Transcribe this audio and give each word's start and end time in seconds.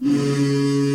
Música 0.00 0.93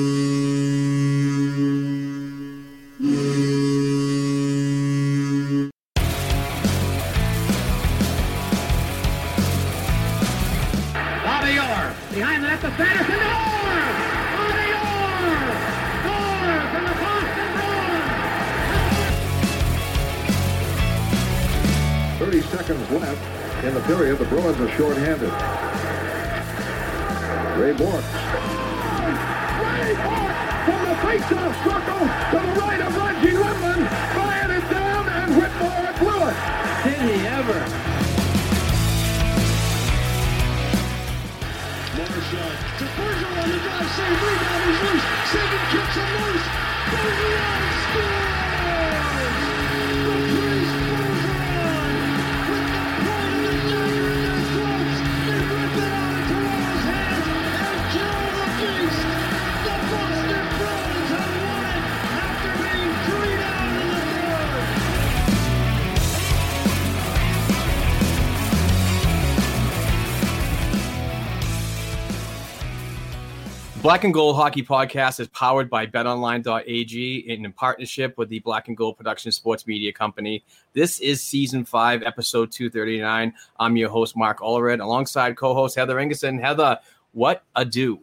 Black 73.89 74.03
and 74.03 74.13
Gold 74.13 74.35
Hockey 74.35 74.61
Podcast 74.61 75.19
is 75.19 75.27
powered 75.29 75.67
by 75.67 75.87
betonline.ag 75.87 77.17
in 77.27 77.51
partnership 77.53 78.15
with 78.19 78.29
the 78.29 78.37
Black 78.37 78.67
and 78.67 78.77
Gold 78.77 78.97
Production 78.97 79.31
Sports 79.31 79.65
Media 79.65 79.91
Company. 79.91 80.43
This 80.73 80.99
is 80.99 81.23
season 81.23 81.65
five, 81.65 82.03
episode 82.03 82.51
239. 82.51 83.33
I'm 83.59 83.77
your 83.77 83.89
host, 83.89 84.15
Mark 84.15 84.41
Allred, 84.41 84.79
alongside 84.79 85.35
co 85.37 85.55
host 85.55 85.75
Heather 85.75 85.95
Ingerson. 85.95 86.39
Heather, 86.39 86.77
what 87.13 87.41
a 87.55 87.65
do. 87.65 87.99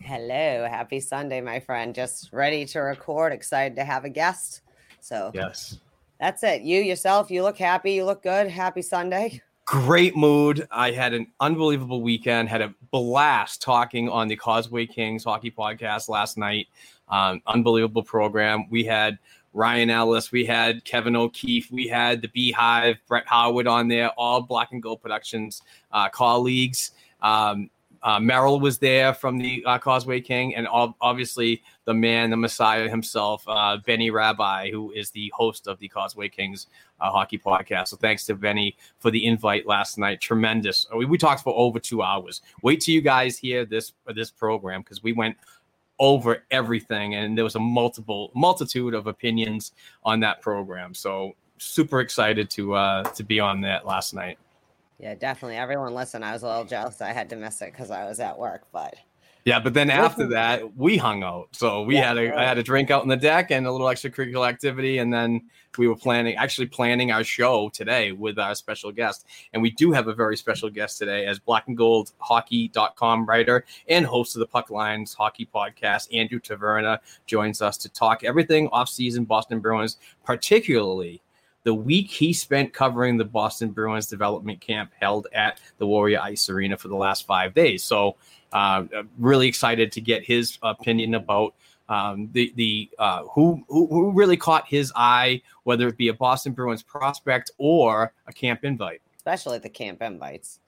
Hello, 0.00 0.66
happy 0.66 0.98
Sunday, 0.98 1.42
my 1.42 1.60
friend. 1.60 1.94
Just 1.94 2.32
ready 2.32 2.64
to 2.64 2.78
record, 2.78 3.34
excited 3.34 3.76
to 3.76 3.84
have 3.84 4.06
a 4.06 4.08
guest. 4.08 4.62
So 5.00 5.30
Yes. 5.34 5.76
that's 6.18 6.42
it. 6.42 6.62
You 6.62 6.80
yourself, 6.80 7.30
you 7.30 7.42
look 7.42 7.58
happy, 7.58 7.92
you 7.92 8.06
look 8.06 8.22
good. 8.22 8.48
Happy 8.48 8.80
Sunday. 8.80 9.42
Great 9.68 10.16
mood. 10.16 10.66
I 10.70 10.92
had 10.92 11.12
an 11.12 11.26
unbelievable 11.40 12.00
weekend, 12.00 12.48
had 12.48 12.62
a 12.62 12.72
blast 12.90 13.60
talking 13.60 14.08
on 14.08 14.26
the 14.26 14.34
Causeway 14.34 14.86
Kings 14.86 15.24
hockey 15.24 15.50
podcast 15.50 16.08
last 16.08 16.38
night. 16.38 16.68
Um, 17.10 17.42
unbelievable 17.46 18.02
program. 18.02 18.64
We 18.70 18.84
had 18.84 19.18
Ryan 19.52 19.90
Ellis, 19.90 20.32
we 20.32 20.46
had 20.46 20.82
Kevin 20.86 21.14
O'Keefe, 21.14 21.70
we 21.70 21.86
had 21.86 22.22
the 22.22 22.28
Beehive, 22.28 22.96
Brett 23.08 23.24
Howard 23.26 23.66
on 23.66 23.88
there, 23.88 24.08
all 24.16 24.40
Black 24.40 24.72
and 24.72 24.82
Gold 24.82 25.02
Productions 25.02 25.60
uh, 25.92 26.08
colleagues. 26.08 26.92
Um, 27.20 27.68
uh, 28.02 28.18
Merrill 28.20 28.60
was 28.60 28.78
there 28.78 29.12
from 29.12 29.36
the 29.36 29.62
uh, 29.66 29.76
Causeway 29.76 30.22
King, 30.22 30.54
and 30.54 30.66
ob- 30.68 30.94
obviously 31.02 31.62
the 31.88 31.94
man, 31.94 32.28
the 32.28 32.36
Messiah 32.36 32.86
himself, 32.86 33.42
uh, 33.48 33.78
Benny 33.78 34.10
Rabbi, 34.10 34.70
who 34.70 34.92
is 34.92 35.10
the 35.10 35.32
host 35.34 35.66
of 35.66 35.78
the 35.78 35.88
Causeway 35.88 36.28
Kings 36.28 36.66
uh, 37.00 37.10
hockey 37.10 37.38
podcast. 37.38 37.88
So 37.88 37.96
thanks 37.96 38.26
to 38.26 38.34
Benny 38.34 38.76
for 38.98 39.10
the 39.10 39.24
invite 39.24 39.66
last 39.66 39.96
night. 39.96 40.20
Tremendous. 40.20 40.86
We, 40.94 41.06
we 41.06 41.16
talked 41.16 41.42
for 41.42 41.54
over 41.56 41.80
two 41.80 42.02
hours. 42.02 42.42
Wait 42.62 42.82
till 42.82 42.94
you 42.94 43.00
guys 43.00 43.38
hear 43.38 43.64
this 43.64 43.94
this 44.14 44.30
program 44.30 44.82
because 44.82 45.02
we 45.02 45.14
went 45.14 45.38
over 45.98 46.44
everything, 46.50 47.14
and 47.14 47.38
there 47.38 47.44
was 47.44 47.54
a 47.54 47.60
multiple 47.60 48.32
multitude 48.34 48.92
of 48.92 49.06
opinions 49.06 49.72
on 50.04 50.20
that 50.20 50.42
program. 50.42 50.92
So 50.92 51.36
super 51.56 52.00
excited 52.00 52.50
to 52.50 52.74
uh, 52.74 53.04
to 53.04 53.24
be 53.24 53.40
on 53.40 53.62
that 53.62 53.86
last 53.86 54.12
night. 54.12 54.38
Yeah, 54.98 55.14
definitely. 55.14 55.56
Everyone 55.56 55.94
listen. 55.94 56.22
I 56.22 56.34
was 56.34 56.42
a 56.42 56.48
little 56.48 56.64
jealous. 56.66 57.00
I 57.00 57.14
had 57.14 57.30
to 57.30 57.36
miss 57.36 57.62
it 57.62 57.72
because 57.72 57.90
I 57.90 58.04
was 58.04 58.20
at 58.20 58.38
work, 58.38 58.66
but 58.72 58.94
Yeah, 59.48 59.60
but 59.60 59.72
then 59.72 59.88
after 59.88 60.26
that, 60.28 60.76
we 60.76 60.98
hung 60.98 61.22
out. 61.22 61.48
So 61.52 61.82
we 61.82 61.94
Yeah, 61.94 62.08
had 62.08 62.18
a 62.18 62.38
I 62.38 62.44
had 62.44 62.58
a 62.58 62.62
drink 62.62 62.90
out 62.90 63.00
on 63.00 63.08
the 63.08 63.16
deck 63.16 63.50
and 63.50 63.66
a 63.66 63.72
little 63.72 63.86
extracurricular 63.86 64.46
activity, 64.46 64.98
and 64.98 65.10
then 65.10 65.48
we 65.78 65.88
were 65.88 65.96
planning 65.96 66.36
actually 66.36 66.66
planning 66.66 67.12
our 67.12 67.24
show 67.24 67.70
today 67.70 68.12
with 68.12 68.38
our 68.38 68.54
special 68.54 68.92
guest. 68.92 69.26
And 69.54 69.62
we 69.62 69.70
do 69.70 69.90
have 69.92 70.06
a 70.06 70.14
very 70.14 70.36
special 70.36 70.68
guest 70.68 70.98
today 70.98 71.24
as 71.24 71.38
black 71.38 71.66
and 71.66 71.78
gold 71.78 72.12
hockey.com 72.18 73.24
writer 73.24 73.64
and 73.88 74.04
host 74.04 74.36
of 74.36 74.40
the 74.40 74.46
Puck 74.46 74.68
Lines 74.68 75.14
hockey 75.14 75.48
podcast. 75.52 76.14
Andrew 76.14 76.40
Taverna 76.40 76.98
joins 77.24 77.62
us 77.62 77.78
to 77.78 77.88
talk 77.88 78.24
everything 78.24 78.68
off-season 78.68 79.24
Boston 79.24 79.60
Bruins, 79.60 79.96
particularly 80.24 81.22
the 81.64 81.74
week 81.74 82.10
he 82.10 82.32
spent 82.32 82.72
covering 82.72 83.16
the 83.16 83.24
Boston 83.24 83.70
Bruins 83.70 84.06
development 84.06 84.60
camp 84.60 84.90
held 85.00 85.26
at 85.34 85.60
the 85.78 85.86
Warrior 85.86 86.20
Ice 86.20 86.48
Arena 86.48 86.76
for 86.76 86.88
the 86.88 86.96
last 86.96 87.26
five 87.26 87.54
days. 87.54 87.82
So, 87.84 88.16
uh, 88.52 88.84
really 89.18 89.48
excited 89.48 89.92
to 89.92 90.00
get 90.00 90.24
his 90.24 90.58
opinion 90.62 91.14
about 91.14 91.54
um, 91.88 92.28
the 92.32 92.52
the 92.56 92.90
uh, 92.98 93.22
who, 93.34 93.62
who 93.68 93.86
who 93.86 94.12
really 94.12 94.36
caught 94.36 94.66
his 94.68 94.92
eye, 94.94 95.42
whether 95.64 95.88
it 95.88 95.96
be 95.96 96.08
a 96.08 96.14
Boston 96.14 96.52
Bruins 96.52 96.82
prospect 96.82 97.50
or 97.58 98.12
a 98.26 98.32
camp 98.32 98.64
invite. 98.64 99.00
especially 99.16 99.58
the 99.58 99.68
camp 99.68 100.02
invites. 100.02 100.60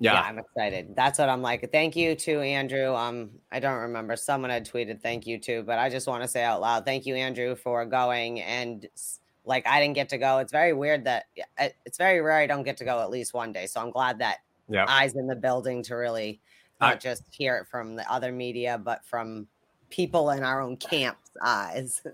Yeah, 0.00 0.12
yeah, 0.14 0.22
I'm 0.22 0.38
excited. 0.38 0.94
That's 0.94 1.18
what 1.18 1.28
I'm 1.28 1.42
like. 1.42 1.72
Thank 1.72 1.96
you 1.96 2.14
to 2.14 2.40
Andrew. 2.40 2.94
Um, 2.94 3.30
I 3.50 3.58
don't 3.58 3.80
remember. 3.80 4.14
Someone 4.14 4.50
had 4.50 4.64
tweeted 4.64 5.00
thank 5.02 5.26
you 5.26 5.38
to, 5.40 5.62
but 5.64 5.78
I 5.78 5.88
just 5.90 6.06
want 6.06 6.22
to 6.22 6.28
say 6.28 6.44
out 6.44 6.60
loud, 6.60 6.84
thank 6.84 7.04
you, 7.04 7.16
Andrew, 7.16 7.56
for 7.56 7.84
going. 7.84 8.40
And 8.40 8.86
s- 8.94 9.18
like, 9.48 9.66
I 9.66 9.80
didn't 9.80 9.94
get 9.94 10.10
to 10.10 10.18
go. 10.18 10.38
It's 10.38 10.52
very 10.52 10.72
weird 10.72 11.04
that 11.04 11.26
it's 11.84 11.98
very 11.98 12.20
rare 12.20 12.38
I 12.38 12.46
don't 12.46 12.62
get 12.62 12.76
to 12.76 12.84
go 12.84 13.00
at 13.00 13.10
least 13.10 13.34
one 13.34 13.52
day. 13.52 13.66
So 13.66 13.80
I'm 13.80 13.90
glad 13.90 14.18
that 14.18 14.38
yeah. 14.68 14.84
eyes 14.86 15.16
in 15.16 15.26
the 15.26 15.34
building 15.34 15.82
to 15.84 15.96
really 15.96 16.40
I- 16.80 16.90
not 16.90 17.00
just 17.00 17.24
hear 17.30 17.56
it 17.56 17.66
from 17.66 17.96
the 17.96 18.10
other 18.12 18.30
media, 18.30 18.78
but 18.78 19.04
from 19.04 19.48
people 19.90 20.30
in 20.30 20.44
our 20.44 20.60
own 20.60 20.76
camp's 20.76 21.30
eyes. 21.42 22.02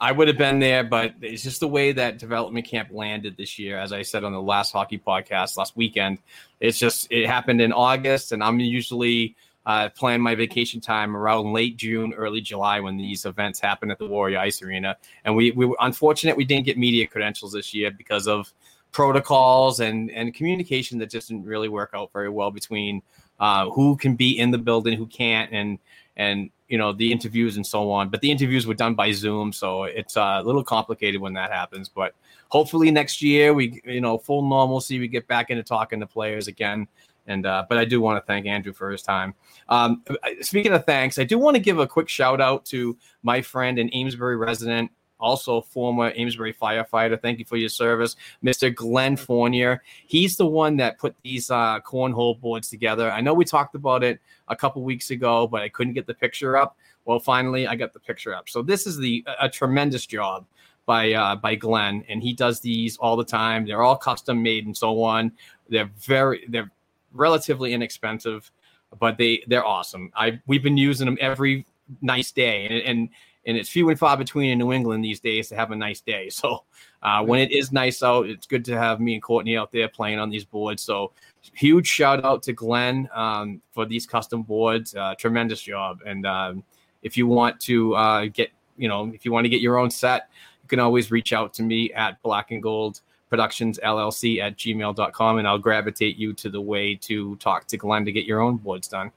I 0.00 0.12
would 0.12 0.28
have 0.28 0.36
been 0.36 0.58
there, 0.58 0.84
but 0.84 1.14
it's 1.22 1.42
just 1.42 1.60
the 1.60 1.68
way 1.68 1.92
that 1.92 2.18
development 2.18 2.66
camp 2.66 2.90
landed 2.92 3.36
this 3.38 3.58
year. 3.58 3.78
As 3.78 3.92
I 3.92 4.02
said 4.02 4.22
on 4.22 4.32
the 4.32 4.42
last 4.42 4.72
hockey 4.72 4.98
podcast 4.98 5.56
last 5.56 5.76
weekend, 5.76 6.18
it's 6.60 6.78
just 6.78 7.06
it 7.10 7.26
happened 7.26 7.62
in 7.62 7.72
August, 7.72 8.32
and 8.32 8.42
I'm 8.42 8.60
usually 8.60 9.34
uh, 9.66 9.88
plan 9.90 10.20
my 10.20 10.34
vacation 10.34 10.80
time 10.80 11.16
around 11.16 11.52
late 11.52 11.76
June, 11.76 12.12
early 12.14 12.40
July 12.40 12.80
when 12.80 12.96
these 12.96 13.24
events 13.24 13.60
happen 13.60 13.90
at 13.90 13.98
the 13.98 14.06
Warrior 14.06 14.38
Ice 14.38 14.62
Arena. 14.62 14.96
And 15.24 15.34
we 15.34 15.50
we 15.52 15.66
were 15.66 15.76
unfortunate 15.80 16.36
we 16.36 16.44
didn't 16.44 16.66
get 16.66 16.78
media 16.78 17.06
credentials 17.06 17.52
this 17.52 17.72
year 17.74 17.90
because 17.90 18.28
of 18.28 18.52
protocols 18.92 19.80
and 19.80 20.10
and 20.10 20.34
communication 20.34 20.98
that 20.98 21.10
just 21.10 21.28
didn't 21.28 21.46
really 21.46 21.68
work 21.68 21.90
out 21.94 22.12
very 22.12 22.28
well 22.28 22.50
between. 22.50 23.02
uh, 23.40 23.68
who 23.70 23.96
can 23.96 24.16
be 24.16 24.38
in 24.38 24.50
the 24.50 24.58
building, 24.58 24.96
who 24.96 25.06
can't, 25.06 25.52
and 25.52 25.78
and 26.16 26.50
you 26.68 26.78
know 26.78 26.92
the 26.92 27.10
interviews 27.10 27.56
and 27.56 27.66
so 27.66 27.90
on. 27.90 28.08
But 28.08 28.20
the 28.20 28.30
interviews 28.30 28.66
were 28.66 28.74
done 28.74 28.94
by 28.94 29.12
Zoom, 29.12 29.52
so 29.52 29.84
it's 29.84 30.16
uh, 30.16 30.40
a 30.40 30.42
little 30.42 30.64
complicated 30.64 31.20
when 31.20 31.34
that 31.34 31.50
happens. 31.50 31.88
But 31.88 32.14
hopefully 32.48 32.90
next 32.90 33.22
year 33.22 33.52
we 33.52 33.80
you 33.84 34.00
know 34.00 34.18
full 34.18 34.42
normalcy, 34.48 34.98
we 34.98 35.08
get 35.08 35.26
back 35.26 35.50
into 35.50 35.62
talking 35.62 36.00
to 36.00 36.06
players 36.06 36.48
again. 36.48 36.86
And 37.26 37.46
uh, 37.46 37.64
but 37.68 37.78
I 37.78 37.84
do 37.84 38.00
want 38.00 38.22
to 38.22 38.26
thank 38.26 38.46
Andrew 38.46 38.72
for 38.72 38.90
his 38.90 39.02
time. 39.02 39.34
Um, 39.68 40.02
speaking 40.40 40.72
of 40.72 40.84
thanks, 40.84 41.18
I 41.18 41.24
do 41.24 41.38
want 41.38 41.56
to 41.56 41.60
give 41.60 41.78
a 41.78 41.86
quick 41.86 42.08
shout 42.08 42.40
out 42.40 42.64
to 42.66 42.96
my 43.22 43.40
friend 43.40 43.78
and 43.78 43.92
Amesbury 43.94 44.36
resident 44.36 44.90
also 45.24 45.60
former 45.60 46.12
Amesbury 46.14 46.52
firefighter. 46.52 47.20
Thank 47.20 47.38
you 47.38 47.44
for 47.44 47.56
your 47.56 47.68
service, 47.68 48.16
Mr. 48.44 48.72
Glenn 48.72 49.16
Fournier. 49.16 49.82
He's 50.06 50.36
the 50.36 50.46
one 50.46 50.76
that 50.76 50.98
put 50.98 51.16
these 51.22 51.50
uh, 51.50 51.80
cornhole 51.80 52.38
boards 52.38 52.68
together. 52.68 53.10
I 53.10 53.20
know 53.20 53.32
we 53.32 53.44
talked 53.44 53.74
about 53.74 54.04
it 54.04 54.20
a 54.48 54.56
couple 54.56 54.82
weeks 54.82 55.10
ago, 55.10 55.46
but 55.46 55.62
I 55.62 55.68
couldn't 55.68 55.94
get 55.94 56.06
the 56.06 56.14
picture 56.14 56.56
up. 56.56 56.76
Well, 57.06 57.18
finally, 57.18 57.66
I 57.66 57.74
got 57.74 57.92
the 57.92 58.00
picture 58.00 58.34
up. 58.34 58.48
So 58.48 58.62
this 58.62 58.86
is 58.86 58.98
the 58.98 59.24
a 59.40 59.48
tremendous 59.48 60.06
job 60.06 60.46
by 60.86 61.12
uh, 61.12 61.36
by 61.36 61.54
Glenn, 61.54 62.04
and 62.08 62.22
he 62.22 62.32
does 62.32 62.60
these 62.60 62.96
all 62.98 63.16
the 63.16 63.24
time. 63.24 63.66
They're 63.66 63.82
all 63.82 63.96
custom 63.96 64.42
made 64.42 64.66
and 64.66 64.76
so 64.76 65.02
on. 65.02 65.32
They're 65.68 65.90
very 65.98 66.44
they're 66.48 66.70
relatively 67.14 67.72
inexpensive, 67.72 68.50
but 68.98 69.16
they 69.16 69.42
they're 69.46 69.64
awesome. 69.64 70.12
I 70.14 70.40
we've 70.46 70.62
been 70.62 70.76
using 70.76 71.06
them 71.06 71.18
every 71.20 71.64
nice 72.02 72.32
day, 72.32 72.66
and, 72.66 72.74
and 72.74 73.08
and 73.46 73.56
it's 73.56 73.68
few 73.68 73.88
and 73.90 73.98
far 73.98 74.16
between 74.16 74.50
in 74.50 74.58
New 74.58 74.72
England 74.72 75.04
these 75.04 75.20
days 75.20 75.48
to 75.48 75.56
have 75.56 75.70
a 75.70 75.76
nice 75.76 76.00
day. 76.00 76.30
So 76.30 76.64
uh, 77.02 77.22
when 77.22 77.40
it 77.40 77.52
is 77.52 77.72
nice 77.72 78.02
out, 78.02 78.26
it's 78.26 78.46
good 78.46 78.64
to 78.66 78.78
have 78.78 79.00
me 79.00 79.14
and 79.14 79.22
Courtney 79.22 79.56
out 79.56 79.70
there 79.72 79.88
playing 79.88 80.18
on 80.18 80.30
these 80.30 80.44
boards. 80.44 80.82
So 80.82 81.12
huge 81.52 81.86
shout 81.86 82.24
out 82.24 82.42
to 82.44 82.52
Glenn 82.52 83.08
um, 83.14 83.60
for 83.72 83.84
these 83.84 84.06
custom 84.06 84.42
boards. 84.42 84.94
Uh, 84.94 85.14
tremendous 85.18 85.60
job. 85.60 86.00
And 86.06 86.26
um, 86.26 86.64
if 87.02 87.16
you 87.16 87.26
want 87.26 87.60
to 87.60 87.94
uh, 87.94 88.26
get, 88.26 88.50
you 88.78 88.88
know, 88.88 89.12
if 89.14 89.24
you 89.24 89.32
want 89.32 89.44
to 89.44 89.50
get 89.50 89.60
your 89.60 89.78
own 89.78 89.90
set, 89.90 90.28
you 90.62 90.68
can 90.68 90.80
always 90.80 91.10
reach 91.10 91.32
out 91.34 91.52
to 91.54 91.62
me 91.62 91.92
at 91.92 92.20
Black 92.22 92.50
and 92.50 92.62
Gold 92.62 93.02
Productions 93.34 93.80
LLC 93.82 94.40
at 94.40 94.56
gmail.com 94.56 95.38
and 95.38 95.48
I'll 95.48 95.58
gravitate 95.58 96.16
you 96.16 96.32
to 96.34 96.48
the 96.48 96.60
way 96.60 96.94
to 97.02 97.34
talk 97.36 97.66
to 97.66 97.76
Glenn 97.76 98.04
to 98.04 98.12
get 98.12 98.26
your 98.26 98.40
own 98.40 98.58
boards 98.58 98.86
done 98.86 99.10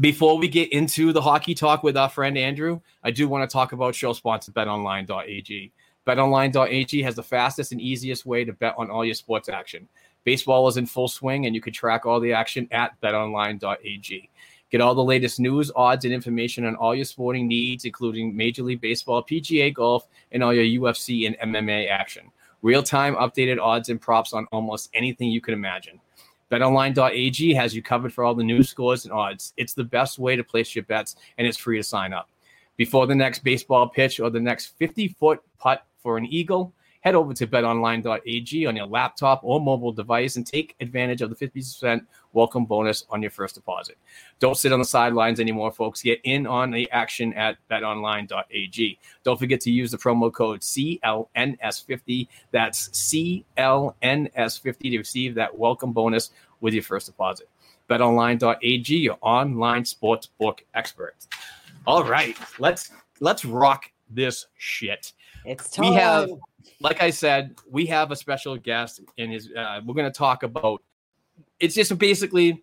before 0.00 0.38
we 0.38 0.48
get 0.48 0.72
into 0.72 1.12
the 1.12 1.20
hockey 1.20 1.54
talk 1.54 1.82
with 1.82 1.96
our 1.96 2.08
friend 2.08 2.38
Andrew, 2.38 2.80
I 3.02 3.10
do 3.10 3.28
want 3.28 3.48
to 3.48 3.52
talk 3.52 3.72
about 3.72 3.94
show 3.94 4.12
sponsor 4.12 4.52
betonline.ag. 4.52 5.72
BetOnline.ag 6.06 7.02
has 7.02 7.14
the 7.14 7.22
fastest 7.22 7.72
and 7.72 7.80
easiest 7.80 8.26
way 8.26 8.44
to 8.44 8.52
bet 8.52 8.74
on 8.76 8.90
all 8.90 9.04
your 9.04 9.14
sports 9.14 9.48
action. 9.48 9.88
Baseball 10.24 10.66
is 10.68 10.76
in 10.76 10.86
full 10.86 11.08
swing, 11.08 11.46
and 11.46 11.54
you 11.54 11.60
can 11.60 11.72
track 11.72 12.06
all 12.06 12.20
the 12.20 12.32
action 12.32 12.68
at 12.70 13.00
betonline.ag. 13.00 14.30
Get 14.70 14.80
all 14.80 14.94
the 14.94 15.04
latest 15.04 15.38
news, 15.38 15.70
odds, 15.76 16.04
and 16.04 16.14
information 16.14 16.64
on 16.64 16.74
all 16.76 16.94
your 16.94 17.04
sporting 17.04 17.46
needs, 17.46 17.84
including 17.84 18.34
Major 18.34 18.62
League 18.62 18.80
Baseball, 18.80 19.22
PGA 19.22 19.74
Golf, 19.74 20.06
and 20.30 20.42
all 20.42 20.54
your 20.54 20.80
UFC 20.80 21.26
and 21.26 21.54
MMA 21.54 21.90
action. 21.90 22.30
Real 22.62 22.82
time 22.82 23.16
updated 23.16 23.60
odds 23.60 23.88
and 23.88 24.00
props 24.00 24.32
on 24.32 24.46
almost 24.52 24.88
anything 24.94 25.30
you 25.30 25.40
can 25.40 25.52
imagine. 25.52 26.00
BetOnline.ag 26.50 27.54
has 27.54 27.74
you 27.74 27.82
covered 27.82 28.12
for 28.12 28.22
all 28.22 28.34
the 28.34 28.44
news 28.44 28.68
scores 28.68 29.04
and 29.04 29.12
odds. 29.12 29.52
It's 29.56 29.74
the 29.74 29.82
best 29.82 30.18
way 30.18 30.36
to 30.36 30.44
place 30.44 30.74
your 30.74 30.84
bets, 30.84 31.16
and 31.38 31.46
it's 31.46 31.58
free 31.58 31.78
to 31.78 31.82
sign 31.82 32.12
up. 32.12 32.28
Before 32.76 33.06
the 33.06 33.14
next 33.14 33.42
baseball 33.42 33.88
pitch 33.88 34.20
or 34.20 34.30
the 34.30 34.38
next 34.38 34.76
50 34.78 35.08
foot 35.08 35.40
putt 35.58 35.84
for 36.02 36.16
an 36.16 36.26
eagle, 36.26 36.72
head 37.00 37.14
over 37.16 37.34
to 37.34 37.46
betonline.ag 37.46 38.66
on 38.66 38.76
your 38.76 38.86
laptop 38.86 39.40
or 39.42 39.60
mobile 39.60 39.92
device 39.92 40.36
and 40.36 40.46
take 40.46 40.76
advantage 40.80 41.20
of 41.20 41.30
the 41.30 41.46
50% 41.48 42.06
welcome 42.32 42.64
bonus 42.64 43.04
on 43.10 43.22
your 43.22 43.30
first 43.30 43.54
deposit. 43.54 43.96
Don't 44.38 44.56
sit 44.56 44.72
on 44.72 44.78
the 44.78 44.84
sidelines 44.84 45.40
anymore, 45.40 45.72
folks. 45.72 46.02
Get 46.02 46.20
in 46.24 46.46
on 46.46 46.70
the 46.70 46.90
action 46.90 47.32
at 47.34 47.56
betonline.ag. 47.70 48.98
Don't 49.24 49.38
forget 49.38 49.60
to 49.62 49.70
use 49.70 49.90
the 49.90 49.98
promo 49.98 50.32
code 50.32 50.60
CLNS50. 50.60 52.28
That's 52.50 52.88
CLNS50 52.90 54.78
to 54.78 54.98
receive 54.98 55.34
that 55.34 55.56
welcome 55.58 55.92
bonus 55.92 56.30
with 56.60 56.74
your 56.74 56.82
first 56.82 57.06
deposit. 57.06 57.48
BetOnline.ag, 57.88 58.96
your 58.96 59.18
online 59.20 59.84
sports 59.84 60.26
book 60.26 60.64
expert. 60.74 61.14
All 61.86 62.04
right, 62.04 62.36
let's 62.58 62.90
let's 63.20 63.44
rock 63.44 63.90
this 64.08 64.46
shit. 64.56 65.12
It's 65.44 65.70
time. 65.70 65.90
We 65.90 65.96
have, 65.96 66.30
like 66.80 67.02
I 67.02 67.10
said, 67.10 67.56
we 67.70 67.86
have 67.86 68.10
a 68.12 68.16
special 68.16 68.56
guest, 68.56 69.00
and 69.18 69.32
his. 69.32 69.50
Uh, 69.56 69.80
we're 69.84 69.94
going 69.94 70.10
to 70.10 70.16
talk 70.16 70.42
about. 70.42 70.82
It's 71.62 71.76
just 71.76 71.96
basically 71.96 72.62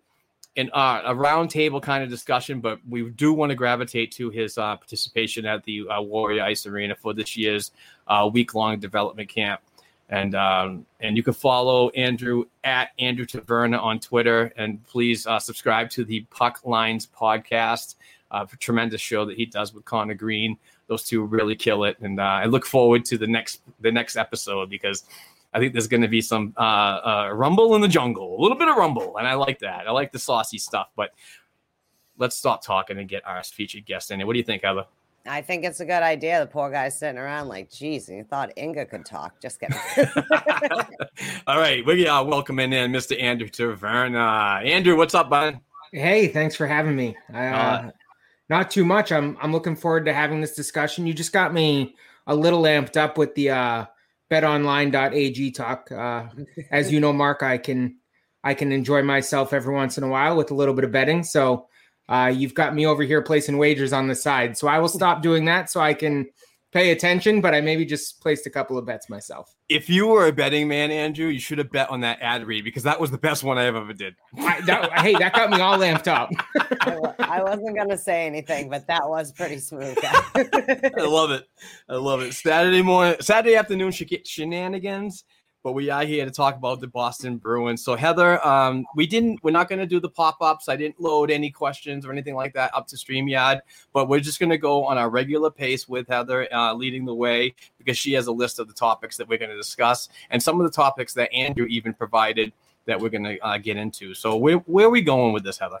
an 0.56 0.70
uh, 0.72 1.02
a 1.06 1.14
roundtable 1.14 1.80
kind 1.82 2.02
of 2.04 2.10
discussion, 2.10 2.60
but 2.60 2.78
we 2.88 3.08
do 3.10 3.32
want 3.32 3.50
to 3.50 3.56
gravitate 3.56 4.12
to 4.12 4.30
his 4.30 4.58
uh, 4.58 4.76
participation 4.76 5.46
at 5.46 5.64
the 5.64 5.88
uh, 5.88 6.02
Warrior 6.02 6.42
Ice 6.44 6.66
Arena 6.66 6.94
for 6.94 7.14
this 7.14 7.36
year's 7.36 7.72
uh, 8.08 8.28
week 8.32 8.54
long 8.54 8.78
development 8.78 9.28
camp. 9.28 9.60
And 10.08 10.34
um, 10.34 10.86
and 11.00 11.16
you 11.16 11.22
can 11.22 11.34
follow 11.34 11.88
Andrew 11.90 12.44
at 12.64 12.90
Andrew 12.98 13.24
Taverna 13.24 13.80
on 13.80 14.00
Twitter, 14.00 14.52
and 14.56 14.84
please 14.84 15.26
uh, 15.26 15.38
subscribe 15.38 15.88
to 15.90 16.04
the 16.04 16.20
Puck 16.30 16.60
Lines 16.64 17.06
podcast. 17.06 17.94
Uh, 18.32 18.44
tremendous 18.58 19.00
show 19.00 19.24
that 19.24 19.36
he 19.36 19.46
does 19.46 19.72
with 19.72 19.84
Connor 19.84 20.14
Green. 20.14 20.56
Those 20.88 21.04
two 21.04 21.24
really 21.24 21.54
kill 21.54 21.84
it, 21.84 21.96
and 22.00 22.20
I 22.20 22.44
look 22.46 22.66
forward 22.66 23.04
to 23.06 23.18
the 23.18 23.26
next 23.26 23.62
the 23.80 23.92
next 23.92 24.16
episode 24.16 24.68
because 24.68 25.04
I 25.52 25.58
think 25.58 25.72
there's 25.72 25.88
going 25.88 26.02
to 26.02 26.08
be 26.08 26.20
some 26.20 26.54
uh, 26.56 26.60
uh, 26.60 27.30
rumble 27.32 27.74
in 27.74 27.80
the 27.80 27.88
jungle, 27.88 28.38
a 28.38 28.40
little 28.40 28.56
bit 28.56 28.68
of 28.68 28.76
rumble, 28.76 29.16
and 29.18 29.26
I 29.26 29.34
like 29.34 29.58
that. 29.60 29.88
I 29.88 29.90
like 29.90 30.12
the 30.12 30.18
saucy 30.18 30.58
stuff. 30.58 30.88
But 30.94 31.10
let's 32.18 32.36
stop 32.36 32.64
talking 32.64 32.98
and 32.98 33.08
get 33.08 33.26
our 33.26 33.42
featured 33.42 33.84
guest 33.86 34.10
in. 34.10 34.24
What 34.26 34.34
do 34.34 34.38
you 34.38 34.44
think, 34.44 34.62
Heather? 34.62 34.84
I 35.26 35.42
think 35.42 35.64
it's 35.64 35.80
a 35.80 35.84
good 35.84 36.02
idea. 36.02 36.40
The 36.40 36.46
poor 36.46 36.70
guy's 36.70 36.98
sitting 36.98 37.18
around 37.18 37.48
like, 37.48 37.70
geez, 37.70 38.08
you 38.08 38.24
thought 38.24 38.52
Inga 38.56 38.86
could 38.86 39.04
talk. 39.04 39.38
Just 39.40 39.60
kidding. 39.60 39.76
All 41.46 41.58
right, 41.58 41.84
we 41.84 42.06
are 42.06 42.24
welcoming 42.24 42.72
in 42.72 42.90
Mr. 42.90 43.20
Andrew 43.20 43.48
Taverna. 43.48 44.64
Andrew, 44.64 44.96
what's 44.96 45.14
up, 45.14 45.28
bud? 45.28 45.60
Hey, 45.92 46.28
thanks 46.28 46.54
for 46.54 46.66
having 46.66 46.96
me. 46.96 47.16
Uh, 47.32 47.36
Uh, 47.36 47.90
not 48.48 48.70
too 48.70 48.84
much. 48.84 49.12
I'm 49.12 49.36
I'm 49.40 49.52
looking 49.52 49.76
forward 49.76 50.06
to 50.06 50.12
having 50.12 50.40
this 50.40 50.54
discussion. 50.54 51.06
You 51.06 51.14
just 51.14 51.32
got 51.32 51.52
me 51.54 51.94
a 52.26 52.34
little 52.34 52.62
amped 52.62 52.96
up 52.96 53.18
with 53.18 53.34
the 53.34 53.50
uh, 53.50 53.84
betonline.ag 54.30 55.50
talk. 55.52 55.90
Uh, 55.90 56.28
as 56.70 56.92
you 56.92 57.00
know, 57.00 57.12
Mark, 57.12 57.42
I 57.42 57.58
can 57.58 57.96
I 58.42 58.54
can 58.54 58.72
enjoy 58.72 59.02
myself 59.02 59.52
every 59.52 59.74
once 59.74 59.98
in 59.98 60.04
a 60.04 60.08
while 60.08 60.36
with 60.36 60.50
a 60.50 60.54
little 60.54 60.74
bit 60.74 60.84
of 60.84 60.92
betting. 60.92 61.24
So 61.24 61.66
uh, 62.08 62.32
you've 62.34 62.54
got 62.54 62.74
me 62.74 62.86
over 62.86 63.02
here 63.02 63.22
placing 63.22 63.58
wagers 63.58 63.92
on 63.92 64.08
the 64.08 64.14
side. 64.14 64.56
So 64.56 64.66
I 64.66 64.78
will 64.78 64.88
stop 64.88 65.22
doing 65.22 65.44
that 65.44 65.70
so 65.70 65.80
I 65.80 65.94
can 65.94 66.28
pay 66.72 66.90
attention. 66.90 67.40
But 67.40 67.54
I 67.54 67.60
maybe 67.60 67.84
just 67.84 68.20
placed 68.20 68.46
a 68.46 68.50
couple 68.50 68.78
of 68.78 68.86
bets 68.86 69.08
myself. 69.08 69.54
If 69.68 69.88
you 69.88 70.06
were 70.06 70.26
a 70.26 70.32
betting 70.32 70.68
man, 70.68 70.90
Andrew, 70.90 71.28
you 71.28 71.38
should 71.38 71.58
have 71.58 71.70
bet 71.70 71.90
on 71.90 72.00
that 72.00 72.18
ad 72.20 72.46
read 72.46 72.64
because 72.64 72.82
that 72.82 73.00
was 73.00 73.10
the 73.10 73.18
best 73.18 73.44
one 73.44 73.58
I 73.58 73.64
have 73.64 73.76
ever 73.76 73.92
did. 73.92 74.14
I, 74.38 74.60
that, 74.62 74.98
hey, 74.98 75.14
that 75.14 75.34
got 75.34 75.50
me 75.50 75.60
all 75.60 75.78
amped 75.78 76.08
up. 76.08 76.30
I, 76.80 77.38
I 77.38 77.42
wasn't 77.42 77.76
going 77.76 77.90
to 77.90 77.98
say 77.98 78.26
anything, 78.26 78.68
but 78.68 78.86
that 78.86 79.08
was 79.08 79.32
pretty 79.32 79.58
smooth. 79.58 79.98
I 80.04 80.90
love 80.98 81.30
it. 81.30 81.48
I 81.88 81.94
love 81.94 82.20
it. 82.20 82.34
Saturday 82.34 82.82
morning, 82.82 83.16
Saturday 83.20 83.56
afternoon 83.56 83.92
sh- 83.92 84.04
shenanigans. 84.24 85.24
But 85.62 85.72
we 85.72 85.90
are 85.90 86.04
here 86.04 86.24
to 86.24 86.30
talk 86.30 86.56
about 86.56 86.80
the 86.80 86.86
Boston 86.86 87.36
Bruins. 87.36 87.84
So 87.84 87.94
Heather, 87.94 88.44
um, 88.46 88.86
we 88.94 89.06
didn't. 89.06 89.42
We're 89.42 89.50
not 89.50 89.68
going 89.68 89.78
to 89.78 89.86
do 89.86 90.00
the 90.00 90.08
pop-ups. 90.08 90.70
I 90.70 90.76
didn't 90.76 90.98
load 91.00 91.30
any 91.30 91.50
questions 91.50 92.06
or 92.06 92.12
anything 92.12 92.34
like 92.34 92.54
that 92.54 92.74
up 92.74 92.86
to 92.88 92.96
Streamyard. 92.96 93.60
But 93.92 94.08
we're 94.08 94.20
just 94.20 94.40
going 94.40 94.50
to 94.50 94.58
go 94.58 94.84
on 94.84 94.96
our 94.96 95.10
regular 95.10 95.50
pace 95.50 95.86
with 95.86 96.08
Heather 96.08 96.48
uh, 96.52 96.72
leading 96.72 97.04
the 97.04 97.14
way 97.14 97.54
because 97.76 97.98
she 97.98 98.12
has 98.14 98.26
a 98.26 98.32
list 98.32 98.58
of 98.58 98.68
the 98.68 98.74
topics 98.74 99.18
that 99.18 99.28
we're 99.28 99.38
going 99.38 99.50
to 99.50 99.56
discuss 99.56 100.08
and 100.30 100.42
some 100.42 100.58
of 100.60 100.64
the 100.64 100.74
topics 100.74 101.12
that 101.14 101.30
Andrew 101.32 101.66
even 101.66 101.92
provided 101.92 102.52
that 102.86 102.98
we're 102.98 103.10
going 103.10 103.24
to 103.24 103.38
uh, 103.40 103.58
get 103.58 103.76
into. 103.76 104.14
So 104.14 104.36
where 104.36 104.56
where 104.56 104.86
are 104.86 104.90
we 104.90 105.02
going 105.02 105.34
with 105.34 105.44
this, 105.44 105.58
Heather? 105.58 105.80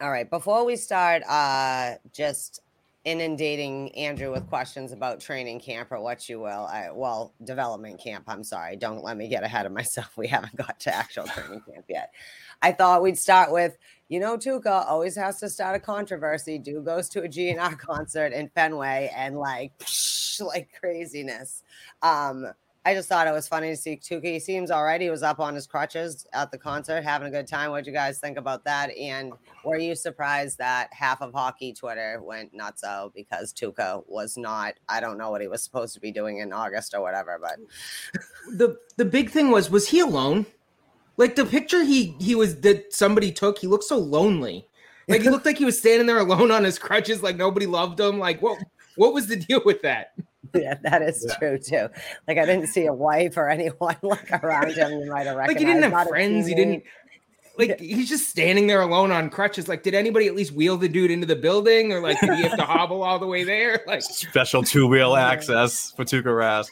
All 0.00 0.10
right. 0.10 0.28
Before 0.28 0.66
we 0.66 0.76
start, 0.76 1.22
uh, 1.26 1.94
just 2.12 2.60
inundating 3.04 3.94
Andrew 3.96 4.32
with 4.32 4.46
questions 4.48 4.92
about 4.92 5.20
training 5.20 5.60
camp 5.60 5.92
or 5.92 6.00
what 6.00 6.28
you 6.28 6.40
will. 6.40 6.66
I, 6.66 6.88
well, 6.92 7.34
development 7.44 8.00
camp. 8.00 8.24
I'm 8.28 8.42
sorry. 8.42 8.76
Don't 8.76 9.04
let 9.04 9.16
me 9.16 9.28
get 9.28 9.44
ahead 9.44 9.66
of 9.66 9.72
myself. 9.72 10.16
We 10.16 10.26
haven't 10.28 10.56
got 10.56 10.80
to 10.80 10.94
actual 10.94 11.24
training 11.24 11.62
camp 11.72 11.84
yet. 11.88 12.12
I 12.62 12.72
thought 12.72 13.02
we'd 13.02 13.18
start 13.18 13.52
with, 13.52 13.76
you 14.08 14.20
know, 14.20 14.38
Tuukka 14.38 14.86
always 14.86 15.16
has 15.16 15.38
to 15.40 15.50
start 15.50 15.76
a 15.76 15.80
controversy. 15.80 16.58
Do 16.58 16.80
goes 16.80 17.08
to 17.10 17.22
a 17.22 17.28
GNR 17.28 17.78
concert 17.78 18.32
in 18.32 18.48
Fenway 18.48 19.10
and 19.14 19.38
like, 19.38 19.72
like 20.40 20.70
craziness. 20.78 21.62
Um, 22.00 22.46
I 22.86 22.94
just 22.94 23.08
thought 23.08 23.26
it 23.26 23.32
was 23.32 23.48
funny 23.48 23.70
to 23.70 23.76
see 23.76 23.96
Tuukka. 23.96 24.24
He 24.26 24.38
seems 24.38 24.70
all 24.70 24.84
right. 24.84 25.00
He 25.00 25.08
was 25.08 25.22
up 25.22 25.40
on 25.40 25.54
his 25.54 25.66
crutches 25.66 26.26
at 26.34 26.50
the 26.50 26.58
concert, 26.58 27.02
having 27.02 27.28
a 27.28 27.30
good 27.30 27.46
time. 27.46 27.70
What'd 27.70 27.86
you 27.86 27.94
guys 27.94 28.18
think 28.18 28.36
about 28.36 28.62
that? 28.64 28.90
And 28.96 29.32
were 29.64 29.78
you 29.78 29.94
surprised 29.94 30.58
that 30.58 30.92
half 30.92 31.22
of 31.22 31.32
hockey 31.32 31.72
Twitter 31.72 32.20
went 32.22 32.52
nuts 32.52 32.84
nutso 32.84 33.12
because 33.14 33.52
Tuukka 33.52 34.02
was 34.06 34.36
not? 34.36 34.74
I 34.88 35.00
don't 35.00 35.16
know 35.16 35.30
what 35.30 35.40
he 35.40 35.48
was 35.48 35.62
supposed 35.62 35.94
to 35.94 36.00
be 36.00 36.12
doing 36.12 36.38
in 36.38 36.52
August 36.52 36.94
or 36.94 37.00
whatever, 37.00 37.38
but 37.40 37.56
the 38.58 38.76
the 38.96 39.04
big 39.04 39.30
thing 39.30 39.50
was 39.50 39.70
was 39.70 39.88
he 39.88 40.00
alone? 40.00 40.46
Like 41.16 41.36
the 41.36 41.46
picture 41.46 41.84
he 41.84 42.16
he 42.20 42.34
was 42.34 42.60
that 42.60 42.92
somebody 42.92 43.32
took, 43.32 43.58
he 43.58 43.66
looked 43.66 43.84
so 43.84 43.98
lonely. 43.98 44.68
Like 45.08 45.22
he 45.22 45.30
looked 45.30 45.46
like 45.46 45.58
he 45.58 45.64
was 45.64 45.78
standing 45.78 46.06
there 46.06 46.18
alone 46.18 46.50
on 46.50 46.64
his 46.64 46.78
crutches, 46.78 47.22
like 47.22 47.36
nobody 47.36 47.66
loved 47.66 47.98
him. 47.98 48.18
Like 48.18 48.42
what? 48.42 48.58
What 48.96 49.12
was 49.12 49.26
the 49.26 49.36
deal 49.36 49.60
with 49.64 49.82
that? 49.82 50.14
Yeah, 50.54 50.74
that 50.82 51.02
is 51.02 51.24
Yeah. 51.28 51.34
true 51.36 51.58
too. 51.58 51.88
Like 52.28 52.38
I 52.38 52.46
didn't 52.46 52.68
see 52.68 52.86
a 52.86 52.92
wife 52.92 53.36
or 53.36 53.48
anyone 53.48 53.96
like 54.02 54.30
around 54.42 54.72
him. 54.72 55.00
You 55.00 55.10
might 55.10 55.26
have 55.26 55.36
recognized. 55.36 55.48
Like 55.48 55.58
he 55.58 55.64
didn't 55.64 55.82
have 55.90 56.06
a 56.06 56.08
friends. 56.08 56.46
He 56.46 56.54
didn't. 56.54 56.84
Like 57.56 57.78
he's 57.78 58.08
just 58.08 58.28
standing 58.28 58.66
there 58.66 58.80
alone 58.80 59.12
on 59.12 59.30
crutches. 59.30 59.68
Like, 59.68 59.84
did 59.84 59.94
anybody 59.94 60.26
at 60.26 60.34
least 60.34 60.52
wheel 60.52 60.76
the 60.76 60.88
dude 60.88 61.12
into 61.12 61.26
the 61.26 61.36
building, 61.36 61.92
or 61.92 62.00
like 62.00 62.18
did 62.20 62.34
he 62.34 62.42
have 62.42 62.56
to 62.56 62.64
hobble 62.64 63.02
all 63.04 63.18
the 63.20 63.26
way 63.26 63.44
there? 63.44 63.80
Like, 63.86 64.02
special 64.02 64.62
two 64.64 64.88
wheel 64.88 65.14
access 65.14 65.92
for 65.92 66.04
Tuukka 66.04 66.24
Rask. 66.24 66.70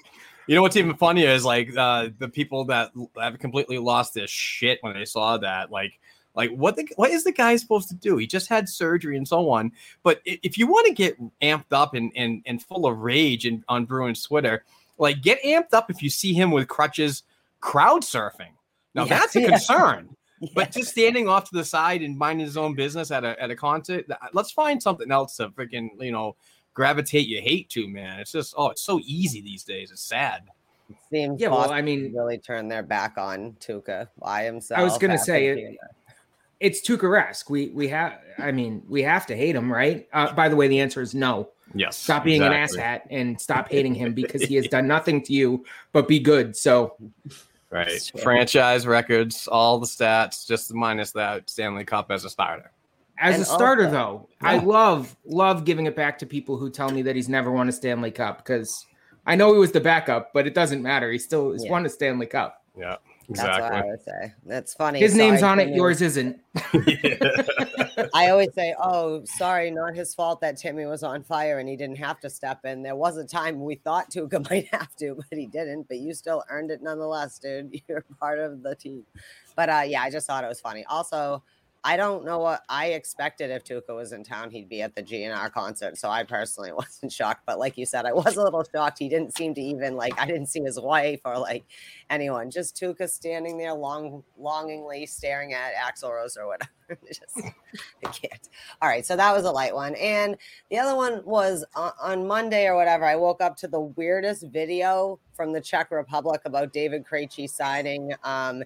You 0.48 0.56
know 0.56 0.62
what's 0.62 0.76
even 0.76 0.96
funnier 0.96 1.28
is 1.28 1.44
like 1.44 1.76
uh, 1.76 2.08
the 2.18 2.28
people 2.28 2.64
that 2.64 2.90
have 3.16 3.38
completely 3.38 3.78
lost 3.78 4.12
their 4.14 4.26
shit 4.26 4.78
when 4.80 4.94
they 4.94 5.04
saw 5.04 5.38
that. 5.38 5.70
Like, 5.70 5.92
like 6.34 6.50
what 6.50 6.76
the 6.76 6.88
what 6.96 7.10
is 7.10 7.24
the 7.24 7.32
guy 7.32 7.56
supposed 7.56 7.88
to 7.88 7.94
do? 7.94 8.16
He 8.16 8.26
just 8.26 8.48
had 8.48 8.68
surgery 8.68 9.16
and 9.16 9.26
so 9.28 9.50
on. 9.50 9.72
But 10.02 10.20
if 10.24 10.56
you 10.56 10.66
want 10.66 10.86
to 10.86 10.92
get 10.94 11.16
amped 11.40 11.72
up 11.72 11.94
and 11.94 12.10
and 12.16 12.42
and 12.46 12.62
full 12.62 12.86
of 12.86 12.98
rage 12.98 13.44
and 13.46 13.62
on 13.68 13.84
Bruins 13.84 14.22
Twitter, 14.22 14.64
like 14.98 15.22
get 15.22 15.42
amped 15.42 15.72
up 15.74 15.90
if 15.90 16.02
you 16.02 16.10
see 16.10 16.32
him 16.32 16.50
with 16.50 16.68
crutches 16.68 17.22
crowd 17.60 18.02
surfing. 18.02 18.52
Now 18.94 19.04
Yeah, 19.04 19.18
that's 19.20 19.36
a 19.36 19.40
yeah. 19.42 19.48
concern. 19.50 20.16
But 20.54 20.72
just 20.72 20.90
standing 20.90 21.28
off 21.28 21.48
to 21.50 21.54
the 21.56 21.64
side 21.64 22.02
and 22.02 22.18
minding 22.18 22.44
his 22.46 22.56
own 22.56 22.74
business 22.74 23.10
at 23.12 23.24
a 23.24 23.40
at 23.40 23.50
a 23.50 23.56
concert, 23.56 24.06
let's 24.32 24.50
find 24.50 24.82
something 24.82 25.10
else 25.12 25.36
to 25.36 25.50
freaking 25.50 25.90
you 26.00 26.10
know 26.12 26.34
gravitate 26.74 27.28
your 27.28 27.42
hate 27.42 27.68
to, 27.70 27.86
man. 27.86 28.18
It's 28.20 28.32
just 28.32 28.54
oh, 28.56 28.70
it's 28.70 28.82
so 28.82 29.00
easy 29.04 29.40
these 29.40 29.62
days. 29.64 29.90
It's 29.92 30.02
sad. 30.02 30.42
Seems 31.10 31.40
yeah. 31.40 31.48
Well, 31.48 31.70
I 31.70 31.80
mean, 31.80 32.12
really 32.14 32.38
turn 32.38 32.68
their 32.68 32.82
back 32.82 33.16
on 33.18 33.52
Tuukka 33.60 34.08
by 34.18 34.42
himself. 34.44 34.80
I 34.80 34.82
was 34.82 34.98
gonna 34.98 35.16
say 35.18 35.46
it- 35.48 35.54
being- 35.56 35.76
it's 36.62 36.80
Tuukka 36.80 37.50
We 37.50 37.68
we 37.70 37.88
have. 37.88 38.18
I 38.38 38.52
mean, 38.52 38.82
we 38.88 39.02
have 39.02 39.26
to 39.26 39.36
hate 39.36 39.54
him, 39.54 39.70
right? 39.70 40.08
Uh, 40.12 40.32
by 40.32 40.48
the 40.48 40.56
way, 40.56 40.68
the 40.68 40.80
answer 40.80 41.02
is 41.02 41.14
no. 41.14 41.50
Yes. 41.74 41.96
Stop 41.96 42.24
being 42.24 42.42
an 42.42 42.52
asshat 42.52 43.02
and 43.10 43.40
stop 43.40 43.68
hating 43.70 43.94
him 43.94 44.14
because 44.14 44.42
he 44.42 44.54
has 44.56 44.68
done 44.68 44.86
nothing 44.86 45.22
to 45.22 45.32
you 45.32 45.64
but 45.92 46.06
be 46.08 46.18
good. 46.18 46.56
So 46.56 46.96
Right. 47.70 48.02
Sure. 48.02 48.20
Franchise 48.20 48.86
records, 48.86 49.48
all 49.48 49.78
the 49.78 49.86
stats, 49.86 50.46
just 50.46 50.72
minus 50.74 51.12
that 51.12 51.48
Stanley 51.48 51.84
Cup 51.84 52.10
as 52.10 52.26
a 52.26 52.30
starter. 52.30 52.70
as 53.18 53.34
And 53.36 53.42
a 53.42 53.46
starter, 53.46 53.84
also- 53.86 53.96
though, 53.96 54.28
I 54.42 54.58
love 54.58 55.16
love 55.24 55.64
giving 55.64 55.86
it 55.86 55.96
back 55.96 56.18
to 56.18 56.26
people 56.26 56.58
who 56.58 56.68
tell 56.68 56.90
me 56.90 57.00
that 57.02 57.16
he's 57.16 57.30
never 57.30 57.50
won 57.50 57.68
a 57.68 57.72
Stanley 57.72 58.10
Cup 58.10 58.38
because 58.44 58.84
I 59.26 59.36
know 59.36 59.52
he 59.54 59.58
was 59.58 59.72
the 59.72 59.80
backup, 59.80 60.32
but 60.34 60.46
it 60.46 60.52
doesn't 60.54 60.82
matter. 60.82 61.10
He 61.10 61.18
still 61.18 61.52
has 61.52 61.64
Yeah. 61.64 61.70
won 61.70 61.86
a 61.86 61.88
Stanley 61.88 62.26
Cup. 62.26 62.62
Yeah. 62.76 62.96
That's 63.28 63.60
what 63.60 63.72
I 63.72 63.84
would 63.84 64.02
say. 64.02 64.34
That's 64.44 64.74
funny. 64.74 64.98
His 64.98 65.14
name's 65.14 65.42
on 65.42 65.60
it, 65.60 65.74
yours 65.74 66.02
isn't. 66.02 66.40
I 68.14 68.30
always 68.30 68.52
say, 68.54 68.74
"Oh, 68.80 69.24
sorry, 69.24 69.70
not 69.70 69.94
his 69.94 70.14
fault 70.14 70.40
that 70.40 70.56
Timmy 70.56 70.86
was 70.86 71.02
on 71.02 71.22
fire 71.22 71.58
and 71.58 71.68
he 71.68 71.76
didn't 71.76 71.96
have 71.96 72.20
to 72.20 72.30
step 72.30 72.64
in. 72.64 72.82
There 72.82 72.96
was 72.96 73.16
a 73.16 73.24
time 73.24 73.62
we 73.62 73.76
thought 73.76 74.10
Tuukka 74.10 74.48
might 74.50 74.68
have 74.72 74.94
to, 74.96 75.14
but 75.14 75.38
he 75.38 75.46
didn't. 75.46 75.88
But 75.88 75.98
you 75.98 76.14
still 76.14 76.42
earned 76.48 76.70
it 76.70 76.82
nonetheless, 76.82 77.38
dude. 77.38 77.80
You're 77.88 78.04
part 78.18 78.38
of 78.38 78.62
the 78.62 78.74
team." 78.74 79.04
But 79.56 79.68
uh, 79.68 79.82
yeah, 79.86 80.02
I 80.02 80.10
just 80.10 80.26
thought 80.26 80.44
it 80.44 80.48
was 80.48 80.60
funny. 80.60 80.84
Also, 80.88 81.42
I 81.84 81.96
don't 81.96 82.24
know 82.24 82.38
what 82.38 82.62
I 82.68 82.88
expected 82.88 83.50
if 83.50 83.64
Tuukka 83.64 83.94
was 83.94 84.12
in 84.12 84.22
town, 84.22 84.50
he'd 84.50 84.68
be 84.68 84.82
at 84.82 84.94
the 84.94 85.02
GNR 85.02 85.50
concert. 85.52 85.98
So 85.98 86.08
I 86.08 86.22
personally 86.22 86.72
wasn't 86.76 87.12
shocked. 87.12 87.42
But 87.44 87.58
like 87.58 87.76
you 87.76 87.86
said, 87.86 88.06
I 88.06 88.12
was 88.12 88.36
a 88.36 88.42
little 88.42 88.64
shocked. 88.72 88.98
He 88.98 89.08
didn't 89.08 89.36
seem 89.36 89.54
to 89.54 89.60
even 89.60 89.96
like 89.96 90.18
I 90.20 90.26
didn't 90.26 90.46
see 90.46 90.60
his 90.60 90.78
wife 90.78 91.20
or 91.24 91.38
like 91.38 91.64
anyone. 92.08 92.50
Just 92.50 92.76
Tuukka 92.76 93.08
standing 93.08 93.58
there 93.58 93.74
long 93.74 94.22
longingly 94.38 95.06
staring 95.06 95.54
at 95.54 95.74
Axl 95.74 96.10
Rose 96.10 96.36
or 96.36 96.46
whatever. 96.46 96.70
just 97.08 97.38
I 98.04 98.10
can't. 98.10 98.48
All 98.80 98.88
right, 98.88 99.04
so 99.04 99.16
that 99.16 99.32
was 99.32 99.44
a 99.44 99.50
light 99.50 99.74
one, 99.74 99.94
and 99.96 100.36
the 100.70 100.78
other 100.78 100.94
one 100.94 101.22
was 101.24 101.64
on, 101.74 101.92
on 102.00 102.26
Monday 102.26 102.66
or 102.66 102.76
whatever. 102.76 103.04
I 103.04 103.16
woke 103.16 103.40
up 103.40 103.56
to 103.58 103.68
the 103.68 103.80
weirdest 103.80 104.46
video 104.48 105.18
from 105.34 105.52
the 105.52 105.60
Czech 105.60 105.90
Republic 105.90 106.42
about 106.44 106.72
David 106.72 107.04
Krejci 107.04 107.48
signing 107.48 108.12
um, 108.24 108.62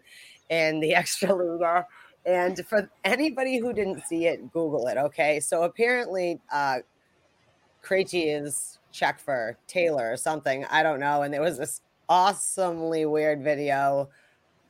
and 0.50 0.82
the 0.82 0.92
Extraliga. 0.96 1.84
And 2.26 2.66
for 2.66 2.90
anybody 3.04 3.58
who 3.58 3.72
didn't 3.72 4.04
see 4.06 4.26
it, 4.26 4.52
Google 4.52 4.88
it. 4.88 4.98
Okay, 4.98 5.38
so 5.38 5.62
apparently, 5.62 6.40
uh, 6.52 6.78
Krejci 7.84 8.36
is 8.36 8.78
Czech 8.90 9.20
for 9.20 9.56
Taylor 9.68 10.12
or 10.12 10.16
something. 10.16 10.64
I 10.64 10.82
don't 10.82 10.98
know. 10.98 11.22
And 11.22 11.32
there 11.32 11.40
was 11.40 11.58
this 11.58 11.82
awesomely 12.08 13.06
weird 13.06 13.42
video 13.42 14.08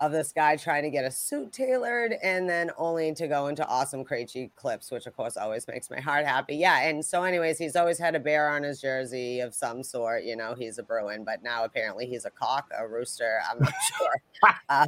of 0.01 0.13
this 0.13 0.33
guy 0.33 0.57
trying 0.57 0.83
to 0.83 0.91
get 0.91 1.07
a 1.07 1.11
suit 1.11 1.53
tailored 1.53 2.15
and 2.23 2.49
then 2.49 2.71
only 2.77 3.15
to 3.15 3.27
go 3.27 3.47
into 3.47 3.67
awesome 3.67 4.05
Krejci 4.05 4.51
clips, 4.55 4.91
which 4.91 5.07
of 5.07 5.17
course 5.17 5.39
always 5.39 5.67
makes 5.67 5.89
my 5.89 6.01
heart 6.01 6.27
happy. 6.27 6.57
Yeah. 6.57 6.83
And 6.83 7.03
so, 7.03 7.23
anyways, 7.23 7.57
he's 7.57 7.77
always 7.77 7.99
had 7.99 8.15
a 8.15 8.21
bear 8.21 8.51
on 8.51 8.63
his 8.63 8.81
jersey 8.81 9.41
of 9.41 9.55
some 9.55 9.83
sort. 9.83 10.25
You 10.25 10.37
know, 10.37 10.55
he's 10.55 10.77
a 10.79 10.83
Bruin, 10.83 11.25
but 11.25 11.43
now 11.43 11.65
apparently 11.65 12.07
he's 12.07 12.27
a 12.27 12.31
cock, 12.31 12.71
a 12.79 12.87
rooster. 12.87 13.41
I'm 13.51 13.61
not 13.61 13.73
sure. 13.97 14.55
Uh, 14.69 14.87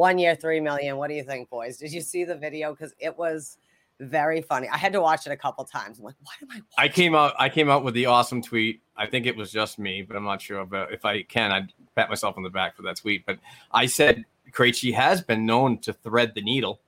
one 0.00 0.16
year, 0.16 0.34
three 0.34 0.60
million. 0.60 0.96
What 0.96 1.08
do 1.08 1.14
you 1.14 1.22
think, 1.22 1.50
boys? 1.50 1.76
Did 1.76 1.92
you 1.92 2.00
see 2.00 2.24
the 2.24 2.34
video? 2.34 2.72
Because 2.72 2.94
it 2.98 3.18
was 3.18 3.58
very 4.00 4.40
funny. 4.40 4.66
I 4.66 4.78
had 4.78 4.94
to 4.94 5.00
watch 5.02 5.26
it 5.26 5.30
a 5.30 5.36
couple 5.36 5.62
times. 5.66 5.98
I'm 5.98 6.06
like, 6.06 6.14
why 6.22 6.32
am 6.40 6.48
I? 6.78 6.84
I 6.84 6.88
came 6.88 7.14
out 7.14 7.34
I 7.38 7.50
came 7.50 7.68
out 7.68 7.84
with 7.84 7.92
the 7.92 8.06
awesome 8.06 8.40
tweet. 8.40 8.80
I 8.96 9.06
think 9.06 9.26
it 9.26 9.36
was 9.36 9.52
just 9.52 9.78
me, 9.78 10.00
but 10.00 10.16
I'm 10.16 10.24
not 10.24 10.40
sure. 10.40 10.64
But 10.64 10.90
if 10.90 11.04
I 11.04 11.22
can, 11.22 11.52
I'd 11.52 11.74
pat 11.94 12.08
myself 12.08 12.38
on 12.38 12.42
the 12.42 12.48
back 12.48 12.76
for 12.76 12.82
that 12.82 12.96
tweet. 12.96 13.26
But 13.26 13.40
I 13.72 13.84
said 13.84 14.24
Krejci 14.52 14.94
has 14.94 15.20
been 15.20 15.44
known 15.44 15.76
to 15.80 15.92
thread 15.92 16.32
the 16.34 16.40
needle, 16.40 16.80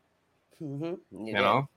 Mhm, 0.63 0.99
you, 1.13 1.35
know? 1.35 1.69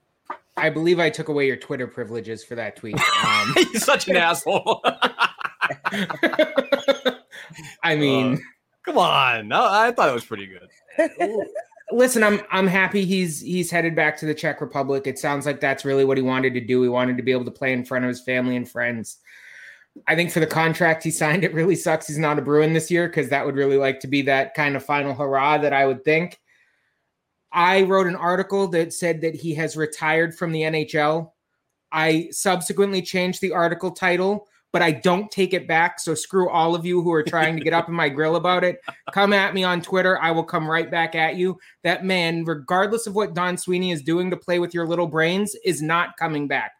I 0.56 0.70
believe 0.70 0.98
I 0.98 1.10
took 1.10 1.28
away 1.28 1.46
your 1.46 1.56
Twitter 1.56 1.86
privileges 1.86 2.42
for 2.44 2.54
that 2.54 2.76
tweet. 2.76 2.98
Um, 3.22 3.52
He's 3.56 3.84
such 3.84 4.08
an 4.08 4.16
asshole. 4.16 4.80
I 7.82 7.94
mean, 7.94 8.40
Come 8.86 8.98
on. 8.98 9.48
No, 9.48 9.66
I 9.68 9.90
thought 9.90 10.08
it 10.08 10.14
was 10.14 10.24
pretty 10.24 10.46
good. 10.46 10.68
Listen, 11.92 12.22
I'm 12.22 12.40
I'm 12.50 12.66
happy 12.66 13.04
he's 13.04 13.40
he's 13.40 13.70
headed 13.70 13.94
back 13.94 14.16
to 14.18 14.26
the 14.26 14.34
Czech 14.34 14.60
Republic. 14.60 15.06
It 15.06 15.18
sounds 15.18 15.46
like 15.46 15.60
that's 15.60 15.84
really 15.84 16.04
what 16.04 16.16
he 16.16 16.22
wanted 16.22 16.54
to 16.54 16.60
do. 16.60 16.82
He 16.82 16.88
wanted 16.88 17.16
to 17.16 17.22
be 17.22 17.32
able 17.32 17.44
to 17.44 17.50
play 17.50 17.72
in 17.72 17.84
front 17.84 18.04
of 18.04 18.08
his 18.08 18.20
family 18.20 18.56
and 18.56 18.68
friends. 18.68 19.18
I 20.06 20.14
think 20.14 20.30
for 20.30 20.40
the 20.40 20.46
contract 20.46 21.02
he 21.02 21.10
signed, 21.10 21.44
it 21.44 21.54
really 21.54 21.76
sucks 21.76 22.06
he's 22.06 22.18
not 22.18 22.38
a 22.38 22.42
Bruin 22.42 22.74
this 22.74 22.90
year 22.90 23.08
because 23.08 23.30
that 23.30 23.46
would 23.46 23.56
really 23.56 23.78
like 23.78 24.00
to 24.00 24.06
be 24.06 24.22
that 24.22 24.54
kind 24.54 24.76
of 24.76 24.84
final 24.84 25.14
hurrah 25.14 25.58
that 25.58 25.72
I 25.72 25.86
would 25.86 26.04
think. 26.04 26.38
I 27.52 27.82
wrote 27.82 28.06
an 28.06 28.16
article 28.16 28.68
that 28.68 28.92
said 28.92 29.22
that 29.22 29.34
he 29.34 29.54
has 29.54 29.76
retired 29.76 30.36
from 30.36 30.52
the 30.52 30.62
NHL. 30.62 31.32
I 31.90 32.28
subsequently 32.30 33.00
changed 33.00 33.40
the 33.40 33.52
article 33.52 33.90
title, 33.90 34.48
but 34.76 34.82
I 34.82 34.90
don't 34.90 35.30
take 35.30 35.54
it 35.54 35.66
back. 35.66 35.98
So 35.98 36.14
screw 36.14 36.50
all 36.50 36.74
of 36.74 36.84
you 36.84 37.00
who 37.00 37.10
are 37.10 37.22
trying 37.22 37.56
to 37.56 37.64
get 37.64 37.72
up 37.72 37.88
in 37.88 37.94
my 37.94 38.10
grill 38.10 38.36
about 38.36 38.62
it. 38.62 38.82
Come 39.10 39.32
at 39.32 39.54
me 39.54 39.64
on 39.64 39.80
Twitter. 39.80 40.20
I 40.20 40.32
will 40.32 40.44
come 40.44 40.70
right 40.70 40.90
back 40.90 41.14
at 41.14 41.36
you. 41.36 41.58
That 41.82 42.04
man, 42.04 42.44
regardless 42.44 43.06
of 43.06 43.14
what 43.14 43.32
Don 43.32 43.56
Sweeney 43.56 43.90
is 43.90 44.02
doing 44.02 44.28
to 44.28 44.36
play 44.36 44.58
with 44.58 44.74
your 44.74 44.86
little 44.86 45.06
brains, 45.06 45.56
is 45.64 45.80
not 45.80 46.18
coming 46.18 46.46
back. 46.46 46.72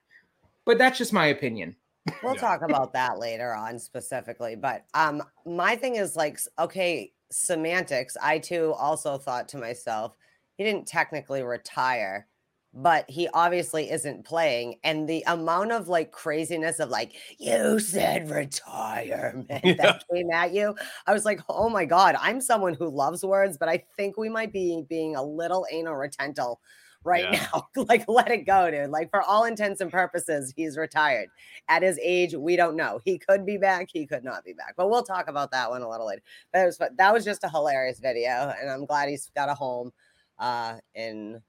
But 0.66 0.76
that's 0.76 0.98
just 0.98 1.14
my 1.14 1.28
opinion. 1.28 1.74
We'll 2.22 2.34
Yeah. 2.34 2.40
talk 2.42 2.60
about 2.60 2.92
that 2.92 3.18
later 3.18 3.54
on 3.54 3.78
specifically. 3.78 4.56
But 4.56 4.84
um, 4.92 5.22
my 5.46 5.74
thing 5.74 5.96
is 5.96 6.16
like, 6.16 6.38
okay, 6.58 7.14
semantics. 7.30 8.14
I 8.22 8.40
too 8.40 8.74
also 8.74 9.16
thought 9.16 9.48
to 9.48 9.56
myself, 9.56 10.18
he 10.58 10.64
didn't 10.64 10.86
technically 10.86 11.42
retire, 11.42 12.26
but 12.78 13.08
he 13.10 13.26
obviously 13.32 13.90
isn't 13.90 14.26
playing. 14.26 14.78
And 14.84 15.08
the 15.08 15.24
amount 15.26 15.72
of 15.72 15.88
like 15.88 16.12
craziness 16.12 16.78
of 16.78 16.90
like, 16.90 17.14
you 17.38 17.78
said 17.78 18.28
retirement 18.30 19.64
Yeah. 19.78 19.78
that 19.78 20.04
came 20.12 20.30
at 20.30 20.52
you, 20.52 20.76
I 21.06 21.12
was 21.14 21.24
like, 21.24 21.40
oh 21.48 21.70
my 21.70 21.86
God, 21.86 22.16
I'm 22.20 22.40
someone 22.40 22.74
who 22.74 22.88
loves 22.90 23.24
words, 23.24 23.56
but 23.58 23.68
I 23.70 23.84
think 23.96 24.16
we 24.18 24.28
might 24.28 24.52
be 24.52 24.84
being 24.88 25.16
a 25.16 25.22
little 25.22 25.66
anal 25.70 25.94
retental 25.94 26.56
right 27.04 27.30
Yeah. 27.30 27.30
now. 27.30 27.68
like, 27.76 28.04
let 28.08 28.30
it 28.30 28.46
go, 28.46 28.70
dude. 28.70 28.90
Like, 28.90 29.10
for 29.10 29.22
all 29.22 29.44
intents 29.44 29.80
and 29.80 29.90
purposes, 29.90 30.52
he's 30.54 30.76
retired 30.76 31.30
at 31.68 31.82
his 31.82 31.98
age, 32.02 32.34
we 32.34 32.56
don't 32.56 32.76
know. 32.76 33.00
He 33.04 33.18
could 33.18 33.46
be 33.46 33.56
back, 33.58 33.88
he 33.92 34.06
could 34.06 34.24
not 34.24 34.44
be 34.44 34.52
back. 34.52 34.74
But 34.76 34.90
we'll 34.90 35.02
talk 35.04 35.28
about 35.28 35.50
that 35.52 35.70
one 35.70 35.82
a 35.82 35.88
little 35.88 36.06
later. 36.06 36.22
But 36.52 36.62
it 36.62 36.66
was 36.66 36.78
that 36.96 37.12
was 37.14 37.24
just 37.24 37.44
a 37.44 37.48
hilarious 37.48 38.00
video, 38.00 38.52
and 38.60 38.70
I'm 38.70 38.86
glad 38.86 39.08
he's 39.08 39.30
got 39.34 39.48
a 39.48 39.54
home 39.54 39.92
uh 40.38 40.76
in 40.94 41.40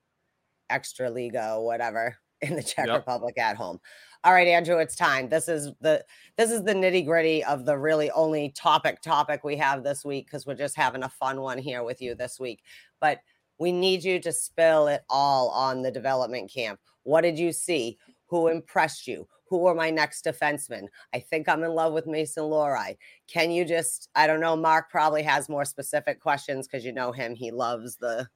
Extraliga 0.71 1.61
whatever 1.63 2.17
in 2.41 2.55
the 2.55 2.63
Czech 2.63 2.87
Yep. 2.87 2.97
Republic 2.97 3.37
at 3.37 3.57
home. 3.57 3.79
All 4.23 4.33
right, 4.33 4.47
Andrew, 4.47 4.77
it's 4.77 4.95
time. 4.95 5.29
This 5.29 5.47
is 5.47 5.71
the 5.79 6.03
this 6.37 6.51
is 6.51 6.63
the 6.63 6.73
nitty 6.73 7.05
gritty 7.05 7.43
of 7.43 7.65
the 7.65 7.77
really 7.77 8.11
only 8.11 8.49
topic 8.49 9.01
topic 9.01 9.43
we 9.43 9.55
have 9.57 9.83
this 9.83 10.03
week 10.03 10.25
because 10.25 10.45
we're 10.45 10.55
just 10.55 10.75
having 10.75 11.03
a 11.03 11.09
fun 11.09 11.41
one 11.41 11.57
here 11.57 11.83
with 11.83 12.01
you 12.01 12.15
this 12.15 12.39
week. 12.39 12.61
But 12.99 13.19
we 13.59 13.71
need 13.71 14.03
you 14.03 14.19
to 14.19 14.31
spill 14.31 14.87
it 14.87 15.03
all 15.09 15.49
on 15.49 15.81
the 15.81 15.91
development 15.91 16.51
camp. 16.51 16.79
What 17.03 17.21
did 17.21 17.39
you 17.39 17.51
see? 17.51 17.97
Who 18.27 18.49
impressed 18.49 19.07
you? 19.07 19.27
Who 19.49 19.65
are 19.67 19.75
my 19.75 19.89
next 19.89 20.25
defensemen? 20.25 20.87
I 21.13 21.19
think 21.19 21.47
I'm 21.47 21.63
in 21.63 21.71
love 21.71 21.93
with 21.93 22.07
Mason 22.07 22.43
Lohrei. 22.43 22.97
Can 23.27 23.51
you 23.51 23.65
just, 23.65 24.09
I 24.15 24.27
don't 24.27 24.39
know, 24.39 24.55
Mark 24.55 24.89
probably 24.89 25.23
has 25.23 25.49
more 25.49 25.65
specific 25.65 26.19
questions 26.19 26.67
because 26.67 26.85
you 26.85 26.91
know 26.91 27.11
him. 27.11 27.35
He 27.35 27.51
loves 27.51 27.95
the 27.95 28.27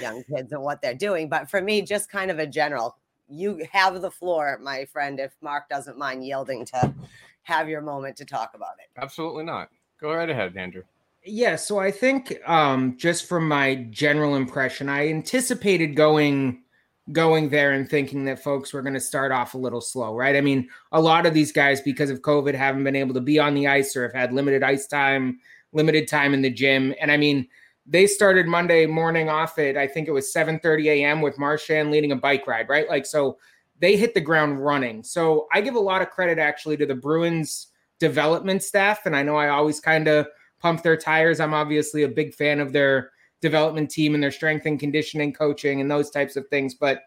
young 0.00 0.22
kids 0.24 0.52
and 0.52 0.62
what 0.62 0.82
they're 0.82 0.94
doing. 0.94 1.28
But 1.28 1.50
for 1.50 1.60
me, 1.60 1.82
just 1.82 2.10
kind 2.10 2.30
of 2.30 2.38
a 2.38 2.46
general, 2.46 2.96
you 3.28 3.66
have 3.72 4.00
the 4.00 4.10
floor, 4.10 4.58
my 4.62 4.84
friend, 4.86 5.20
if 5.20 5.34
Mark 5.42 5.68
doesn't 5.68 5.98
mind 5.98 6.24
yielding 6.24 6.64
to 6.66 6.94
have 7.42 7.68
your 7.68 7.80
moment 7.80 8.16
to 8.16 8.24
talk 8.24 8.52
about 8.54 8.74
it. 8.78 9.00
Absolutely 9.00 9.44
not. 9.44 9.70
Go 10.00 10.14
right 10.14 10.28
ahead, 10.28 10.56
Andrew. 10.56 10.82
Yeah, 11.24 11.56
so 11.56 11.78
I 11.78 11.90
think 11.90 12.38
um, 12.46 12.96
just 12.96 13.26
from 13.26 13.48
my 13.48 13.86
general 13.90 14.36
impression, 14.36 14.88
I 14.88 15.08
anticipated 15.08 15.96
going 15.96 16.62
going 17.12 17.48
there 17.48 17.72
and 17.72 17.88
thinking 17.88 18.24
that 18.24 18.42
folks 18.42 18.72
were 18.72 18.82
going 18.82 18.94
to 18.94 19.00
start 19.00 19.32
off 19.32 19.54
a 19.54 19.58
little 19.58 19.80
slow, 19.80 20.14
right? 20.14 20.36
I 20.36 20.40
mean, 20.40 20.68
a 20.92 21.00
lot 21.00 21.26
of 21.26 21.34
these 21.34 21.52
guys, 21.52 21.80
because 21.80 22.10
of 22.10 22.20
COVID, 22.20 22.54
haven't 22.54 22.84
been 22.84 22.96
able 22.96 23.14
to 23.14 23.20
be 23.20 23.38
on 23.38 23.54
the 23.54 23.66
ice 23.66 23.96
or 23.96 24.02
have 24.02 24.12
had 24.12 24.32
limited 24.32 24.62
ice 24.62 24.86
time, 24.86 25.38
limited 25.72 26.08
time 26.08 26.34
in 26.34 26.42
the 26.42 26.50
gym. 26.50 26.94
And 27.00 27.10
I 27.10 27.16
mean, 27.16 27.48
they 27.86 28.06
started 28.06 28.46
Monday 28.46 28.86
morning 28.86 29.30
off 29.30 29.58
at 29.58 29.76
I 29.76 29.86
think 29.86 30.08
it 30.08 30.12
was 30.12 30.32
7:30 30.32 30.86
a.m. 30.86 31.22
with 31.22 31.38
Marchand 31.38 31.90
leading 31.90 32.12
a 32.12 32.16
bike 32.16 32.46
ride, 32.46 32.68
right? 32.68 32.88
Like 32.88 33.06
so 33.06 33.38
they 33.80 33.96
hit 33.96 34.12
the 34.12 34.20
ground 34.20 34.62
running. 34.62 35.02
So 35.02 35.46
I 35.52 35.60
give 35.60 35.74
a 35.74 35.80
lot 35.80 36.02
of 36.02 36.10
credit 36.10 36.38
actually 36.38 36.76
to 36.78 36.86
the 36.86 36.94
Bruins 36.94 37.68
development 37.98 38.62
staff 38.62 39.06
and 39.06 39.16
I 39.16 39.22
know 39.22 39.36
I 39.36 39.48
always 39.48 39.80
kind 39.80 40.06
of 40.06 40.28
pump 40.60 40.82
their 40.82 40.96
tires. 40.96 41.40
I'm 41.40 41.54
obviously 41.54 42.02
a 42.02 42.08
big 42.08 42.34
fan 42.34 42.60
of 42.60 42.72
their 42.72 43.12
development 43.40 43.90
team 43.90 44.14
and 44.14 44.22
their 44.22 44.30
strength 44.30 44.66
and 44.66 44.80
conditioning 44.80 45.32
coaching 45.32 45.80
and 45.80 45.90
those 45.90 46.10
types 46.10 46.36
of 46.36 46.48
things, 46.48 46.74
but 46.74 47.02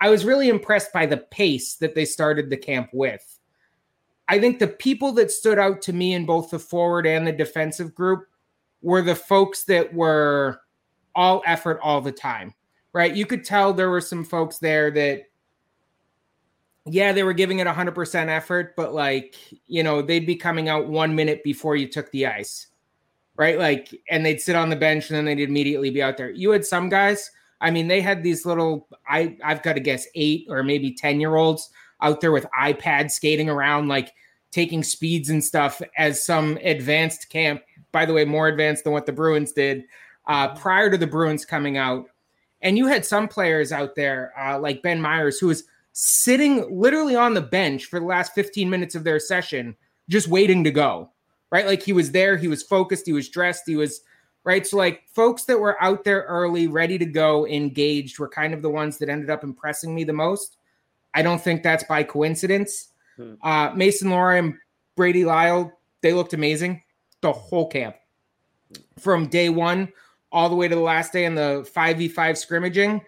I 0.00 0.10
was 0.10 0.24
really 0.24 0.48
impressed 0.48 0.92
by 0.92 1.06
the 1.06 1.16
pace 1.16 1.76
that 1.76 1.94
they 1.94 2.04
started 2.04 2.50
the 2.50 2.56
camp 2.56 2.90
with. 2.92 3.38
I 4.28 4.38
think 4.40 4.58
the 4.58 4.68
people 4.68 5.12
that 5.12 5.30
stood 5.30 5.58
out 5.58 5.80
to 5.82 5.92
me 5.92 6.12
in 6.12 6.26
both 6.26 6.50
the 6.50 6.58
forward 6.58 7.06
and 7.06 7.26
the 7.26 7.32
defensive 7.32 7.94
group 7.94 8.26
were 8.82 9.02
the 9.02 9.14
folks 9.14 9.64
that 9.64 9.94
were 9.94 10.60
all 11.14 11.42
effort 11.46 11.80
all 11.82 12.00
the 12.00 12.12
time, 12.12 12.52
right? 12.92 13.14
You 13.14 13.24
could 13.24 13.44
tell 13.44 13.72
there 13.72 13.90
were 13.90 14.00
some 14.00 14.24
folks 14.24 14.58
there 14.58 14.90
that, 14.90 15.22
yeah, 16.84 17.12
they 17.12 17.22
were 17.22 17.32
giving 17.32 17.60
it 17.60 17.66
100% 17.66 18.28
effort, 18.28 18.76
but 18.76 18.92
like, 18.92 19.36
you 19.66 19.82
know, 19.82 20.02
they'd 20.02 20.26
be 20.26 20.36
coming 20.36 20.68
out 20.68 20.88
one 20.88 21.14
minute 21.14 21.42
before 21.42 21.74
you 21.74 21.88
took 21.88 22.10
the 22.10 22.26
ice, 22.26 22.66
right? 23.36 23.58
Like, 23.58 23.94
and 24.10 24.24
they'd 24.24 24.40
sit 24.40 24.56
on 24.56 24.70
the 24.70 24.76
bench 24.76 25.10
and 25.10 25.16
then 25.16 25.24
they'd 25.24 25.48
immediately 25.48 25.90
be 25.90 26.02
out 26.02 26.16
there. 26.16 26.30
You 26.30 26.50
had 26.50 26.64
some 26.64 26.88
guys, 26.88 27.30
I 27.60 27.70
mean, 27.70 27.88
they 27.88 28.00
had 28.00 28.22
these 28.22 28.46
little, 28.46 28.88
I, 29.08 29.36
I've 29.44 29.62
got 29.62 29.74
to 29.74 29.80
guess, 29.80 30.06
eight 30.14 30.46
or 30.48 30.62
maybe 30.62 30.92
10 30.92 31.20
year 31.20 31.36
olds 31.36 31.70
out 32.02 32.20
there 32.20 32.32
with 32.32 32.46
iPads 32.58 33.12
skating 33.12 33.48
around, 33.48 33.88
like 33.88 34.12
taking 34.52 34.82
speeds 34.82 35.30
and 35.30 35.42
stuff 35.44 35.82
as 35.96 36.24
some 36.24 36.58
advanced 36.62 37.28
camp 37.30 37.62
by 37.96 38.04
the 38.04 38.12
way, 38.12 38.26
more 38.26 38.46
advanced 38.46 38.84
than 38.84 38.92
what 38.92 39.06
the 39.06 39.12
Bruins 39.12 39.52
did 39.52 39.84
uh, 40.26 40.54
prior 40.54 40.90
to 40.90 40.98
the 40.98 41.06
Bruins 41.06 41.46
coming 41.46 41.78
out. 41.78 42.04
And 42.60 42.76
you 42.76 42.86
had 42.88 43.06
some 43.06 43.26
players 43.26 43.72
out 43.72 43.94
there 43.94 44.34
uh, 44.38 44.58
like 44.58 44.82
Ben 44.82 45.00
Meyers, 45.00 45.38
who 45.38 45.46
was 45.46 45.64
sitting 45.94 46.78
literally 46.78 47.16
on 47.16 47.32
the 47.32 47.40
bench 47.40 47.86
for 47.86 47.98
the 47.98 48.04
last 48.04 48.34
15 48.34 48.68
minutes 48.68 48.94
of 48.94 49.02
their 49.02 49.18
session, 49.18 49.74
just 50.10 50.28
waiting 50.28 50.62
to 50.64 50.70
go, 50.70 51.10
right? 51.50 51.66
Like 51.66 51.82
he 51.82 51.92
was 51.92 52.10
there, 52.12 52.36
he 52.36 52.48
was 52.48 52.62
focused, 52.62 53.06
he 53.06 53.12
was 53.12 53.28
dressed, 53.28 53.64
he 53.66 53.76
was 53.76 54.00
right. 54.44 54.66
So, 54.66 54.76
like 54.76 55.04
folks 55.08 55.44
that 55.44 55.58
were 55.58 55.82
out 55.82 56.04
there 56.04 56.22
early, 56.22 56.66
ready 56.66 56.98
to 56.98 57.06
go, 57.06 57.46
engaged, 57.46 58.18
were 58.18 58.28
kind 58.28 58.54
of 58.54 58.62
the 58.62 58.70
ones 58.70 58.98
that 58.98 59.08
ended 59.08 59.30
up 59.30 59.44
impressing 59.44 59.94
me 59.94 60.04
the 60.04 60.12
most. 60.12 60.56
I 61.14 61.22
don't 61.22 61.40
think 61.40 61.62
that's 61.62 61.84
by 61.84 62.02
coincidence. 62.02 62.88
Hmm. 63.16 63.34
Uh, 63.42 63.70
Mason 63.74 64.08
Lohrei 64.08 64.38
and 64.38 64.54
Brady 64.96 65.24
Lyle, 65.24 65.72
they 66.02 66.12
looked 66.12 66.34
amazing 66.34 66.82
the 67.22 67.32
whole 67.32 67.68
camp 67.68 67.96
from 68.98 69.26
day 69.28 69.48
one 69.48 69.92
all 70.32 70.48
the 70.48 70.54
way 70.54 70.68
to 70.68 70.74
the 70.74 70.80
last 70.80 71.12
day 71.12 71.24
in 71.24 71.34
the 71.34 71.68
5v5 71.74 72.36
scrimmaging. 72.36 73.00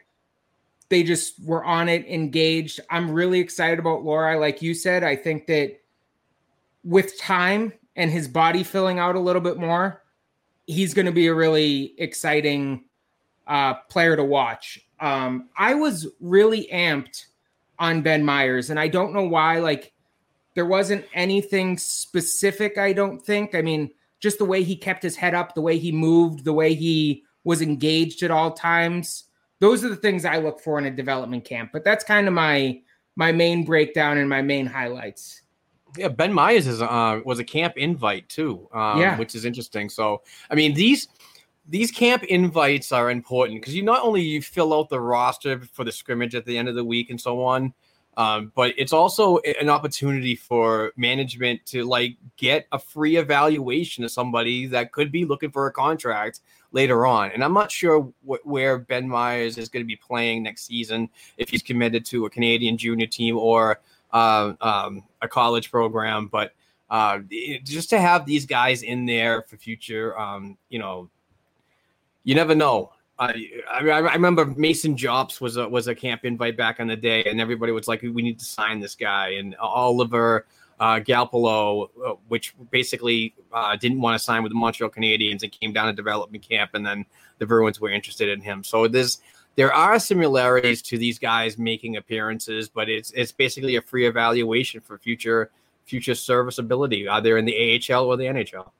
They 0.88 1.02
just 1.02 1.44
were 1.44 1.64
on 1.64 1.88
it, 1.88 2.06
engaged. 2.06 2.80
I'm 2.88 3.10
really 3.10 3.40
excited 3.40 3.78
about 3.78 4.02
Lohrei. 4.02 4.40
Like 4.40 4.62
you 4.62 4.72
said, 4.72 5.04
I 5.04 5.16
think 5.16 5.46
that 5.46 5.80
with 6.84 7.18
time 7.18 7.72
and 7.98 8.12
his 8.12 8.28
body 8.28 8.62
filling 8.62 8.98
out 8.98 9.16
a 9.16 9.20
little 9.20 9.42
bit 9.42 9.58
more, 9.58 10.02
he's 10.66 10.94
going 10.94 11.06
to 11.06 11.12
be 11.12 11.26
a 11.26 11.34
really 11.34 11.94
exciting 11.98 12.84
uh, 13.46 13.74
player 13.90 14.16
to 14.16 14.24
watch. 14.24 14.78
Um, 15.00 15.48
I 15.56 15.74
was 15.74 16.06
really 16.20 16.68
amped 16.72 17.26
on 17.78 18.02
Ben 18.02 18.24
Meyers, 18.24 18.70
and 18.70 18.78
I 18.78 18.86
don't 18.86 19.12
know 19.12 19.24
why. 19.24 19.58
Like, 19.58 19.92
there 20.54 20.64
wasn't 20.64 21.04
anything 21.12 21.76
specific, 21.76 22.78
I 22.78 22.92
don't 22.92 23.20
think. 23.20 23.56
I 23.56 23.62
mean, 23.62 23.90
just 24.20 24.38
the 24.38 24.44
way 24.44 24.62
he 24.62 24.76
kept 24.76 25.02
his 25.02 25.16
head 25.16 25.34
up, 25.34 25.54
the 25.54 25.60
way 25.60 25.76
he 25.76 25.90
moved, 25.90 26.44
the 26.44 26.52
way 26.52 26.74
he 26.74 27.24
was 27.42 27.62
engaged 27.62 28.22
at 28.22 28.30
all 28.30 28.52
times. 28.52 29.24
Those 29.58 29.84
are 29.84 29.88
the 29.88 29.96
things 29.96 30.24
I 30.24 30.38
look 30.38 30.60
for 30.60 30.78
in 30.78 30.86
a 30.86 30.90
development 30.90 31.44
camp. 31.44 31.70
But 31.72 31.84
that's 31.84 32.04
kind 32.04 32.28
of 32.28 32.34
my 32.34 32.80
my 33.16 33.32
main 33.32 33.64
breakdown 33.64 34.18
and 34.18 34.28
my 34.28 34.42
main 34.42 34.66
highlights. 34.66 35.42
Yeah, 35.96 36.08
Ben 36.08 36.32
Meyers 36.32 36.66
is 36.66 36.82
uh, 36.82 37.20
was 37.24 37.38
a 37.38 37.44
camp 37.44 37.76
invite 37.76 38.28
too, 38.28 38.68
um, 38.72 39.00
yeah. 39.00 39.18
which 39.18 39.34
is 39.34 39.44
interesting. 39.44 39.88
So, 39.88 40.22
I 40.50 40.54
mean 40.54 40.74
these 40.74 41.08
these 41.66 41.90
camp 41.90 42.24
invites 42.24 42.92
are 42.92 43.10
important 43.10 43.60
because 43.60 43.74
you 43.74 43.82
not 43.82 44.02
only 44.02 44.22
you 44.22 44.42
fill 44.42 44.72
out 44.72 44.88
the 44.88 45.00
roster 45.00 45.60
for 45.60 45.84
the 45.84 45.92
scrimmage 45.92 46.34
at 46.34 46.44
the 46.46 46.56
end 46.56 46.68
of 46.68 46.74
the 46.74 46.84
week 46.84 47.10
and 47.10 47.20
so 47.20 47.42
on, 47.44 47.74
um, 48.16 48.50
but 48.56 48.74
it's 48.76 48.92
also 48.92 49.38
an 49.60 49.68
opportunity 49.68 50.34
for 50.34 50.92
management 50.96 51.64
to 51.66 51.84
like 51.84 52.16
get 52.36 52.66
a 52.72 52.78
free 52.78 53.16
evaluation 53.16 54.02
of 54.02 54.10
somebody 54.10 54.66
that 54.66 54.90
could 54.90 55.12
be 55.12 55.24
looking 55.24 55.52
for 55.52 55.68
a 55.68 55.72
contract 55.72 56.40
later 56.72 57.06
on. 57.06 57.30
And 57.30 57.44
I'm 57.44 57.52
not 57.52 57.70
sure 57.70 58.12
wh- 58.26 58.44
where 58.44 58.78
Ben 58.78 59.08
Meyers 59.08 59.56
is 59.56 59.68
going 59.68 59.84
to 59.84 59.86
be 59.86 59.94
playing 59.94 60.42
next 60.42 60.66
season 60.66 61.08
if 61.36 61.48
he's 61.48 61.62
committed 61.62 62.04
to 62.06 62.26
a 62.26 62.30
Canadian 62.30 62.76
junior 62.76 63.06
team 63.06 63.38
or 63.38 63.80
uh, 64.12 64.54
um, 64.60 65.04
a 65.22 65.28
college 65.28 65.70
program. 65.70 66.28
But 66.28 66.52
uh, 66.90 67.20
just 67.64 67.90
to 67.90 68.00
have 68.00 68.26
these 68.26 68.46
guys 68.46 68.82
in 68.82 69.06
there 69.06 69.42
for 69.42 69.56
future, 69.56 70.18
um, 70.18 70.56
you 70.68 70.78
know, 70.78 71.10
you 72.24 72.34
never 72.34 72.54
know. 72.54 72.92
I, 73.20 73.50
I, 73.68 73.80
remember 74.12 74.46
Mason 74.46 74.94
Jobst 74.94 75.40
was 75.40 75.56
a 75.56 75.68
was 75.68 75.88
a 75.88 75.94
camp 75.94 76.24
invite 76.24 76.56
back 76.56 76.78
in 76.78 76.86
the 76.86 76.96
day, 76.96 77.24
and 77.24 77.40
everybody 77.40 77.72
was 77.72 77.88
like, 77.88 78.02
"We 78.02 78.22
need 78.22 78.38
to 78.38 78.44
sign 78.44 78.78
this 78.78 78.94
guy." 78.94 79.30
And 79.30 79.56
Oliver 79.56 80.46
uh, 80.80 81.00
Galpalo, 81.00 81.88
uh, 82.04 82.14
which 82.28 82.54
basically 82.70 83.34
uh, 83.52 83.76
didn't 83.76 84.00
want 84.00 84.16
to 84.16 84.24
sign 84.24 84.42
with 84.42 84.52
the 84.52 84.58
Montreal 84.58 84.90
Canadiens 84.90 85.42
and 85.42 85.50
came 85.50 85.72
down 85.72 85.86
to 85.86 85.92
development 85.92 86.48
camp, 86.48 86.70
and 86.74 86.86
then 86.86 87.04
the 87.38 87.46
Bruins 87.46 87.80
were 87.80 87.90
interested 87.90 88.28
in 88.28 88.40
him. 88.40 88.62
So 88.62 88.86
there's 88.86 89.20
there 89.58 89.74
are 89.74 89.98
similarities 89.98 90.82
to 90.82 90.96
these 90.96 91.18
guys 91.18 91.58
making 91.58 91.96
appearances, 91.96 92.68
but 92.68 92.88
it's 92.88 93.10
it's 93.10 93.32
basically 93.32 93.74
a 93.74 93.82
free 93.82 94.06
evaluation 94.06 94.80
for 94.80 94.98
future 94.98 95.50
future 95.84 96.14
serviceability, 96.14 97.08
either 97.08 97.36
in 97.36 97.44
the 97.44 97.82
AHL 97.90 98.06
or 98.06 98.16
the 98.16 98.26
NHL. 98.26 98.70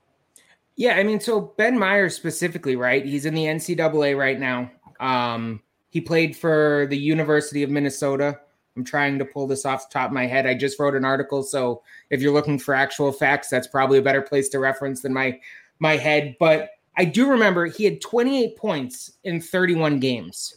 Yeah, 0.76 0.94
I 0.94 1.02
mean, 1.02 1.18
so 1.18 1.52
Ben 1.56 1.76
Meyers 1.76 2.14
specifically, 2.14 2.76
right? 2.76 3.04
He's 3.04 3.26
in 3.26 3.34
the 3.34 3.46
NCAA 3.46 4.16
right 4.16 4.38
now. 4.38 4.70
Um, 5.00 5.60
he 5.90 6.00
played 6.00 6.36
for 6.36 6.86
the 6.90 6.96
University 6.96 7.64
of 7.64 7.70
Minnesota. 7.70 8.38
I'm 8.76 8.84
trying 8.84 9.18
to 9.18 9.24
pull 9.24 9.48
this 9.48 9.66
off 9.66 9.90
the 9.90 9.94
top 9.94 10.10
of 10.10 10.14
my 10.14 10.26
head. 10.26 10.46
I 10.46 10.54
just 10.54 10.78
wrote 10.78 10.94
an 10.94 11.04
article, 11.04 11.42
so 11.42 11.82
if 12.10 12.22
you're 12.22 12.32
looking 12.32 12.56
for 12.56 12.72
actual 12.72 13.10
facts, 13.10 13.48
that's 13.48 13.66
probably 13.66 13.98
a 13.98 14.02
better 14.02 14.22
place 14.22 14.48
to 14.50 14.60
reference 14.60 15.02
than 15.02 15.12
my 15.12 15.40
my 15.80 15.96
head. 15.96 16.36
But 16.38 16.70
I 16.96 17.04
do 17.04 17.28
remember 17.28 17.66
he 17.66 17.82
had 17.82 18.00
28 18.00 18.56
points 18.56 19.18
in 19.24 19.40
31 19.40 19.98
games. 19.98 20.54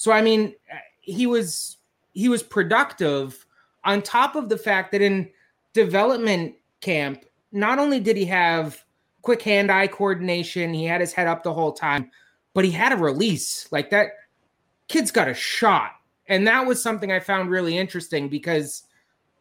So 0.00 0.12
I 0.12 0.22
mean, 0.22 0.54
he 1.02 1.26
was 1.26 1.76
he 2.14 2.30
was 2.30 2.42
productive 2.42 3.44
on 3.84 4.00
top 4.00 4.34
of 4.34 4.48
the 4.48 4.56
fact 4.56 4.92
that 4.92 5.02
in 5.02 5.28
development 5.74 6.54
camp, 6.80 7.26
not 7.52 7.78
only 7.78 8.00
did 8.00 8.16
he 8.16 8.24
have 8.24 8.82
quick 9.20 9.42
hand 9.42 9.70
eye 9.70 9.88
coordination. 9.88 10.72
He 10.72 10.86
had 10.86 11.02
his 11.02 11.12
head 11.12 11.26
up 11.26 11.42
the 11.42 11.52
whole 11.52 11.72
time, 11.72 12.10
but 12.54 12.64
he 12.64 12.70
had 12.70 12.94
a 12.94 12.96
release. 12.96 13.70
Like 13.70 13.90
that 13.90 14.12
kid's 14.88 15.10
got 15.10 15.28
a 15.28 15.34
shot. 15.34 15.90
And 16.28 16.46
that 16.46 16.64
was 16.64 16.82
something 16.82 17.12
I 17.12 17.20
found 17.20 17.50
really 17.50 17.76
interesting 17.76 18.30
because 18.30 18.84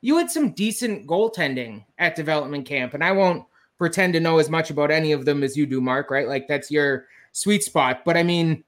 you 0.01 0.17
had 0.17 0.29
some 0.29 0.51
decent 0.51 1.07
goaltending 1.07 1.85
at 1.99 2.17
development 2.17 2.65
camp. 2.65 2.93
And 2.93 3.03
I 3.03 3.13
won't 3.13 3.45
pretend 3.77 4.11
to 4.11 4.19
know 4.19 4.39
as 4.39 4.49
much 4.49 4.71
about 4.71 4.91
any 4.91 5.13
of 5.13 5.23
them 5.23 5.41
as 5.41 5.55
you 5.55 5.65
do, 5.65 5.79
Mark, 5.79 6.11
right? 6.11 6.27
Like 6.27 6.49
that's 6.49 6.69
your 6.69 7.05
sweet 7.31 7.63
spot. 7.63 8.03
But 8.03 8.17
I 8.17 8.23
mean, 8.23 8.65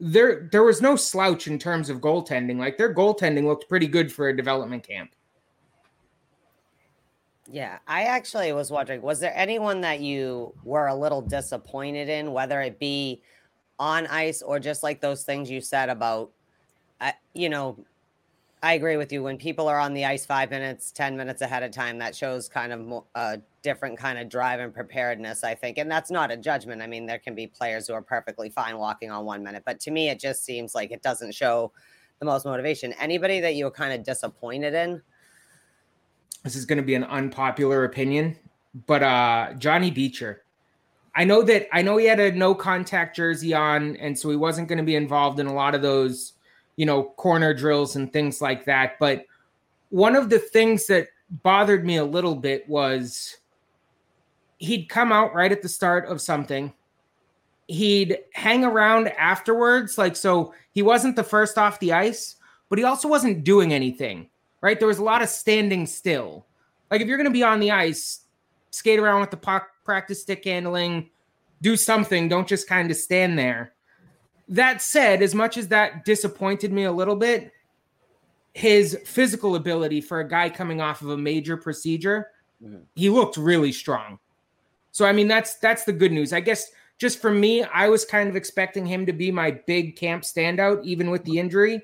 there 0.00 0.48
there 0.52 0.62
was 0.62 0.80
no 0.80 0.96
slouch 0.96 1.46
in 1.46 1.58
terms 1.58 1.90
of 1.90 2.00
goaltending. 2.00 2.58
Like 2.58 2.78
their 2.78 2.94
goaltending 2.94 3.44
looked 3.44 3.68
pretty 3.68 3.88
good 3.88 4.12
for 4.12 4.28
a 4.28 4.36
development 4.36 4.86
camp. 4.86 5.10
Yeah, 7.50 7.78
I 7.86 8.04
actually 8.04 8.52
was 8.52 8.70
wondering 8.70 9.02
was 9.02 9.20
there 9.20 9.32
anyone 9.34 9.80
that 9.80 10.00
you 10.00 10.54
were 10.64 10.86
a 10.86 10.94
little 10.94 11.22
disappointed 11.22 12.08
in, 12.08 12.32
whether 12.32 12.60
it 12.60 12.78
be 12.78 13.22
on 13.78 14.06
ice 14.08 14.42
or 14.42 14.58
just 14.58 14.82
like 14.82 15.00
those 15.00 15.24
things 15.24 15.50
you 15.50 15.60
said 15.60 15.88
about, 15.88 16.30
uh, 17.00 17.12
you 17.32 17.48
know, 17.48 17.78
I 18.62 18.74
agree 18.74 18.96
with 18.96 19.12
you. 19.12 19.22
When 19.22 19.38
people 19.38 19.68
are 19.68 19.78
on 19.78 19.94
the 19.94 20.04
ice 20.04 20.26
five 20.26 20.50
minutes, 20.50 20.90
10 20.90 21.16
minutes 21.16 21.42
ahead 21.42 21.62
of 21.62 21.70
time, 21.70 21.98
that 21.98 22.16
shows 22.16 22.48
kind 22.48 22.72
of 22.72 23.04
a 23.14 23.40
different 23.62 23.98
kind 23.98 24.18
of 24.18 24.28
drive 24.28 24.58
and 24.58 24.74
preparedness, 24.74 25.44
I 25.44 25.54
think. 25.54 25.78
And 25.78 25.90
that's 25.90 26.10
not 26.10 26.32
a 26.32 26.36
judgment. 26.36 26.82
I 26.82 26.88
mean, 26.88 27.06
there 27.06 27.18
can 27.18 27.34
be 27.34 27.46
players 27.46 27.86
who 27.86 27.94
are 27.94 28.02
perfectly 28.02 28.50
fine 28.50 28.78
walking 28.78 29.10
on 29.10 29.24
one 29.24 29.44
minute, 29.44 29.62
but 29.64 29.78
to 29.80 29.90
me, 29.92 30.08
it 30.08 30.18
just 30.18 30.44
seems 30.44 30.74
like 30.74 30.90
it 30.90 31.02
doesn't 31.02 31.34
show 31.34 31.72
the 32.18 32.24
most 32.24 32.44
motivation. 32.44 32.92
Anybody 32.94 33.40
that 33.40 33.54
you 33.54 33.70
kind 33.70 33.92
of 33.92 34.02
disappointed 34.02 34.74
in? 34.74 35.00
This 36.42 36.56
is 36.56 36.64
going 36.64 36.78
to 36.78 36.84
be 36.84 36.94
an 36.94 37.04
unpopular 37.04 37.84
opinion, 37.84 38.36
but 38.86 39.02
uh 39.02 39.54
Johnny 39.58 39.90
Beecher. 39.90 40.42
I 41.14 41.24
know 41.24 41.42
that 41.42 41.66
I 41.72 41.82
know 41.82 41.96
he 41.96 42.06
had 42.06 42.20
a 42.20 42.32
no 42.32 42.54
contact 42.54 43.16
jersey 43.16 43.54
on, 43.54 43.96
and 43.96 44.16
so 44.16 44.30
he 44.30 44.36
wasn't 44.36 44.68
going 44.68 44.78
to 44.78 44.84
be 44.84 44.94
involved 44.94 45.40
in 45.40 45.46
a 45.46 45.54
lot 45.54 45.74
of 45.74 45.82
those, 45.82 46.34
you 46.78 46.86
know, 46.86 47.02
corner 47.02 47.52
drills 47.52 47.96
and 47.96 48.12
things 48.12 48.40
like 48.40 48.64
that. 48.64 49.00
But 49.00 49.26
one 49.90 50.14
of 50.14 50.30
the 50.30 50.38
things 50.38 50.86
that 50.86 51.08
bothered 51.42 51.84
me 51.84 51.96
a 51.96 52.04
little 52.04 52.36
bit 52.36 52.68
was 52.68 53.36
he'd 54.58 54.88
come 54.88 55.10
out 55.10 55.34
right 55.34 55.50
at 55.50 55.60
the 55.60 55.68
start 55.68 56.06
of 56.06 56.20
something. 56.20 56.72
He'd 57.66 58.18
hang 58.32 58.64
around 58.64 59.08
afterwards. 59.08 59.98
Like, 59.98 60.14
so 60.14 60.54
he 60.70 60.82
wasn't 60.82 61.16
the 61.16 61.24
first 61.24 61.58
off 61.58 61.80
the 61.80 61.92
ice, 61.92 62.36
but 62.68 62.78
he 62.78 62.84
also 62.84 63.08
wasn't 63.08 63.42
doing 63.42 63.74
anything, 63.74 64.30
right? 64.60 64.78
There 64.78 64.86
was 64.86 64.98
a 64.98 65.04
lot 65.04 65.20
of 65.20 65.28
standing 65.28 65.84
still. 65.84 66.46
Like, 66.92 67.00
if 67.00 67.08
you're 67.08 67.18
going 67.18 67.24
to 67.24 67.32
be 67.32 67.42
on 67.42 67.58
the 67.58 67.72
ice, 67.72 68.20
skate 68.70 69.00
around 69.00 69.20
with 69.20 69.32
the 69.32 69.36
puck, 69.36 69.68
practice 69.84 70.22
stick 70.22 70.44
handling, 70.44 71.10
do 71.60 71.76
something. 71.76 72.28
Don't 72.28 72.46
just 72.46 72.68
kind 72.68 72.88
of 72.88 72.96
stand 72.96 73.36
there. 73.36 73.72
That 74.48 74.80
said, 74.80 75.22
as 75.22 75.34
much 75.34 75.56
as 75.56 75.68
that 75.68 76.04
disappointed 76.04 76.72
me 76.72 76.84
a 76.84 76.92
little 76.92 77.16
bit, 77.16 77.52
his 78.54 78.98
physical 79.04 79.54
ability 79.54 80.00
for 80.00 80.20
a 80.20 80.28
guy 80.28 80.50
coming 80.50 80.80
off 80.80 81.02
of 81.02 81.10
a 81.10 81.16
major 81.16 81.56
procedure, 81.56 82.28
mm-hmm. 82.62 82.78
he 82.94 83.08
looked 83.08 83.36
really 83.36 83.72
strong. 83.72 84.18
So 84.90 85.04
I 85.04 85.12
mean 85.12 85.28
that's 85.28 85.56
that's 85.56 85.84
the 85.84 85.92
good 85.92 86.12
news. 86.12 86.32
I 86.32 86.40
guess 86.40 86.70
just 86.98 87.20
for 87.20 87.30
me, 87.30 87.62
I 87.62 87.88
was 87.88 88.04
kind 88.04 88.28
of 88.28 88.34
expecting 88.34 88.84
him 88.84 89.06
to 89.06 89.12
be 89.12 89.30
my 89.30 89.52
big 89.52 89.96
camp 89.96 90.24
standout 90.24 90.84
even 90.84 91.10
with 91.10 91.24
the 91.24 91.38
injury, 91.38 91.82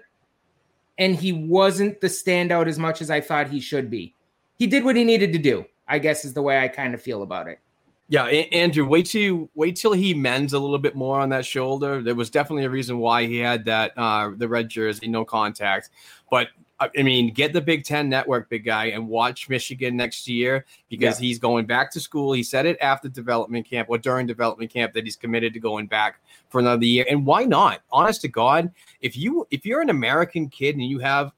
and 0.98 1.14
he 1.14 1.32
wasn't 1.32 2.00
the 2.00 2.08
standout 2.08 2.66
as 2.66 2.78
much 2.78 3.00
as 3.00 3.10
I 3.10 3.20
thought 3.20 3.48
he 3.48 3.60
should 3.60 3.90
be. 3.90 4.14
He 4.56 4.66
did 4.66 4.84
what 4.84 4.96
he 4.96 5.04
needed 5.04 5.32
to 5.32 5.38
do. 5.38 5.64
I 5.86 5.98
guess 5.98 6.24
is 6.24 6.32
the 6.32 6.42
way 6.42 6.58
I 6.58 6.68
kind 6.68 6.94
of 6.94 7.02
feel 7.02 7.22
about 7.22 7.46
it. 7.46 7.60
Yeah, 8.08 8.24
Andrew, 8.24 8.86
wait 8.86 9.06
till 9.06 9.48
wait 9.54 9.76
till 9.76 9.92
he 9.92 10.12
mends 10.12 10.52
a 10.52 10.58
little 10.58 10.78
bit 10.78 10.94
more 10.94 11.20
on 11.20 11.30
that 11.30 11.46
shoulder. 11.46 12.02
There 12.02 12.14
was 12.14 12.28
definitely 12.28 12.64
a 12.64 12.70
reason 12.70 12.98
why 12.98 13.24
he 13.24 13.38
had 13.38 13.64
that 13.64 13.92
uh 13.96 14.30
the 14.36 14.46
red 14.46 14.68
jersey, 14.68 15.08
no 15.08 15.24
contact. 15.24 15.90
But 16.30 16.48
I 16.80 17.02
mean, 17.02 17.32
get 17.32 17.52
the 17.52 17.60
Big 17.60 17.84
Ten 17.84 18.08
network, 18.08 18.48
big 18.48 18.64
guy, 18.64 18.86
and 18.86 19.08
watch 19.08 19.48
Michigan 19.48 19.96
next 19.96 20.28
year 20.28 20.66
because 20.88 21.20
yeah. 21.20 21.28
he's 21.28 21.38
going 21.38 21.66
back 21.66 21.90
to 21.92 22.00
school. 22.00 22.32
He 22.32 22.42
said 22.42 22.66
it 22.66 22.76
after 22.80 23.08
development 23.08 23.68
camp 23.68 23.88
or 23.88 23.96
during 23.96 24.26
development 24.26 24.72
camp 24.72 24.92
that 24.94 25.04
he's 25.04 25.16
committed 25.16 25.54
to 25.54 25.60
going 25.60 25.86
back 25.86 26.20
for 26.48 26.60
another 26.60 26.84
year. 26.84 27.06
And 27.08 27.24
why 27.24 27.44
not? 27.44 27.80
Honest 27.92 28.22
to 28.22 28.28
God, 28.28 28.72
if 29.00 29.16
you 29.16 29.46
if 29.50 29.64
you're 29.64 29.80
an 29.80 29.90
American 29.90 30.48
kid 30.48 30.74
and 30.74 30.84
you 30.84 30.98
have 30.98 31.32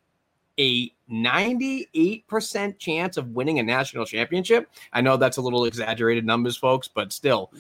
a 0.59 0.90
98% 1.11 2.79
chance 2.79 3.16
of 3.16 3.29
winning 3.29 3.59
a 3.59 3.62
national 3.62 4.05
championship, 4.07 4.71
I 4.92 5.01
know 5.01 5.16
that's 5.16 5.37
a 5.37 5.42
little 5.42 5.64
exaggerated 5.64 6.25
numbers, 6.25 6.57
folks, 6.57 6.88
but 6.88 7.12
still 7.12 7.53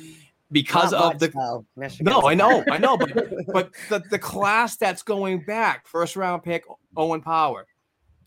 because 0.52 0.92
Not 0.92 1.14
of 1.14 1.18
the 1.18 1.30
no, 1.34 1.64
no 2.00 2.28
I 2.28 2.34
know, 2.34 2.64
I 2.70 2.78
know, 2.78 2.96
but 2.96 3.14
but 3.52 3.70
the, 3.88 4.02
the 4.10 4.18
class 4.18 4.76
that's 4.76 5.02
going 5.02 5.44
back, 5.44 5.86
first 5.86 6.16
round 6.16 6.42
pick 6.42 6.64
Owen 6.96 7.20
Power, 7.20 7.66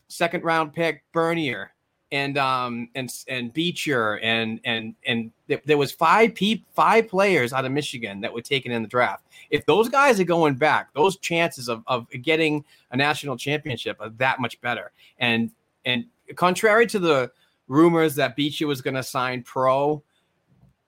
second 0.08 0.44
round 0.44 0.72
pick 0.72 1.02
Beniers, 1.14 1.68
and 2.12 2.38
um 2.38 2.88
and 2.94 3.12
and 3.28 3.52
Beecher 3.52 4.18
and 4.18 4.60
and 4.64 4.94
and 5.06 5.30
there 5.64 5.78
was 5.78 5.92
five 5.92 6.34
pe- 6.34 6.62
five 6.74 7.08
players 7.08 7.52
out 7.52 7.64
of 7.64 7.72
Michigan 7.72 8.20
that 8.20 8.32
were 8.32 8.42
taken 8.42 8.72
in 8.72 8.82
the 8.82 8.88
draft. 8.88 9.24
If 9.50 9.66
those 9.66 9.88
guys 9.88 10.18
are 10.20 10.24
going 10.24 10.54
back, 10.54 10.92
those 10.94 11.16
chances 11.18 11.68
of 11.68 11.82
of 11.86 12.08
getting 12.22 12.64
a 12.90 12.96
national 12.96 13.36
championship 13.36 13.96
are 14.00 14.10
that 14.10 14.40
much 14.40 14.60
better. 14.60 14.92
And 15.18 15.50
and 15.84 16.04
contrary 16.34 16.86
to 16.88 16.98
the 16.98 17.30
rumors 17.68 18.14
that 18.16 18.36
Beecher 18.36 18.66
was 18.66 18.82
going 18.82 18.94
to 18.94 19.02
sign 19.02 19.42
pro 19.42 20.02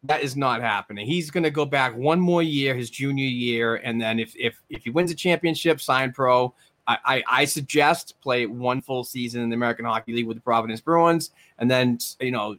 that 0.05 0.23
is 0.23 0.37
not 0.37 0.61
happening. 0.61 1.07
He's 1.07 1.31
going 1.31 1.45
to 1.45 1.51
go 1.51 1.65
back 1.65 1.97
one 1.97 2.19
more 2.19 2.43
year, 2.43 2.75
his 2.75 2.91
junior 2.91 3.25
year, 3.25 3.77
and 3.77 4.01
then 4.01 4.19
if 4.19 4.35
if 4.37 4.61
if 4.69 4.85
he 4.85 4.91
wins 4.91 5.11
a 5.11 5.15
championship, 5.15 5.81
sign 5.81 6.13
pro. 6.13 6.55
I, 6.87 7.23
I, 7.29 7.45
suggest 7.45 8.21
play 8.21 8.47
one 8.47 8.83
full 8.83 9.05
season 9.05 9.41
in 9.43 9.51
the 9.51 9.55
American 9.55 9.85
Hockey 9.85 10.13
League 10.13 10.27
with 10.27 10.37
the 10.37 10.43
Providence 10.43 10.81
Bruins, 10.81 11.31
and 11.59 11.71
then 11.71 11.99
you 12.21 12.33
know 12.33 12.57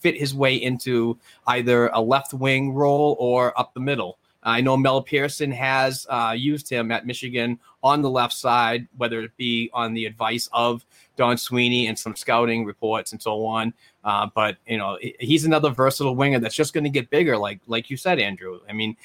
fit 0.00 0.16
his 0.16 0.34
way 0.34 0.54
into 0.54 1.18
either 1.46 1.88
a 1.88 2.00
left 2.00 2.32
wing 2.32 2.72
role 2.72 3.16
or 3.18 3.58
up 3.58 3.74
the 3.74 3.80
middle. 3.80 4.18
I 4.42 4.60
know 4.60 4.76
Mel 4.76 5.02
Pearson 5.02 5.50
has 5.50 6.06
uh, 6.08 6.32
used 6.36 6.70
him 6.70 6.92
at 6.92 7.04
Michigan 7.04 7.58
on 7.82 8.00
the 8.00 8.08
left 8.08 8.32
side, 8.32 8.86
whether 8.96 9.20
it 9.20 9.36
be 9.36 9.70
on 9.74 9.92
the 9.92 10.06
advice 10.06 10.48
of 10.52 10.86
Don 11.16 11.36
Sweeney 11.36 11.88
and 11.88 11.98
some 11.98 12.14
scouting 12.14 12.64
reports 12.64 13.10
and 13.10 13.20
so 13.20 13.44
on. 13.44 13.74
Uh, 14.04 14.28
but 14.34 14.56
you 14.66 14.78
know, 14.78 14.98
he's 15.18 15.44
another 15.44 15.70
versatile 15.70 16.14
winger 16.14 16.38
that's 16.38 16.54
just 16.54 16.72
going 16.72 16.84
to 16.84 16.90
get 16.90 17.10
bigger, 17.10 17.36
like 17.36 17.60
like 17.66 17.90
you 17.90 17.96
said, 17.96 18.20
Andrew. 18.20 18.60
I 18.68 18.72
mean, 18.72 18.96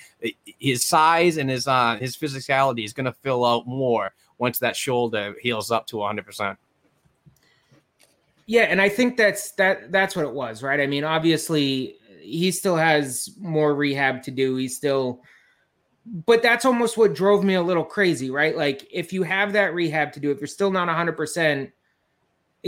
his 0.59 0.85
size 0.85 1.37
and 1.37 1.49
his 1.49 1.67
uh, 1.67 1.97
his 1.99 2.15
physicality 2.15 2.85
is 2.85 2.93
going 2.93 3.05
to 3.05 3.13
fill 3.13 3.43
out 3.43 3.65
more 3.65 4.13
once 4.41 4.59
that 4.59 4.75
shoulder 4.75 5.35
heals 5.39 5.71
up 5.71 5.87
to 5.87 5.97
100. 5.97 6.25
percent 6.25 6.57
Yeah, 8.47 8.63
and 8.63 8.81
I 8.81 8.89
think 8.89 9.15
that's 9.15 9.51
that 9.53 9.91
that's 9.91 10.15
what 10.15 10.25
it 10.25 10.33
was, 10.33 10.61
right? 10.63 10.81
I 10.81 10.87
mean, 10.87 11.05
obviously, 11.05 11.95
he 12.19 12.51
still 12.51 12.75
has 12.75 13.29
more 13.39 13.73
rehab 13.75 14.23
to 14.23 14.31
do. 14.31 14.57
He's 14.57 14.75
still 14.75 15.21
but 16.25 16.41
that's 16.41 16.65
almost 16.65 16.97
what 16.97 17.13
drove 17.13 17.43
me 17.43 17.53
a 17.53 17.61
little 17.61 17.83
crazy, 17.83 18.31
right? 18.31 18.57
Like 18.57 18.87
if 18.91 19.13
you 19.13 19.23
have 19.23 19.53
that 19.53 19.73
rehab 19.73 20.11
to 20.13 20.19
do, 20.19 20.31
if 20.31 20.39
you're 20.39 20.47
still 20.47 20.71
not 20.71 20.87
100%, 20.87 21.71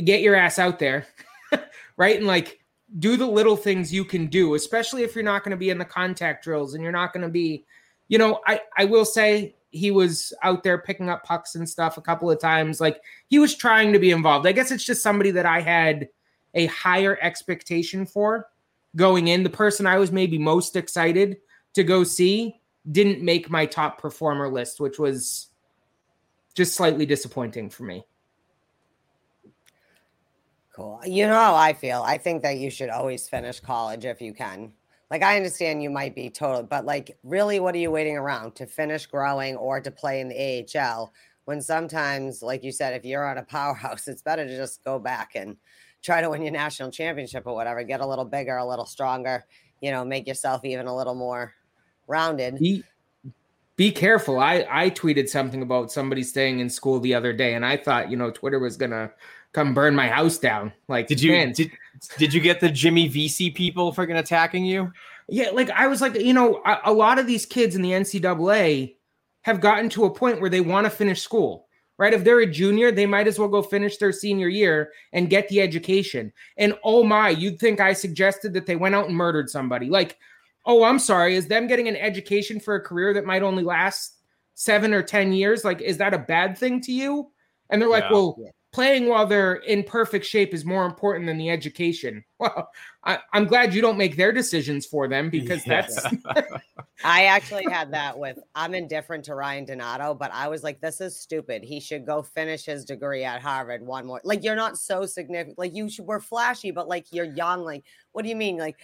get 0.04 0.22
your 0.22 0.36
ass 0.36 0.60
out 0.60 0.78
there, 0.78 1.08
right? 1.98 2.18
And 2.18 2.28
like 2.28 2.60
do 3.00 3.18
the 3.18 3.26
little 3.26 3.56
things 3.56 3.92
you 3.92 4.06
can 4.06 4.28
do, 4.28 4.54
especially 4.54 5.02
if 5.02 5.16
you're 5.16 5.24
not 5.24 5.44
going 5.44 5.50
to 5.50 5.58
be 5.58 5.72
in 5.72 5.80
the 5.80 5.86
contact 5.86 6.44
drills 6.44 6.76
and 6.76 6.84
you're 6.84 6.92
not 6.92 7.12
going 7.12 7.24
to 7.24 7.30
be, 7.30 7.66
you 8.08 8.20
know, 8.20 8.40
I 8.46 8.62
I 8.78 8.86
will 8.86 9.06
say 9.06 9.56
he 9.74 9.90
was 9.90 10.32
out 10.44 10.64
there 10.64 10.78
picking 10.78 11.10
up 11.10 11.24
pucks 11.24 11.56
and 11.56 11.68
stuff 11.68 11.98
a 11.98 12.02
couple 12.02 12.30
of 12.30 12.40
times. 12.40 12.80
Like 12.80 13.02
he 13.28 13.40
was 13.40 13.56
trying 13.56 13.92
to 13.92 14.00
be 14.00 14.12
involved. 14.12 14.48
I 14.48 14.52
guess 14.52 14.72
it's 14.72 14.86
just 14.86 15.02
somebody 15.02 15.32
that 15.32 15.48
I 15.48 15.62
had 15.62 16.10
a 16.54 16.68
higher 16.68 17.18
expectation 17.22 18.06
for 18.06 18.48
going 18.96 19.30
in. 19.30 19.42
The 19.42 19.50
person 19.50 19.88
I 19.88 19.98
was 19.98 20.12
maybe 20.12 20.38
most 20.38 20.76
excited 20.76 21.38
to 21.74 21.84
go 21.84 22.04
see 22.04 22.62
didn't 22.92 23.24
make 23.24 23.50
my 23.50 23.66
top 23.66 24.00
performer 24.00 24.48
list, 24.48 24.80
which 24.80 25.00
was 25.00 25.48
just 26.54 26.76
slightly 26.76 27.08
disappointing 27.08 27.72
for 27.72 27.84
me. 27.84 28.06
Cool. 30.76 31.02
You 31.04 31.26
know 31.26 31.34
how 31.34 31.56
I 31.56 31.74
feel. 31.74 32.04
I 32.04 32.20
think 32.20 32.44
that 32.44 32.58
you 32.58 32.70
should 32.70 32.90
always 32.90 33.28
finish 33.28 33.60
college 33.60 34.06
if 34.06 34.22
you 34.22 34.34
can. 34.34 34.74
Like 35.12 35.24
I 35.24 35.38
understand 35.38 35.84
you 35.84 35.90
might 35.90 36.16
be 36.16 36.30
total, 36.30 36.64
but 36.64 36.86
like 36.86 37.18
really 37.24 37.60
what 37.60 37.76
are 37.76 37.80
you 37.80 37.92
waiting 37.92 38.18
around 38.18 38.56
to 38.56 38.66
finish 38.66 39.06
growing 39.06 39.56
or 39.56 39.80
to 39.80 39.92
play 39.92 40.22
in 40.22 40.30
the 40.30 40.78
AHL 40.78 41.14
when 41.46 41.62
sometimes 41.62 42.42
like 42.42 42.64
you 42.64 42.72
said 42.72 42.94
if 42.94 43.06
you're 43.06 43.28
on 43.28 43.38
a 43.38 43.44
powerhouse 43.44 44.08
it's 44.08 44.22
better 44.22 44.48
to 44.48 44.58
just 44.58 44.84
go 44.84 44.98
back 44.98 45.32
and 45.36 45.58
try 46.04 46.22
to 46.22 46.30
win 46.30 46.42
your 46.42 46.52
national 46.52 46.92
championship 46.92 47.44
or 47.48 47.56
whatever, 47.56 47.82
get 47.84 48.02
a 48.02 48.08
little 48.08 48.26
bigger, 48.26 48.58
a 48.58 48.66
little 48.66 48.86
stronger, 48.86 49.46
you 49.82 49.90
know, 49.90 50.06
make 50.06 50.28
yourself 50.28 50.64
even 50.66 50.86
a 50.86 50.96
little 50.96 51.16
more 51.16 51.54
rounded. 52.08 52.60
Be, 52.60 52.84
be 53.76 53.92
careful. 53.92 54.40
I 54.40 54.68
I 54.70 54.90
tweeted 54.92 55.30
something 55.30 55.62
about 55.62 55.92
somebody 55.92 56.24
staying 56.24 56.60
in 56.60 56.70
school 56.70 57.00
the 57.00 57.16
other 57.16 57.34
day, 57.34 57.56
and 57.56 57.66
I 57.66 57.78
thought 57.78 58.12
you 58.12 58.18
know 58.18 58.30
Twitter 58.30 58.60
was 58.60 58.78
gonna 58.78 59.12
come 59.52 59.74
burn 59.74 59.96
my 59.96 60.08
house 60.08 60.38
down. 60.38 60.74
Like, 60.88 61.08
did 61.08 61.22
you 61.22 61.32
man, 61.32 61.54
did, 61.54 61.72
did 62.18 62.34
you 62.34 62.42
get 62.42 62.60
the 62.60 62.70
Jimmy 62.70 63.08
Vesey 63.08 63.50
people 63.50 63.94
freaking 63.94 64.18
attacking 64.18 64.66
you? 64.66 64.92
Yeah, 65.30 65.52
like 65.52 65.70
I 65.70 65.88
was 65.88 66.02
like, 66.02 66.16
you 66.16 66.34
know, 66.34 66.62
a, 66.66 66.80
a 66.86 66.94
lot 66.94 67.20
of 67.20 67.28
these 67.28 67.46
kids 67.46 67.76
in 67.76 67.82
the 67.82 67.92
NCAA 67.92 68.96
have 69.44 69.62
gotten 69.62 69.90
to 69.90 70.06
a 70.06 70.14
point 70.14 70.42
where 70.42 70.50
they 70.50 70.62
want 70.62 70.86
to 70.86 70.90
finish 70.90 71.22
school 71.22 71.68
right? 71.98 72.14
If 72.14 72.24
they're 72.24 72.40
a 72.40 72.48
junior, 72.48 72.92
they 72.92 73.06
might 73.06 73.28
as 73.28 73.38
well 73.38 73.48
go 73.48 73.62
finish 73.62 73.98
their 73.98 74.12
senior 74.12 74.48
year 74.48 74.92
and 75.12 75.30
get 75.30 75.48
the 75.48 75.62
education. 75.62 76.34
And 76.58 76.78
oh 76.84 77.04
my, 77.04 77.30
you'd 77.30 77.60
think 77.60 77.80
I 77.80 77.94
suggested 77.94 78.54
that 78.54 78.66
they 78.66 78.76
went 78.76 78.96
out 78.96 79.08
and 79.08 79.16
murdered 79.16 79.50
somebody. 79.50 79.90
Like, 79.90 80.18
oh, 80.66 80.84
I'm 80.84 81.00
sorry, 81.00 81.36
is 81.36 81.48
them 81.48 81.68
getting 81.68 81.88
an 81.88 81.96
education 81.96 82.60
for 82.60 82.76
a 82.76 82.82
career 82.82 83.14
that 83.14 83.26
might 83.26 83.44
only 83.44 83.64
last 83.64 84.18
seven 84.56 84.94
or 84.94 85.04
10 85.04 85.34
years? 85.34 85.64
Like, 85.64 85.82
is 85.82 85.98
that 85.98 86.14
a 86.14 86.20
bad 86.20 86.58
thing 86.58 86.82
to 86.82 86.92
you? 86.92 87.32
And 87.70 87.82
they're 87.82 87.90
like, 87.90 88.06
yeah. 88.06 88.12
well, 88.12 88.38
playing 88.74 89.08
while 89.08 89.26
they're 89.26 89.56
in 89.56 89.84
perfect 89.84 90.26
shape 90.26 90.54
is 90.54 90.66
more 90.66 90.86
important 90.86 91.28
than 91.28 91.38
the 91.38 91.50
education. 91.50 92.24
Well, 92.44 92.70
I, 93.06 93.20
am 93.34 93.46
glad 93.46 93.74
you 93.74 93.82
don't 93.82 93.98
make 93.98 94.18
their 94.18 94.34
decisions 94.34 94.86
for 94.86 95.08
them 95.08 95.30
because 95.30 95.66
yeah. 95.66 95.88
that's. 95.88 96.06
I 97.06 97.24
actually 97.26 97.64
had 97.72 97.94
that 97.94 98.20
with. 98.20 98.38
I'm 98.54 98.74
indifferent 98.74 99.24
to 99.26 99.36
Ryan 99.36 99.64
Donato, 99.64 100.14
but 100.14 100.30
I 100.34 100.50
was 100.50 100.62
like, 100.62 100.82
this 100.82 101.00
is 101.00 101.18
stupid. 101.18 101.64
He 101.64 101.80
should 101.80 102.06
go 102.06 102.22
finish 102.22 102.66
his 102.66 102.84
degree 102.84 103.24
at 103.24 103.42
Harvard 103.42 103.82
one 103.86 104.06
more. 104.06 104.20
Like, 104.26 104.44
you're 104.44 104.58
not 104.58 104.78
so 104.78 105.06
significant. 105.06 105.58
Like, 105.58 105.74
you 105.74 105.90
should, 105.90 106.04
we're 106.06 106.20
flashy, 106.20 106.72
but 106.72 106.90
like, 106.90 107.06
you're 107.14 107.24
young. 107.24 107.64
Like, 107.64 107.86
what 108.12 108.24
do 108.24 108.30
you 108.30 108.36
mean? 108.36 108.58
Like, 108.58 108.78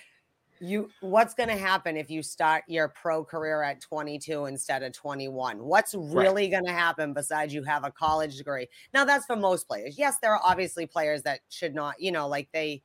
you 0.62 0.90
what's 1.02 1.34
going 1.34 1.50
to 1.50 1.58
happen 1.58 1.98
if 1.98 2.10
you 2.10 2.22
start 2.22 2.64
your 2.68 2.90
pro 2.90 3.24
career 3.24 3.64
at 3.64 3.82
22 3.82 4.46
instead 4.46 4.84
of 4.84 4.94
21 4.94 5.64
what's 5.64 5.94
really 5.94 6.44
right. 6.44 6.52
going 6.52 6.66
to 6.66 6.72
happen 6.72 7.14
besides 7.14 7.54
you 7.54 7.64
have 7.64 7.84
a 7.84 7.92
college 7.92 8.38
degree? 8.38 8.68
Now 8.94 9.06
that's 9.06 9.26
for 9.26 9.36
most 9.36 9.68
players. 9.68 9.98
Yes 9.98 10.18
there 10.22 10.34
are 10.34 10.42
obviously 10.44 10.86
players 10.86 11.24
that 11.24 11.42
should 11.50 11.76
not 11.76 12.00
you 12.00 12.12
know 12.12 12.28
like 12.28 12.50
they 12.54 12.84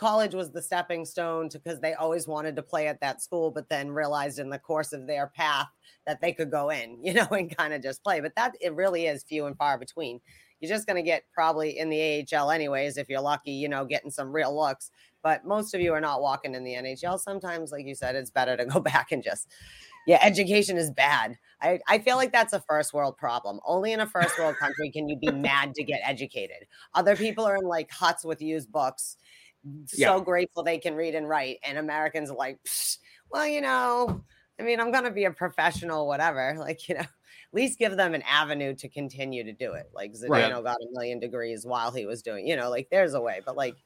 college 0.00 0.34
was 0.34 0.50
the 0.50 0.62
stepping 0.62 1.04
stone 1.04 1.48
to 1.48 1.58
because 1.58 1.78
they 1.80 1.94
always 1.94 2.26
wanted 2.26 2.56
to 2.56 2.62
play 2.62 2.88
at 2.88 3.00
that 3.00 3.22
school 3.22 3.50
but 3.50 3.68
then 3.68 3.90
realized 3.90 4.38
in 4.38 4.48
the 4.48 4.58
course 4.58 4.92
of 4.92 5.06
their 5.06 5.26
path 5.36 5.68
that 6.06 6.20
they 6.20 6.32
could 6.32 6.50
go 6.50 6.70
in 6.70 6.98
you 7.04 7.12
know 7.12 7.28
and 7.30 7.56
kind 7.56 7.74
of 7.74 7.82
just 7.82 8.02
play 8.02 8.20
but 8.20 8.34
that 8.34 8.54
it 8.60 8.74
really 8.74 9.06
is 9.06 9.22
few 9.22 9.46
and 9.46 9.56
far 9.56 9.78
between 9.78 10.20
you're 10.58 10.74
just 10.74 10.86
going 10.86 10.96
to 10.96 11.02
get 11.02 11.24
probably 11.32 11.78
in 11.78 11.88
the 11.88 12.26
AHL 12.34 12.50
anyways 12.50 12.96
if 12.96 13.08
you're 13.08 13.20
lucky 13.20 13.52
you 13.52 13.68
know 13.68 13.84
getting 13.84 14.10
some 14.10 14.32
real 14.32 14.56
looks 14.56 14.90
but 15.22 15.44
most 15.44 15.74
of 15.74 15.80
you 15.80 15.92
are 15.92 16.00
not 16.00 16.22
walking 16.22 16.54
in 16.54 16.64
the 16.64 16.74
NHL. 16.74 17.18
Sometimes, 17.18 17.72
like 17.72 17.86
you 17.86 17.94
said, 17.94 18.16
it's 18.16 18.30
better 18.30 18.56
to 18.56 18.66
go 18.66 18.80
back 18.80 19.12
and 19.12 19.22
just, 19.22 19.48
yeah, 20.06 20.18
education 20.22 20.76
is 20.76 20.90
bad. 20.90 21.36
I, 21.60 21.78
I 21.88 21.98
feel 21.98 22.16
like 22.16 22.32
that's 22.32 22.54
a 22.54 22.60
first 22.60 22.94
world 22.94 23.16
problem. 23.18 23.60
Only 23.66 23.92
in 23.92 24.00
a 24.00 24.06
first 24.06 24.38
world 24.38 24.56
country 24.56 24.90
can 24.90 25.08
you 25.08 25.16
be 25.16 25.30
mad 25.30 25.74
to 25.74 25.84
get 25.84 26.00
educated. 26.04 26.66
Other 26.94 27.16
people 27.16 27.44
are 27.44 27.56
in 27.56 27.64
like 27.64 27.90
huts 27.90 28.24
with 28.24 28.40
used 28.40 28.72
books, 28.72 29.18
so 29.86 29.96
yeah. 29.96 30.20
grateful 30.24 30.62
they 30.62 30.78
can 30.78 30.94
read 30.94 31.14
and 31.14 31.28
write. 31.28 31.58
And 31.64 31.78
Americans 31.78 32.30
are 32.30 32.36
like, 32.36 32.58
well, 33.30 33.46
you 33.46 33.60
know, 33.60 34.22
I 34.58 34.62
mean, 34.62 34.80
I'm 34.80 34.92
going 34.92 35.04
to 35.04 35.10
be 35.10 35.24
a 35.24 35.30
professional, 35.30 36.06
whatever. 36.06 36.54
Like, 36.58 36.88
you 36.88 36.94
know, 36.94 37.00
at 37.00 37.54
least 37.54 37.78
give 37.78 37.96
them 37.96 38.14
an 38.14 38.22
avenue 38.22 38.74
to 38.76 38.88
continue 38.88 39.42
to 39.42 39.52
do 39.52 39.72
it. 39.72 39.90
Like 39.92 40.12
Zdeno 40.12 40.28
right. 40.28 40.64
got 40.64 40.76
a 40.76 40.86
million 40.92 41.18
degrees 41.18 41.66
while 41.66 41.90
he 41.90 42.06
was 42.06 42.22
doing, 42.22 42.46
you 42.46 42.56
know, 42.56 42.70
like 42.70 42.88
there's 42.90 43.14
a 43.14 43.20
way, 43.20 43.40
but 43.44 43.56
like 43.56 43.76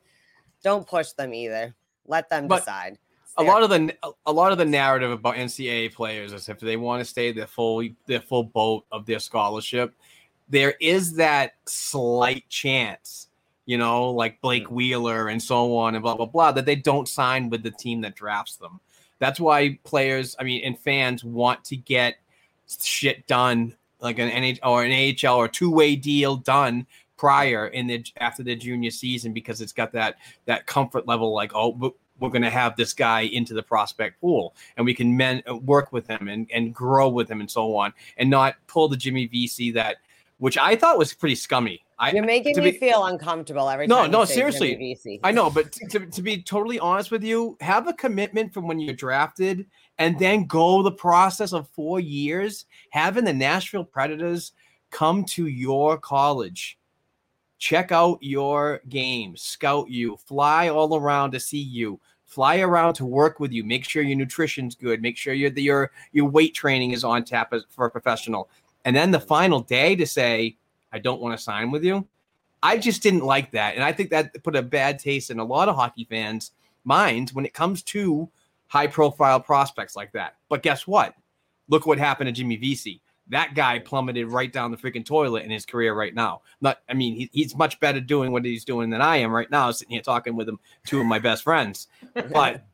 don't 0.63 0.87
push 0.87 1.13
them 1.13 1.33
either. 1.33 1.75
Let 2.07 2.29
them 2.29 2.49
but 2.49 2.59
decide. 2.61 2.99
A 3.37 3.43
lot 3.43 3.63
of 3.63 3.71
the 3.71 3.97
a 4.27 4.33
lot 4.33 4.53
of 4.53 4.59
the 4.59 4.65
narrative 4.65 5.11
about 5.11 5.35
NCAA 5.35 5.93
players 5.93 6.33
is 6.33 6.49
if 6.49 6.61
they 6.61 6.77
want 6.77 7.01
to 7.01 7.05
stay 7.05 7.33
the 7.33 7.47
full 7.47 7.83
the 8.07 8.21
full 8.21 8.45
boat 8.45 8.85
of 8.93 9.07
their 9.07 9.19
scholarship, 9.19 9.95
there 10.49 10.75
is 10.81 11.15
that 11.15 11.55
slight 11.67 12.49
chance, 12.49 13.29
you 13.67 13.79
know, 13.79 14.11
like 14.11 14.41
Blake. 14.41 14.71
Wheeler 14.71 15.29
and 15.29 15.43
so 15.43 15.77
on 15.77 15.95
and 15.95 16.03
blah 16.03 16.17
blah 16.17 16.27
blah, 16.27 16.53
that 16.53 16.67
they 16.67 16.77
don't 16.77 17.09
sign 17.09 17.51
with 17.51 17.63
the 17.63 17.71
team 17.71 18.01
that 18.03 18.15
drafts 18.15 18.57
them. 18.57 18.81
That's 19.19 19.41
why 19.41 19.79
players, 19.85 20.37
I 20.39 20.45
mean, 20.45 20.65
and 20.65 20.79
fans 20.79 21.25
want 21.25 21.65
to 21.65 21.77
get 21.77 22.17
shit 22.81 23.27
done 23.27 23.75
like 24.01 24.19
an 24.19 24.31
NHL 24.31 24.67
or 24.67 24.85
an 24.85 25.17
AHL 25.25 25.37
or 25.37 25.49
two 25.49 25.71
way 25.71 25.97
deal 25.97 26.37
done 26.37 26.87
prior 27.17 27.69
in 27.69 27.87
the 27.87 28.05
after 28.19 28.43
the 28.43 28.57
junior 28.57 28.91
season 28.91 29.33
because 29.33 29.61
it's 29.61 29.73
got 29.73 29.93
that 29.93 30.17
that 30.47 30.67
comfort 30.67 31.07
level 31.07 31.33
like 31.33 31.53
oh 31.55 31.95
we're 32.21 32.29
going 32.31 32.43
to 32.43 32.51
have 32.51 32.77
this 32.77 32.93
guy 32.93 33.23
into 33.23 33.55
the 33.55 33.63
prospect 33.63 34.21
pool 34.21 34.55
and 34.77 34.87
we 34.87 34.95
can 34.95 35.17
men, 35.17 35.43
uh, 35.51 35.57
work 35.57 35.93
with 35.93 36.07
him 36.07 36.29
and, 36.29 36.49
and 36.55 36.75
grow 36.75 37.09
with 37.09 37.29
him 37.29 37.41
and 37.41 37.51
so 37.51 37.77
on 37.77 37.93
and 38.17 38.31
not 38.31 38.55
pull 38.67 38.89
the 38.89 38.97
Jimmy 38.97 39.27
Vesey 39.27 39.71
that 39.73 39.97
which 40.39 40.59
I 40.59 40.77
thought 40.77 40.99
was 40.99 41.15
pretty 41.15 41.37
scummy. 41.37 41.84
I, 41.99 42.11
You're 42.13 42.25
making 42.25 42.59
me 42.59 42.73
be, 42.73 42.79
feel 42.79 43.05
uncomfortable 43.05 43.69
every 43.69 43.87
no, 43.87 44.03
time. 44.03 44.11
No, 44.11 44.21
no, 44.21 44.25
seriously. 44.25 45.21
I 45.23 45.31
know, 45.31 45.49
but 45.49 45.73
to, 45.91 46.07
to 46.07 46.23
be 46.23 46.43
totally 46.43 46.79
honest 46.81 47.11
with 47.11 47.23
you, 47.23 47.57
have 47.61 47.87
a 47.87 47.93
commitment 47.93 48.53
from 48.53 48.67
when 48.67 48.81
you're 48.81 48.95
drafted 48.95 49.67
and 49.99 50.19
then 50.19 50.47
go 50.47 50.83
the 50.83 50.91
process 50.91 51.53
of 51.53 51.69
four 51.69 52.01
years 52.01 52.67
having 52.91 53.25
the 53.25 53.33
Nashville 53.33 53.85
Predators 53.85 54.53
come 54.91 55.25
to 55.25 55.47
your 55.47 55.99
college 55.99 56.79
check 57.65 57.93
out 57.93 58.19
your 58.21 58.83
game, 58.91 59.35
scout 59.39 59.89
you, 59.89 60.19
fly 60.27 60.69
all 60.69 60.97
around 60.97 61.31
to 61.33 61.41
see 61.41 61.63
you, 61.63 61.99
fly 62.27 62.59
around 62.59 62.93
to 62.93 63.07
work 63.07 63.41
with 63.41 63.53
you, 63.53 63.65
make 63.65 63.89
sure 63.89 64.03
your 64.03 64.19
nutrition's 64.19 64.75
good, 64.75 65.01
make 65.01 65.17
sure 65.17 65.33
your 65.33 65.51
your 65.53 65.91
your 66.13 66.29
weight 66.29 66.55
training 66.55 66.91
is 66.91 67.05
on 67.05 67.25
tap 67.25 67.55
for 67.71 67.87
a 67.87 67.91
professional. 67.91 68.51
And 68.85 68.95
then 68.95 69.11
the 69.11 69.21
final 69.21 69.61
day 69.61 69.97
to 69.97 70.07
say, 70.07 70.59
I 70.95 70.99
don't 71.01 71.21
want 71.21 71.37
to 71.37 71.43
sign 71.43 71.71
with 71.71 71.85
you. 71.85 72.07
I 72.63 72.79
just 72.79 73.03
didn't 73.03 73.25
like 73.25 73.51
that. 73.51 73.75
And 73.75 73.85
I 73.85 73.93
think 73.93 74.11
that 74.11 74.43
put 74.43 74.57
a 74.57 74.63
bad 74.63 74.99
taste 74.99 75.31
in 75.31 75.39
a 75.39 75.45
lot 75.45 75.69
of 75.69 75.77
hockey 75.77 76.05
fans' 76.05 76.53
minds 76.85 77.35
when 77.35 77.45
it 77.45 77.53
comes 77.53 77.83
to 77.83 78.31
high 78.69 78.87
profile 78.87 79.41
prospects 79.41 79.97
like 79.97 80.13
that. 80.13 80.37
But 80.49 80.63
guess 80.63 80.87
what? 80.87 81.15
Look 81.69 81.87
what 81.87 81.99
happened 81.99 82.29
to 82.29 82.33
Jimmy 82.33 82.57
Vesey 82.57 83.03
that 83.29 83.55
guy 83.55 83.79
plummeted 83.79 84.29
right 84.29 84.53
down 84.53 84.71
the 84.71 84.77
freaking 84.77 85.05
toilet 85.05 85.45
in 85.45 85.51
his 85.51 85.65
career 85.65 85.95
right 85.95 86.15
now. 86.15 86.43
Not, 86.61 86.79
I 86.89 86.95
mean, 86.95 87.17
he, 87.17 87.31
he's 87.33 87.57
much 87.57 87.81
better 87.81 88.01
doing 88.01 88.33
what 88.33 88.45
he's 88.45 88.65
doing 88.65 88.91
than 88.91 89.01
I 89.01 89.19
am 89.19 89.33
right 89.33 89.51
now, 89.51 89.71
sitting 89.71 89.93
here 89.93 90.03
talking 90.03 90.37
with 90.37 90.49
him, 90.49 90.59
two 90.85 91.01
of 91.01 91.07
my 91.07 91.19
best 91.19 91.43
friends. 91.43 91.89
But 92.33 92.67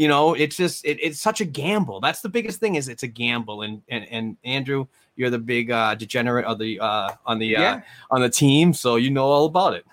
you 0.00 0.08
know, 0.08 0.32
it's 0.32 0.56
just 0.56 0.82
it, 0.86 0.96
it's 0.98 1.20
such 1.20 1.42
a 1.42 1.44
gamble. 1.44 2.00
That's 2.00 2.22
the 2.22 2.30
biggest 2.30 2.58
thing 2.58 2.76
is 2.76 2.88
it's 2.88 3.02
a 3.02 3.06
gamble. 3.06 3.60
And 3.60 3.82
and 3.90 4.06
and 4.10 4.36
Andrew, 4.44 4.86
you're 5.14 5.28
the 5.28 5.38
big 5.38 5.70
uh, 5.70 5.94
degenerate 5.94 6.46
of 6.46 6.58
the 6.58 6.80
uh, 6.80 7.10
on 7.26 7.38
the 7.38 7.54
uh, 7.54 7.60
yeah. 7.60 7.80
on 8.10 8.22
the 8.22 8.30
team, 8.30 8.72
so 8.72 8.96
you 8.96 9.10
know 9.10 9.26
all 9.26 9.44
about 9.44 9.74
it. 9.74 9.84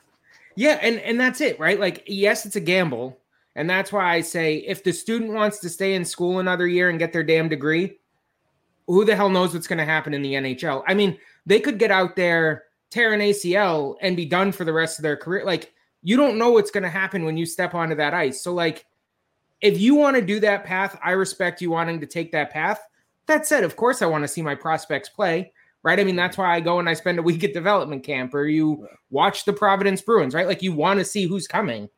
Yeah, 0.55 0.79
and 0.81 0.97
and 0.99 1.19
that's 1.19 1.41
it, 1.41 1.59
right? 1.59 1.77
Like, 1.77 2.05
yes, 2.07 2.45
it's 2.45 2.55
a 2.55 2.61
gamble, 2.61 3.19
and 3.57 3.69
that's 3.69 3.91
why 3.91 4.15
I 4.15 4.21
say 4.21 4.59
if 4.59 4.81
the 4.81 4.93
student 4.93 5.33
wants 5.33 5.59
to 5.59 5.67
stay 5.67 5.93
in 5.93 6.05
school 6.05 6.39
another 6.39 6.67
year 6.67 6.89
and 6.89 6.97
get 6.97 7.11
their 7.11 7.21
damn 7.21 7.49
degree 7.49 7.99
who 8.87 9.03
the 9.03 9.13
hell 9.13 9.29
knows 9.29 9.53
what's 9.53 9.67
going 9.67 9.79
to 9.79 9.83
happen 9.83 10.13
in 10.13 10.21
the 10.21 10.35
NHL? 10.35 10.83
I 10.87 10.93
mean, 10.93 11.17
they 11.45 11.59
could 11.59 11.79
get 11.79 11.91
out 11.91 12.15
there, 12.15 12.63
tear 12.91 13.11
an 13.11 13.19
ACL, 13.19 13.97
and 14.01 14.15
be 14.15 14.25
done 14.25 14.53
for 14.53 14.63
the 14.63 14.71
rest 14.71 14.99
of 14.99 15.03
their 15.03 15.17
career. 15.17 15.43
Like, 15.43 15.73
you 16.01 16.15
don't 16.15 16.37
know 16.37 16.51
what's 16.51 16.71
going 16.71 16.83
to 16.83 16.89
happen 16.89 17.25
when 17.25 17.35
you 17.35 17.45
step 17.45 17.75
onto 17.75 17.95
that 17.95 18.13
ice. 18.13 18.41
So, 18.41 18.53
like, 18.53 18.85
if 19.61 19.79
you 19.79 19.95
want 19.95 20.15
to 20.15 20.21
do 20.21 20.39
that 20.41 20.63
path, 20.63 20.99
I 21.03 21.11
respect 21.11 21.61
you 21.61 21.71
wanting 21.71 21.99
to 21.99 22.05
take 22.05 22.31
that 22.31 22.51
path. 22.51 22.79
That 23.27 23.45
said, 23.45 23.63
of 23.63 23.75
course, 23.75 24.01
I 24.01 24.05
want 24.05 24.23
to 24.23 24.27
see 24.27 24.41
my 24.41 24.55
prospects 24.55 25.09
play, 25.09 25.51
right? 25.83 25.99
I 25.99 26.03
mean, 26.03 26.15
that's 26.15 26.37
why 26.37 26.55
I 26.55 26.59
go 26.59 26.79
and 26.79 26.87
I 26.87 26.93
spend 26.93 27.19
a 27.19 27.23
week 27.23 27.43
at 27.43 27.53
development 27.53 28.03
camp 28.03 28.33
or 28.33 28.45
you 28.45 28.87
watch 29.09 29.45
the 29.45 29.53
Providence 29.53 30.01
Bruins, 30.01 30.33
right? 30.33 30.47
Like, 30.47 30.61
you 30.61 30.73
want 30.73 30.99
to 30.99 31.05
see 31.05 31.25
who's 31.25 31.47
coming. 31.47 31.89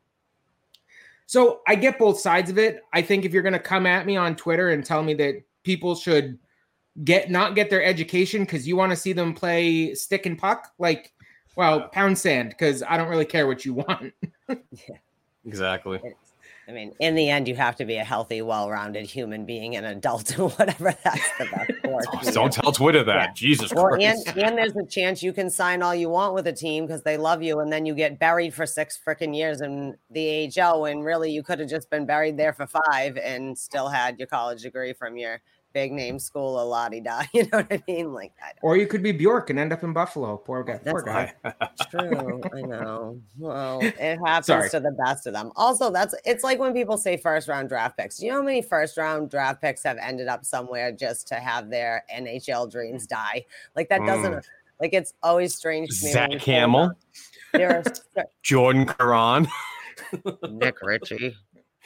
So 1.26 1.60
I 1.68 1.76
get 1.76 1.98
both 1.98 2.18
sides 2.18 2.50
of 2.50 2.58
it. 2.58 2.82
I 2.92 3.02
think 3.02 3.24
if 3.24 3.32
you're 3.32 3.42
going 3.42 3.52
to 3.52 3.60
come 3.60 3.86
at 3.86 4.06
me 4.06 4.16
on 4.16 4.34
Twitter 4.34 4.70
and 4.70 4.84
tell 4.84 5.02
me 5.02 5.14
that 5.14 5.42
people 5.62 5.94
should 5.94 6.38
get 7.04 7.30
not 7.30 7.54
get 7.54 7.70
their 7.70 7.82
education 7.82 8.42
because 8.42 8.66
you 8.66 8.76
want 8.76 8.90
to 8.90 8.96
see 8.96 9.12
them 9.12 9.32
play 9.32 9.94
stick 9.94 10.26
and 10.26 10.38
puck 10.38 10.72
like 10.78 11.12
well 11.56 11.88
pound 11.88 12.18
sand 12.18 12.50
because 12.50 12.82
i 12.82 12.96
don't 12.96 13.08
really 13.08 13.24
care 13.24 13.46
what 13.46 13.64
you 13.64 13.74
want 13.74 14.12
yeah. 14.48 14.96
exactly 15.44 16.00
i 16.70 16.72
mean 16.72 16.92
in 17.00 17.14
the 17.14 17.28
end 17.28 17.48
you 17.48 17.56
have 17.56 17.76
to 17.76 17.84
be 17.84 17.96
a 17.96 18.04
healthy 18.04 18.40
well-rounded 18.40 19.04
human 19.04 19.44
being 19.44 19.76
an 19.76 19.84
adult 19.84 20.30
and 20.38 20.52
whatever 20.52 20.94
that's 21.04 21.38
the 21.38 21.46
best 21.46 21.72
for 21.82 22.32
don't 22.32 22.52
tell 22.52 22.72
twitter 22.72 23.02
that 23.02 23.28
yeah. 23.28 23.32
jesus 23.34 23.74
well, 23.74 23.88
Christ. 23.88 24.28
And, 24.28 24.38
and 24.38 24.58
there's 24.58 24.76
a 24.76 24.86
chance 24.86 25.22
you 25.22 25.32
can 25.32 25.50
sign 25.50 25.82
all 25.82 25.94
you 25.94 26.08
want 26.08 26.34
with 26.34 26.46
a 26.46 26.52
team 26.52 26.86
because 26.86 27.02
they 27.02 27.16
love 27.16 27.42
you 27.42 27.60
and 27.60 27.72
then 27.72 27.84
you 27.84 27.94
get 27.94 28.18
buried 28.18 28.54
for 28.54 28.66
six 28.66 28.98
freaking 29.06 29.36
years 29.36 29.60
in 29.60 29.96
the 30.10 30.50
ahl 30.58 30.82
when 30.82 31.00
really 31.00 31.30
you 31.30 31.42
could 31.42 31.58
have 31.58 31.68
just 31.68 31.90
been 31.90 32.06
buried 32.06 32.36
there 32.36 32.52
for 32.52 32.66
five 32.66 33.16
and 33.16 33.58
still 33.58 33.88
had 33.88 34.18
your 34.18 34.28
college 34.28 34.62
degree 34.62 34.92
from 34.92 35.16
your 35.16 35.40
big 35.72 35.92
name 35.92 36.18
school 36.18 36.60
a 36.60 36.64
lottie 36.64 37.00
da. 37.00 37.22
You 37.32 37.42
know 37.44 37.58
what 37.58 37.66
I 37.70 37.82
mean? 37.86 38.12
Like, 38.12 38.32
I 38.42 38.52
or 38.62 38.76
you 38.76 38.86
could 38.86 39.02
be 39.02 39.12
Bjork 39.12 39.50
and 39.50 39.58
end 39.58 39.72
up 39.72 39.82
in 39.82 39.92
Buffalo. 39.92 40.36
Poor 40.36 40.64
guy. 40.64 40.80
That's 40.82 40.90
poor 40.90 41.02
guy. 41.02 41.32
true. 41.90 42.40
I 42.54 42.62
know. 42.62 43.20
Well, 43.38 43.80
it 43.82 44.18
happens 44.24 44.46
Sorry. 44.46 44.70
to 44.70 44.80
the 44.80 44.92
best 44.92 45.26
of 45.26 45.32
them. 45.32 45.52
Also, 45.56 45.90
that's 45.90 46.14
it's 46.24 46.44
like 46.44 46.58
when 46.58 46.72
people 46.72 46.98
say 46.98 47.16
first 47.16 47.48
round 47.48 47.68
draft 47.68 47.96
picks. 47.96 48.18
Do 48.18 48.26
you 48.26 48.32
know 48.32 48.38
how 48.38 48.44
many 48.44 48.62
first 48.62 48.96
round 48.96 49.30
draft 49.30 49.60
picks 49.60 49.82
have 49.84 49.98
ended 49.98 50.28
up 50.28 50.44
somewhere 50.44 50.92
just 50.92 51.28
to 51.28 51.36
have 51.36 51.70
their 51.70 52.04
NHL 52.14 52.70
dreams 52.70 53.06
die? 53.06 53.44
Like 53.76 53.88
that 53.88 54.04
doesn't. 54.04 54.32
Mm. 54.32 54.44
Like 54.80 54.94
it's 54.94 55.14
always 55.22 55.54
strange 55.54 56.00
to 56.00 56.06
me. 56.06 56.12
Zach 56.12 56.32
Hamill. 56.32 56.92
There 57.52 57.84
are 58.16 58.24
Jordan 58.42 58.86
Caron. 58.86 59.48
Nick 60.50 60.80
Ritchie 60.82 61.36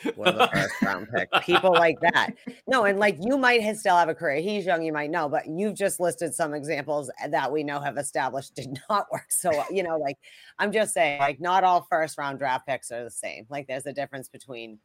first 0.03 0.83
round 0.83 1.09
pick. 1.15 1.31
People 1.43 1.73
like 1.73 1.99
that. 2.01 2.31
No, 2.67 2.85
and 2.85 2.99
like 2.99 3.19
you 3.21 3.37
might 3.37 3.63
have 3.63 3.77
still 3.77 3.97
have 3.97 4.09
a 4.09 4.15
career. 4.15 4.41
He's 4.41 4.67
young, 4.67 4.83
you 4.83 4.93
might 4.93 5.11
know, 5.11 5.29
but 5.29 5.47
you've 5.47 5.75
just 5.75 6.01
listed 6.01 6.35
some 6.35 6.55
examples 6.55 7.11
that 7.29 7.51
we 7.51 7.63
know 7.63 7.81
have 7.81 7.97
established 7.99 8.55
did 8.55 8.79
not 8.91 9.07
work. 9.13 9.31
So, 9.31 9.51
you 9.71 9.83
know, 9.83 9.97
like 9.97 10.19
I'm 10.59 10.73
just 10.73 10.95
saying, 10.95 11.21
like, 11.21 11.41
not 11.41 11.65
all 11.65 11.87
first 11.91 12.19
round 12.19 12.39
draft 12.39 12.67
picks 12.67 12.91
are 12.91 13.05
the 13.05 13.11
same. 13.11 13.47
Like, 13.49 13.67
there's 13.67 13.87
a 13.87 13.93
difference 13.93 14.29
between 14.29 14.79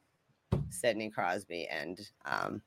Sidney 0.70 1.10
Crosby 1.10 1.68
and 1.68 2.00
um, 2.26 2.62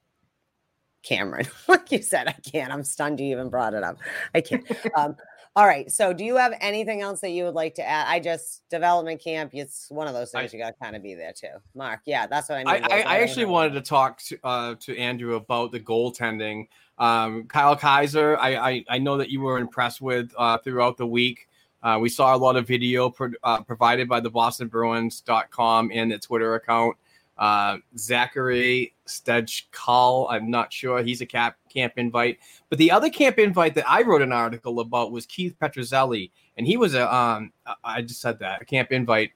Cameron. 1.03 1.47
like 1.69 1.91
you 1.93 2.03
said, 2.03 2.29
I 2.29 2.37
can't. 2.51 2.73
I'm 2.73 2.85
stunned 2.85 3.21
you 3.21 3.27
even 3.27 3.49
brought 3.49 3.75
it 3.75 3.83
up. 3.83 3.99
I 4.35 4.41
can't. 4.41 4.65
Um, 4.97 5.17
all 5.55 5.67
right. 5.67 5.91
So, 5.91 6.13
do 6.13 6.25
you 6.25 6.37
have 6.37 6.55
anything 6.61 7.03
else 7.03 7.21
that 7.21 7.31
you 7.31 7.45
would 7.45 7.55
like 7.55 7.75
to 7.75 7.87
add? 7.87 8.07
I 8.09 8.21
just 8.21 8.63
development 8.71 9.23
camp. 9.23 9.51
It's 9.55 9.91
one 9.91 10.07
of 10.07 10.15
those 10.15 10.31
things 10.31 10.53
I, 10.53 10.57
you 10.57 10.63
got 10.63 10.71
to 10.71 10.79
kind 10.83 10.97
of 10.97 11.03
be 11.03 11.15
there 11.15 11.33
too. 11.33 11.49
Mark, 11.75 12.01
yeah, 12.07 12.27
that's 12.27 12.49
what 12.49 12.59
I 12.59 12.65
mean. 12.65 12.85
I, 12.85 12.97
I, 12.97 13.01
I 13.01 13.19
actually 13.19 13.45
wanted 13.45 13.75
to 13.75 13.83
talk 13.83 14.19
to 14.23 14.39
uh, 14.45 14.75
to 14.81 14.97
Andrew 14.97 15.35
about 15.35 15.73
the 15.73 15.81
goaltending. 15.81 16.69
Um, 16.99 17.45
Kyle 17.49 17.77
Keyser, 17.77 18.39
I, 18.39 18.57
I, 18.57 18.85
I 18.89 18.99
know 18.99 19.17
that 19.17 19.29
you 19.29 19.41
were 19.41 19.59
impressed 19.59 20.01
with 20.01 20.33
uh, 20.39 20.59
throughout 20.59 20.97
the 20.97 21.07
week. 21.07 21.49
Uh, 21.83 21.99
we 22.01 22.09
saw 22.09 22.35
a 22.35 22.39
lot 22.39 22.57
of 22.57 22.67
video 22.67 23.11
pro- 23.11 23.33
uh, 23.43 23.61
provided 23.63 24.09
by 24.09 24.21
the 24.21 24.31
BostonBruins.com 24.31 25.91
and 25.93 26.13
the 26.13 26.19
Twitter 26.19 26.55
account 26.55 26.97
Uh, 27.39 27.79
Zachary 27.97 28.95
Stejkal, 29.07 30.27
I'm 30.31 30.51
not 30.51 30.73
sure. 30.73 31.03
He's 31.03 31.21
a 31.21 31.27
cap, 31.27 31.57
camp 31.73 31.95
invite. 31.97 32.39
But 32.69 32.79
the 32.79 32.91
other 32.91 33.11
camp 33.11 33.39
invite 33.39 33.75
that 33.75 33.89
I 33.89 34.03
wrote 34.03 34.23
an 34.23 34.33
article 34.33 34.81
about 34.81 35.13
was 35.13 35.27
Keith 35.27 35.57
Petruzzelli. 35.61 36.31
And 36.57 36.67
he 36.67 36.77
was 36.77 36.95
a, 36.95 37.13
um, 37.13 37.53
I 37.83 38.03
just 38.03 38.21
said 38.21 38.39
that, 38.41 38.63
a 38.63 38.65
camp 38.65 38.93
invite 38.93 39.33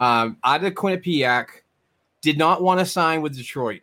um, 0.00 0.36
out 0.44 0.64
of 0.64 0.74
Quinnipiac, 0.74 1.46
did 2.20 2.36
not 2.38 2.62
want 2.62 2.80
to 2.80 2.86
sign 2.86 3.22
with 3.22 3.36
Detroit. 3.36 3.80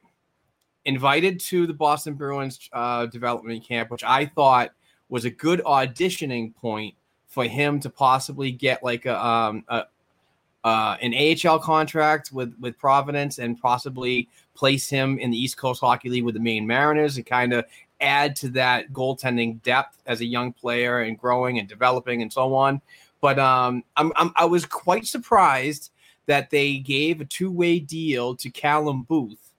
Invited 0.86 1.39
to 1.39 1.65
the 1.65 1.73
Boston 1.73 2.13
Bruins 2.13 2.69
uh, 2.71 3.08
development 3.08 3.67
camp, 3.67 3.89
which 3.89 4.04
I 4.04 4.25
thought 4.25 4.71
was 5.10 5.25
a 5.25 5.32
good 5.32 5.62
auditioning 5.65 6.54
point 6.56 6.95
for 7.28 7.45
him 7.45 7.80
to 7.80 7.89
possibly 7.89 8.51
get 8.51 8.84
like 8.84 9.06
a, 9.06 9.25
um, 9.25 9.63
a 9.67 9.86
uh, 10.65 10.97
an 10.99 11.13
AHL 11.13 11.60
contract 11.60 12.32
with 12.34 12.54
with 12.60 12.78
Providence 12.80 13.38
and 13.38 13.62
possibly 13.62 14.28
place 14.56 14.89
him 14.89 15.19
in 15.19 15.30
the 15.30 15.38
East 15.38 15.58
Coast 15.58 15.80
Hockey 15.80 16.10
League 16.10 16.23
with 16.23 16.34
the 16.34 16.41
Maine 16.41 16.65
Mariners 16.65 17.17
and 17.17 17.25
kind 17.25 17.54
of 17.54 17.65
add 18.01 18.36
to 18.38 18.49
that 18.49 18.91
goaltending 18.91 19.62
depth 19.62 20.01
as 20.08 20.21
a 20.21 20.25
young 20.25 20.51
player 20.51 21.01
and 21.01 21.19
growing 21.19 21.60
and 21.60 21.69
developing 21.69 22.23
and 22.23 22.34
so 22.34 22.54
on. 22.56 22.82
But 23.21 23.38
um, 23.38 23.84
I'm, 23.95 24.12
I'm 24.15 24.34
I 24.36 24.45
was 24.45 24.65
quite 24.65 25.06
surprised 25.06 25.91
that 26.25 26.49
they 26.49 26.78
gave 26.78 27.21
a 27.21 27.25
two 27.25 27.51
way 27.51 27.80
deal 27.80 28.36
to 28.38 28.49
Callum 28.49 29.04
Booth, 29.04 29.51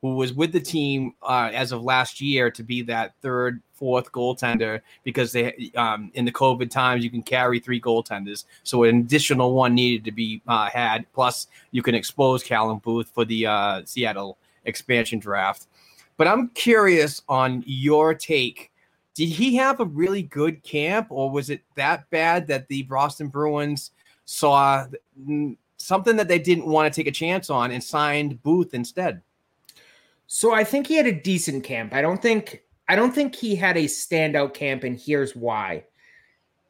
who 0.00 0.14
was 0.14 0.32
with 0.32 0.52
the 0.52 0.60
team 0.60 1.12
uh, 1.22 1.50
as 1.52 1.72
of 1.72 1.82
last 1.82 2.22
year 2.22 2.50
to 2.50 2.62
be 2.62 2.80
that 2.82 3.12
third 3.20 3.60
fourth 3.74 4.10
goaltender 4.12 4.80
because 5.02 5.32
they 5.32 5.70
um, 5.76 6.10
in 6.14 6.24
the 6.24 6.32
COVID 6.32 6.70
times 6.70 7.04
you 7.04 7.10
can 7.10 7.22
carry 7.22 7.58
three 7.58 7.80
goaltenders, 7.80 8.44
so 8.62 8.84
an 8.84 9.00
additional 9.00 9.54
one 9.54 9.74
needed 9.74 10.04
to 10.04 10.12
be 10.12 10.40
uh, 10.46 10.70
had. 10.70 11.04
Plus, 11.12 11.48
you 11.70 11.82
can 11.82 11.94
expose 11.94 12.42
Callum 12.42 12.78
Booth 12.78 13.10
for 13.12 13.24
the 13.24 13.46
uh, 13.46 13.82
Seattle 13.84 14.38
expansion 14.64 15.18
draft. 15.18 15.66
But 16.16 16.28
I'm 16.28 16.48
curious 16.50 17.22
on 17.28 17.64
your 17.66 18.14
take. 18.14 18.70
Did 19.14 19.28
he 19.28 19.56
have 19.56 19.80
a 19.80 19.84
really 19.84 20.22
good 20.22 20.62
camp, 20.62 21.08
or 21.10 21.30
was 21.30 21.50
it 21.50 21.62
that 21.74 22.08
bad 22.10 22.46
that 22.48 22.68
the 22.68 22.82
Boston 22.84 23.28
Bruins 23.28 23.92
saw 24.24 24.86
something 25.76 26.16
that 26.16 26.28
they 26.28 26.38
didn't 26.38 26.66
want 26.66 26.92
to 26.92 26.98
take 26.98 27.06
a 27.06 27.12
chance 27.12 27.50
on 27.50 27.70
and 27.70 27.82
signed 27.82 28.42
Booth 28.42 28.74
instead? 28.74 29.22
So 30.26 30.52
I 30.52 30.64
think 30.64 30.86
he 30.86 30.96
had 30.96 31.06
a 31.06 31.12
decent 31.12 31.62
camp. 31.62 31.94
I 31.94 32.02
don't 32.02 32.20
think 32.20 32.63
I 32.88 32.96
don't 32.96 33.14
think 33.14 33.34
he 33.34 33.54
had 33.54 33.76
a 33.76 33.84
standout 33.84 34.54
camp, 34.54 34.84
and 34.84 34.98
here's 34.98 35.34
why. 35.34 35.84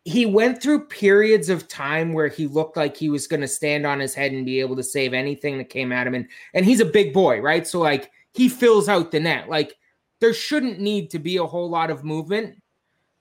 He 0.04 0.26
went 0.26 0.62
through 0.62 0.86
periods 0.86 1.48
of 1.48 1.66
time 1.66 2.12
where 2.12 2.28
he 2.28 2.46
looked 2.46 2.76
like 2.76 2.96
he 2.96 3.08
was 3.08 3.26
going 3.26 3.40
to 3.40 3.48
stand 3.48 3.86
on 3.86 4.00
his 4.00 4.14
head 4.14 4.32
and 4.32 4.44
be 4.44 4.60
able 4.60 4.76
to 4.76 4.82
save 4.82 5.14
anything 5.14 5.56
that 5.58 5.70
came 5.70 5.92
at 5.92 6.06
him. 6.06 6.14
And 6.14 6.28
and 6.52 6.66
he's 6.66 6.80
a 6.80 6.84
big 6.84 7.14
boy, 7.14 7.40
right? 7.40 7.66
So 7.66 7.80
like 7.80 8.10
he 8.32 8.48
fills 8.48 8.88
out 8.88 9.10
the 9.10 9.20
net. 9.20 9.48
Like 9.48 9.74
there 10.20 10.34
shouldn't 10.34 10.78
need 10.78 11.10
to 11.10 11.18
be 11.18 11.38
a 11.38 11.46
whole 11.46 11.70
lot 11.70 11.90
of 11.90 12.04
movement. 12.04 12.60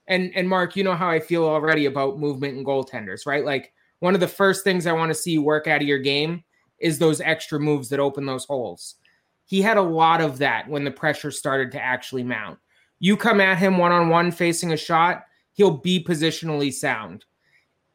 And 0.06 0.30
and 0.34 0.46
Mark, 0.46 0.76
you 0.76 0.84
know 0.84 0.94
how 0.94 1.08
I 1.08 1.20
feel 1.20 1.44
already 1.44 1.86
about 1.86 2.18
movement 2.18 2.58
and 2.58 2.66
goaltenders, 2.66 3.26
right? 3.26 3.46
Like 3.46 3.72
one 4.00 4.14
of 4.14 4.20
the 4.20 4.28
first 4.28 4.62
things 4.62 4.86
I 4.86 4.92
want 4.92 5.08
to 5.08 5.14
see 5.14 5.38
work 5.38 5.66
out 5.66 5.80
of 5.80 5.88
your 5.88 5.98
game 5.98 6.44
is 6.78 6.98
those 6.98 7.22
extra 7.22 7.58
moves 7.58 7.88
that 7.88 8.00
open 8.00 8.26
those 8.26 8.44
holes. 8.44 8.96
He 9.46 9.62
had 9.62 9.78
a 9.78 9.82
lot 9.82 10.20
of 10.20 10.38
that 10.38 10.68
when 10.68 10.84
the 10.84 10.90
pressure 10.90 11.30
started 11.30 11.72
to 11.72 11.82
actually 11.82 12.24
mount. 12.24 12.58
You 12.98 13.16
come 13.16 13.40
at 13.40 13.58
him 13.58 13.78
one 13.78 13.92
on 13.92 14.08
one 14.08 14.30
facing 14.30 14.72
a 14.72 14.76
shot, 14.76 15.24
he'll 15.52 15.78
be 15.78 16.02
positionally 16.02 16.72
sound. 16.72 17.24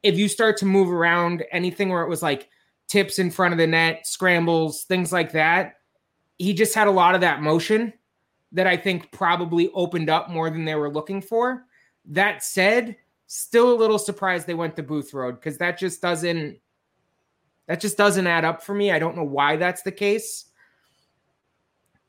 If 0.04 0.18
you 0.18 0.28
start 0.28 0.58
to 0.58 0.66
move 0.66 0.90
around 0.90 1.44
anything 1.52 1.90
where 1.90 2.04
it 2.04 2.10
was 2.10 2.22
like 2.22 2.50
tips 2.88 3.20
in 3.20 3.32
front 3.32 3.54
of 3.54 3.58
the 3.58 3.68
net, 3.68 4.08
scrambles, 4.08 4.84
things 4.84 5.12
like 5.12 5.32
that, 5.34 5.76
he 6.38 6.54
just 6.54 6.74
had 6.74 6.88
a 6.88 6.92
lot 6.92 7.16
of 7.16 7.22
that 7.22 7.42
motion 7.42 7.94
that 8.52 8.66
I 8.66 8.78
think 8.78 9.12
probably 9.12 9.70
opened 9.74 10.10
up 10.10 10.30
more 10.30 10.50
than 10.50 10.66
they 10.66 10.76
were 10.76 10.92
looking 10.92 11.22
for. 11.22 11.66
That 12.06 12.44
said, 12.44 12.96
still 13.28 13.72
a 13.72 13.78
little 13.78 14.00
surprised 14.00 14.48
they 14.48 14.54
went 14.56 14.76
the 14.76 14.84
Booth 14.84 15.14
Road 15.14 15.36
because 15.36 15.58
that 15.60 15.78
just 15.78 16.02
doesn't 16.02 16.58
that 17.68 17.80
just 17.80 17.98
doesn't 17.98 18.26
add 18.26 18.46
up 18.46 18.64
for 18.64 18.74
me. 18.74 18.92
I 18.92 18.98
don't 18.98 19.16
know 19.16 19.24
why 19.24 19.56
that's 19.56 19.84
the 19.84 19.92
case. 19.92 20.46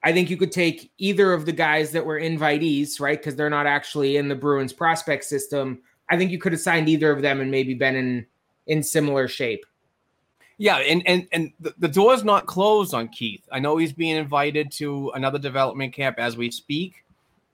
I 0.02 0.12
think 0.12 0.30
you 0.30 0.36
could 0.36 0.52
take 0.52 0.90
either 0.98 1.32
of 1.32 1.44
the 1.44 1.52
guys 1.52 1.92
that 1.92 2.06
were 2.06 2.18
invitees, 2.18 3.00
right? 3.00 3.18
Because 3.18 3.36
they're 3.36 3.50
not 3.50 3.66
actually 3.66 4.16
in 4.16 4.28
the 4.28 4.34
Bruins 4.34 4.72
prospect 4.72 5.24
system. 5.24 5.80
I 6.08 6.16
think 6.16 6.30
you 6.30 6.38
could 6.38 6.52
have 6.52 6.60
signed 6.60 6.88
either 6.88 7.10
of 7.10 7.22
them 7.22 7.40
and 7.40 7.50
maybe 7.50 7.74
been 7.74 7.96
in 7.96 8.26
in 8.66 8.82
similar 8.82 9.28
shape. 9.28 9.64
Yeah, 10.58 10.76
and 10.76 11.02
and 11.06 11.26
and 11.32 11.52
the, 11.60 11.74
the 11.78 11.88
door's 11.88 12.24
not 12.24 12.46
closed 12.46 12.94
on 12.94 13.08
Keith. 13.08 13.46
I 13.52 13.60
know 13.60 13.76
he's 13.76 13.92
being 13.92 14.16
invited 14.16 14.70
to 14.72 15.10
another 15.14 15.38
development 15.38 15.92
camp 15.92 16.18
as 16.18 16.36
we 16.36 16.50
speak. 16.50 17.04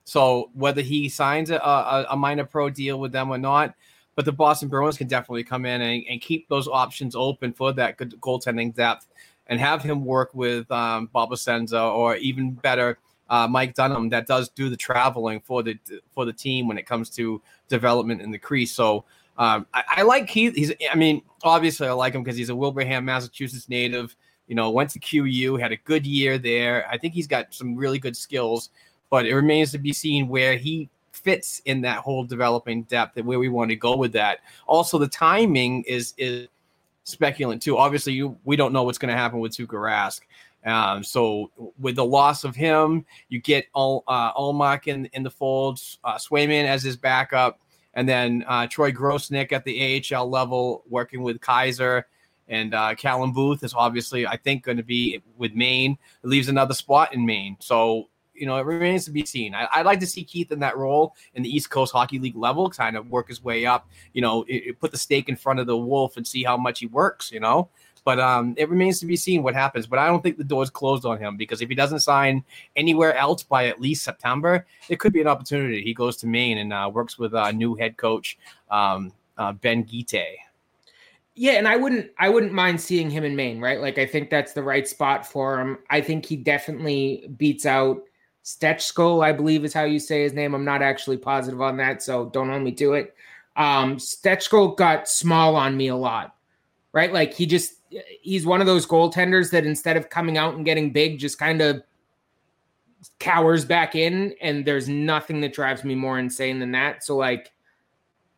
So 0.03 0.49
whether 0.53 0.81
he 0.81 1.09
signs 1.09 1.49
a, 1.49 1.57
a, 1.57 2.07
a 2.11 2.15
minor 2.15 2.45
pro 2.45 2.69
deal 2.69 2.97
with 2.97 3.11
them 3.11 3.29
or 3.29 3.37
not, 3.37 3.75
but 4.15 4.23
the 4.23 4.31
Boston 4.31 4.69
Bruins 4.69 4.97
can 4.97 5.07
definitely 5.07 5.43
come 5.43 5.65
in 5.65 5.81
and, 5.81 6.03
and 6.09 6.21
keep 6.21 6.47
those 6.47 6.67
options 6.67 7.13
open 7.13 7.51
for 7.51 7.73
that 7.73 7.97
good 7.97 8.19
goaltending 8.21 8.73
depth 8.73 9.07
and 9.47 9.59
have 9.59 9.81
him 9.81 10.05
work 10.05 10.33
with 10.33 10.69
um, 10.71 11.09
Bob 11.11 11.31
Essensa 11.31 11.93
or 11.93 12.15
even 12.17 12.51
better, 12.51 12.97
uh, 13.29 13.47
Mike 13.47 13.73
Dunham 13.73 14.09
that 14.09 14.27
does 14.27 14.49
do 14.49 14.69
the 14.69 14.77
traveling 14.77 15.41
for 15.41 15.63
the 15.63 15.77
for 16.11 16.25
the 16.25 16.33
team 16.33 16.67
when 16.67 16.77
it 16.77 16.85
comes 16.85 17.09
to 17.11 17.41
development 17.67 18.21
in 18.21 18.31
the 18.31 18.37
crease. 18.37 18.71
So 18.71 19.05
um, 19.37 19.67
I, 19.73 19.83
I, 19.97 20.01
like 20.03 20.27
Keith. 20.27 20.55
He's 20.55 20.71
I 20.91 20.95
mean 20.95 21.21
obviously 21.43 21.87
I 21.87 21.91
like 21.91 22.13
him 22.13 22.23
because 22.23 22.37
he's 22.37 22.49
a 22.49 22.55
Wilbraham, 22.55 23.03
Massachusetts 23.03 23.69
native. 23.69 24.15
You 24.47 24.55
know, 24.55 24.69
went 24.69 24.91
to 24.91 24.99
QU, 24.99 25.57
had 25.57 25.73
a 25.73 25.77
good 25.77 26.05
year 26.05 26.37
there. 26.37 26.87
I 26.89 26.97
think 26.97 27.13
he's 27.13 27.27
got 27.27 27.53
some 27.53 27.75
really 27.75 27.99
good 27.99 28.15
skills, 28.15 28.69
but 29.09 29.25
it 29.25 29.35
remains 29.35 29.71
to 29.73 29.77
be 29.77 29.91
seen 29.91 30.29
where 30.29 30.55
he 30.55 30.89
fits 31.11 31.61
in 31.65 31.81
that 31.81 31.99
whole 31.99 32.23
developing 32.23 32.83
depth 32.83 33.17
and 33.17 33.25
where 33.25 33.39
we 33.39 33.49
want 33.49 33.69
to 33.69 33.75
go 33.75 33.97
with 33.97 34.13
that. 34.13 34.39
Also, 34.65 34.97
the 34.97 35.07
timing 35.07 35.83
is 35.83 36.13
is 36.17 36.47
speculant 37.07 37.61
too. 37.61 37.77
Obviously, 37.77 38.13
you 38.13 38.37
we 38.43 38.55
don't 38.55 38.73
know 38.73 38.83
what's 38.83 38.97
going 38.97 39.11
to 39.11 39.17
happen 39.17 39.39
with 39.39 39.53
Tuukka 39.53 39.69
Rask. 39.69 40.21
Um, 40.65 41.03
so 41.03 41.51
with 41.79 41.95
the 41.95 42.05
loss 42.05 42.43
of 42.43 42.55
him, 42.55 43.05
you 43.29 43.39
get 43.39 43.67
all 43.73 44.03
uh, 44.07 44.31
in 44.85 45.05
in 45.13 45.23
the 45.23 45.31
folds, 45.31 45.99
uh, 46.03 46.15
Swayman 46.15 46.65
as 46.65 46.83
his 46.83 46.97
backup, 46.97 47.59
and 47.93 48.07
then 48.07 48.43
uh, 48.47 48.67
Troy 48.67 48.91
Grosenick 48.91 49.51
at 49.51 49.63
the 49.63 50.03
AHL 50.13 50.29
level 50.29 50.83
working 50.89 51.21
with 51.21 51.39
Keyser. 51.39 52.03
And 52.49 52.73
uh, 52.73 52.95
Callum 52.95 53.33
Booth 53.33 53.61
is 53.63 53.73
obviously, 53.73 54.25
I 54.25 54.37
think, 54.37 54.63
going 54.63 54.77
to 54.77 54.83
be 54.83 55.21
with 55.35 55.53
Maine. 55.53 55.97
It 56.23 56.27
leaves 56.27 56.47
another 56.47 56.73
spot 56.73 57.13
in 57.13 57.25
Maine. 57.25 57.57
So 57.59 58.07
you 58.37 58.45
know, 58.45 58.57
it 58.57 58.65
remains 58.65 59.05
to 59.05 59.11
be 59.11 59.25
seen. 59.25 59.53
I, 59.55 59.67
would 59.77 59.85
like 59.85 59.99
to 60.01 60.07
see 60.07 60.23
Keith 60.23 60.51
in 60.51 60.59
that 60.59 60.77
role 60.77 61.15
in 61.33 61.43
the 61.43 61.49
East 61.49 61.69
Coast 61.69 61.91
Hockey 61.91 62.19
League 62.19 62.35
level, 62.35 62.69
kind 62.69 62.95
of 62.95 63.09
work 63.09 63.27
his 63.29 63.43
way 63.43 63.65
up. 63.65 63.87
You 64.13 64.21
know, 64.21 64.43
it, 64.43 64.63
it 64.67 64.79
put 64.79 64.91
the 64.91 64.97
stake 64.97 65.29
in 65.29 65.35
front 65.35 65.59
of 65.59 65.67
the 65.67 65.77
wolf 65.77 66.17
and 66.17 66.25
see 66.25 66.43
how 66.43 66.57
much 66.57 66.79
he 66.79 66.87
works. 66.87 67.31
You 67.31 67.39
know, 67.39 67.69
but 68.07 68.21
um, 68.21 68.53
it 68.57 68.69
remains 68.69 69.01
to 69.01 69.05
be 69.05 69.17
seen 69.17 69.43
what 69.43 69.53
happens. 69.53 69.85
But 69.85 69.99
I 69.99 70.07
don't 70.07 70.23
think 70.23 70.37
the 70.37 70.43
door's 70.45 70.69
closed 70.69 71.05
on 71.05 71.17
him 71.17 71.35
because 71.35 71.61
if 71.61 71.67
he 71.67 71.75
doesn't 71.75 71.99
sign 71.99 72.43
anywhere 72.77 73.13
else 73.15 73.43
by 73.43 73.67
at 73.67 73.81
least 73.81 74.05
September, 74.05 74.65
it 74.87 74.99
could 74.99 75.11
be 75.11 75.19
an 75.19 75.27
opportunity. 75.27 75.83
He 75.83 75.93
goes 75.93 76.15
to 76.17 76.27
Maine 76.27 76.59
and 76.59 76.71
uh, 76.71 76.89
works 76.93 77.19
with 77.19 77.33
a 77.33 77.43
uh, 77.43 77.51
new 77.51 77.75
head 77.75 77.97
coach 77.97 78.37
um, 78.71 79.11
uh, 79.37 79.51
Ben 79.51 79.83
Guite. 79.83 80.37
Yeah, 81.35 81.51
and 81.51 81.67
I 81.67 81.75
wouldn't 81.75 82.09
I 82.17 82.29
wouldn't 82.29 82.53
mind 82.53 82.79
seeing 82.79 83.11
him 83.11 83.23
in 83.23 83.35
Maine, 83.35 83.59
right? 83.59 83.79
Like 83.79 83.97
I 83.97 84.05
think 84.05 84.29
that's 84.29 84.53
the 84.53 84.63
right 84.63 84.87
spot 84.87 85.23
for 85.23 85.59
him. 85.59 85.77
I 85.89 85.99
think 85.99 86.25
he 86.25 86.37
definitely 86.37 87.29
beats 87.37 87.65
out 87.65 88.03
Stechko, 88.47 89.21
I 89.21 89.33
believe 89.33 89.65
is 89.65 89.73
how 89.73 89.83
you 89.83 89.99
say 89.99 90.23
his 90.23 90.31
name. 90.31 90.53
I'm 90.53 90.63
not 90.63 90.81
actually 90.81 91.17
positive 91.17 91.61
on 91.61 91.75
that, 91.77 92.01
so 92.01 92.29
don't 92.29 92.47
hold 92.47 92.63
me 92.63 92.71
to 92.75 92.93
it. 92.93 93.13
Um, 93.57 93.97
Stechko 93.97 94.77
got 94.77 95.09
small 95.09 95.57
on 95.57 95.75
me 95.75 95.89
a 95.89 95.95
lot, 95.97 96.33
right? 96.93 97.11
Like 97.11 97.33
he 97.33 97.45
just 97.45 97.73
he's 98.21 98.45
one 98.45 98.61
of 98.61 98.67
those 98.67 98.87
goaltenders 98.87 99.51
that 99.51 99.65
instead 99.65 99.97
of 99.97 100.09
coming 100.09 100.37
out 100.37 100.55
and 100.55 100.63
getting 100.63 100.93
big, 100.93 101.19
just 101.19 101.37
kind 101.37 101.61
of 101.61 101.83
cowers 103.19 103.65
back 103.65 103.95
in, 103.95 104.33
and 104.41 104.63
there's 104.63 104.87
nothing 104.87 105.41
that 105.41 105.51
drives 105.51 105.83
me 105.83 105.93
more 105.93 106.17
insane 106.17 106.59
than 106.59 106.71
that. 106.71 107.03
So 107.03 107.17
like, 107.17 107.51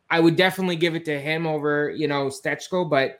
I 0.10 0.20
would 0.20 0.36
definitely 0.36 0.78
give 0.78 0.96
it 0.96 1.06
to 1.06 1.22
him 1.22 1.46
over 1.46 1.92
you 1.92 2.08
know 2.08 2.30
Stechko, 2.30 2.90
but 2.90 3.20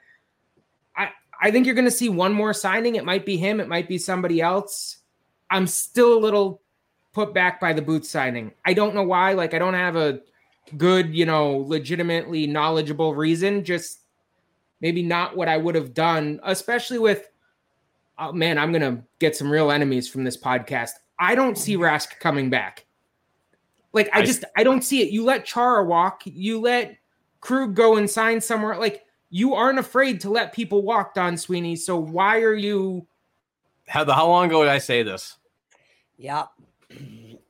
I 0.98 1.10
I 1.40 1.52
think 1.52 1.68
you're 1.68 1.76
going 1.76 1.86
to 1.86 1.92
see 1.92 2.10
one 2.10 2.34
more 2.34 2.56
signing. 2.56 2.96
It 2.96 3.06
might 3.06 3.28
be 3.28 3.38
him, 3.38 3.60
it 3.60 3.68
might 3.68 3.88
be 3.88 4.00
somebody 4.00 4.42
else. 4.42 4.98
I'm 5.52 5.68
still 5.68 6.18
a 6.18 6.20
little 6.20 6.64
put 7.14 7.34
back 7.34 7.60
by 7.60 7.74
the 7.74 7.82
Booth 7.82 8.06
signing. 8.06 8.52
I 8.66 8.74
don't 8.74 8.96
know 8.96 9.04
why. 9.04 9.34
Like, 9.34 9.54
I 9.54 9.60
don't 9.60 9.74
have 9.74 9.96
a 9.96 10.22
good, 10.78 11.14
you 11.14 11.26
know, 11.26 11.58
legitimately 11.58 12.48
knowledgeable 12.48 13.16
reason. 13.16 13.64
Just 13.64 14.02
maybe 14.82 15.04
not 15.04 15.36
what 15.36 15.48
I 15.48 15.58
would 15.58 15.76
have 15.76 15.94
done, 15.94 16.40
especially 16.44 17.00
with, 17.00 17.30
oh 18.18 18.32
man, 18.32 18.58
I'm 18.58 18.72
going 18.72 18.96
to 18.96 19.04
get 19.20 19.36
some 19.36 19.52
real 19.52 19.72
enemies 19.72 20.08
from 20.08 20.24
this 20.24 20.38
podcast. 20.38 20.92
I 21.18 21.36
don't 21.36 21.58
see 21.58 21.76
Rask 21.76 22.20
coming 22.20 22.50
back. 22.50 22.86
Like, 23.92 24.10
I 24.14 24.24
just, 24.24 24.46
I 24.56 24.64
don't 24.64 24.84
see 24.84 25.02
it. 25.02 25.10
You 25.10 25.24
let 25.24 25.46
Chara 25.46 25.84
walk, 25.84 26.22
you 26.26 26.62
let 26.62 26.98
Krug 27.42 27.76
go 27.76 27.98
and 27.98 28.10
sign 28.10 28.40
somewhere. 28.40 28.78
Like, 28.78 29.06
you 29.32 29.56
aren't 29.56 29.80
afraid 29.80 30.22
to 30.22 30.30
let 30.30 30.54
people 30.54 30.84
walk, 30.84 31.16
Don 31.16 31.38
Sweeney. 31.38 31.76
So 31.76 31.98
why 31.98 32.42
are 32.42 32.56
you 32.56 33.08
Heather, 33.90 34.14
how 34.14 34.28
long 34.28 34.46
ago 34.46 34.64
did 34.64 34.70
I 34.70 34.78
say 34.78 35.02
this? 35.02 35.38
Yep. 36.18 36.50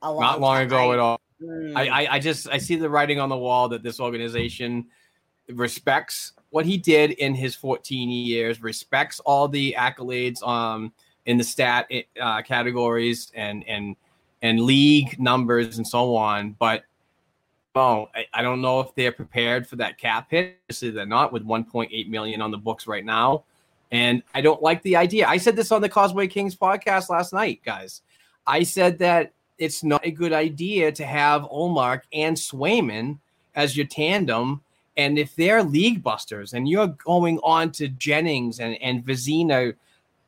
A 0.02 0.06
Not 0.06 0.40
long 0.40 0.62
ago 0.62 0.92
at 0.92 0.98
all. 0.98 1.20
Mm. 1.42 1.76
I, 1.76 1.88
I 1.88 2.14
I 2.14 2.18
just 2.18 2.48
I 2.48 2.58
see 2.58 2.76
the 2.76 2.88
writing 2.88 3.18
on 3.18 3.28
the 3.28 3.36
wall 3.36 3.68
that 3.68 3.82
this 3.82 4.00
organization 4.00 4.86
respects 5.48 6.32
what 6.50 6.66
he 6.66 6.76
did 6.76 7.12
in 7.12 7.34
his 7.34 7.54
14 7.54 8.10
years, 8.10 8.62
respects 8.62 9.20
all 9.20 9.48
the 9.48 9.74
accolades 9.78 10.46
um 10.46 10.92
in 11.26 11.38
the 11.38 11.44
stat 11.44 11.90
uh, 12.20 12.42
categories 12.42 13.30
and 13.34 13.66
and 13.68 13.96
and 14.42 14.60
league 14.60 15.20
numbers 15.20 15.76
and 15.76 15.86
so 15.86 16.16
on, 16.16 16.56
but 16.58 16.84
oh, 17.74 18.08
I, 18.14 18.26
I 18.32 18.42
don't 18.42 18.60
know 18.60 18.80
if 18.80 18.94
they're 18.94 19.12
prepared 19.12 19.66
for 19.66 19.76
that 19.76 19.98
cap 19.98 20.28
hit. 20.30 20.56
Obviously, 20.64 20.90
they're 20.90 21.06
not 21.06 21.32
with 21.32 21.44
1.8 21.44 22.08
million 22.08 22.40
on 22.42 22.50
the 22.50 22.58
books 22.58 22.86
right 22.86 23.04
now, 23.04 23.44
and 23.90 24.22
I 24.34 24.40
don't 24.40 24.62
like 24.62 24.82
the 24.82 24.96
idea. 24.96 25.26
I 25.26 25.36
said 25.36 25.56
this 25.56 25.72
on 25.72 25.82
the 25.82 25.88
Causeway 25.88 26.26
Kings 26.26 26.56
podcast 26.56 27.10
last 27.10 27.32
night, 27.32 27.60
guys. 27.64 28.02
I 28.46 28.62
said 28.62 28.98
that 29.00 29.32
it's 29.60 29.84
not 29.84 30.04
a 30.04 30.10
good 30.10 30.32
idea 30.32 30.90
to 30.90 31.04
have 31.04 31.42
Ullmark 31.42 32.00
and 32.12 32.36
Swayman 32.36 33.18
as 33.54 33.76
your 33.76 33.86
tandem. 33.86 34.62
And 34.96 35.18
if 35.18 35.36
they're 35.36 35.62
league 35.62 36.02
busters 36.02 36.54
and 36.54 36.68
you're 36.68 36.88
going 36.88 37.38
on 37.44 37.70
to 37.72 37.88
Jennings 37.88 38.58
and, 38.58 38.80
and 38.82 39.04
Vezina 39.04 39.74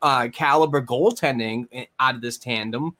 uh, 0.01 0.29
caliber 0.31 0.81
goaltending 0.81 1.87
out 1.99 2.15
of 2.15 2.21
this 2.21 2.37
tandem, 2.37 2.95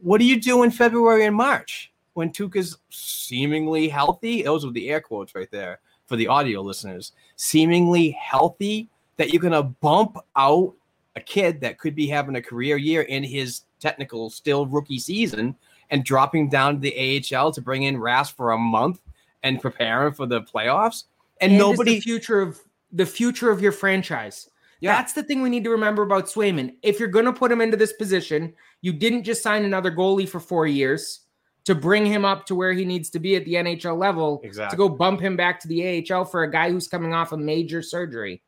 what 0.00 0.18
do 0.18 0.24
you 0.24 0.40
do 0.40 0.62
in 0.62 0.70
February 0.70 1.26
and 1.26 1.36
March 1.36 1.92
when 2.14 2.30
Tuukka's 2.30 2.78
seemingly 2.88 3.88
healthy? 3.88 4.42
Those 4.42 4.64
were 4.64 4.72
the 4.72 4.88
air 4.88 5.02
quotes 5.02 5.34
right 5.34 5.50
there 5.50 5.80
for 6.06 6.16
the 6.16 6.28
audio 6.28 6.62
listeners. 6.62 7.12
Seemingly 7.36 8.10
healthy, 8.12 8.88
that 9.18 9.32
you're 9.32 9.42
going 9.42 9.52
to 9.52 9.64
bump 9.64 10.16
out 10.36 10.72
a 11.16 11.20
kid 11.20 11.60
that 11.60 11.78
could 11.78 11.94
be 11.94 12.06
having 12.06 12.36
a 12.36 12.42
career 12.42 12.76
year 12.76 13.02
in 13.02 13.22
his 13.22 13.62
technical 13.80 14.30
still 14.30 14.66
rookie 14.66 14.98
season 14.98 15.56
and 15.90 16.04
dropping 16.04 16.48
down 16.48 16.74
to 16.74 16.80
the 16.80 17.24
AHL 17.34 17.52
to 17.52 17.60
bring 17.60 17.84
in 17.84 17.96
Rask 17.96 18.34
for 18.36 18.52
a 18.52 18.58
month 18.58 19.00
and 19.42 19.60
prepare 19.60 20.06
him 20.06 20.12
for 20.14 20.26
the 20.26 20.42
playoffs. 20.42 21.04
And, 21.40 21.52
And 21.52 21.58
nobody, 21.58 21.94
the 21.94 22.00
future 22.00 22.40
of 22.40 22.58
the 22.92 23.06
future 23.06 23.50
of 23.50 23.60
your 23.62 23.72
franchise. 23.72 24.50
Yeah. 24.80 24.94
That's 24.96 25.12
the 25.12 25.22
thing 25.22 25.42
we 25.42 25.48
need 25.50 25.64
to 25.64 25.70
remember 25.70 26.02
about 26.02 26.26
Swayman. 26.26 26.74
If 26.82 26.98
you're 27.00 27.08
going 27.08 27.24
to 27.24 27.32
put 27.32 27.50
him 27.50 27.60
into 27.60 27.76
this 27.76 27.92
position, 27.92 28.54
you 28.80 28.92
didn't 28.92 29.24
just 29.24 29.42
sign 29.42 29.64
another 29.64 29.90
goalie 29.90 30.28
for 30.28 30.40
four 30.40 30.66
years 30.66 31.20
to 31.64 31.74
bring 31.74 32.06
him 32.06 32.24
up 32.24 32.46
to 32.46 32.54
where 32.54 32.72
he 32.72 32.84
needs 32.84 33.10
to 33.10 33.18
be 33.18 33.36
at 33.36 33.44
the 33.44 33.54
NHL 33.54 33.98
level 33.98 34.40
Exactly. 34.44 34.74
to 34.74 34.78
go 34.78 34.88
bump 34.88 35.20
him 35.20 35.36
back 35.36 35.60
to 35.60 35.68
the 35.68 36.06
AHL 36.10 36.24
for 36.24 36.44
a 36.44 36.50
guy 36.50 36.70
who's 36.70 36.88
coming 36.88 37.12
off 37.12 37.32
a 37.32 37.36
major 37.36 37.82
surgery. 37.82 38.40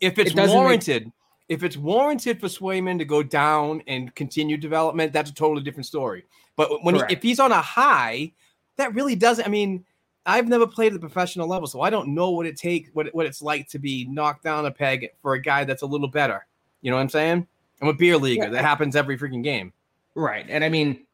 if 0.00 0.18
it's 0.18 0.30
it 0.32 0.34
doesn't 0.36 0.54
make- 0.56 0.62
warranted, 0.62 1.12
if 1.52 1.62
it's 1.62 1.76
warranted 1.76 2.40
for 2.40 2.46
Swayman 2.46 2.96
to 2.98 3.04
go 3.04 3.22
down 3.22 3.82
and 3.86 4.14
continue 4.14 4.56
development, 4.56 5.12
that's 5.12 5.30
a 5.30 5.34
totally 5.34 5.62
different 5.62 5.84
story. 5.84 6.24
But 6.56 6.82
when 6.82 6.94
he, 6.94 7.02
if 7.10 7.22
he's 7.22 7.38
on 7.38 7.52
a 7.52 7.60
high, 7.60 8.32
that 8.76 8.94
really 8.94 9.14
doesn't. 9.14 9.44
I 9.44 9.48
mean, 9.48 9.84
I've 10.24 10.48
never 10.48 10.66
played 10.66 10.88
at 10.88 10.92
the 10.94 11.06
professional 11.06 11.46
level, 11.46 11.68
so 11.68 11.82
I 11.82 11.90
don't 11.90 12.14
know 12.14 12.30
what 12.30 12.46
it 12.46 12.56
takes, 12.56 12.88
what 12.94 13.14
what 13.14 13.26
it's 13.26 13.42
like 13.42 13.68
to 13.68 13.78
be 13.78 14.06
knocked 14.06 14.44
down 14.44 14.64
a 14.64 14.70
peg 14.70 15.10
for 15.20 15.34
a 15.34 15.42
guy 15.42 15.64
that's 15.64 15.82
a 15.82 15.86
little 15.86 16.08
better. 16.08 16.46
You 16.80 16.90
know 16.90 16.96
what 16.96 17.02
I'm 17.02 17.10
saying? 17.10 17.46
I'm 17.82 17.88
a 17.88 17.92
beer 17.92 18.16
leaguer. 18.16 18.44
Yeah. 18.44 18.50
That 18.50 18.64
happens 18.64 18.96
every 18.96 19.18
freaking 19.18 19.44
game. 19.44 19.74
Right. 20.14 20.46
And 20.48 20.64
I 20.64 20.70
mean, 20.70 21.04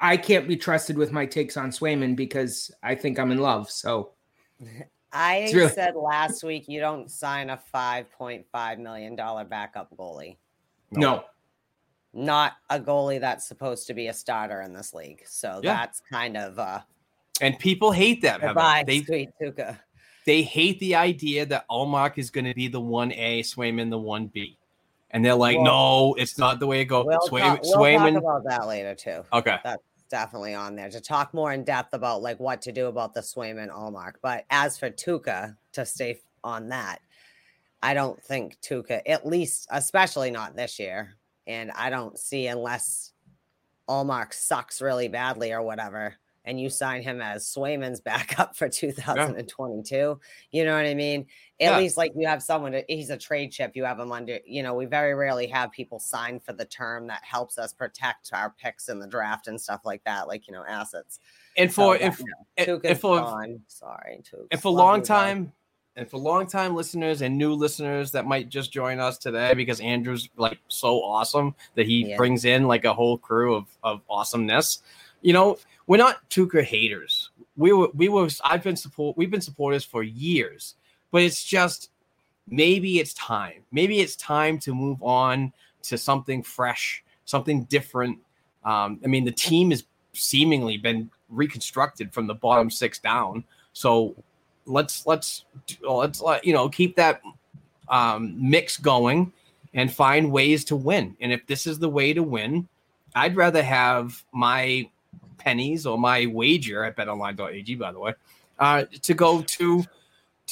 I 0.00 0.16
can't 0.16 0.46
be 0.46 0.56
trusted 0.56 0.96
with 0.96 1.10
my 1.10 1.26
takes 1.26 1.56
on 1.56 1.70
Swayman 1.70 2.14
because 2.14 2.70
I 2.84 2.94
think 2.94 3.18
I'm 3.18 3.32
in 3.32 3.38
love. 3.38 3.68
So 3.68 4.12
I 5.12 5.50
really- 5.52 5.68
said 5.70 5.94
last 5.94 6.42
week 6.42 6.68
you 6.68 6.80
don't 6.80 7.10
sign 7.10 7.50
a 7.50 7.56
five 7.56 8.10
point 8.12 8.46
five 8.50 8.78
million 8.78 9.14
dollar 9.16 9.44
backup 9.44 9.94
goalie. 9.96 10.36
no. 10.90 11.24
Not 12.14 12.52
a 12.68 12.78
goalie 12.78 13.20
that's 13.20 13.46
supposed 13.48 13.86
to 13.86 13.94
be 13.94 14.08
a 14.08 14.12
starter 14.12 14.60
in 14.60 14.74
this 14.74 14.92
league. 14.92 15.22
So 15.26 15.60
Yeah. 15.62 15.74
that's 15.74 16.00
kind 16.10 16.36
of 16.36 16.58
uh 16.58 16.80
And 17.40 17.58
people 17.58 17.90
hate 17.92 18.20
that. 18.22 18.40
Heather. 18.42 18.48
goodbye, 18.48 18.84
They 18.86 19.02
sweet 19.02 19.30
Tuukka. 19.40 19.78
they 20.26 20.42
hate 20.42 20.78
the 20.80 20.94
idea 20.94 21.46
that 21.46 21.64
Ullmark 21.70 22.18
is 22.18 22.30
going 22.30 22.44
to 22.44 22.54
be 22.54 22.68
the 22.68 22.80
one 22.80 23.12
A, 23.12 23.42
Swayman 23.42 23.88
the 23.88 23.98
one 23.98 24.26
B, 24.26 24.58
and 25.10 25.24
they're 25.24 25.34
like, 25.34 25.56
Well- 25.56 25.64
no, 25.64 26.14
it's 26.18 26.36
not 26.36 26.60
the 26.60 26.66
way 26.66 26.82
it 26.82 26.84
goes. 26.84 27.06
We'll, 27.06 27.20
Sway, 27.22 27.40
talk, 27.40 27.60
we'll 27.62 27.76
Swayman, 27.78 28.12
talk 28.12 28.22
about 28.22 28.44
that 28.44 28.66
later 28.66 28.94
too. 28.94 29.24
okay, 29.32 29.56
That's 29.64 29.82
definitely 30.12 30.54
on 30.54 30.76
there 30.76 30.90
to 30.90 31.00
talk 31.00 31.32
more 31.32 31.52
in 31.54 31.64
depth 31.64 31.94
about 31.94 32.20
like 32.20 32.38
what 32.38 32.60
to 32.62 32.70
do 32.70 32.86
about 32.86 33.14
the 33.14 33.20
Swayman 33.20 33.70
Ullmark. 33.70 34.16
But 34.20 34.44
as 34.50 34.78
for 34.78 34.90
Tuukka, 34.90 35.56
to 35.72 35.86
stay 35.86 36.20
on 36.44 36.68
that, 36.68 36.98
I 37.82 37.94
don't 37.94 38.22
think 38.22 38.58
Tuukka, 38.60 39.00
at 39.06 39.26
least, 39.26 39.66
especially 39.70 40.30
not 40.30 40.54
this 40.54 40.78
year, 40.78 41.16
and 41.46 41.70
I 41.72 41.88
don't 41.88 42.18
see 42.18 42.46
unless 42.46 43.14
Ullmark 43.88 44.34
sucks 44.34 44.82
really 44.82 45.08
badly 45.08 45.50
or 45.50 45.62
whatever, 45.62 46.14
and 46.44 46.60
you 46.60 46.68
sign 46.68 47.02
him 47.02 47.22
as 47.22 47.46
Swayman's 47.46 48.00
backup 48.02 48.54
for 48.54 48.68
2022. 48.68 50.20
You 50.50 50.64
know 50.64 50.76
what 50.76 50.84
I 50.84 50.94
mean? 50.94 51.26
At 51.62 51.72
Yeah. 51.72 51.78
least 51.78 51.96
like 51.96 52.12
you 52.16 52.26
have 52.26 52.42
someone, 52.42 52.72
to, 52.72 52.84
he's 52.88 53.10
a 53.10 53.16
trade 53.16 53.52
chip. 53.52 53.72
You 53.76 53.84
have 53.84 53.98
him 54.00 54.10
under, 54.12 54.38
you 54.44 54.62
know, 54.62 54.74
we 54.74 54.84
very 54.86 55.14
rarely 55.14 55.46
have 55.46 55.70
people 55.70 55.98
sign 56.00 56.40
for 56.40 56.52
the 56.52 56.64
term 56.64 57.06
that 57.06 57.22
helps 57.24 57.56
us 57.56 57.72
protect 57.72 58.30
our 58.32 58.50
picks 58.50 58.88
in 58.88 58.98
the 58.98 59.06
draft 59.06 59.46
and 59.46 59.60
stuff 59.60 59.82
like 59.84 60.02
that, 60.04 60.26
like, 60.28 60.46
you 60.48 60.52
know, 60.52 60.64
assets. 60.68 61.20
and 61.56 61.72
for 61.72 61.96
that- 61.98 62.04
if 62.06 62.20
and- 62.56 62.66
Tuukka's 62.68 62.90
and 62.90 63.00
for 63.00 63.18
gone. 63.20 63.60
Sorry, 63.68 64.20
Tuukka. 64.22 64.46
and 64.50 64.60
for 64.60 64.70
long 64.72 65.02
time 65.02 65.52
and 65.96 66.08
for 66.10 66.16
long 66.18 66.46
time 66.46 66.74
listeners 66.74 67.20
and 67.22 67.36
new 67.36 67.52
listeners 67.52 68.10
that 68.12 68.24
might 68.26 68.48
just 68.48 68.72
join 68.72 68.98
us 68.98 69.18
today 69.18 69.52
because 69.54 69.78
Andrew's 69.80 70.28
like 70.36 70.58
so 70.68 71.02
awesome 71.02 71.54
that 71.74 71.86
he 71.86 72.06
Yeah. 72.08 72.16
brings 72.16 72.44
in 72.46 72.66
like 72.66 72.84
a 72.86 72.94
whole 72.94 73.18
crew 73.18 73.54
of 73.54 73.66
of 73.82 74.00
awesomeness. 74.08 74.82
You 75.20 75.34
know, 75.34 75.58
we're 75.86 75.98
not 75.98 76.28
Tuukka 76.30 76.64
haters. 76.64 77.30
We 77.56 77.72
were 77.74 77.88
we 77.94 78.08
were 78.08 78.28
I've 78.42 78.62
been 78.64 78.76
support 78.76 79.18
we've 79.18 79.30
been 79.30 79.42
supporters 79.42 79.84
for 79.84 80.02
years, 80.02 80.76
but 81.12 81.22
it's 81.22 81.44
just 81.44 81.90
maybe 82.48 82.98
it's 82.98 83.14
time. 83.14 83.62
Maybe 83.70 84.00
it's 84.00 84.16
time 84.16 84.58
to 84.60 84.74
move 84.74 85.00
on 85.02 85.52
to 85.82 85.96
something 85.96 86.42
fresh, 86.42 87.04
something 87.24 87.64
different. 87.64 88.18
Um, 88.64 88.98
I 89.04 89.06
mean, 89.06 89.24
the 89.24 89.32
team 89.32 89.70
has 89.70 89.84
seemingly 90.12 90.76
been 90.76 91.10
reconstructed 91.28 92.12
from 92.12 92.26
the 92.26 92.34
bottom 92.34 92.70
six 92.70 92.98
down. 92.98 93.44
So 93.72 94.16
let's 94.66 95.06
let's 95.06 95.44
let's 95.82 96.20
let 96.20 96.44
you 96.44 96.52
know 96.52 96.68
keep 96.68 96.96
that 96.96 97.22
um, 97.88 98.34
mix 98.38 98.76
going 98.76 99.32
and 99.74 99.92
find 99.92 100.30
ways 100.32 100.64
to 100.66 100.76
win. 100.76 101.16
And 101.20 101.32
if 101.32 101.46
this 101.46 101.66
is 101.66 101.78
the 101.78 101.88
way 101.88 102.12
to 102.12 102.22
win, 102.22 102.68
I'd 103.14 103.36
rather 103.36 103.62
have 103.62 104.22
my 104.32 104.88
pennies 105.38 105.86
or 105.86 105.98
my 105.98 106.26
wager 106.26 106.84
at 106.84 106.96
betonline.ag, 106.96 107.74
by 107.76 107.92
the 107.92 107.98
way, 107.98 108.14
uh, 108.58 108.84
to 109.02 109.14
go 109.14 109.42
to 109.42 109.84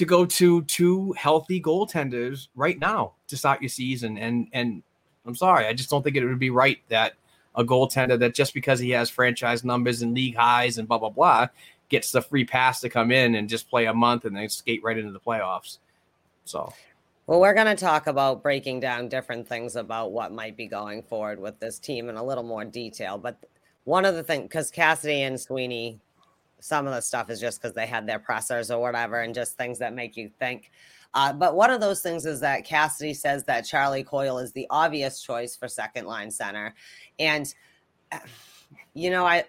to 0.00 0.06
go 0.06 0.24
to 0.24 0.62
two 0.62 1.12
healthy 1.12 1.60
goaltenders 1.60 2.48
right 2.54 2.78
now 2.78 3.12
to 3.28 3.36
start 3.36 3.60
your 3.60 3.68
season. 3.68 4.16
And 4.16 4.48
and 4.54 4.82
I'm 5.26 5.34
sorry, 5.34 5.66
I 5.66 5.74
just 5.74 5.90
don't 5.90 6.02
think 6.02 6.16
it 6.16 6.24
would 6.24 6.38
be 6.38 6.48
right 6.48 6.78
that 6.88 7.12
a 7.54 7.62
goaltender 7.62 8.18
that 8.18 8.34
just 8.34 8.54
because 8.54 8.80
he 8.80 8.90
has 8.90 9.10
franchise 9.10 9.62
numbers 9.62 10.00
and 10.00 10.14
league 10.14 10.36
highs 10.36 10.78
and 10.78 10.88
blah 10.88 10.96
blah 10.96 11.10
blah 11.10 11.48
gets 11.90 12.12
the 12.12 12.22
free 12.22 12.46
pass 12.46 12.80
to 12.80 12.88
come 12.88 13.10
in 13.10 13.34
and 13.34 13.46
just 13.46 13.68
play 13.68 13.84
a 13.84 13.92
month 13.92 14.24
and 14.24 14.34
then 14.34 14.48
skate 14.48 14.82
right 14.82 14.96
into 14.96 15.12
the 15.12 15.20
playoffs. 15.20 15.76
So 16.46 16.72
Well, 17.26 17.38
we're 17.38 17.52
going 17.52 17.66
to 17.66 17.76
talk 17.76 18.06
about 18.06 18.42
breaking 18.42 18.80
down 18.80 19.10
different 19.10 19.46
things 19.46 19.76
about 19.76 20.12
what 20.12 20.32
might 20.32 20.56
be 20.56 20.66
going 20.66 21.02
forward 21.02 21.38
with 21.38 21.60
this 21.60 21.78
team 21.78 22.08
in 22.08 22.16
a 22.16 22.24
little 22.24 22.44
more 22.44 22.64
detail. 22.64 23.18
But 23.18 23.36
one 23.84 24.06
of 24.06 24.14
the 24.14 24.22
things, 24.22 24.44
because 24.44 24.70
Cassidy 24.70 25.20
and 25.24 25.38
Sweeney, 25.38 26.00
some 26.60 26.86
of 26.86 26.94
the 26.94 27.00
stuff 27.00 27.30
is 27.30 27.40
just 27.40 27.60
because 27.60 27.74
they 27.74 27.86
had 27.86 28.06
their 28.06 28.18
pressers 28.18 28.70
or 28.70 28.80
whatever, 28.80 29.20
and 29.20 29.34
just 29.34 29.56
things 29.56 29.78
that 29.78 29.94
make 29.94 30.16
you 30.16 30.28
think. 30.28 30.70
Uh, 31.12 31.32
but 31.32 31.56
one 31.56 31.70
of 31.70 31.80
those 31.80 32.02
things 32.02 32.24
is 32.24 32.40
that 32.40 32.64
Cassidy 32.64 33.14
says 33.14 33.44
that 33.44 33.62
Charlie 33.62 34.04
Coyle 34.04 34.38
is 34.38 34.52
the 34.52 34.66
obvious 34.70 35.20
choice 35.20 35.56
for 35.56 35.66
second 35.66 36.06
line 36.06 36.30
center, 36.30 36.74
and 37.18 37.52
uh, 38.12 38.18
you 38.94 39.10
know, 39.10 39.26
I, 39.26 39.44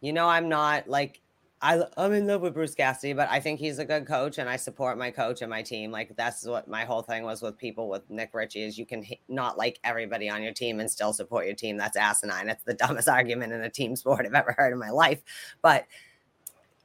you 0.00 0.12
know, 0.12 0.28
I'm 0.28 0.48
not 0.48 0.88
like 0.88 1.20
I, 1.60 1.82
I'm 1.96 2.12
in 2.12 2.26
love 2.26 2.42
with 2.42 2.54
Bruce 2.54 2.74
Cassidy, 2.74 3.14
but 3.14 3.28
I 3.30 3.40
think 3.40 3.58
he's 3.58 3.78
a 3.78 3.84
good 3.84 4.06
coach, 4.06 4.38
and 4.38 4.48
I 4.48 4.56
support 4.56 4.96
my 4.96 5.10
coach 5.10 5.42
and 5.42 5.50
my 5.50 5.62
team. 5.62 5.90
Like 5.90 6.14
that's 6.16 6.46
what 6.46 6.68
my 6.68 6.84
whole 6.84 7.02
thing 7.02 7.24
was 7.24 7.42
with 7.42 7.58
people 7.58 7.88
with 7.88 8.08
Nick 8.08 8.30
Ritchie 8.32 8.62
is 8.62 8.78
you 8.78 8.86
can 8.86 9.04
not 9.28 9.58
like 9.58 9.80
everybody 9.82 10.30
on 10.30 10.42
your 10.42 10.52
team 10.52 10.78
and 10.78 10.88
still 10.90 11.12
support 11.12 11.46
your 11.46 11.56
team. 11.56 11.76
That's 11.76 11.96
asinine. 11.96 12.48
It's 12.48 12.62
the 12.64 12.74
dumbest 12.74 13.08
argument 13.08 13.52
in 13.52 13.62
a 13.62 13.70
team 13.70 13.96
sport 13.96 14.24
I've 14.24 14.34
ever 14.34 14.54
heard 14.56 14.72
in 14.72 14.78
my 14.78 14.90
life. 14.90 15.20
But 15.60 15.86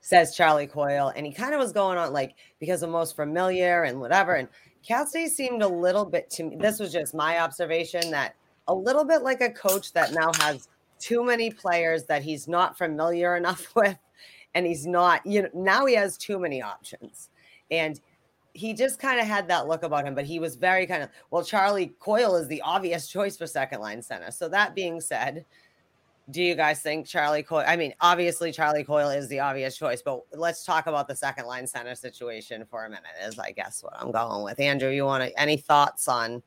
says 0.04 0.36
Charlie 0.36 0.68
Coyle, 0.68 1.14
and 1.16 1.26
he 1.26 1.32
kind 1.32 1.54
of 1.54 1.62
was 1.62 1.72
going 1.72 1.98
on 1.98 2.12
like 2.12 2.36
because 2.60 2.82
the 2.82 2.88
most 2.88 3.16
familiar 3.16 3.84
and 3.84 4.02
whatever. 4.02 4.36
And 4.36 4.50
Cassidy 4.86 5.30
seemed 5.30 5.64
a 5.64 5.68
little 5.68 6.04
bit 6.06 6.30
to 6.32 6.44
me. 6.44 6.58
This 6.58 6.78
was 6.78 6.92
just 6.92 7.16
my 7.16 7.40
observation 7.40 8.12
that 8.12 8.36
a 8.68 8.76
little 8.76 9.06
bit 9.06 9.24
like 9.24 9.40
a 9.40 9.50
coach 9.50 9.94
that 9.94 10.14
now 10.14 10.32
has 10.40 10.68
too 11.00 11.24
many 11.24 11.50
players 11.50 12.04
that 12.04 12.22
he's 12.22 12.50
not 12.50 12.78
familiar 12.78 13.36
enough 13.38 13.74
with 13.76 13.98
and 14.56 14.68
he's 14.68 14.86
not 14.86 15.26
you 15.26 15.42
know 15.42 15.50
now 15.54 15.86
he 15.86 15.96
has 15.96 16.18
too 16.18 16.38
many 16.38 16.62
options 16.62 17.30
and 17.72 18.00
he 18.54 18.74
just 18.74 19.00
kind 19.00 19.20
of 19.20 19.26
had 19.26 19.48
that 19.48 19.68
look 19.68 19.82
about 19.82 20.06
him, 20.06 20.14
but 20.14 20.26
he 20.26 20.38
was 20.38 20.56
very 20.56 20.86
kind 20.86 21.02
of 21.02 21.10
well. 21.32 21.44
Charlie 21.44 21.94
Coyle 22.00 22.36
is 22.36 22.48
the 22.48 22.62
obvious 22.62 23.08
choice 23.08 23.36
for 23.36 23.48
second 23.48 23.80
line 23.82 24.02
center. 24.02 24.30
So 24.30 24.48
that 24.50 24.76
being 24.76 25.02
said, 25.02 25.46
do 26.30 26.42
you 26.42 26.56
guys 26.56 26.82
think 26.82 27.06
Charlie 27.06 27.44
Coyle? 27.44 27.66
I 27.68 27.76
mean, 27.76 27.94
obviously 28.00 28.52
Charlie 28.52 28.84
Coyle 28.84 29.10
is 29.10 29.28
the 29.28 29.40
obvious 29.40 29.78
choice, 29.78 30.02
but 30.02 30.22
let's 30.32 30.64
talk 30.64 30.88
about 30.88 31.08
the 31.08 31.16
second 31.16 31.46
line 31.46 31.68
center 31.68 31.96
situation 31.96 32.66
for 32.70 32.86
a 32.86 32.90
minute. 32.90 33.04
Is 33.24 33.38
I 33.38 33.52
guess 33.52 33.84
what 33.84 33.94
I'm 34.00 34.12
going 34.12 34.44
with. 34.44 34.60
Andrew, 34.60 34.90
you 34.90 35.06
want 35.06 35.24
to, 35.24 35.40
any 35.40 35.58
thoughts 35.58 36.08
on? 36.08 36.42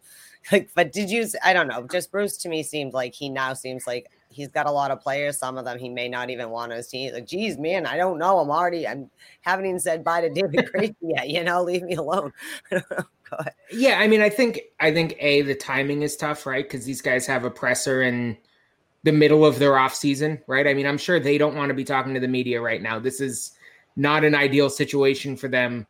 Like, 0.53 0.71
but 0.75 0.93
did 0.93 1.11
you? 1.11 1.27
I 1.45 1.53
don't 1.53 1.69
know. 1.69 1.87
Just 1.91 2.13
Bruce 2.13 2.37
to 2.39 2.49
me 2.49 2.63
seemed 2.63 2.95
like 2.95 3.15
he 3.15 3.29
now 3.29 3.53
seems 3.53 3.87
like 3.87 4.07
he's 4.29 4.49
got 4.49 4.67
a 4.67 4.71
lot 4.71 4.91
of 4.91 5.01
players. 5.01 5.39
Some 5.39 5.59
of 5.59 5.65
them 5.65 5.79
he 5.79 5.89
may 5.89 6.09
not 6.09 6.31
even 6.31 6.51
want 6.51 6.73
his 6.73 6.87
team. 6.87 7.13
Like, 7.13 7.27
geez, 7.27 7.59
man, 7.59 7.85
I 7.85 7.97
don't 7.97 8.19
know. 8.19 8.39
I'm 8.39 8.51
already. 8.51 8.87
I'm 8.87 9.11
haven't 9.41 9.67
even 9.67 9.81
said 9.81 10.05
bye 10.05 10.21
to 10.21 10.31
David 10.31 10.71
Krejci 10.75 10.95
yet. 11.01 11.29
You 11.29 11.43
know, 11.43 11.63
leave 11.63 11.83
me 11.83 11.95
alone. 11.95 12.33
I. 12.71 12.81
Go 13.29 13.39
ahead. 13.41 13.55
Yeah, 13.73 13.99
I 13.99 14.07
mean, 14.07 14.21
I 14.21 14.29
think 14.29 14.61
I 14.79 14.93
think 14.93 15.17
a 15.19 15.43
the 15.43 15.57
timing 15.57 16.03
is 16.03 16.17
tough, 16.17 16.47
right? 16.47 16.65
Because 16.65 16.85
these 16.85 17.03
guys 17.03 17.27
have 17.27 17.45
a 17.45 17.51
presser 17.51 18.03
in 18.03 18.37
the 19.07 19.13
middle 19.13 19.47
of 19.47 19.61
their 19.61 19.79
off 19.79 19.95
season, 19.95 20.43
right? 20.49 20.67
I 20.67 20.75
mean, 20.75 20.85
I'm 20.85 20.99
sure 20.99 21.21
they 21.21 21.39
don't 21.39 21.55
want 21.55 21.69
to 21.69 21.75
be 21.75 21.85
talking 21.85 22.13
to 22.15 22.19
the 22.19 22.27
media 22.27 22.61
right 22.61 22.83
now. 22.83 22.99
This 22.99 23.21
is 23.21 23.53
not 23.95 24.25
an 24.25 24.35
ideal 24.35 24.69
situation 24.69 25.37
for 25.37 25.47
them 25.47 25.87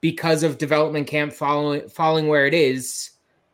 because 0.00 0.44
of 0.44 0.56
development 0.56 1.08
camp 1.08 1.32
following 1.32 1.88
falling 1.88 2.28
where 2.28 2.46
it 2.46 2.54
is. 2.54 3.10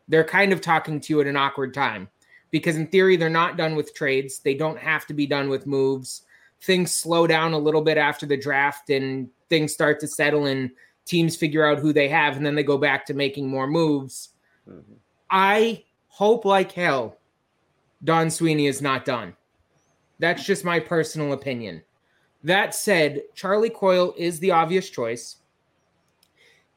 They're 0.06 0.22
kind 0.22 0.52
of 0.52 0.60
talking 0.60 1.00
to 1.00 1.14
you 1.14 1.22
at 1.22 1.26
an 1.26 1.34
awkward 1.34 1.72
time 1.72 2.10
because 2.50 2.76
in 2.76 2.88
theory 2.88 3.16
they're 3.16 3.30
not 3.30 3.56
done 3.56 3.74
with 3.74 3.94
trades. 3.94 4.40
They 4.40 4.52
don't 4.52 4.78
have 4.78 5.06
to 5.06 5.14
be 5.14 5.26
done 5.26 5.48
with 5.48 5.66
moves. 5.66 6.20
Things 6.60 6.94
slow 6.94 7.26
down 7.26 7.54
a 7.54 7.58
little 7.58 7.80
bit 7.80 7.96
after 7.96 8.26
the 8.26 8.36
draft 8.36 8.90
and 8.90 9.30
things 9.48 9.72
start 9.72 9.98
to 10.00 10.08
settle 10.08 10.44
and 10.44 10.70
teams 11.06 11.36
figure 11.36 11.64
out 11.64 11.78
who 11.78 11.94
they 11.94 12.08
have 12.10 12.36
and 12.36 12.44
then 12.44 12.54
they 12.54 12.62
go 12.62 12.76
back 12.76 13.06
to 13.06 13.14
making 13.14 13.48
more 13.48 13.66
moves. 13.66 14.28
Mm-hmm. 14.68 14.92
I 15.30 15.84
hope 16.08 16.44
like 16.44 16.72
hell 16.72 17.16
Don 18.06 18.30
Sweeney 18.30 18.66
is 18.66 18.80
not 18.80 19.04
done. 19.04 19.36
That's 20.18 20.46
just 20.46 20.64
my 20.64 20.80
personal 20.80 21.34
opinion. 21.34 21.82
That 22.42 22.74
said, 22.74 23.20
Charlie 23.34 23.68
Coyle 23.68 24.14
is 24.16 24.38
the 24.38 24.52
obvious 24.52 24.88
choice 24.88 25.36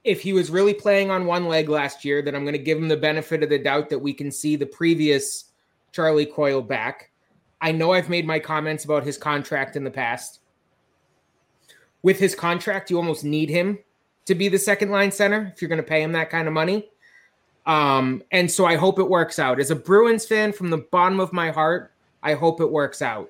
if 0.03 0.21
he 0.21 0.33
was 0.33 0.49
really 0.49 0.73
playing 0.73 1.11
on 1.11 1.25
one 1.25 1.47
leg 1.47 1.69
last 1.69 2.05
year, 2.05 2.21
then 2.21 2.35
I'm 2.35 2.43
going 2.43 2.53
to 2.53 2.59
give 2.59 2.77
him 2.77 2.87
the 2.87 2.97
benefit 2.97 3.43
of 3.43 3.49
the 3.49 3.59
doubt 3.59 3.89
that 3.89 3.99
we 3.99 4.13
can 4.13 4.31
see 4.31 4.55
the 4.55 4.65
previous 4.65 5.45
Charlie 5.91 6.25
Coyle 6.25 6.61
back. 6.61 7.11
I 7.61 7.71
know 7.71 7.91
I've 7.91 8.09
made 8.09 8.25
my 8.25 8.39
comments 8.39 8.85
about 8.85 9.03
his 9.03 9.17
contract 9.17 9.75
in 9.75 9.83
the 9.83 9.91
past. 9.91 10.39
With 12.01 12.17
his 12.17 12.33
contract, 12.33 12.89
you 12.89 12.97
almost 12.97 13.25
need 13.25 13.49
him 13.49 13.79
to 14.25 14.35
be 14.35 14.47
the 14.47 14.57
second 14.57 14.89
line 14.89 15.11
center 15.11 15.51
if 15.53 15.61
you're 15.61 15.69
going 15.69 15.77
to 15.77 15.83
pay 15.83 16.01
him 16.01 16.13
that 16.13 16.29
kind 16.29 16.47
of 16.47 16.53
money. 16.53 16.89
Um, 17.69 18.23
and 18.31 18.49
so 18.49 18.65
I 18.65 18.77
hope 18.77 18.97
it 18.97 19.07
works 19.07 19.37
out. 19.37 19.59
As 19.59 19.69
a 19.69 19.75
Bruins 19.75 20.25
fan, 20.25 20.53
from 20.53 20.71
the 20.71 20.79
bottom 20.79 21.19
of 21.19 21.31
my 21.31 21.51
heart, 21.51 21.93
I 22.23 22.33
hope 22.33 22.61
it 22.61 22.71
works 22.71 22.99
out. 22.99 23.29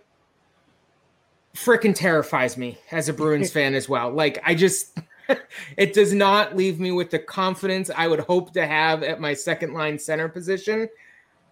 Freaking 1.54 1.94
terrifies 1.94 2.56
me 2.56 2.78
as 2.90 3.10
a 3.10 3.14
Bruins 3.14 3.52
fan 3.54 3.76
as 3.76 3.90
well. 3.90 4.10
Like, 4.10 4.42
I 4.46 4.56
just 4.56 4.98
it 5.78 5.92
does 5.92 6.14
not 6.14 6.56
leave 6.56 6.80
me 6.80 6.94
with 6.94 7.10
the 7.10 7.20
confidence 7.20 7.92
I 7.94 8.08
would 8.08 8.22
hope 8.22 8.54
to 8.54 8.66
have 8.66 9.04
at 9.04 9.20
my 9.20 9.34
second 9.34 9.74
line 9.74 10.00
center 10.00 10.30
position, 10.30 10.88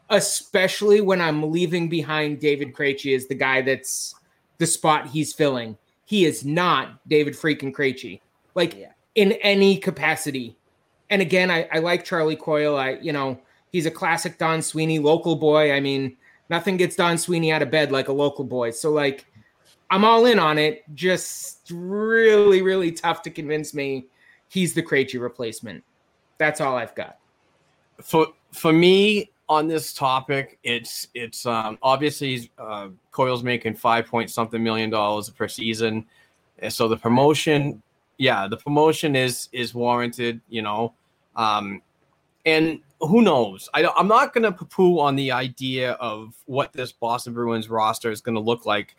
especially 0.09 1.01
when 1.01 1.19
I'm 1.19 1.51
leaving 1.51 1.89
behind 1.89 2.39
David 2.39 2.73
Krejci 2.73 3.13
as 3.13 3.27
the 3.27 3.35
guy 3.35 3.63
that's 3.63 4.15
the 4.59 4.65
spot 4.65 5.07
he's 5.07 5.33
filling. 5.33 5.77
He 6.05 6.23
is 6.23 6.45
not 6.45 7.05
David 7.05 7.33
freaking 7.33 7.73
Krejci, 7.73 8.21
like 8.55 8.77
yeah. 8.77 8.91
in 9.15 9.33
any 9.33 9.75
capacity. 9.75 10.55
And 11.09 11.21
again, 11.21 11.49
I, 11.49 11.67
I 11.71 11.79
like 11.79 12.03
Charlie 12.03 12.35
Coyle. 12.35 12.77
I, 12.77 12.91
you 13.01 13.13
know, 13.13 13.39
he's 13.71 13.85
a 13.85 13.91
classic 13.91 14.37
Don 14.37 14.61
Sweeney 14.61 14.99
local 14.99 15.35
boy. 15.35 15.71
I 15.71 15.79
mean, 15.79 16.17
nothing 16.49 16.77
gets 16.77 16.95
Don 16.95 17.17
Sweeney 17.17 17.51
out 17.51 17.61
of 17.61 17.71
bed 17.71 17.91
like 17.91 18.07
a 18.07 18.13
local 18.13 18.43
boy. 18.43 18.71
So 18.71 18.91
like 18.91 19.25
I'm 19.89 20.03
all 20.03 20.25
in 20.25 20.39
on 20.39 20.57
it. 20.57 20.83
Just 20.93 21.71
really, 21.71 22.61
really 22.61 22.91
tough 22.91 23.21
to 23.23 23.29
convince 23.29 23.73
me 23.73 24.07
he's 24.49 24.73
the 24.73 24.83
Krejci 24.83 25.19
replacement. 25.19 25.83
That's 26.37 26.61
all 26.61 26.75
I've 26.75 26.95
got. 26.95 27.17
For 28.01 28.27
for 28.51 28.71
me 28.71 29.31
on 29.49 29.67
this 29.67 29.93
topic, 29.93 30.59
it's 30.63 31.07
it's 31.13 31.45
um, 31.45 31.77
obviously 31.81 32.51
uh, 32.57 32.89
Coyle's 33.11 33.43
making 33.43 33.75
five 33.75 34.07
point 34.07 34.29
something 34.29 34.61
million 34.61 34.89
dollars 34.89 35.29
per 35.29 35.47
season, 35.47 36.05
and 36.59 36.71
so 36.71 36.87
the 36.87 36.97
promotion, 36.97 37.81
yeah, 38.17 38.47
the 38.47 38.57
promotion 38.57 39.15
is 39.15 39.49
is 39.51 39.73
warranted. 39.73 40.41
You 40.49 40.61
know, 40.61 40.93
um, 41.35 41.81
and 42.45 42.79
who 43.01 43.21
knows? 43.21 43.69
I 43.73 43.85
I'm 43.97 44.07
not 44.07 44.33
going 44.33 44.43
to 44.43 44.51
poo 44.51 44.99
on 44.99 45.15
the 45.15 45.31
idea 45.31 45.93
of 45.93 46.33
what 46.45 46.73
this 46.73 46.91
Boston 46.91 47.33
Bruins 47.33 47.69
roster 47.69 48.11
is 48.11 48.21
going 48.21 48.35
to 48.35 48.41
look 48.41 48.65
like 48.65 48.95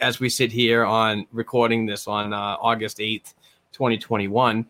as 0.00 0.20
we 0.20 0.28
sit 0.28 0.52
here 0.52 0.84
on 0.84 1.26
recording 1.32 1.86
this 1.86 2.06
on 2.06 2.32
uh, 2.32 2.56
August 2.60 2.98
8th, 2.98 3.34
2021, 3.72 4.66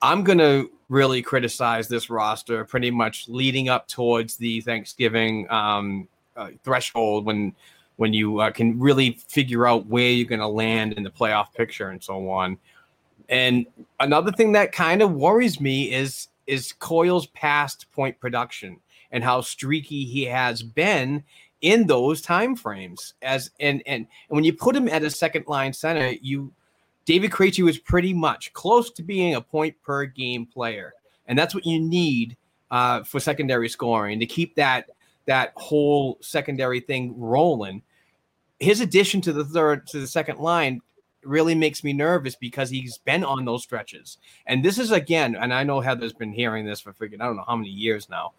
I'm 0.00 0.24
going 0.24 0.38
to 0.38 0.70
really 0.88 1.22
criticize 1.22 1.88
this 1.88 2.10
roster 2.10 2.64
pretty 2.64 2.90
much 2.90 3.28
leading 3.28 3.68
up 3.68 3.88
towards 3.88 4.36
the 4.36 4.60
Thanksgiving 4.60 5.50
um, 5.50 6.08
uh, 6.36 6.50
threshold 6.64 7.24
when 7.24 7.54
when 7.96 8.12
you 8.12 8.40
uh, 8.40 8.50
can 8.50 8.78
really 8.80 9.18
figure 9.28 9.66
out 9.66 9.86
where 9.86 10.08
you're 10.08 10.28
going 10.28 10.40
to 10.40 10.46
land 10.46 10.94
in 10.94 11.02
the 11.02 11.10
playoff 11.10 11.52
picture 11.52 11.90
and 11.90 12.02
so 12.02 12.28
on. 12.30 12.56
And 13.28 13.66
another 14.00 14.32
thing 14.32 14.52
that 14.52 14.72
kind 14.72 15.02
of 15.02 15.12
worries 15.12 15.60
me 15.60 15.92
is 15.92 16.28
is 16.46 16.72
Coyle's 16.72 17.26
past 17.28 17.86
point 17.92 18.18
production 18.18 18.78
and 19.10 19.22
how 19.22 19.40
streaky 19.40 20.04
he 20.04 20.24
has 20.24 20.62
been 20.62 21.22
in 21.60 21.86
those 21.86 22.20
time 22.20 22.56
frames 22.56 23.14
as 23.22 23.50
and 23.60 23.82
and, 23.86 24.06
and 24.28 24.36
when 24.36 24.44
you 24.44 24.52
put 24.52 24.74
him 24.74 24.88
at 24.88 25.04
a 25.04 25.10
second 25.10 25.44
line 25.46 25.72
center 25.72 26.14
you 26.20 26.52
david 27.04 27.30
Krejci 27.30 27.64
was 27.64 27.78
pretty 27.78 28.12
much 28.12 28.52
close 28.52 28.90
to 28.90 29.02
being 29.02 29.34
a 29.34 29.40
point 29.40 29.76
per 29.82 30.04
game 30.04 30.46
player. 30.46 30.94
And 31.26 31.38
that's 31.38 31.54
what 31.54 31.66
you 31.66 31.80
need 31.80 32.36
uh, 32.70 33.04
for 33.04 33.20
secondary 33.20 33.68
scoring 33.68 34.20
to 34.20 34.26
keep 34.26 34.54
that 34.56 34.90
that 35.26 35.52
whole 35.56 36.18
secondary 36.20 36.80
thing 36.80 37.14
rolling. 37.16 37.82
His 38.58 38.80
addition 38.80 39.20
to 39.22 39.32
the 39.32 39.44
third 39.44 39.86
to 39.88 40.00
the 40.00 40.06
second 40.06 40.38
line 40.38 40.80
really 41.24 41.54
makes 41.54 41.84
me 41.84 41.92
nervous 41.92 42.34
because 42.34 42.70
he's 42.70 42.98
been 42.98 43.24
on 43.24 43.44
those 43.44 43.62
stretches 43.62 44.18
and 44.46 44.64
this 44.64 44.78
is 44.78 44.90
again 44.90 45.36
and 45.36 45.52
i 45.52 45.62
know 45.62 45.80
heather's 45.80 46.12
been 46.12 46.32
hearing 46.32 46.66
this 46.66 46.80
for 46.80 46.92
freaking 46.92 47.20
i 47.20 47.26
don't 47.26 47.36
know 47.36 47.44
how 47.46 47.56
many 47.56 47.70
years 47.70 48.08
now 48.08 48.32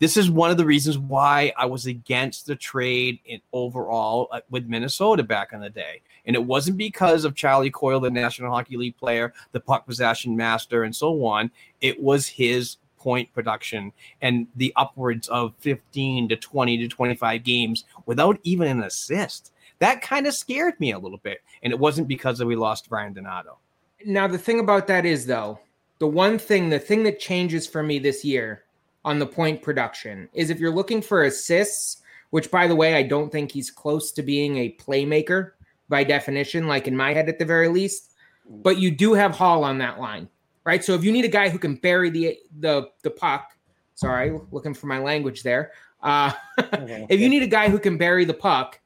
this 0.00 0.16
is 0.16 0.30
one 0.30 0.50
of 0.50 0.56
the 0.56 0.66
reasons 0.66 0.98
why 0.98 1.52
I 1.56 1.66
was 1.66 1.86
against 1.86 2.46
the 2.46 2.56
trade 2.56 3.20
in 3.24 3.40
overall 3.52 4.28
uh, 4.32 4.40
with 4.50 4.66
Minnesota 4.66 5.22
back 5.22 5.52
in 5.52 5.60
the 5.60 5.70
day. 5.70 6.02
And 6.26 6.34
it 6.34 6.44
wasn't 6.44 6.78
because 6.78 7.24
of 7.24 7.36
Charlie 7.36 7.70
Coyle, 7.70 8.00
the 8.00 8.10
National 8.10 8.50
Hockey 8.50 8.76
League 8.76 8.96
player, 8.96 9.32
the 9.52 9.60
puck 9.60 9.86
possession 9.86 10.36
master, 10.36 10.82
and 10.82 10.94
so 10.94 11.24
on. 11.24 11.50
It 11.80 12.02
was 12.02 12.26
his 12.26 12.78
point 12.98 13.32
production 13.34 13.92
and 14.22 14.46
the 14.56 14.72
upwards 14.76 15.28
of 15.28 15.54
15 15.60 16.30
to 16.30 16.36
20 16.36 16.78
to 16.78 16.88
25 16.88 17.44
games 17.44 17.84
without 18.06 18.38
even 18.42 18.66
an 18.66 18.82
assist. 18.82 19.52
That 19.84 20.00
kind 20.00 20.26
of 20.26 20.32
scared 20.32 20.80
me 20.80 20.92
a 20.92 20.98
little 20.98 21.18
bit. 21.18 21.42
And 21.62 21.70
it 21.70 21.78
wasn't 21.78 22.08
because 22.08 22.42
we 22.42 22.56
lost 22.56 22.86
Ryan 22.90 23.12
Donato. 23.12 23.58
Now, 24.06 24.26
the 24.26 24.38
thing 24.38 24.58
about 24.58 24.86
that 24.86 25.04
is, 25.04 25.26
though, 25.26 25.60
the 25.98 26.06
one 26.06 26.38
thing, 26.38 26.70
the 26.70 26.78
thing 26.78 27.02
that 27.02 27.20
changes 27.20 27.66
for 27.66 27.82
me 27.82 27.98
this 27.98 28.24
year 28.24 28.64
on 29.04 29.18
the 29.18 29.26
point 29.26 29.60
production 29.60 30.30
is 30.32 30.48
if 30.48 30.58
you're 30.58 30.70
looking 30.70 31.02
for 31.02 31.24
assists, 31.24 32.00
which 32.30 32.50
by 32.50 32.66
the 32.66 32.74
way, 32.74 32.94
I 32.94 33.02
don't 33.02 33.30
think 33.30 33.52
he's 33.52 33.70
close 33.70 34.10
to 34.12 34.22
being 34.22 34.56
a 34.56 34.74
playmaker 34.80 35.50
by 35.90 36.02
definition, 36.02 36.66
like 36.66 36.88
in 36.88 36.96
my 36.96 37.12
head 37.12 37.28
at 37.28 37.38
the 37.38 37.44
very 37.44 37.68
least. 37.68 38.14
But 38.48 38.78
you 38.78 38.90
do 38.90 39.12
have 39.12 39.32
Hall 39.32 39.64
on 39.64 39.76
that 39.78 40.00
line, 40.00 40.30
right? 40.64 40.82
So 40.82 40.94
if 40.94 41.04
you 41.04 41.12
need 41.12 41.26
a 41.26 41.28
guy 41.28 41.50
who 41.50 41.58
can 41.58 41.74
bury 41.74 42.08
the 42.08 42.38
the 42.60 42.88
the 43.02 43.10
puck, 43.10 43.50
sorry, 43.96 44.40
looking 44.50 44.72
for 44.72 44.86
my 44.86 44.98
language 44.98 45.42
there. 45.42 45.72
Uh, 46.02 46.32
if 46.58 47.20
you 47.20 47.28
need 47.28 47.42
a 47.42 47.46
guy 47.46 47.68
who 47.68 47.78
can 47.78 47.98
bury 47.98 48.24
the 48.24 48.32
puck, 48.32 48.80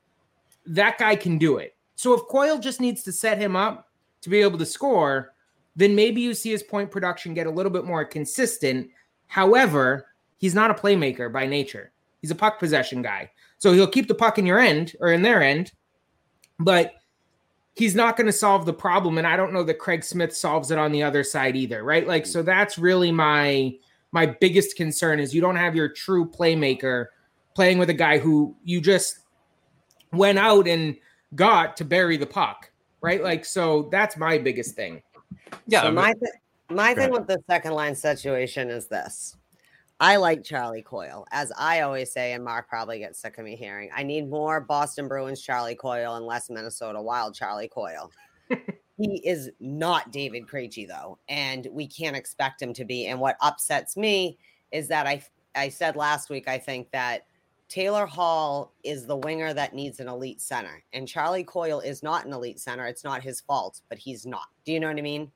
that 0.68 0.98
guy 0.98 1.16
can 1.16 1.38
do 1.38 1.56
it. 1.56 1.76
So 1.96 2.14
if 2.14 2.22
Coyle 2.28 2.58
just 2.58 2.80
needs 2.80 3.02
to 3.04 3.12
set 3.12 3.38
him 3.38 3.56
up 3.56 3.88
to 4.20 4.30
be 4.30 4.40
able 4.40 4.58
to 4.58 4.66
score, 4.66 5.32
then 5.76 5.94
maybe 5.94 6.20
you 6.20 6.34
see 6.34 6.50
his 6.50 6.62
point 6.62 6.90
production 6.90 7.34
get 7.34 7.46
a 7.46 7.50
little 7.50 7.72
bit 7.72 7.84
more 7.84 8.04
consistent. 8.04 8.88
However, 9.26 10.06
he's 10.38 10.54
not 10.54 10.70
a 10.70 10.74
playmaker 10.74 11.32
by 11.32 11.46
nature. 11.46 11.92
He's 12.20 12.30
a 12.30 12.36
puck 12.36 12.58
possession 12.58 13.02
guy. 13.02 13.30
So 13.58 13.72
he'll 13.72 13.86
keep 13.86 14.08
the 14.08 14.14
puck 14.14 14.38
in 14.38 14.46
your 14.46 14.58
end 14.58 14.94
or 15.00 15.12
in 15.12 15.22
their 15.22 15.42
end, 15.42 15.72
but 16.58 16.92
he's 17.74 17.94
not 17.94 18.16
going 18.16 18.26
to 18.26 18.32
solve 18.32 18.66
the 18.66 18.72
problem. 18.72 19.18
And 19.18 19.26
I 19.26 19.36
don't 19.36 19.52
know 19.52 19.62
that 19.64 19.78
Craig 19.78 20.02
Smith 20.04 20.36
solves 20.36 20.70
it 20.70 20.78
on 20.78 20.92
the 20.92 21.02
other 21.02 21.22
side 21.22 21.56
either, 21.56 21.84
right? 21.84 22.06
Like, 22.06 22.26
so 22.26 22.42
that's 22.42 22.78
really 22.78 23.12
my 23.12 23.74
my 24.10 24.26
biggest 24.26 24.76
concern 24.76 25.20
is 25.20 25.34
you 25.34 25.40
don't 25.40 25.56
have 25.56 25.76
your 25.76 25.88
true 25.88 26.28
playmaker 26.28 27.06
playing 27.54 27.78
with 27.78 27.90
a 27.90 27.94
guy 27.94 28.18
who 28.18 28.56
you 28.64 28.80
just 28.80 29.18
went 30.12 30.38
out 30.38 30.66
and 30.68 30.96
got 31.34 31.76
to 31.78 31.84
bury 31.84 32.16
the 32.16 32.26
puck, 32.26 32.70
right? 33.00 33.22
Like, 33.22 33.44
so 33.44 33.88
that's 33.90 34.16
my 34.16 34.38
biggest 34.38 34.74
thing. 34.74 35.02
Yeah. 35.66 35.82
So 35.82 35.92
my 35.92 36.12
th- 36.12 36.32
My 36.70 36.88
thing 36.94 37.10
ahead. 37.10 37.12
with 37.12 37.26
the 37.26 37.42
second 37.48 37.72
line 37.72 37.94
situation 37.94 38.70
is 38.70 38.86
this. 38.86 39.36
I 40.00 40.16
like 40.16 40.44
Charlie 40.44 40.82
Coyle. 40.82 41.26
As 41.32 41.50
I 41.58 41.80
always 41.80 42.12
say, 42.12 42.32
and 42.32 42.44
Mark 42.44 42.68
probably 42.68 43.00
gets 43.00 43.18
sick 43.18 43.36
of 43.38 43.44
me 43.44 43.56
hearing, 43.56 43.90
I 43.94 44.04
need 44.04 44.30
more 44.30 44.60
Boston 44.60 45.08
Bruins 45.08 45.40
Charlie 45.42 45.74
Coyle 45.74 46.14
and 46.14 46.24
less 46.24 46.48
Minnesota 46.50 47.02
Wild 47.02 47.34
Charlie 47.34 47.68
Coyle. 47.68 48.10
he 48.96 49.20
is 49.24 49.50
not 49.58 50.12
David 50.12 50.46
Krejci, 50.46 50.86
though, 50.86 51.18
and 51.28 51.66
we 51.72 51.86
can't 51.86 52.16
expect 52.16 52.62
him 52.62 52.72
to 52.74 52.84
be. 52.84 53.06
And 53.06 53.18
what 53.18 53.36
upsets 53.40 53.96
me 53.96 54.38
is 54.70 54.88
that 54.88 55.06
I 55.06 55.22
I 55.56 55.68
said 55.68 55.96
last 55.96 56.30
week, 56.30 56.46
I 56.46 56.58
think 56.58 56.90
that 56.92 57.26
Taylor 57.68 58.06
Hall 58.06 58.74
is 58.82 59.06
the 59.06 59.16
winger 59.16 59.52
that 59.52 59.74
needs 59.74 60.00
an 60.00 60.08
elite 60.08 60.40
center, 60.40 60.82
and 60.92 61.06
Charlie 61.06 61.44
Coyle 61.44 61.80
is 61.80 62.02
not 62.02 62.24
an 62.24 62.32
elite 62.32 62.60
center. 62.60 62.86
It's 62.86 63.04
not 63.04 63.22
his 63.22 63.40
fault, 63.42 63.82
but 63.88 63.98
he's 63.98 64.24
not. 64.24 64.48
Do 64.64 64.72
you 64.72 64.80
know 64.80 64.88
what 64.88 64.98
I 64.98 65.02
mean? 65.02 65.30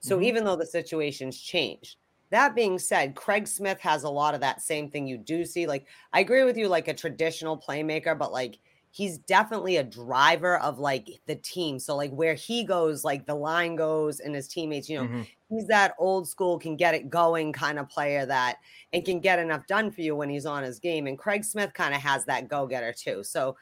So 0.00 0.18
Mhm. 0.18 0.24
even 0.24 0.44
though 0.44 0.56
the 0.56 0.66
situation's 0.66 1.38
changed, 1.40 1.96
that 2.30 2.54
being 2.54 2.78
said, 2.78 3.14
Craig 3.14 3.46
Smith 3.46 3.80
has 3.80 4.04
a 4.04 4.10
lot 4.10 4.34
of 4.34 4.40
that 4.40 4.62
same 4.62 4.90
thing 4.90 5.06
you 5.06 5.18
do 5.18 5.44
see. 5.44 5.66
Like, 5.66 5.86
I 6.12 6.20
agree 6.20 6.44
with 6.44 6.56
you, 6.56 6.68
like 6.68 6.88
a 6.88 6.94
traditional 6.94 7.58
playmaker, 7.58 8.18
but 8.18 8.32
like 8.32 8.58
he's 8.96 9.18
definitely 9.18 9.76
a 9.76 9.84
driver 9.84 10.56
of 10.60 10.78
like 10.78 11.20
the 11.26 11.36
team. 11.36 11.78
So, 11.78 11.94
like, 11.94 12.10
where 12.12 12.32
he 12.32 12.64
goes, 12.64 13.04
like 13.04 13.26
the 13.26 13.34
line 13.34 13.76
goes 13.76 14.20
and 14.20 14.34
his 14.34 14.48
teammates, 14.48 14.88
you 14.88 14.96
know, 14.98 15.06
Mhm. 15.06 15.26
he's 15.50 15.66
that 15.66 15.94
old 15.98 16.26
school, 16.26 16.58
can 16.58 16.76
get 16.76 16.94
it 16.94 17.10
going 17.10 17.52
kind 17.52 17.78
of 17.78 17.90
player 17.90 18.24
that 18.24 18.56
and 18.94 19.04
can 19.04 19.20
get 19.20 19.38
enough 19.38 19.66
done 19.66 19.90
for 19.90 20.00
you 20.00 20.16
when 20.16 20.30
he's 20.30 20.46
on 20.46 20.62
his 20.62 20.78
game. 20.78 21.06
And 21.06 21.18
Craig 21.18 21.44
Smith 21.44 21.74
kind 21.74 21.94
of 21.94 22.00
has 22.00 22.24
that 22.24 22.48
go 22.48 22.66
getter 22.66 22.94
too. 22.94 23.22
So, 23.22 23.58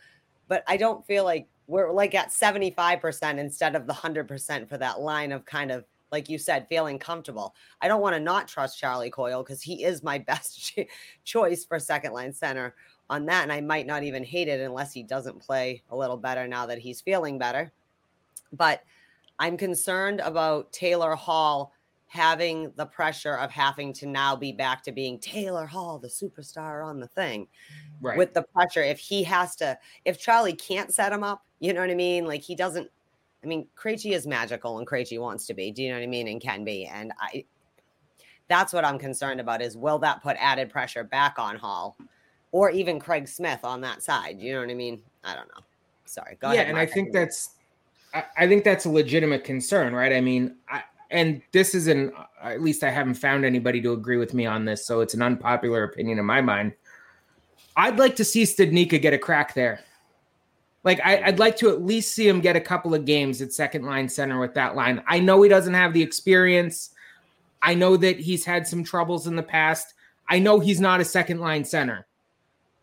but 0.47 0.63
I 0.69 0.77
don't 0.77 1.05
feel 1.05 1.25
like 1.25 1.49
we're 1.67 1.91
like 1.91 2.15
at 2.15 2.31
75% 2.33 3.41
instead 3.41 3.75
of 3.75 3.87
the 3.89 3.93
100% 3.95 4.69
for 4.69 4.79
that 4.79 5.01
line 5.01 5.33
of 5.33 5.45
kind 5.47 5.73
of 5.73 5.85
like 6.13 6.29
you 6.29 6.39
said, 6.39 6.69
feeling 6.69 6.97
comfortable. 6.97 7.57
I 7.81 7.89
don't 7.89 8.01
want 8.01 8.15
to 8.15 8.21
not 8.21 8.47
trust 8.47 8.79
Charlie 8.79 9.11
Coyle 9.11 9.43
because 9.43 9.63
he 9.63 9.83
is 9.83 10.01
my 10.05 10.19
best 10.31 10.61
cho- 10.77 10.85
choice 11.25 11.65
for 11.65 11.81
second 11.81 12.13
line 12.13 12.33
center 12.33 12.77
on 13.11 13.27
that. 13.27 13.43
And 13.43 13.53
I 13.53 13.61
might 13.61 13.87
not 13.87 14.03
even 14.03 14.25
hate 14.25 14.49
it 14.49 14.61
unless 14.61 14.93
he 14.93 15.03
doesn't 15.03 15.41
play 15.41 15.83
a 15.91 15.97
little 15.97 16.17
better 16.17 16.49
now 16.49 16.67
that 16.67 16.79
he's 16.79 17.01
feeling 17.01 17.39
better. 17.39 17.73
But 18.53 18.83
I'm 19.39 19.57
concerned 19.57 20.21
about 20.21 20.73
Taylor 20.73 21.15
Hall 21.15 21.73
having 22.07 22.73
the 22.77 22.87
pressure 22.87 23.37
of 23.39 23.51
having 23.51 23.93
to 23.93 24.07
now 24.07 24.37
be 24.37 24.53
back 24.53 24.85
to 24.85 24.93
being 24.93 25.19
Taylor 25.19 25.67
Hall, 25.67 25.99
the 25.99 26.07
superstar 26.09 26.87
on 26.87 27.01
the 27.01 27.09
thing 27.09 27.49
Right. 28.01 28.17
with 28.17 28.35
the 28.35 28.43
pressure. 28.43 28.83
If 28.83 28.99
he 29.01 29.25
has 29.25 29.57
to, 29.57 29.77
if 30.05 30.19
Charlie 30.19 30.53
can't 30.53 30.95
set 30.95 31.13
him 31.13 31.25
up, 31.25 31.45
you 31.59 31.73
know 31.73 31.81
what 31.81 31.91
I 31.91 31.95
mean? 31.95 32.27
Like 32.27 32.43
he 32.43 32.55
doesn't. 32.55 32.89
I 33.43 33.47
mean, 33.47 33.67
Krejci 33.77 34.13
is 34.13 34.27
magical 34.27 34.79
and 34.79 34.87
Krejci 34.87 35.21
wants 35.21 35.47
to 35.47 35.55
be. 35.55 35.71
Do 35.71 35.83
you 35.83 35.91
know 35.91 35.97
what 35.97 36.05
I 36.05 36.07
mean? 36.07 36.29
And 36.29 36.41
can 36.41 36.65
be. 36.65 36.87
And 36.87 37.13
I, 37.21 37.45
that's 38.49 38.73
what 38.73 38.85
I'm 38.85 38.99
concerned 38.99 39.41
about. 39.41 39.61
Is 39.61 39.77
will 39.77 39.99
that 39.99 40.23
put 40.23 40.37
added 40.39 40.71
pressure 40.71 41.05
back 41.05 41.39
on 41.39 41.57
Hall, 41.57 41.97
or 42.55 42.71
even 42.71 43.01
Craig 43.01 43.27
Smith 43.27 43.65
on 43.65 43.81
that 43.81 44.01
side? 44.01 44.41
You 44.41 44.53
know 44.53 44.61
what 44.61 44.71
I 44.71 44.75
mean? 44.75 45.03
I 45.25 45.35
don't 45.35 45.49
know. 45.49 45.65
Sorry. 46.05 46.39
Go 46.41 46.53
yeah, 46.53 46.61
ahead. 46.61 46.69
and 46.69 46.79
I 46.79 46.87
think 46.87 47.13
that's 47.13 47.51
I, 48.15 48.23
I 48.39 48.47
think 48.47 48.63
that's 48.63 48.85
a 48.85 48.91
legitimate 48.91 49.43
concern, 49.43 49.93
right? 49.93 50.13
I 50.13 50.21
mean, 50.21 50.55
I, 50.69 50.85
and 51.11 51.43
this 51.51 51.75
is 51.75 51.89
an 51.89 52.13
at 52.41 52.63
least 52.63 52.85
I 52.85 52.91
haven't 52.91 53.15
found 53.15 53.45
anybody 53.45 53.81
to 53.83 53.93
agree 53.93 54.19
with 54.19 54.35
me 54.35 54.47
on 54.47 54.65
this, 54.65 54.87
so 54.87 55.01
it's 55.01 55.15
an 55.15 55.23
unpopular 55.23 55.83
opinion 55.83 56.21
in 56.21 56.25
my 56.25 56.41
mind. 56.41 56.75
I'd 57.77 57.99
like 57.99 58.15
to 58.17 58.25
see 58.25 58.45
Studnicka 58.45 59.03
get 59.03 59.13
a 59.13 59.19
crack 59.19 59.55
there. 59.55 59.81
Like 60.85 61.01
I, 61.05 61.25
I'd 61.25 61.41
like 61.41 61.57
to 61.57 61.71
at 61.71 61.83
least 61.83 62.15
see 62.15 62.29
him 62.29 62.41
get 62.41 62.55
a 62.55 62.61
couple 62.61 62.95
of 62.95 63.05
games 63.05 63.43
at 63.43 63.53
second 63.53 63.85
line 63.85 64.09
center 64.09 64.39
with 64.39 64.55
that 64.55 64.77
line. 64.77 65.03
I 65.09 65.19
know 65.19 65.43
he 65.43 65.49
doesn't 65.49 65.75
have 65.75 65.93
the 65.93 66.03
experience. 66.03 66.91
I 67.63 67.75
know 67.75 67.97
that 67.97 68.21
he's 68.21 68.45
had 68.45 68.69
some 68.69 68.85
troubles 68.85 69.27
in 69.27 69.35
the 69.35 69.43
past. 69.43 69.95
I 70.29 70.39
know 70.39 70.61
he's 70.61 70.81
not 70.81 71.01
a 71.01 71.05
second 71.05 71.41
line 71.41 71.65
center. 71.65 72.07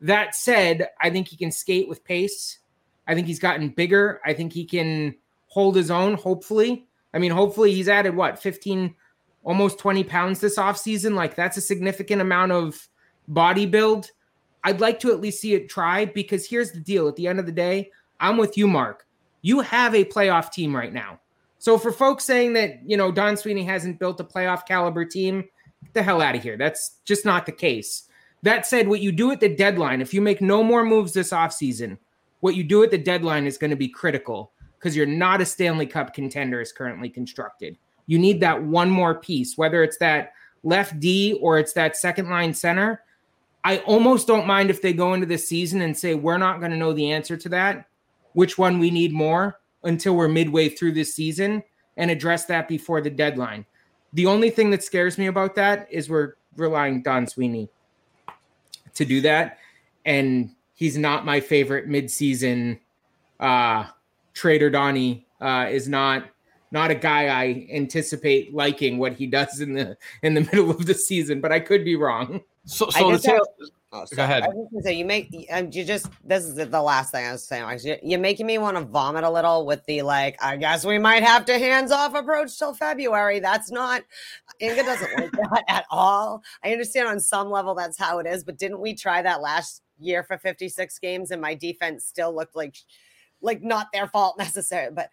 That 0.02 0.36
said, 0.36 0.90
I 1.00 1.10
think 1.10 1.28
he 1.28 1.38
can 1.38 1.52
skate 1.52 1.88
with 1.88 2.04
pace. 2.04 2.60
I 3.08 3.16
think 3.16 3.28
he's 3.28 3.40
gotten 3.40 3.70
bigger. 3.70 4.20
I 4.26 4.34
think 4.34 4.52
he 4.52 4.66
can 4.66 5.16
hold 5.48 5.76
his 5.76 5.92
own, 5.92 6.16
hopefully. 6.16 6.88
I 7.14 7.20
mean, 7.20 7.32
hopefully 7.32 7.74
he's 7.74 7.90
added 7.90 8.16
what, 8.16 8.42
15, 8.42 8.96
almost 9.44 9.80
20 9.80 10.04
pounds 10.06 10.40
this 10.40 10.58
offseason. 10.58 11.14
Like 11.14 11.36
that's 11.36 11.58
a 11.58 11.62
significant 11.62 12.22
amount 12.22 12.52
of 12.52 12.88
body 13.28 13.66
build. 13.66 14.12
I'd 14.64 14.82
like 14.82 15.00
to 15.02 15.12
at 15.12 15.20
least 15.20 15.42
see 15.42 15.54
it 15.54 15.70
try 15.70 16.06
because 16.06 16.48
here's 16.48 16.72
the 16.72 16.80
deal. 16.80 17.08
At 17.08 17.16
the 17.16 17.28
end 17.28 17.40
of 17.40 17.46
the 17.46 17.52
day, 17.52 17.92
I'm 18.20 18.38
with 18.38 18.58
you, 18.58 18.68
Mark. 18.68 19.06
You 19.42 19.62
have 19.62 19.96
a 19.96 20.06
playoff 20.06 20.52
team 20.52 20.76
right 20.76 20.94
now. 20.94 21.20
So 21.58 21.78
for 21.78 21.92
folks 21.92 22.24
saying 22.24 22.54
that, 22.54 22.80
you 22.86 22.98
know, 22.98 23.12
Don 23.12 23.38
Sweeney 23.38 23.64
hasn't 23.64 24.00
built 24.00 24.20
a 24.20 24.24
playoff 24.24 24.66
caliber 24.66 25.06
team, 25.06 25.46
the 25.94 26.04
hell 26.04 26.22
out 26.22 26.36
of 26.36 26.44
here. 26.44 26.58
That's 26.58 26.98
just 27.06 27.26
not 27.26 27.46
the 27.46 27.52
case. 27.52 28.08
That 28.44 28.66
said, 28.66 28.88
what 28.88 29.02
you 29.02 29.12
do 29.12 29.32
at 29.32 29.40
the 29.40 29.56
deadline, 29.56 30.02
if 30.02 30.14
you 30.14 30.22
make 30.22 30.42
no 30.42 30.64
more 30.64 30.84
moves 30.84 31.14
this 31.14 31.32
offseason, 31.32 31.98
what 32.40 32.56
you 32.56 32.64
do 32.64 32.84
at 32.84 32.92
the 32.92 32.98
deadline 32.98 33.46
is 33.46 33.58
going 33.58 33.70
to 33.70 33.76
be 33.76 33.88
critical 33.88 34.52
because 34.78 34.96
you're 34.96 35.06
not 35.06 35.42
a 35.42 35.46
Stanley 35.46 35.86
Cup 35.86 36.14
contender 36.14 36.60
as 36.60 36.72
currently 36.72 37.10
constructed. 37.10 37.78
You 38.08 38.18
need 38.18 38.40
that 38.42 38.64
one 38.64 38.90
more 38.90 39.16
piece, 39.16 39.58
whether 39.58 39.84
it's 39.84 39.98
that 39.98 40.34
left 40.64 41.00
D 41.00 41.38
or 41.40 41.60
it's 41.60 41.74
that 41.74 41.96
second 41.96 42.30
line 42.30 42.54
center. 42.54 43.04
I 43.64 43.78
almost 43.80 44.26
don't 44.26 44.48
mind 44.48 44.72
if 44.72 44.82
they 44.82 44.94
go 44.94 45.14
into 45.14 45.28
the 45.28 45.38
season 45.38 45.82
and 45.82 45.96
say, 45.96 46.16
we're 46.16 46.40
not 46.40 46.60
going 46.60 46.72
to 46.72 46.78
know 46.78 46.94
the 46.94 47.12
answer 47.12 47.38
to 47.38 47.50
that, 47.50 47.88
which 48.34 48.58
one 48.58 48.80
we 48.80 48.90
need 48.90 49.14
more 49.14 49.60
until 49.84 50.16
we're 50.16 50.28
midway 50.28 50.68
through 50.68 50.94
this 50.94 51.14
season 51.14 51.62
and 51.98 52.10
address 52.10 52.46
that 52.46 52.68
before 52.68 53.02
the 53.02 53.10
deadline. 53.10 53.66
The 54.14 54.26
only 54.26 54.50
thing 54.50 54.72
that 54.72 54.84
scares 54.84 55.20
me 55.20 55.28
about 55.28 55.54
that 55.56 55.88
is 55.92 56.10
we're 56.10 56.34
relying 56.58 57.04
Don 57.04 57.28
Sweeney 57.28 57.70
to 58.96 59.06
do 59.06 59.22
that. 59.22 59.58
And 60.06 60.52
he's 60.74 60.98
not 60.98 61.26
my 61.26 61.40
favorite 61.40 61.88
midseason 61.88 62.80
uh 63.40 63.86
Trader 64.34 64.70
Donnie 64.70 65.26
uh 65.40 65.68
is 65.70 65.88
not 65.88 66.26
not 66.72 66.90
a 66.90 66.96
guy 66.96 67.28
I 67.28 67.68
anticipate 67.72 68.54
liking 68.54 68.98
what 68.98 69.14
he 69.14 69.28
does 69.28 69.60
in 69.60 69.74
the 69.74 69.98
in 70.24 70.34
the 70.34 70.42
middle 70.52 70.72
of 70.72 70.86
the 70.86 70.94
season, 70.94 71.42
but 71.42 71.52
I 71.52 71.60
could 71.60 71.84
be 71.84 71.96
wrong. 71.96 72.42
So, 72.66 72.88
I 72.88 73.00
so 73.00 73.08
the 73.08 73.14
just 73.14 73.26
tail, 73.26 73.46
Oh, 73.94 74.06
Go 74.16 74.24
ahead. 74.24 74.44
I 74.44 74.48
was 74.48 74.70
gonna 74.72 74.84
say 74.84 74.94
you 74.94 75.04
make 75.04 75.48
um, 75.52 75.70
you 75.72 75.84
just 75.84 76.08
this 76.24 76.46
is 76.46 76.56
the, 76.56 76.82
last 76.82 77.12
thing 77.12 77.26
I 77.26 77.34
was 77.34 77.44
saying. 77.44 78.00
You're 78.04 78.20
making 78.20 78.46
me 78.46 78.58
want 78.58 78.78
to 78.78 78.84
vomit 78.84 79.26
a 79.26 79.30
little 79.30 79.66
with 79.66 79.86
the 79.86 80.02
like. 80.04 80.42
I 80.42 80.56
guess 80.56 80.86
we 80.86 80.98
might 80.98 81.24
have 81.24 81.44
to 81.46 81.60
hands 81.60 81.92
off 81.92 82.16
approach 82.16 82.58
till 82.58 82.74
February. 82.74 83.42
That's 83.42 83.70
not 83.70 84.04
Inga 84.62 84.84
doesn't 84.84 85.20
like 85.20 85.32
that 85.52 85.64
at 85.68 85.86
all. 85.92 86.42
I 86.64 86.72
understand 86.72 87.10
on 87.10 87.20
some 87.20 87.50
level 87.50 87.76
that's 87.76 87.98
how 87.98 88.20
it 88.20 88.28
is, 88.28 88.46
but 88.46 88.58
didn't 88.58 88.80
we 88.80 88.94
try 88.94 89.22
that 89.22 89.42
last 89.42 89.82
year 90.00 90.24
for 90.24 90.38
56 90.38 90.98
games 91.00 91.32
and 91.32 91.42
my 91.42 91.54
defense 91.54 92.06
still 92.06 92.34
looked 92.34 92.56
like 92.56 92.78
like 93.42 93.62
not 93.62 93.88
their 93.92 94.08
fault 94.08 94.36
necessarily. 94.38 94.94
But 94.94 95.10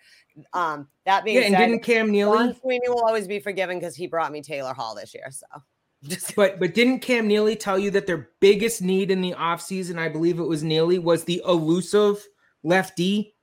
um 0.52 0.86
that 1.04 1.24
being 1.24 1.38
Yeah, 1.38 1.42
and 1.46 1.54
said, 1.54 1.66
didn't 1.66 1.82
Cam 1.82 2.12
Neely 2.12 2.56
Sweeney 2.60 2.88
will 2.88 3.04
always 3.04 3.26
be 3.26 3.40
forgiven 3.40 3.80
because 3.80 3.96
he 3.96 4.06
brought 4.06 4.30
me 4.30 4.40
Taylor 4.40 4.72
Hall 4.72 4.94
this 4.94 5.14
year. 5.14 5.30
So 5.30 5.46
but 6.36 6.60
but 6.60 6.74
didn't 6.74 7.00
Cam 7.00 7.26
Neely 7.26 7.56
tell 7.56 7.78
you 7.78 7.90
that 7.92 8.06
their 8.06 8.30
biggest 8.40 8.82
need 8.82 9.10
in 9.10 9.20
the 9.20 9.32
offseason, 9.32 9.98
I 9.98 10.08
believe 10.08 10.38
it 10.38 10.44
was 10.44 10.62
Neely, 10.62 10.98
was 10.98 11.24
the 11.24 11.42
elusive 11.46 12.24
lefty? 12.62 13.34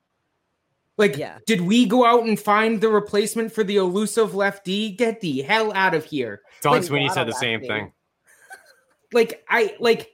Like, 0.97 1.17
Yeah. 1.17 1.39
did 1.45 1.59
we 1.61 1.85
go 1.85 2.05
out 2.05 2.23
and 2.23 2.39
find 2.39 2.79
the 2.79 2.87
replacement 2.89 3.51
for 3.51 3.65
the 3.65 3.75
elusive 3.75 4.33
lefty? 4.33 4.91
Get 4.91 5.19
the 5.19 5.41
hell 5.41 5.73
out 5.73 5.93
of 5.93 6.05
here. 6.05 6.41
Don 6.61 6.73
Like, 6.73 6.83
Sweeney 6.83 7.09
said 7.09 7.25
the 7.25 7.33
same 7.33 7.59
lefties. 7.59 7.67
thing. 7.67 7.91
like 9.11 9.43
I 9.49 9.75
like 9.79 10.11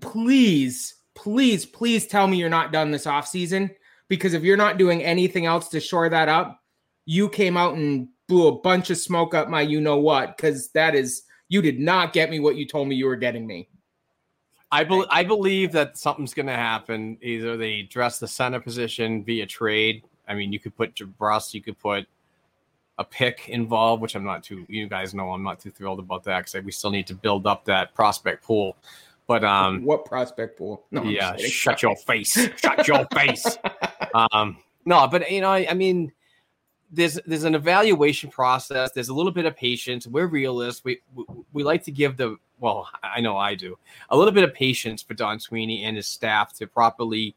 please, 0.00 0.94
please, 1.14 1.66
please 1.66 2.06
tell 2.06 2.26
me 2.26 2.38
you're 2.38 2.48
not 2.48 2.72
done 2.72 2.90
this 2.90 3.04
offseason 3.06 3.74
because 4.08 4.34
if 4.34 4.42
you're 4.42 4.56
not 4.56 4.78
doing 4.78 5.02
anything 5.02 5.46
else 5.46 5.68
to 5.68 5.80
shore 5.80 6.08
that 6.08 6.28
up, 6.28 6.60
you 7.06 7.28
came 7.28 7.56
out 7.56 7.74
and 7.74 8.08
blew 8.28 8.48
a 8.48 8.52
bunch 8.52 8.90
of 8.90 8.98
smoke 8.98 9.34
up 9.34 9.48
my 9.48 9.60
you 9.60 9.80
know 9.80 9.98
what 9.98 10.36
because 10.36 10.68
that 10.68 10.94
is 10.94 11.22
you 11.48 11.62
did 11.62 11.78
not 11.78 12.12
get 12.12 12.30
me 12.30 12.40
what 12.40 12.56
you 12.56 12.66
told 12.66 12.88
me 12.88 12.94
you 12.94 13.06
were 13.06 13.16
getting 13.16 13.46
me. 13.46 13.68
I, 14.72 14.82
bel 14.82 15.06
I 15.08 15.22
believe 15.22 15.70
that 15.72 15.96
something's 15.96 16.34
going 16.34 16.46
to 16.46 16.52
happen. 16.52 17.16
Either 17.22 17.56
they 17.56 17.80
address 17.80 18.18
the 18.18 18.26
center 18.26 18.58
position 18.58 19.22
via 19.22 19.46
trade. 19.46 20.02
I 20.26 20.34
mean, 20.34 20.52
you 20.52 20.58
could 20.58 20.76
put 20.76 20.94
Jabros, 20.94 21.54
you 21.54 21.62
could 21.62 21.78
put 21.78 22.06
a 22.98 23.04
pick 23.04 23.48
involved, 23.48 24.02
which 24.02 24.16
I'm 24.16 24.24
not 24.24 24.42
too. 24.42 24.64
You 24.68 24.88
guys 24.88 25.14
know 25.14 25.30
I'm 25.30 25.42
not 25.42 25.60
too 25.60 25.70
thrilled 25.70 25.98
about 25.98 26.24
that 26.24 26.46
because 26.46 26.64
we 26.64 26.72
still 26.72 26.90
need 26.90 27.06
to 27.08 27.14
build 27.14 27.46
up 27.46 27.64
that 27.66 27.94
prospect 27.94 28.42
pool. 28.42 28.76
But 29.26 29.44
um, 29.44 29.84
what 29.84 30.04
prospect 30.04 30.58
pool? 30.58 30.84
No, 30.90 31.02
yeah, 31.04 31.36
shut 31.36 31.82
your 31.82 31.96
face, 31.96 32.36
shut 32.56 32.86
your 32.86 33.06
face. 33.14 33.58
Um, 34.12 34.58
no, 34.84 35.06
but 35.06 35.30
you 35.30 35.40
know, 35.40 35.50
I, 35.50 35.66
I 35.70 35.74
mean, 35.74 36.12
there's 36.94 37.18
there's 37.26 37.44
an 37.44 37.54
evaluation 37.54 38.30
process. 38.30 38.92
There's 38.92 39.08
a 39.08 39.14
little 39.14 39.32
bit 39.32 39.46
of 39.46 39.56
patience. 39.56 40.06
We're 40.06 40.26
realists. 40.26 40.84
We, 40.84 41.00
we 41.14 41.24
we 41.52 41.62
like 41.62 41.84
to 41.84 41.90
give 41.90 42.16
the 42.16 42.36
well, 42.60 42.88
I 43.02 43.20
know 43.20 43.36
I 43.36 43.54
do 43.54 43.76
a 44.10 44.16
little 44.16 44.32
bit 44.32 44.44
of 44.44 44.54
patience 44.54 45.02
for 45.02 45.14
Don 45.14 45.38
Sweeney 45.40 45.84
and 45.84 45.96
his 45.96 46.06
staff 46.06 46.52
to 46.54 46.66
properly 46.66 47.34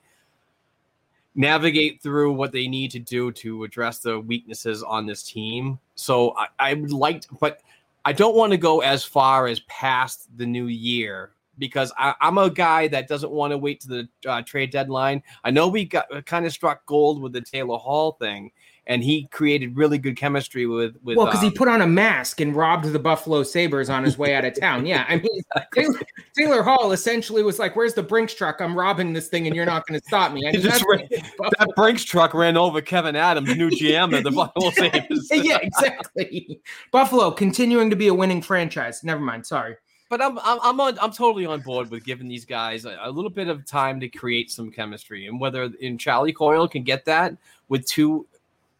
navigate 1.36 2.02
through 2.02 2.34
what 2.34 2.52
they 2.52 2.68
need 2.68 2.92
to 2.92 3.00
do 3.00 3.32
to 3.32 3.64
address 3.64 4.00
the 4.00 4.20
weaknesses 4.20 4.84
on 4.84 5.06
this 5.06 5.24
team. 5.24 5.80
So 5.96 6.36
I, 6.36 6.48
I 6.60 6.74
would 6.74 6.92
like, 6.92 7.22
to, 7.22 7.28
but 7.40 7.62
I 8.04 8.12
don't 8.12 8.36
want 8.36 8.52
to 8.52 8.58
go 8.58 8.82
as 8.82 9.04
far 9.04 9.48
as 9.48 9.60
past 9.62 10.30
the 10.38 10.48
new 10.48 10.66
year 10.66 11.32
because 11.60 11.92
I, 11.98 12.16
am 12.22 12.38
a 12.40 12.50
guy 12.50 12.88
that 12.88 13.08
doesn't 13.08 13.32
want 13.32 13.52
to 13.52 13.58
wait 13.58 13.82
to 13.82 13.88
the 13.88 14.10
uh, 14.26 14.42
trade 14.42 14.72
deadline. 14.72 15.22
I 15.44 15.52
know 15.52 15.68
we 15.68 15.86
got 15.86 16.26
kind 16.26 16.46
of 16.46 16.52
struck 16.52 16.86
gold 16.86 17.22
with 17.22 17.34
the 17.34 17.42
Taylor 17.42 17.78
Hall 17.78 18.14
thing, 18.14 18.52
and 18.88 19.04
he 19.04 19.28
created 19.28 19.76
really 19.76 19.98
good 19.98 20.16
chemistry 20.16 20.66
with 20.66 20.96
with. 21.04 21.18
Well, 21.18 21.28
because 21.28 21.44
um, 21.44 21.52
he 21.52 21.56
put 21.56 21.68
on 21.68 21.82
a 21.82 21.88
mask 21.88 22.40
and 22.40 22.56
robbed 22.56 22.86
the 22.86 23.00
Buffalo 23.00 23.44
Sabres 23.44 23.90
on 23.90 24.04
his 24.04 24.18
way 24.18 24.34
out 24.34 24.46
of 24.46 24.60
town. 24.60 24.86
Yeah, 24.86 25.06
I 25.08 25.18
mean, 25.18 25.42
Taylor, 25.76 26.00
Taylor, 26.36 26.64
Hall 26.64 26.92
essentially 26.94 27.44
was 27.44 27.60
like, 27.60 27.76
"Where's 27.76 27.94
the 27.94 28.04
Brinks 28.04 28.34
truck? 28.34 28.62
I'm 28.62 28.78
robbing 28.78 29.14
this 29.14 29.28
thing, 29.28 29.46
and 29.46 29.56
you're 29.56 29.66
not 29.66 29.86
going 29.86 30.00
to 30.00 30.08
stop 30.08 30.32
me." 30.32 30.48
I 30.48 30.52
mean, 30.58 30.64
ran, 30.66 31.08
that 31.10 31.70
Brinks 31.76 32.04
truck 32.04 32.34
ran 32.34 32.58
over 32.58 32.82
Kevyn 32.82 33.16
Adams, 33.16 33.56
new 33.56 33.70
GM 33.70 34.18
of 34.18 34.24
the 34.24 34.32
Buffalo 34.32 34.72
Sabres. 34.76 35.28
yeah, 35.32 35.60
exactly. 35.62 36.62
Buffalo 36.92 37.32
continuing 37.32 37.90
to 37.90 37.96
be 37.96 38.08
a 38.08 38.14
winning 38.14 38.42
franchise. 38.42 39.04
Never 39.04 39.22
mind. 39.22 39.46
Sorry. 39.46 39.76
But 40.10 40.22
I'm 40.22 40.40
I'm 40.40 40.60
I'm, 40.64 40.80
on, 40.80 40.98
I'm 41.00 41.12
totally 41.12 41.46
on 41.46 41.60
board 41.60 41.92
with 41.92 42.06
giving 42.06 42.30
these 42.30 42.46
guys 42.46 42.86
a, 42.86 42.98
a 43.02 43.12
little 43.12 43.30
bit 43.30 43.50
of 43.50 43.66
time 43.66 44.00
to 44.00 44.08
create 44.08 44.50
some 44.50 44.72
chemistry, 44.72 45.28
and 45.28 45.42
whether 45.42 45.70
in 45.82 45.98
Charlie 45.98 46.32
Coyle 46.32 46.70
can 46.70 46.84
get 46.84 47.04
that 47.06 47.36
with 47.68 47.86
two 47.86 48.26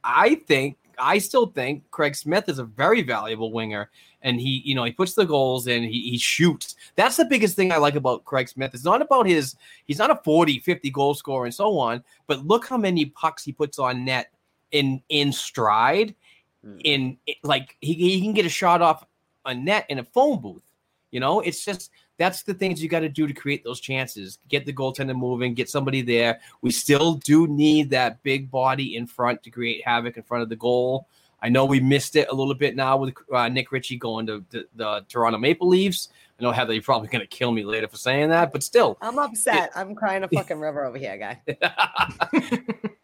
I 0.08 0.36
think 0.36 0.78
I 0.98 1.18
still 1.20 1.48
think 1.48 1.84
Craig 1.92 2.16
Smith 2.16 2.50
is 2.50 2.60
a 2.60 2.64
very 2.64 3.02
valuable 3.02 3.52
winger. 3.52 3.90
And 4.24 4.42
he, 4.42 4.62
you 4.66 4.74
know, 4.74 4.84
he 4.84 4.92
puts 4.92 5.14
the 5.14 5.26
goals 5.26 5.68
in, 5.68 5.84
he, 5.84 6.10
he 6.10 6.18
shoots. 6.18 6.76
That's 6.96 7.18
the 7.18 7.26
biggest 7.26 7.56
thing 7.56 7.72
I 7.72 7.78
like 7.78 7.96
about 7.96 8.26
Craig 8.26 8.50
Smith. 8.50 8.74
It's 8.74 8.84
not 8.84 9.02
about 9.02 9.28
his, 9.28 9.56
he's 9.86 10.00
not 10.00 10.10
a 10.10 10.20
40, 10.24 10.60
50 10.60 10.90
goal 10.90 11.14
scorer 11.14 11.46
and 11.46 11.54
so 11.54 11.78
on, 11.78 12.04
but 12.26 12.46
look 12.46 12.66
how 12.68 12.78
many 12.78 13.06
pucks 13.06 13.44
he 13.44 13.52
puts 13.52 13.78
on 13.78 14.06
net 14.06 14.32
in 14.72 15.02
in 15.10 15.32
stride. 15.32 16.16
Hmm. 16.64 16.78
In 16.84 17.18
like 17.44 17.78
he, 17.80 17.94
he 17.94 18.22
can 18.22 18.34
get 18.34 18.46
a 18.46 18.50
shot 18.50 18.82
off 18.82 19.06
a 19.46 19.54
net 19.54 19.86
in 19.90 20.00
a 20.00 20.04
phone 20.04 20.42
booth. 20.42 20.64
You 21.12 21.20
know, 21.20 21.40
it's 21.42 21.64
just 21.64 21.92
that's 22.18 22.44
the 22.44 22.54
things 22.54 22.82
you 22.82 22.90
got 22.90 23.02
to 23.02 23.10
do 23.10 23.28
to 23.28 23.34
create 23.34 23.64
those 23.64 23.80
chances. 23.80 24.40
Get 24.50 24.66
the 24.66 24.74
goaltender 24.74 25.16
moving, 25.16 25.54
get 25.54 25.70
somebody 25.70 26.02
there. 26.02 26.40
We 26.62 26.72
still 26.72 27.16
do 27.16 27.48
need 27.48 27.90
that 27.92 28.22
big 28.24 28.50
body 28.52 28.96
in 28.96 29.08
front 29.08 29.44
to 29.44 29.50
create 29.50 29.86
havoc 29.86 30.18
in 30.18 30.24
front 30.24 30.44
of 30.44 30.50
the 30.50 30.56
goal. 30.56 31.08
I 31.42 31.50
know 31.50 31.66
we 31.66 31.80
missed 31.80 32.16
it 32.16 32.30
a 32.30 32.34
little 32.34 32.56
bit 32.56 32.76
now 32.76 32.98
with 32.98 33.14
uh, 33.32 33.48
Nick 33.48 33.72
Ritchie 33.72 33.98
going 33.98 34.26
to 34.26 34.44
the, 34.50 34.68
the, 34.76 35.06
Toronto 35.08 35.38
Maple 35.38 35.68
Leafs. 35.68 36.10
I 36.40 36.44
know 36.44 36.52
Heather, 36.52 36.74
you're 36.74 36.82
probably 36.82 37.10
going 37.10 37.22
to 37.22 37.28
kill 37.28 37.52
me 37.52 37.64
later 37.64 37.88
for 37.88 37.98
saying 37.98 38.30
that, 38.30 38.52
but 38.52 38.64
still, 38.64 38.98
I'm 39.02 39.18
upset. 39.20 39.66
It, 39.66 39.72
I'm 39.76 39.96
crying 39.96 40.24
a 40.24 40.28
fucking 40.28 40.60
river 40.60 40.86
over 40.86 40.98
here, 40.98 41.18
guy. 41.18 41.42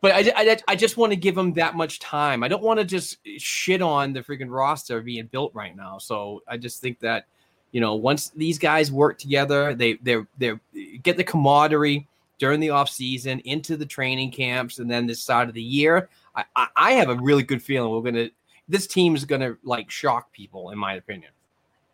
but 0.01 0.11
I, 0.11 0.31
I, 0.35 0.57
I 0.67 0.75
just 0.75 0.97
want 0.97 1.11
to 1.11 1.15
give 1.15 1.37
him 1.37 1.53
that 1.53 1.75
much 1.75 1.99
time. 1.99 2.43
I 2.43 2.47
don't 2.47 2.63
want 2.63 2.79
to 2.79 2.85
just 2.85 3.17
shit 3.37 3.81
on 3.81 4.13
the 4.13 4.21
freaking 4.21 4.49
roster 4.49 5.01
being 5.01 5.27
built 5.27 5.53
right 5.53 5.75
now. 5.75 5.97
So 5.97 6.41
I 6.47 6.57
just 6.57 6.81
think 6.81 6.99
that 6.99 7.25
you 7.73 7.81
know, 7.81 7.95
once 7.95 8.29
these 8.29 8.57
guys 8.57 8.91
work 8.91 9.17
together, 9.17 9.73
they 9.73 9.95
they 9.95 10.23
they 10.37 10.53
get 11.01 11.17
the 11.17 11.23
camaraderie 11.23 12.07
during 12.37 12.59
the 12.59 12.69
off 12.69 12.89
season 12.89 13.39
into 13.41 13.75
the 13.75 13.85
training 13.85 14.31
camps, 14.31 14.79
and 14.79 14.89
then 14.89 15.05
this 15.05 15.21
side 15.21 15.49
of 15.49 15.53
the 15.53 15.61
year. 15.61 16.07
I, 16.35 16.67
I, 16.75 16.91
have 16.93 17.09
a 17.09 17.15
really 17.15 17.43
good 17.43 17.61
feeling 17.61 17.91
we're 17.91 18.11
gonna 18.11 18.29
this 18.67 18.87
team 18.87 19.15
is 19.15 19.25
gonna 19.25 19.55
like 19.63 19.91
shock 19.91 20.31
people, 20.31 20.69
in 20.69 20.77
my 20.77 20.95
opinion. 20.95 21.31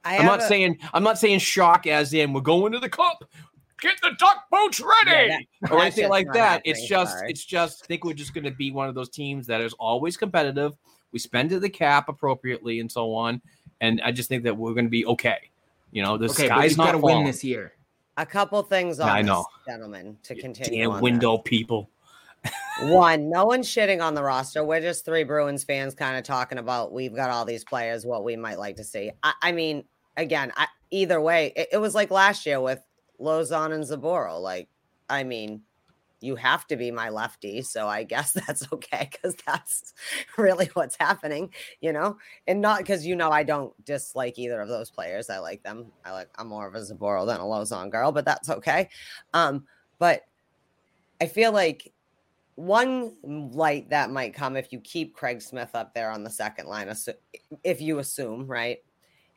I 0.06 0.16
am 0.16 0.26
not 0.26 0.40
a, 0.40 0.48
saying 0.48 0.78
I'm 0.94 1.04
not 1.04 1.18
saying 1.18 1.40
shock 1.40 1.88
as 1.88 2.14
in 2.14 2.34
we're 2.34 2.42
going 2.42 2.72
to 2.74 2.80
the 2.80 2.90
cup. 2.90 3.30
Get 3.82 4.00
the 4.02 4.12
duck 4.20 4.50
boats 4.52 4.82
ready, 4.82 5.30
yeah, 5.30 5.38
that, 5.62 5.72
or 5.72 5.82
anything 5.82 6.10
like 6.10 6.32
that. 6.34 6.62
It's 6.66 6.86
just, 6.86 7.16
it's 7.28 7.46
just. 7.46 7.84
I 7.84 7.88
think 7.88 8.04
we're 8.04 8.14
just 8.14 8.34
going 8.34 8.44
to 8.44 8.52
be 8.52 8.72
one 8.72 8.90
of 8.90 8.96
those 8.96 9.08
teams 9.08 9.48
that 9.48 9.62
is 9.62 9.72
always 9.74 10.18
competitive. 10.18 10.74
We 11.14 11.20
spend 11.20 11.52
the 11.52 11.70
cap 11.70 12.10
appropriately 12.10 12.82
and 12.82 12.92
so 12.92 13.14
on, 13.14 13.42
and 13.80 14.02
I 14.04 14.12
just 14.12 14.28
think 14.28 14.44
that 14.44 14.58
we're 14.58 14.74
going 14.74 14.86
to 14.86 14.90
be 14.92 15.06
okay. 15.06 15.49
You 15.92 16.04
know, 16.04 16.18
the 16.18 16.26
okay, 16.26 16.48
sky's 16.48 16.78
not 16.78 16.92
to 16.92 16.98
win 16.98 17.26
this 17.26 17.44
year. 17.44 17.74
A 18.18 18.26
couple 18.26 18.62
things 18.64 19.00
on 19.00 19.10
I 19.10 19.22
know. 19.22 19.46
This, 19.66 19.74
gentlemen, 19.74 20.18
to 20.24 20.36
continue. 20.36 20.88
Damn 20.90 21.02
window 21.02 21.38
that. 21.38 21.46
people. 21.46 21.90
One, 22.82 23.30
no 23.30 23.46
one's 23.46 23.68
shitting 23.68 24.02
on 24.02 24.14
the 24.14 24.24
roster. 24.24 24.64
We're 24.64 24.82
just 24.82 25.06
three 25.06 25.24
Bruins 25.24 25.64
fans 25.64 25.94
kind 25.94 26.18
of 26.18 26.24
talking 26.24 26.58
about 26.58 26.94
we've 26.94 27.16
got 27.16 27.30
all 27.30 27.46
these 27.46 27.64
players, 27.64 28.06
what 28.06 28.24
we 28.24 28.36
might 28.36 28.60
like 28.60 28.76
to 28.78 28.84
see. 28.84 29.12
I, 29.24 29.34
I 29.42 29.52
mean, 29.52 29.84
again, 30.16 30.52
I, 30.56 30.68
either 30.92 31.20
way, 31.20 31.54
it, 31.56 31.70
it, 31.74 31.78
was 31.78 31.96
like 31.96 32.12
last 32.12 32.46
year 32.46 32.62
with 32.62 32.82
Lauzon 33.20 33.74
and 33.74 33.84
Zboril. 33.84 34.42
Like, 34.42 34.70
I 35.10 35.24
mean, 35.24 35.62
you 36.22 36.36
have 36.36 36.68
to 36.68 36.76
be 36.76 36.92
my 36.92 37.10
lefty. 37.10 37.62
So 37.62 37.88
I 37.88 38.04
guess 38.04 38.32
that's 38.48 38.72
okay 38.74 39.10
because 39.12 39.36
that's 39.46 39.94
really 40.38 40.70
what's 40.74 40.98
happening, 41.00 41.54
you 41.82 41.94
know, 41.94 42.18
and 42.48 42.62
not 42.62 42.80
because 42.80 43.06
you 43.06 43.16
know 43.16 43.30
I 43.30 43.44
don't 43.44 43.74
dislike 43.86 44.38
either 44.38 44.62
of 44.62 44.70
those 44.70 44.90
players. 44.90 45.30
I 45.30 45.40
like 45.40 45.64
them. 45.64 45.92
I 46.06 46.12
like 46.12 46.30
I'm 46.38 46.48
more 46.48 46.68
of 46.68 46.76
a 46.76 46.80
Zboril 46.80 47.26
than 47.26 47.40
a 47.40 47.44
Lauzon 47.44 47.92
girl, 47.92 48.12
but 48.12 48.26
that's 48.26 48.50
okay. 48.50 48.90
Um, 49.34 49.66
but 49.98 50.24
I 51.22 51.28
feel 51.28 51.52
like 51.52 51.94
one 52.56 53.16
light 53.24 53.90
that 53.90 54.12
might 54.12 54.34
come 54.34 54.58
if 54.58 54.74
you 54.74 54.82
keep 54.82 55.16
Craig 55.16 55.42
Smith 55.42 55.76
up 55.76 55.94
there 55.94 56.12
on 56.12 56.24
the 56.24 56.30
second 56.30 56.68
line, 56.68 56.94
if 57.64 57.82
you 57.82 58.00
assume 58.00 58.46
right 58.46 58.80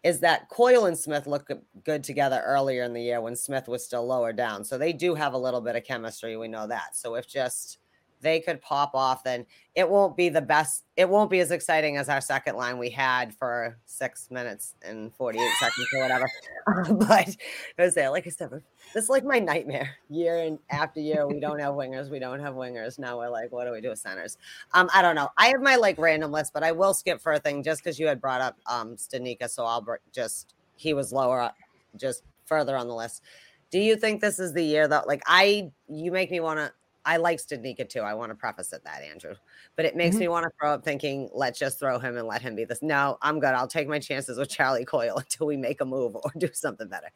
is 0.03 0.21
that 0.21 0.49
Coyle 0.49 0.87
and 0.87 0.99
Smith 0.99 1.27
look 1.27 1.49
good 1.85 2.03
together 2.03 2.43
earlier 2.45 2.83
in 2.83 2.93
the 2.93 3.03
year 3.03 3.21
when 3.21 3.37
Smith 3.37 3.69
was 3.69 3.85
still 3.85 4.07
lower 4.07 4.33
down. 4.33 4.65
So 4.65 4.77
they 4.77 4.93
do 4.93 5.15
have 5.15 5.35
a 5.35 5.39
little 5.39 5.61
bit 5.61 5.77
of 5.77 5.85
chemistry. 5.85 6.37
We 6.37 6.49
know 6.49 6.67
that. 6.67 6.97
So 6.97 7.15
if 7.15 7.29
just 7.29 7.79
they 8.23 8.41
could 8.41 8.63
pop 8.63 8.93
off, 8.95 9.25
then 9.25 9.45
it 9.75 9.89
won't 9.89 10.17
be 10.17 10.29
the 10.29 10.41
best. 10.41 10.85
It 10.97 11.09
won't 11.09 11.31
be 11.31 11.41
as 11.41 11.51
exciting 11.51 11.97
as 11.97 12.09
our 12.09 12.21
second 12.21 12.57
line 12.57 12.79
we 12.79 12.89
had 12.89 13.35
for 13.35 13.77
six 13.85 14.31
minutes 14.31 14.75
and 14.83 15.15
48 15.15 15.51
seconds 15.59 15.89
or 15.95 16.01
whatever. 16.01 16.31
but 17.07 17.37
I 17.79 17.83
was 17.83 17.95
there, 17.95 18.11
like 18.11 18.27
I 18.27 18.31
said, 18.31 18.51
this 18.95 19.05
is 19.05 19.11
like 19.11 19.25
my 19.25 19.39
nightmare 19.39 19.97
year 20.09 20.39
and 20.39 20.59
after 20.71 21.01
year. 21.01 21.27
We 21.27 21.41
don't 21.41 21.59
have 21.59 21.75
wingers. 21.75 22.11
We 22.11 22.19
don't 22.19 22.41
have 22.41 22.55
wingers. 22.55 22.99
Now 22.99 23.19
we're 23.19 23.29
like, 23.29 23.53
what 23.53 23.67
do 23.67 23.73
we 23.73 23.81
do 23.81 23.91
with 23.91 23.99
centers? 23.99 24.39
Um, 24.73 24.89
I 24.95 25.03
don't 25.03 25.17
know. 25.17 25.29
I 25.37 25.49
have 25.49 25.61
my 25.61 25.77
like 25.77 25.99
random 25.99 26.33
list, 26.33 26.53
but 26.53 26.63
I 26.63 26.73
will 26.73 26.95
skip 26.95 27.21
for 27.21 27.33
a 27.33 27.39
thing 27.39 27.63
just 27.63 27.83
because 27.83 27.99
you 27.99 28.07
had 28.07 28.21
brought 28.21 28.41
up 28.41 28.57
um 28.67 28.97
Studnicka. 28.97 29.51
So 29.51 29.65
I'll 29.65 29.85
just, 30.13 30.55
he 30.77 30.95
was 30.95 31.13
lower, 31.13 31.41
up, 31.41 31.57
just 31.97 32.23
further 32.47 32.77
on 32.77 32.89
the 32.89 32.95
list. 32.95 33.23
Do 33.71 33.79
you 33.79 33.97
think 33.97 34.21
this 34.21 34.39
is 34.39 34.53
the 34.53 34.63
year 34.63 34.87
that 34.87 35.09
like 35.09 35.23
I 35.27 35.73
you 35.89 36.13
make 36.13 36.31
me 36.31 36.41
want 36.41 36.59
to 36.59 36.73
I 37.05 37.17
like 37.17 37.39
Studnicka 37.39 37.89
too. 37.89 38.01
I 38.01 38.15
want 38.15 38.31
to 38.31 38.35
preface 38.35 38.73
it 38.73 38.85
that, 38.85 39.03
Andrew. 39.03 39.35
But 39.77 39.85
it 39.85 39.97
makes 39.97 40.15
mm-hmm. 40.15 40.21
me 40.21 40.29
want 40.29 40.45
to 40.45 40.51
throw 40.61 40.73
up 40.73 40.85
thinking, 40.85 41.29
let's 41.33 41.59
just 41.59 41.79
throw 41.79 41.99
him 41.99 42.17
and 42.17 42.27
let 42.27 42.43
him 42.43 42.55
be 42.55 42.65
this. 42.65 42.83
No, 42.83 43.19
I'm 43.23 43.41
good. 43.41 43.55
I'll 43.55 43.67
take 43.67 43.89
my 43.89 43.99
chances 43.99 44.39
with 44.39 44.49
Charlie 44.49 44.85
Coyle 44.85 45.17
until 45.19 45.47
we 45.47 45.57
make 45.57 45.81
a 45.81 45.85
move 45.85 46.15
or 46.17 46.31
do 46.39 46.49
something 46.53 46.89
better. 46.89 47.09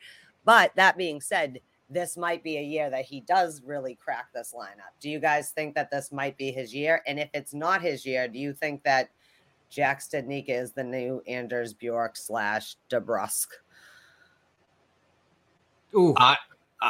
But 0.44 0.72
that 0.76 0.96
being 0.96 1.20
said, 1.20 1.60
this 1.88 2.16
might 2.16 2.42
be 2.42 2.56
a 2.58 2.62
year 2.62 2.90
that 2.90 3.04
he 3.04 3.20
does 3.20 3.62
really 3.64 3.94
crack 3.94 4.32
this 4.34 4.52
lineup. 4.56 4.92
Do 5.00 5.08
you 5.08 5.20
guys 5.20 5.50
think 5.50 5.74
that 5.76 5.90
this 5.90 6.10
might 6.10 6.36
be 6.36 6.50
his 6.50 6.74
year? 6.74 7.02
And 7.06 7.20
if 7.20 7.28
it's 7.32 7.54
not 7.54 7.80
his 7.80 8.04
year, 8.04 8.26
do 8.26 8.38
you 8.38 8.52
think 8.52 8.82
that 8.82 9.10
Jack 9.70 10.00
Studnicka 10.00 10.48
is 10.48 10.72
the 10.72 10.84
new 10.84 11.22
Anders 11.26 11.74
Bjork 11.74 12.16
slash 12.16 12.76
DeBrusk? 12.90 13.48
Ooh, 15.94 16.14
I, 16.16 16.36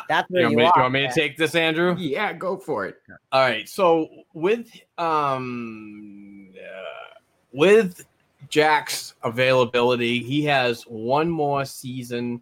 that's 0.09 0.30
where 0.30 0.43
you, 0.43 0.51
you, 0.51 0.57
want, 0.57 0.66
me, 0.66 0.72
you 0.76 0.82
want 0.82 0.95
me 0.95 1.09
to 1.09 1.14
take 1.14 1.37
this, 1.37 1.55
Andrew? 1.55 1.97
Yeah, 1.99 2.32
go 2.32 2.57
for 2.57 2.87
it. 2.87 3.01
All 3.32 3.41
right. 3.41 3.68
So 3.68 4.09
with 4.34 4.68
um 4.99 6.49
uh, 6.57 7.18
with 7.53 8.05
Jack's 8.49 9.14
availability, 9.22 10.22
he 10.22 10.45
has 10.45 10.82
one 10.82 11.30
more 11.30 11.64
season 11.64 12.41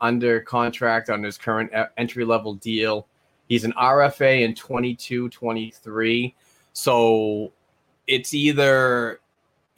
under 0.00 0.40
contract 0.40 1.10
on 1.10 1.22
his 1.22 1.36
current 1.36 1.70
entry 1.96 2.24
level 2.24 2.54
deal. 2.54 3.06
He's 3.48 3.64
an 3.64 3.72
RFA 3.72 4.42
in 4.42 4.54
22 4.54 5.28
23. 5.28 6.34
So 6.72 7.52
it's 8.06 8.32
either 8.32 9.20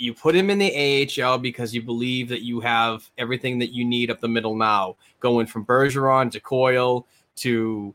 you 0.03 0.12
put 0.12 0.34
him 0.34 0.50
in 0.50 0.59
the 0.59 1.07
AHL 1.22 1.38
because 1.38 1.72
you 1.72 1.80
believe 1.80 2.28
that 2.28 2.42
you 2.42 2.59
have 2.59 3.09
everything 3.18 3.61
that 3.61 3.72
you 3.72 3.84
need 3.84 4.11
up 4.11 4.18
the 4.18 4.26
middle 4.26 4.57
now, 4.57 4.96
going 5.20 5.46
from 5.46 5.64
Bergeron 5.64 6.28
to 6.32 6.40
Coyle 6.40 7.07
to 7.36 7.94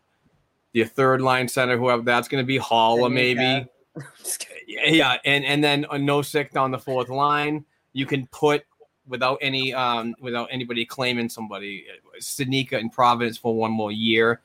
the 0.71 0.85
third 0.85 1.21
line 1.21 1.49
center, 1.49 1.77
whoever 1.77 2.03
that's 2.03 2.29
going 2.29 2.41
to 2.41 2.47
be, 2.47 2.57
Haula 2.57 3.11
maybe. 3.11 3.67
yeah, 4.67 5.17
and 5.25 5.43
and 5.43 5.61
then 5.61 5.83
a 5.85 5.95
Nosek 5.95 6.55
on 6.55 6.71
the 6.71 6.79
fourth 6.79 7.09
line. 7.09 7.65
You 7.91 8.05
can 8.05 8.25
put 8.27 8.63
without 9.09 9.37
any 9.41 9.73
um 9.73 10.15
without 10.21 10.47
anybody 10.49 10.85
claiming 10.85 11.27
somebody 11.27 11.87
Studnicka 12.21 12.79
in 12.79 12.89
Providence 12.89 13.37
for 13.37 13.53
one 13.53 13.71
more 13.71 13.91
year, 13.91 14.39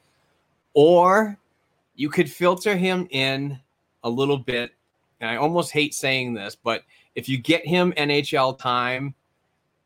or 0.74 1.38
you 1.94 2.10
could 2.10 2.28
filter 2.28 2.76
him 2.76 3.06
in 3.10 3.60
a 4.02 4.10
little 4.10 4.38
bit. 4.38 4.72
And 5.20 5.30
I 5.30 5.36
almost 5.36 5.70
hate 5.70 5.94
saying 5.94 6.34
this, 6.34 6.56
but 6.56 6.82
if 7.14 7.28
you 7.28 7.38
get 7.38 7.66
him 7.66 7.92
NHL 7.96 8.58
time 8.58 9.14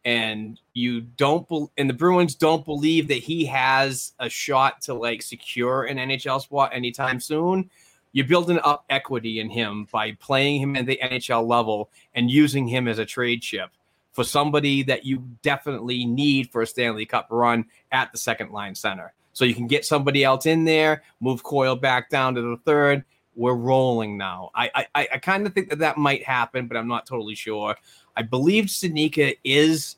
and 0.04 0.60
you 0.72 1.00
don't 1.00 1.48
be- 1.48 1.66
and 1.76 1.90
the 1.90 1.94
Bruins 1.94 2.34
don't 2.34 2.64
believe 2.64 3.08
that 3.08 3.14
he 3.14 3.44
has 3.46 4.12
a 4.20 4.28
shot 4.28 4.80
to 4.82 4.94
like 4.94 5.22
secure 5.22 5.84
an 5.84 5.98
NHL 5.98 6.40
spot 6.40 6.70
anytime 6.72 7.20
soon, 7.20 7.70
you're 8.12 8.26
building 8.26 8.60
up 8.64 8.84
equity 8.88 9.40
in 9.40 9.50
him 9.50 9.86
by 9.92 10.12
playing 10.12 10.60
him 10.60 10.76
at 10.76 10.86
the 10.86 10.98
NHL 11.02 11.46
level 11.46 11.90
and 12.14 12.30
using 12.30 12.66
him 12.66 12.88
as 12.88 12.98
a 12.98 13.04
trade 13.04 13.42
chip 13.42 13.70
for 14.12 14.24
somebody 14.24 14.82
that 14.84 15.04
you 15.04 15.22
definitely 15.42 16.06
need 16.06 16.50
for 16.50 16.62
a 16.62 16.66
Stanley 16.66 17.04
Cup 17.04 17.26
run 17.30 17.66
at 17.92 18.10
the 18.12 18.18
second 18.18 18.50
line 18.52 18.74
center. 18.74 19.12
So 19.34 19.44
you 19.44 19.54
can 19.54 19.66
get 19.66 19.84
somebody 19.84 20.24
else 20.24 20.46
in 20.46 20.64
there, 20.64 21.02
move 21.20 21.42
Coyle 21.42 21.76
back 21.76 22.08
down 22.08 22.34
to 22.36 22.40
the 22.40 22.56
third. 22.64 23.04
We're 23.36 23.54
rolling 23.54 24.16
now. 24.16 24.50
I 24.54 24.86
I, 24.94 25.08
I 25.14 25.18
kind 25.18 25.46
of 25.46 25.52
think 25.52 25.70
that 25.70 25.78
that 25.78 25.96
might 25.96 26.24
happen, 26.24 26.66
but 26.66 26.76
I'm 26.76 26.88
not 26.88 27.06
totally 27.06 27.34
sure. 27.34 27.76
I 28.16 28.22
believe 28.22 28.64
Studnicka 28.64 29.36
is 29.44 29.96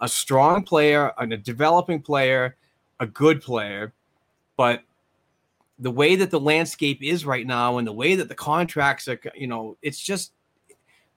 a 0.00 0.08
strong 0.08 0.64
player 0.64 1.12
and 1.18 1.32
a 1.32 1.36
developing 1.36 2.02
player, 2.02 2.56
a 2.98 3.06
good 3.06 3.40
player, 3.40 3.92
but 4.56 4.82
the 5.78 5.90
way 5.90 6.16
that 6.16 6.30
the 6.30 6.40
landscape 6.40 7.02
is 7.02 7.24
right 7.24 7.46
now 7.46 7.78
and 7.78 7.86
the 7.86 7.92
way 7.92 8.14
that 8.14 8.28
the 8.28 8.34
contracts 8.34 9.08
are, 9.08 9.18
you 9.34 9.46
know, 9.46 9.76
it's 9.80 10.00
just 10.00 10.32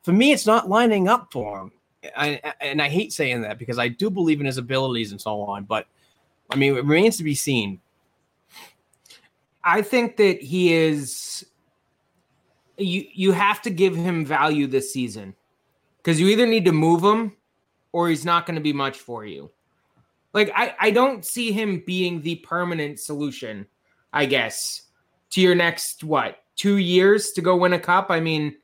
for 0.03 0.13
me, 0.13 0.32
it's 0.32 0.45
not 0.45 0.69
lining 0.69 1.07
up 1.07 1.32
for 1.32 1.59
him. 1.59 1.71
I, 2.15 2.53
and 2.61 2.82
I 2.82 2.89
hate 2.89 3.13
saying 3.13 3.41
that 3.41 3.57
because 3.57 3.80
I 3.80 3.88
do 3.88 4.09
believe 4.09 4.39
in 4.39 4.45
his 4.45 4.57
abilities 4.57 5.11
and 5.11 5.19
so 5.19 5.41
on, 5.41 5.63
but 5.63 5.88
I 6.49 6.55
mean, 6.55 6.76
it 6.76 6.86
remains 6.86 7.17
to 7.17 7.24
be 7.24 7.36
seen. 7.36 7.80
I 9.63 9.82
think 9.82 10.17
that 10.17 10.41
he 10.41 10.74
is. 10.74 11.45
You 12.78 13.05
you 13.13 13.32
have 13.32 13.61
to 13.63 13.69
give 13.69 13.95
him 13.95 14.26
value 14.26 14.67
this 14.67 14.91
season 14.91 15.36
because 15.97 16.19
you 16.19 16.28
either 16.28 16.47
need 16.47 16.65
to 16.65 16.71
move 16.71 17.03
him 17.03 17.36
or 17.91 18.09
he's 18.09 18.26
not 18.26 18.45
going 18.45 18.55
to 18.55 18.61
be 18.61 18.74
much 18.74 18.99
for 18.99 19.26
you. 19.26 19.51
Like 20.34 20.51
I 20.55 20.76
I 20.80 20.91
don't 20.91 21.24
see 21.24 21.51
him 21.51 21.84
being 21.86 22.21
the 22.21 22.36
permanent 22.38 22.99
solution. 22.99 23.67
I 24.11 24.26
guess 24.26 24.84
to 25.32 25.41
your 25.41 25.55
next 25.55 26.03
what 26.03 26.43
two 26.55 26.78
years 26.78 27.32
to 27.32 27.41
go 27.41 27.55
win 27.55 27.74
a 27.74 27.80
cup. 27.80 28.07
I 28.09 28.19
mean, 28.19 28.55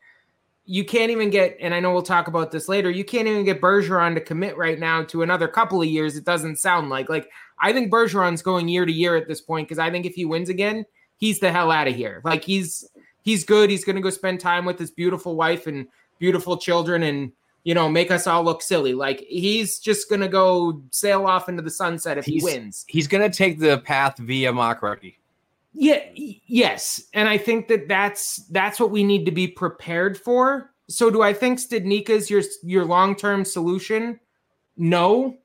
you 0.66 0.86
can't 0.86 1.10
even 1.10 1.32
get, 1.32 1.58
and 1.60 1.74
I 1.74 1.80
know 1.80 1.92
we'll 1.92 2.04
talk 2.04 2.28
about 2.28 2.52
this 2.52 2.70
later. 2.70 2.92
You 2.92 3.04
can't 3.04 3.28
even 3.28 3.44
get 3.44 3.60
Bergeron 3.60 4.14
to 4.14 4.22
commit 4.22 4.56
right 4.58 4.78
now 4.78 5.04
to 5.06 5.24
another 5.24 5.48
couple 5.48 5.82
of 5.82 5.88
years. 5.88 6.16
It 6.16 6.26
doesn't 6.26 6.58
sound 6.58 6.90
like 6.90 7.10
like 7.10 7.30
I 7.60 7.74
think 7.74 7.92
Bergeron's 7.92 8.42
going 8.42 8.68
year 8.68 8.86
to 8.86 8.92
year 8.92 9.16
at 9.16 9.28
this 9.28 9.42
point 9.42 9.68
because 9.68 9.80
I 9.80 9.90
think 9.90 10.06
if 10.06 10.14
he 10.14 10.26
wins 10.26 10.50
again, 10.50 10.86
he's 11.18 11.40
the 11.40 11.52
hell 11.52 11.72
out 11.72 11.88
of 11.88 11.96
here. 11.96 12.22
Like 12.24 12.44
he's 12.44 12.88
he's 13.22 13.44
good. 13.44 13.70
He's 13.70 13.84
going 13.86 13.96
to 13.96 14.02
go 14.02 14.10
spend 14.10 14.40
time 14.40 14.66
with 14.66 14.80
his 14.80 14.92
beautiful 14.92 15.36
wife 15.36 15.68
and 15.68 15.88
beautiful 16.20 16.58
children 16.58 17.04
and 17.04 17.32
you 17.64 17.74
know 17.74 17.90
make 17.90 18.12
us 18.12 18.28
all 18.28 18.44
look 18.44 18.62
silly. 18.62 18.94
Like 18.94 19.20
he's 19.28 19.80
just 19.80 20.10
going 20.10 20.22
to 20.22 20.28
go 20.28 20.82
sail 20.92 21.26
off 21.26 21.50
into 21.50 21.62
the 21.62 21.70
sunset 21.72 22.18
if 22.18 22.26
He's- 22.26 22.42
he 22.42 22.44
wins. 22.44 22.86
He's 22.88 23.08
going 23.08 23.30
to 23.30 23.36
take 23.36 23.60
the 23.60 23.80
path 23.80 24.18
via 24.18 24.52
Recchi. 24.54 25.16
Yeah, 25.74 26.02
yes, 26.16 27.04
and 27.14 27.30
I 27.30 27.38
think 27.38 27.68
that 27.68 27.88
that's 27.88 28.38
that's 28.48 28.80
what 28.80 28.90
we 28.90 29.04
need 29.04 29.26
to 29.26 29.32
be 29.32 29.48
prepared 29.48 30.18
for. 30.18 30.72
So, 30.88 31.12
do 31.12 31.22
I 31.22 31.32
think 31.32 31.60
Studnicka's 31.60 32.28
your 32.30 32.42
your 32.64 32.86
long 32.86 33.16
term 33.16 33.46
solution? 33.46 34.20
No. 34.76 35.38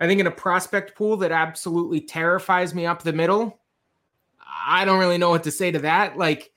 I 0.00 0.06
think 0.06 0.20
in 0.20 0.28
a 0.28 0.30
prospect 0.30 0.94
pool 0.96 1.16
that 1.16 1.32
absolutely 1.32 2.00
terrifies 2.00 2.72
me 2.72 2.86
up 2.86 3.02
the 3.02 3.12
middle, 3.12 3.58
I 4.66 4.84
don't 4.84 4.98
really 4.98 5.18
know 5.18 5.30
what 5.30 5.44
to 5.44 5.50
say 5.50 5.70
to 5.70 5.78
that. 5.80 6.16
Like, 6.16 6.50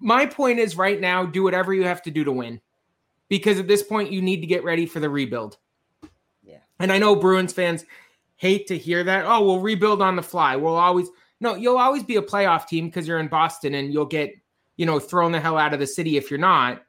my 0.00 0.26
point 0.26 0.58
is 0.58 0.76
right 0.76 1.00
now, 1.00 1.24
do 1.24 1.42
whatever 1.42 1.72
you 1.72 1.84
have 1.84 2.02
to 2.02 2.10
do 2.10 2.24
to 2.24 2.32
win, 2.32 2.60
because 3.28 3.58
at 3.58 3.68
this 3.68 3.82
point 3.82 4.12
you 4.12 4.20
need 4.20 4.40
to 4.40 4.46
get 4.46 4.64
ready 4.64 4.86
for 4.86 5.00
the 5.00 5.08
rebuild. 5.08 5.58
Yeah. 6.42 6.58
And 6.78 6.92
I 6.92 6.98
know 6.98 7.14
Bruins 7.16 7.52
fans 7.52 7.84
hate 8.36 8.66
to 8.66 8.76
hear 8.76 9.04
that. 9.04 9.24
Oh, 9.26 9.44
we'll 9.44 9.60
rebuild 9.60 10.02
on 10.02 10.16
the 10.16 10.22
fly. 10.22 10.56
We'll 10.56 10.76
always 10.76 11.08
no, 11.42 11.56
you'll 11.56 11.78
always 11.78 12.04
be 12.04 12.16
a 12.16 12.22
playoff 12.22 12.68
team 12.68 12.86
because 12.86 13.08
you're 13.08 13.18
in 13.18 13.26
Boston 13.26 13.74
and 13.74 13.92
you'll 13.92 14.06
get, 14.06 14.32
you 14.76 14.86
know, 14.86 15.00
thrown 15.00 15.32
the 15.32 15.40
hell 15.40 15.58
out 15.58 15.74
of 15.74 15.80
the 15.80 15.86
city 15.88 16.16
if 16.16 16.30
you're 16.30 16.38
not. 16.38 16.82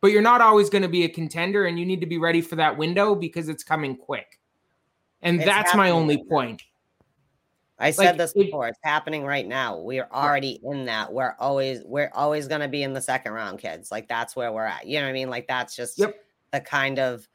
But 0.00 0.12
you're 0.12 0.22
not 0.22 0.40
always 0.40 0.70
going 0.70 0.82
to 0.82 0.88
be 0.88 1.02
a 1.04 1.08
contender 1.08 1.64
and 1.64 1.76
you 1.76 1.84
need 1.84 2.00
to 2.02 2.06
be 2.06 2.18
ready 2.18 2.40
for 2.40 2.54
that 2.54 2.78
window 2.78 3.16
because 3.16 3.48
it's 3.48 3.64
coming 3.64 3.96
quick. 3.96 4.38
And 5.22 5.38
It's 5.38 5.46
that's 5.46 5.74
my 5.74 5.90
only 5.90 6.22
point. 6.22 6.62
I 7.78 7.90
said 7.90 8.06
Like, 8.06 8.16
this 8.16 8.32
it- 8.34 8.46
before. 8.46 8.68
It's 8.68 8.78
happening 8.82 9.24
right 9.24 9.46
now. 9.46 9.78
We're 9.78 10.08
already 10.12 10.60
in 10.64 10.86
that. 10.86 11.12
We're 11.12 11.34
always 11.38 11.82
we're 11.84 12.10
always 12.14 12.48
going 12.48 12.62
to 12.62 12.68
be 12.68 12.82
in 12.82 12.94
the 12.94 13.02
second 13.02 13.32
round, 13.32 13.58
kids. 13.58 13.90
Like 13.90 14.08
that's 14.08 14.34
where 14.34 14.52
we're 14.52 14.64
at. 14.64 14.86
You 14.86 14.98
know 15.00 15.04
what 15.06 15.10
I 15.10 15.14
mean? 15.14 15.28
Like 15.30 15.46
that's 15.46 15.76
just 15.76 15.98
Yep. 15.98 16.14
the 16.52 16.60
kind 16.60 16.98
of 16.98 17.28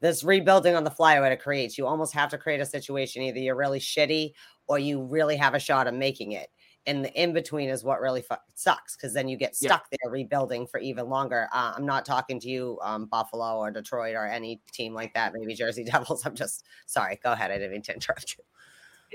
this 0.00 0.24
rebuilding 0.24 0.74
on 0.74 0.84
the 0.84 0.90
fly 0.90 1.18
what 1.20 1.32
it 1.32 1.40
creates. 1.40 1.78
You 1.78 1.86
almost 1.86 2.12
have 2.14 2.28
to 2.30 2.38
create 2.38 2.60
a 2.60 2.66
situation 2.66 3.22
either 3.22 3.38
you're 3.38 3.54
really 3.56 3.78
shitty 3.78 4.32
or 4.66 4.78
you 4.78 5.02
really 5.02 5.36
have 5.36 5.54
a 5.54 5.58
shot 5.60 5.86
of 5.86 5.94
making 5.94 6.32
it. 6.32 6.48
And 6.86 7.02
the 7.02 7.12
in 7.14 7.32
between 7.32 7.70
is 7.70 7.82
what 7.84 8.00
really 8.02 8.20
fu- 8.20 8.34
sucks 8.54 8.94
because 8.96 9.14
then 9.14 9.26
you 9.28 9.38
get 9.38 9.56
stuck 9.56 9.88
there 9.90 10.10
rebuilding 10.10 10.66
for 10.66 10.78
even 10.80 11.08
longer. 11.08 11.48
Uh, 11.52 11.72
I'm 11.76 11.86
not 11.86 12.04
talking 12.04 12.38
to 12.40 12.48
you, 12.48 12.78
um, 12.82 13.06
Buffalo 13.06 13.56
or 13.58 13.70
Detroit 13.70 14.14
or 14.16 14.26
any 14.26 14.60
team 14.72 14.92
like 14.92 15.14
that. 15.14 15.32
Maybe 15.32 15.54
Jersey 15.54 15.84
Devils. 15.90 16.26
I'm 16.26 16.34
just 16.34 16.64
sorry. 16.84 17.18
Go 17.22 17.32
ahead. 17.32 17.50
I 17.50 17.54
didn't 17.54 17.70
mean 17.72 17.82
to 17.82 17.94
interrupt 17.94 18.36
you. 18.36 18.44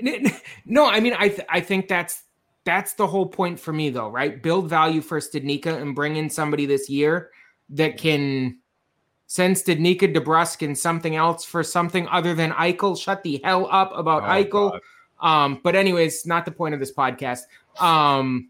No, 0.66 0.86
I 0.86 1.00
mean, 1.00 1.14
I 1.18 1.28
th- 1.28 1.46
I 1.48 1.60
think 1.60 1.88
that's 1.88 2.22
that's 2.64 2.92
the 2.94 3.06
whole 3.06 3.26
point 3.26 3.58
for 3.58 3.72
me, 3.72 3.90
though, 3.90 4.08
right? 4.08 4.42
Build 4.42 4.68
value 4.68 5.00
for 5.00 5.18
Studnicka 5.18 5.80
and 5.80 5.94
bring 5.94 6.16
in 6.16 6.28
somebody 6.30 6.66
this 6.66 6.88
year 6.90 7.30
that 7.70 7.96
can 7.96 8.58
send 9.26 9.56
Studnicka, 9.56 10.14
DeBrusk, 10.14 10.64
and 10.64 10.76
something 10.78 11.16
else 11.16 11.44
for 11.44 11.62
something 11.62 12.06
other 12.08 12.34
than 12.34 12.50
Eichel. 12.52 13.00
Shut 13.00 13.22
the 13.22 13.40
hell 13.42 13.68
up 13.70 13.92
about 13.94 14.22
Oh, 14.24 14.26
Eichel. 14.26 14.80
Um, 15.20 15.60
but 15.62 15.74
anyways, 15.74 16.26
not 16.26 16.44
the 16.44 16.50
point 16.50 16.74
of 16.74 16.80
this 16.80 16.92
podcast. 16.92 17.40
Um, 17.78 18.48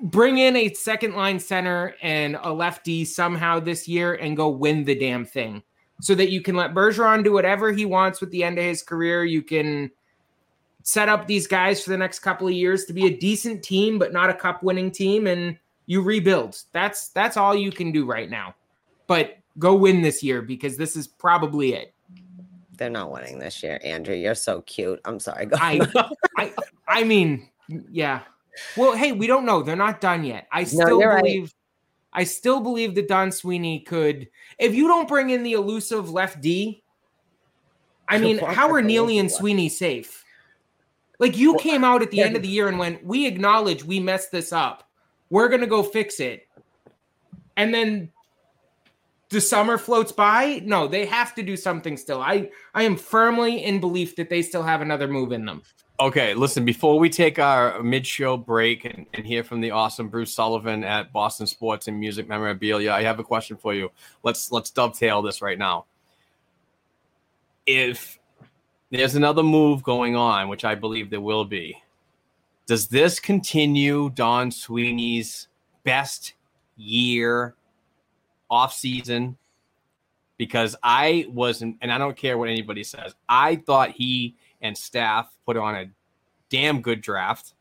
bring 0.00 0.38
in 0.38 0.56
a 0.56 0.72
second 0.74 1.14
line 1.14 1.38
center 1.38 1.94
and 2.02 2.36
a 2.42 2.52
lefty 2.52 3.04
somehow 3.04 3.60
this 3.60 3.86
year 3.88 4.14
and 4.14 4.36
go 4.36 4.48
win 4.48 4.84
the 4.84 4.94
damn 4.94 5.24
thing, 5.24 5.62
so 6.00 6.14
that 6.14 6.30
you 6.30 6.40
can 6.42 6.56
let 6.56 6.74
Bergeron 6.74 7.24
do 7.24 7.32
whatever 7.32 7.72
he 7.72 7.86
wants 7.86 8.20
with 8.20 8.30
the 8.30 8.44
end 8.44 8.58
of 8.58 8.64
his 8.64 8.82
career. 8.82 9.24
You 9.24 9.42
can 9.42 9.90
set 10.82 11.08
up 11.08 11.26
these 11.26 11.46
guys 11.46 11.82
for 11.82 11.90
the 11.90 11.98
next 11.98 12.20
couple 12.20 12.46
of 12.46 12.52
years 12.54 12.84
to 12.86 12.92
be 12.92 13.06
a 13.06 13.16
decent 13.16 13.62
team, 13.62 13.98
but 13.98 14.12
not 14.12 14.30
a 14.30 14.34
cup 14.34 14.62
winning 14.62 14.90
team, 14.90 15.26
and 15.26 15.58
you 15.86 16.02
rebuild. 16.02 16.60
That's 16.72 17.08
that's 17.08 17.36
all 17.36 17.54
you 17.54 17.70
can 17.70 17.92
do 17.92 18.04
right 18.04 18.30
now. 18.30 18.54
But 19.06 19.38
go 19.58 19.74
win 19.74 20.02
this 20.02 20.22
year 20.22 20.42
because 20.42 20.76
this 20.76 20.96
is 20.96 21.06
probably 21.06 21.74
it. 21.74 21.94
They're 22.76 22.90
not 22.90 23.10
winning 23.10 23.38
this 23.38 23.62
year, 23.62 23.78
Andrew. 23.84 24.14
You're 24.14 24.34
so 24.34 24.62
cute. 24.62 25.00
I'm 25.04 25.20
sorry. 25.20 25.46
Go 25.46 25.56
I, 25.60 25.80
I, 26.38 26.52
I 26.88 27.04
mean, 27.04 27.48
yeah. 27.68 28.20
Well, 28.76 28.96
hey, 28.96 29.12
we 29.12 29.26
don't 29.26 29.44
know. 29.44 29.62
They're 29.62 29.76
not 29.76 30.00
done 30.00 30.24
yet. 30.24 30.48
I 30.50 30.64
still 30.64 31.00
right. 31.00 31.22
believe. 31.22 31.54
I 32.12 32.24
still 32.24 32.60
believe 32.60 32.94
that 32.96 33.08
Don 33.08 33.32
Sweeney 33.32 33.80
could. 33.80 34.28
If 34.58 34.74
you 34.74 34.86
don't 34.86 35.08
bring 35.08 35.30
in 35.30 35.42
the 35.42 35.52
elusive 35.52 36.10
left 36.10 36.42
D, 36.42 36.82
I 38.08 38.18
mean, 38.18 38.38
how 38.38 38.70
are 38.70 38.82
Neely 38.82 39.18
and? 39.18 39.30
Sweeney 39.30 39.70
safe? 39.70 40.21
Like 41.22 41.36
you 41.38 41.52
Well, 41.52 41.60
came 41.60 41.84
out 41.84 42.02
at 42.02 42.10
the 42.10 42.16
they're- 42.16 42.26
end 42.26 42.34
of 42.34 42.42
the 42.42 42.48
year 42.48 42.66
and 42.66 42.80
went, 42.80 43.06
"We 43.06 43.28
acknowledge 43.28 43.84
we 43.84 44.00
messed 44.00 44.32
this 44.32 44.52
up. 44.52 44.90
We're 45.30 45.48
gonna 45.48 45.68
go 45.68 45.84
fix 45.84 46.18
it," 46.18 46.48
and 47.56 47.72
then 47.72 48.10
the 49.28 49.40
summer 49.40 49.78
floats 49.78 50.10
by. 50.10 50.60
No, 50.64 50.88
they 50.88 51.06
have 51.06 51.32
to 51.36 51.44
do 51.44 51.56
something 51.56 51.96
still. 51.96 52.20
I 52.20 52.50
I 52.74 52.82
am 52.82 52.96
firmly 52.96 53.62
in 53.62 53.78
belief 53.78 54.16
that 54.16 54.30
they 54.30 54.42
still 54.42 54.64
have 54.64 54.80
another 54.80 55.06
move 55.06 55.30
in 55.30 55.44
them. 55.46 55.62
Okay, 56.00 56.34
listen, 56.34 56.64
before 56.64 56.98
we 56.98 57.08
take 57.08 57.38
our 57.38 57.80
mid 57.84 58.04
show 58.04 58.36
break 58.36 58.84
and, 58.84 59.06
and 59.14 59.24
hear 59.24 59.44
from 59.44 59.60
the 59.60 59.70
awesome 59.70 60.08
Bruce 60.08 60.34
Sullivan 60.34 60.82
at 60.82 61.12
Boston 61.12 61.46
Sports 61.46 61.86
and 61.86 62.00
Music 62.00 62.26
Memorabilia, 62.26 62.90
I 62.90 63.04
have 63.04 63.20
a 63.20 63.24
question 63.24 63.56
for 63.56 63.72
you. 63.72 63.92
Let's 64.24 64.50
let's 64.50 64.72
dovetail 64.72 65.22
this 65.22 65.40
right 65.40 65.56
now. 65.56 65.84
If 67.64 68.18
there's 68.92 69.14
another 69.14 69.42
move 69.42 69.82
going 69.82 70.14
on, 70.16 70.48
which 70.48 70.66
I 70.66 70.74
believe 70.74 71.08
there 71.08 71.20
will 71.20 71.46
be, 71.46 71.82
does 72.66 72.88
this 72.88 73.18
continue 73.18 74.10
Don 74.10 74.50
Sweeney's 74.50 75.48
best 75.82 76.34
year 76.76 77.54
off 78.50 78.74
season? 78.74 79.38
Because 80.36 80.76
I 80.82 81.26
wasn't, 81.30 81.78
and 81.80 81.90
I 81.90 81.96
don't 81.96 82.16
care 82.16 82.36
what 82.36 82.50
anybody 82.50 82.84
says, 82.84 83.14
I 83.28 83.56
thought 83.56 83.92
he 83.92 84.36
and 84.60 84.76
staff 84.76 85.34
put 85.46 85.56
on 85.56 85.74
a 85.74 85.90
damn 86.50 86.82
good 86.82 87.00
draft. 87.00 87.54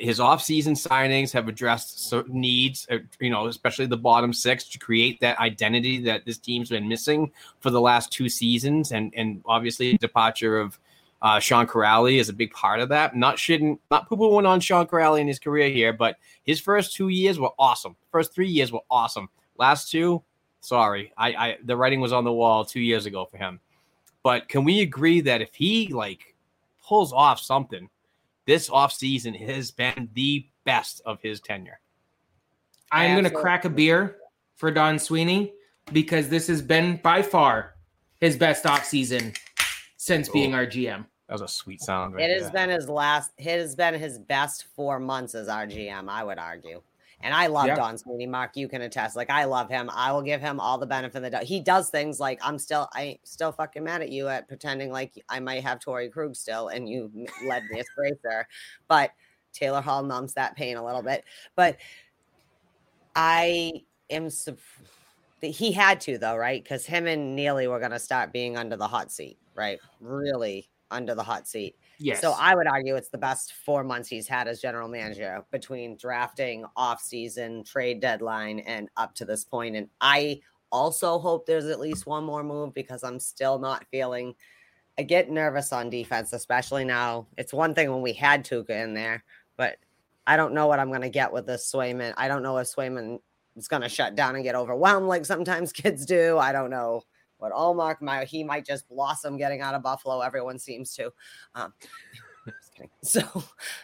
His 0.00 0.18
offseason 0.18 0.72
signings 0.72 1.30
have 1.32 1.46
addressed 1.46 2.08
certain 2.08 2.40
needs, 2.40 2.86
uh, 2.90 2.98
you 3.18 3.28
know, 3.28 3.46
especially 3.48 3.86
the 3.86 3.98
bottom 3.98 4.32
six 4.32 4.64
to 4.70 4.78
create 4.78 5.20
that 5.20 5.38
identity 5.38 6.00
that 6.04 6.24
this 6.24 6.38
team's 6.38 6.70
been 6.70 6.88
missing 6.88 7.30
for 7.60 7.70
the 7.70 7.80
last 7.80 8.10
two 8.10 8.28
seasons. 8.28 8.92
And 8.92 9.12
and 9.14 9.42
obviously 9.44 9.92
the 9.92 9.98
departure 9.98 10.58
of 10.58 10.78
uh, 11.22 11.38
Sean 11.38 11.66
Kuraly 11.66 12.18
is 12.18 12.28
a 12.30 12.32
big 12.32 12.52
part 12.52 12.80
of 12.80 12.88
that. 12.88 13.14
Not 13.14 13.38
shouldn't 13.38 13.80
not 13.90 14.08
poo 14.08 14.16
pooing 14.16 14.48
on 14.48 14.60
Sean 14.60 14.86
Kuraly 14.86 15.20
in 15.20 15.28
his 15.28 15.38
career 15.38 15.68
here, 15.68 15.92
but 15.92 16.16
his 16.44 16.60
first 16.60 16.96
two 16.96 17.08
years 17.08 17.38
were 17.38 17.52
awesome. 17.58 17.94
First 18.10 18.34
three 18.34 18.48
years 18.48 18.72
were 18.72 18.80
awesome. 18.90 19.28
Last 19.58 19.90
two, 19.90 20.22
sorry, 20.60 21.12
I, 21.18 21.28
I 21.28 21.58
the 21.64 21.76
writing 21.76 22.00
was 22.00 22.12
on 22.12 22.24
the 22.24 22.32
wall 22.32 22.64
two 22.64 22.80
years 22.80 23.06
ago 23.06 23.26
for 23.30 23.36
him. 23.36 23.60
But 24.22 24.48
can 24.48 24.64
we 24.64 24.80
agree 24.80 25.20
that 25.22 25.42
if 25.42 25.54
he 25.54 25.88
like 25.88 26.34
pulls 26.82 27.12
off 27.12 27.38
something, 27.38 27.88
this 28.46 28.68
offseason 28.68 29.38
has 29.48 29.70
been 29.70 30.08
the 30.14 30.46
best 30.64 31.00
of 31.04 31.20
his 31.22 31.40
tenure. 31.40 31.80
I'm 32.92 33.12
going 33.12 33.24
to 33.24 33.30
crack 33.30 33.64
a 33.64 33.70
beer 33.70 34.16
for 34.56 34.70
Don 34.70 34.98
Sweeney 34.98 35.52
because 35.92 36.28
this 36.28 36.46
has 36.48 36.60
been 36.60 37.00
by 37.02 37.22
far 37.22 37.74
his 38.20 38.36
best 38.36 38.64
offseason 38.64 39.36
since 39.96 40.28
being 40.28 40.54
our 40.54 40.66
GM. 40.66 41.06
That 41.28 41.34
was 41.34 41.42
a 41.42 41.48
sweet 41.48 41.80
sound. 41.80 42.14
Right 42.14 42.28
It 42.28 42.32
has 42.32 42.50
there. 42.50 42.66
been 42.66 42.70
his 42.70 42.88
last. 42.88 43.30
It 43.38 43.44
has 43.44 43.76
been 43.76 43.94
his 43.94 44.18
best 44.18 44.66
four 44.74 44.98
months 44.98 45.34
as 45.36 45.48
our 45.48 45.66
GM. 45.66 46.08
I 46.08 46.24
would 46.24 46.38
argue, 46.38 46.82
and 47.22 47.34
I 47.34 47.46
love 47.46 47.66
Yeah. 47.66 47.74
Don 47.74 47.98
Sweeney. 47.98 48.26
Mark, 48.26 48.56
you 48.56 48.68
can 48.68 48.82
attest. 48.82 49.16
Like 49.16 49.30
I 49.30 49.44
love 49.44 49.68
him. 49.68 49.90
I 49.92 50.12
will 50.12 50.22
give 50.22 50.40
him 50.40 50.58
all 50.58 50.78
the 50.78 50.86
benefit 50.86 51.16
of 51.16 51.22
the 51.22 51.30
doubt. 51.30 51.42
He 51.44 51.60
does 51.60 51.90
things 51.90 52.18
like 52.18 52.40
I'm 52.42 52.58
still. 52.58 52.88
I 52.92 53.18
still 53.24 53.52
fucking 53.52 53.84
mad 53.84 54.02
at 54.02 54.10
you 54.10 54.28
at 54.28 54.48
pretending 54.48 54.90
like 54.90 55.12
I 55.28 55.40
might 55.40 55.62
have 55.62 55.78
Torey 55.80 56.10
Krug 56.10 56.34
still, 56.34 56.68
and 56.68 56.88
you 56.88 57.10
led 57.46 57.64
me 57.70 57.80
astray, 57.80 58.12
sir. 58.22 58.46
But 58.88 59.12
Taylor 59.52 59.80
Hall 59.80 60.02
numbs 60.02 60.34
that 60.34 60.56
pain 60.56 60.76
a 60.76 60.84
little 60.84 61.02
bit. 61.02 61.24
But 61.56 61.76
I 63.14 63.82
am. 64.10 64.28
He 65.42 65.72
had 65.72 66.00
to 66.02 66.18
though, 66.18 66.36
right? 66.36 66.62
Because 66.62 66.86
him 66.86 67.06
and 67.06 67.34
Neely 67.34 67.66
were 67.66 67.78
going 67.78 67.90
to 67.92 67.98
start 67.98 68.32
being 68.32 68.56
under 68.56 68.76
the 68.76 68.86
hot 68.88 69.10
seat, 69.10 69.38
right? 69.54 69.78
Really 70.00 70.68
under 70.90 71.14
the 71.14 71.22
hot 71.22 71.48
seat. 71.48 71.76
Yes. 72.02 72.22
So 72.22 72.32
I 72.32 72.54
would 72.54 72.66
argue 72.66 72.96
it's 72.96 73.10
the 73.10 73.18
best 73.18 73.52
four 73.52 73.84
months 73.84 74.08
he's 74.08 74.26
had 74.26 74.48
as 74.48 74.58
general 74.58 74.88
manager 74.88 75.44
between 75.50 75.98
drafting, 75.98 76.64
off 76.74 77.02
season, 77.02 77.62
trade 77.62 78.00
deadline, 78.00 78.60
and 78.60 78.88
up 78.96 79.14
to 79.16 79.26
this 79.26 79.44
point. 79.44 79.76
And 79.76 79.86
I 80.00 80.40
also 80.72 81.18
hope 81.18 81.44
there's 81.44 81.66
at 81.66 81.78
least 81.78 82.06
one 82.06 82.24
more 82.24 82.42
move 82.42 82.72
because 82.72 83.04
I'm 83.04 83.20
still 83.20 83.58
not 83.58 83.84
feeling. 83.90 84.34
I 84.98 85.02
get 85.02 85.30
nervous 85.30 85.74
on 85.74 85.90
defense, 85.90 86.32
especially 86.32 86.86
now. 86.86 87.26
It's 87.36 87.52
one 87.52 87.74
thing 87.74 87.92
when 87.92 88.00
we 88.00 88.14
had 88.14 88.46
Tuukka 88.46 88.82
in 88.82 88.94
there, 88.94 89.22
but 89.58 89.76
I 90.26 90.38
don't 90.38 90.54
know 90.54 90.68
what 90.68 90.80
I'm 90.80 90.88
going 90.88 91.02
to 91.02 91.10
get 91.10 91.30
with 91.30 91.46
this 91.46 91.70
Swayman. 91.70 92.14
I 92.16 92.28
don't 92.28 92.42
know 92.42 92.56
if 92.56 92.66
Swayman 92.66 93.20
is 93.56 93.68
going 93.68 93.82
to 93.82 93.90
shut 93.90 94.14
down 94.14 94.36
and 94.36 94.44
get 94.44 94.54
overwhelmed 94.54 95.06
like 95.06 95.26
sometimes 95.26 95.70
kids 95.74 96.06
do. 96.06 96.38
I 96.38 96.52
don't 96.52 96.70
know 96.70 97.02
what 97.40 97.52
Ullmark 97.52 98.00
might. 98.00 98.28
He 98.28 98.44
might 98.44 98.64
just 98.64 98.88
blossom 98.88 99.36
getting 99.36 99.60
out 99.60 99.74
of 99.74 99.82
Buffalo. 99.82 100.20
Everyone 100.20 100.58
seems 100.58 100.94
to. 100.96 101.12
Um. 101.54 101.72
So, 103.02 103.22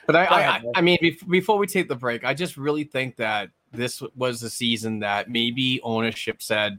But 0.07 0.17
I, 0.17 0.25
I, 0.25 0.63
I, 0.77 0.81
mean, 0.81 0.99
before 1.29 1.59
we 1.59 1.67
take 1.67 1.89
the 1.89 1.97
break, 1.97 2.25
I 2.25 2.35
just 2.35 2.57
really 2.57 2.85
think 2.85 3.17
that 3.17 3.51
this 3.73 4.03
was 4.15 4.41
the 4.41 4.51
season 4.51 5.01
that 5.01 5.31
maybe 5.31 5.81
ownership 5.83 6.43
said 6.43 6.79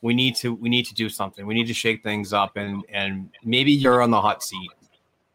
we 0.00 0.14
need 0.14 0.36
to 0.36 0.54
we 0.54 0.68
need 0.68 0.86
to 0.86 0.94
do 0.94 1.08
something. 1.08 1.46
We 1.46 1.54
need 1.54 1.66
to 1.66 1.74
shake 1.74 2.02
things 2.02 2.32
up, 2.32 2.56
and 2.56 2.84
and 2.88 3.30
maybe 3.44 3.72
you're 3.72 4.02
on 4.02 4.10
the 4.10 4.20
hot 4.20 4.42
seat. 4.42 4.70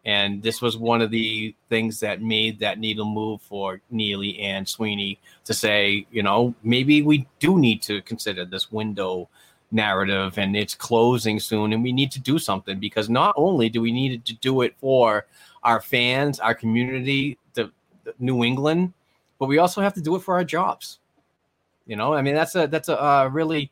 And 0.06 0.44
this 0.44 0.62
was 0.62 0.78
one 0.78 1.02
of 1.02 1.12
the 1.12 1.56
things 1.70 2.02
that 2.02 2.22
made 2.22 2.60
that 2.60 2.78
needle 2.78 3.06
move 3.06 3.42
for 3.42 3.80
Neely 3.90 4.38
and 4.40 4.68
Sweeney 4.68 5.18
to 5.46 5.54
say, 5.54 6.06
you 6.12 6.22
know, 6.22 6.54
maybe 6.62 7.02
we 7.02 7.26
do 7.40 7.58
need 7.58 7.82
to 7.84 8.02
consider 8.02 8.44
this 8.44 8.70
window 8.70 9.30
narrative 9.74 10.38
and 10.38 10.56
it's 10.56 10.76
closing 10.76 11.40
soon 11.40 11.74
and 11.74 11.84
we 11.84 11.92
need 11.92 12.12
to 12.12 12.20
do 12.20 12.38
something 12.40 12.80
because 12.80 13.10
not 13.10 13.34
only 13.38 13.70
do 13.70 13.82
we 13.82 13.92
need 13.92 14.24
to 14.26 14.34
do 14.36 14.62
it 14.62 14.76
for 14.78 15.26
our 15.64 15.82
fans, 15.82 16.40
our 16.40 16.54
community, 16.54 17.38
the, 17.54 17.72
the 18.04 18.14
New 18.20 18.44
England, 18.44 18.94
but 19.40 19.48
we 19.48 19.58
also 19.58 19.82
have 19.82 19.94
to 19.94 20.02
do 20.02 20.16
it 20.16 20.22
for 20.22 20.36
our 20.36 20.44
jobs. 20.44 21.00
You 21.86 21.96
know, 21.96 22.14
I 22.14 22.22
mean 22.22 22.36
that's 22.36 22.56
a 22.56 22.68
that's 22.68 22.88
a 22.88 23.04
uh, 23.04 23.30
really 23.32 23.72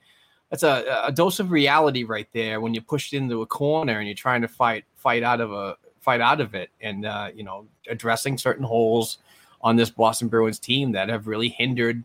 that's 0.50 0.64
a, 0.64 1.04
a 1.06 1.12
dose 1.12 1.40
of 1.40 1.50
reality 1.50 2.04
right 2.04 2.28
there 2.34 2.60
when 2.60 2.74
you're 2.74 2.84
pushed 2.84 3.14
into 3.14 3.42
a 3.42 3.46
corner 3.46 4.00
and 4.00 4.08
you're 4.08 4.16
trying 4.16 4.42
to 4.42 4.50
fight 4.50 4.84
fight 4.98 5.24
out 5.24 5.40
of 5.40 5.54
a 5.54 5.78
fight 6.02 6.20
out 6.20 6.42
of 6.42 6.56
it 6.56 6.70
and 6.82 7.06
uh, 7.06 7.30
you 7.34 7.44
know 7.44 7.66
addressing 7.88 8.38
certain 8.38 8.66
holes 8.66 9.20
on 9.62 9.76
this 9.76 9.90
Boston 9.90 10.28
Bruins 10.28 10.60
team 10.60 10.92
that 10.92 11.08
have 11.08 11.28
really 11.28 11.50
hindered 11.50 12.04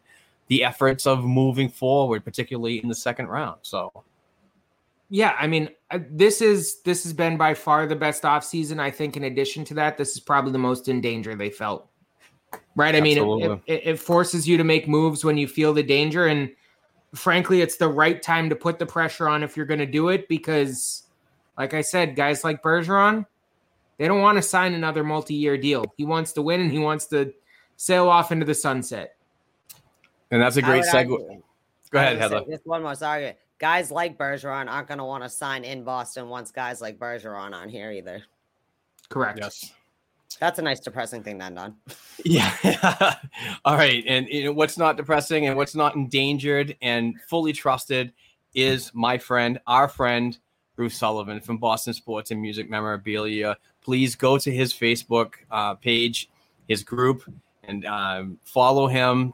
the 0.48 0.64
efforts 0.64 1.06
of 1.06 1.24
moving 1.24 1.68
forward, 1.68 2.24
particularly 2.24 2.80
in 2.82 2.88
the 2.88 2.94
second 2.94 3.28
round. 3.28 3.58
So 3.62 3.92
Yeah, 5.10 5.36
I 5.38 5.46
mean, 5.46 5.70
this 6.10 6.40
is 6.40 6.80
this 6.82 7.02
has 7.04 7.12
been 7.12 7.36
by 7.36 7.54
far 7.54 7.86
the 7.86 7.96
best 7.96 8.22
offseason. 8.22 8.80
I 8.80 8.90
think 8.90 9.16
in 9.16 9.24
addition 9.24 9.64
to 9.66 9.74
that, 9.74 9.96
this 9.96 10.12
is 10.12 10.20
probably 10.20 10.52
the 10.52 10.58
most 10.58 10.88
in 10.88 11.00
danger 11.00 11.34
they 11.34 11.50
felt. 11.50 11.88
Right? 12.74 12.94
I 12.94 13.00
mean, 13.00 13.18
it, 13.18 13.60
it, 13.66 13.82
it 13.84 13.98
forces 13.98 14.46
you 14.46 14.56
to 14.56 14.64
make 14.64 14.86
moves 14.86 15.24
when 15.24 15.36
you 15.36 15.48
feel 15.48 15.74
the 15.74 15.82
danger 15.82 16.26
and 16.26 16.50
frankly, 17.14 17.60
it's 17.60 17.76
the 17.76 17.88
right 17.88 18.22
time 18.22 18.48
to 18.50 18.56
put 18.56 18.78
the 18.78 18.86
pressure 18.86 19.28
on 19.28 19.42
if 19.42 19.56
you're 19.56 19.66
going 19.66 19.80
to 19.80 19.86
do 19.86 20.08
it 20.08 20.28
because 20.28 21.04
like 21.58 21.74
I 21.74 21.80
said, 21.80 22.16
guys 22.16 22.44
like 22.44 22.62
Bergeron, 22.62 23.26
they 23.98 24.06
don't 24.06 24.20
want 24.20 24.36
to 24.36 24.42
sign 24.42 24.74
another 24.74 25.02
multi-year 25.02 25.56
deal. 25.56 25.86
He 25.96 26.04
wants 26.04 26.32
to 26.34 26.42
win 26.42 26.60
and 26.60 26.70
he 26.70 26.78
wants 26.78 27.06
to 27.06 27.32
sail 27.76 28.08
off 28.08 28.32
into 28.32 28.44
the 28.44 28.54
sunset. 28.54 29.15
And 30.30 30.40
that's 30.42 30.56
a 30.56 30.62
great 30.62 30.84
segue. 30.84 30.94
argue- 30.94 31.42
Go 31.90 31.98
ahead, 31.98 32.18
Heather. 32.18 32.42
Just 32.48 32.66
one 32.66 32.82
more. 32.82 32.94
Sorry. 32.94 33.34
Guys 33.58 33.90
like 33.90 34.18
Bergeron 34.18 34.68
aren't 34.70 34.88
going 34.88 34.98
to 34.98 35.04
want 35.04 35.22
to 35.22 35.28
sign 35.30 35.64
in 35.64 35.82
Boston 35.84 36.28
once 36.28 36.50
guys 36.50 36.80
like 36.80 36.98
Bergeron 36.98 37.54
on 37.54 37.68
here 37.68 37.90
either. 37.92 38.22
Correct. 39.08 39.38
Yes. 39.40 39.72
That's 40.40 40.58
a 40.58 40.62
nice 40.62 40.80
depressing 40.80 41.22
thing 41.22 41.38
then, 41.38 41.54
Don. 41.54 41.76
Yeah. 42.24 43.14
All 43.64 43.76
right. 43.76 44.02
And 44.06 44.26
you 44.28 44.44
know, 44.44 44.52
what's 44.52 44.76
not 44.76 44.96
depressing 44.96 45.46
and 45.46 45.56
what's 45.56 45.74
not 45.76 45.94
endangered 45.94 46.76
and 46.82 47.14
fully 47.28 47.52
trusted 47.52 48.12
is 48.54 48.90
my 48.94 49.16
friend, 49.16 49.60
our 49.66 49.86
friend, 49.86 50.36
Bruce 50.74 50.96
Sullivan 50.96 51.40
from 51.40 51.58
Boston 51.58 51.94
Sports 51.94 52.32
and 52.32 52.42
Music 52.42 52.68
Memorabilia. 52.68 53.56
Please 53.80 54.16
go 54.16 54.38
to 54.38 54.50
his 54.50 54.72
Facebook 54.72 55.34
uh, 55.50 55.74
page, 55.74 56.28
his 56.68 56.82
group, 56.82 57.22
and 57.62 57.86
um, 57.86 58.38
follow 58.44 58.88
him. 58.88 59.32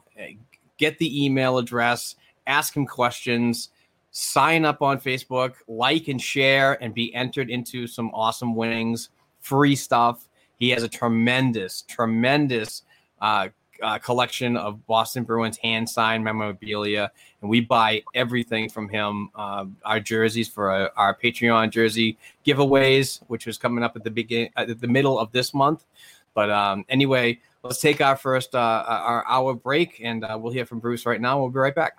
Get 0.77 0.97
the 0.97 1.25
email 1.25 1.57
address, 1.57 2.15
ask 2.47 2.75
him 2.75 2.85
questions, 2.85 3.69
sign 4.11 4.65
up 4.65 4.81
on 4.81 4.99
Facebook, 4.99 5.55
like 5.67 6.07
and 6.07 6.21
share, 6.21 6.81
and 6.81 6.93
be 6.93 7.13
entered 7.13 7.49
into 7.49 7.87
some 7.87 8.09
awesome 8.13 8.55
winnings, 8.55 9.09
free 9.41 9.75
stuff. 9.75 10.27
He 10.57 10.69
has 10.69 10.83
a 10.83 10.87
tremendous, 10.87 11.81
tremendous 11.81 12.83
uh, 13.21 13.49
uh, 13.81 13.97
collection 13.97 14.55
of 14.55 14.85
Boston 14.87 15.23
Bruins 15.23 15.57
hand 15.57 15.89
signed 15.89 16.23
memorabilia, 16.23 17.11
and 17.41 17.49
we 17.49 17.59
buy 17.59 18.03
everything 18.13 18.69
from 18.69 18.87
him. 18.87 19.29
Uh, 19.35 19.65
our 19.83 19.99
jerseys 19.99 20.47
for 20.47 20.71
our, 20.71 20.91
our 20.95 21.17
Patreon 21.17 21.71
jersey 21.71 22.17
giveaways, 22.45 23.21
which 23.27 23.45
was 23.45 23.57
coming 23.57 23.83
up 23.83 23.95
at 23.95 24.03
the 24.03 24.11
beginning, 24.11 24.51
at 24.55 24.79
the 24.79 24.87
middle 24.87 25.19
of 25.19 25.31
this 25.31 25.53
month. 25.53 25.85
But 26.33 26.49
um, 26.49 26.85
anyway, 26.87 27.39
let's 27.63 27.79
take 27.79 28.01
our 28.01 28.15
first 28.15 28.53
uh, 28.53 28.83
our 28.87 29.25
hour 29.27 29.53
break, 29.53 30.01
and 30.03 30.23
uh, 30.23 30.37
we'll 30.39 30.53
hear 30.53 30.65
from 30.65 30.79
Bruce 30.79 31.05
right 31.05 31.19
now. 31.19 31.39
We'll 31.39 31.49
be 31.49 31.59
right 31.59 31.75
back. 31.75 31.97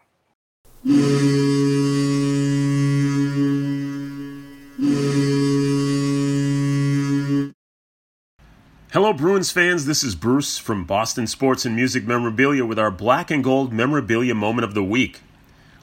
Hello, 8.93 9.12
Bruins 9.12 9.51
fans. 9.51 9.87
This 9.87 10.05
is 10.05 10.15
Bruce 10.15 10.57
from 10.57 10.85
Boston 10.85 11.27
Sports 11.27 11.65
and 11.65 11.75
Music 11.75 12.07
Memorabilia 12.07 12.65
with 12.65 12.79
our 12.79 12.93
black 12.93 13.31
and 13.31 13.43
gold 13.43 13.73
memorabilia 13.73 14.35
moment 14.35 14.65
of 14.65 14.75
the 14.75 14.85
week. 14.85 15.21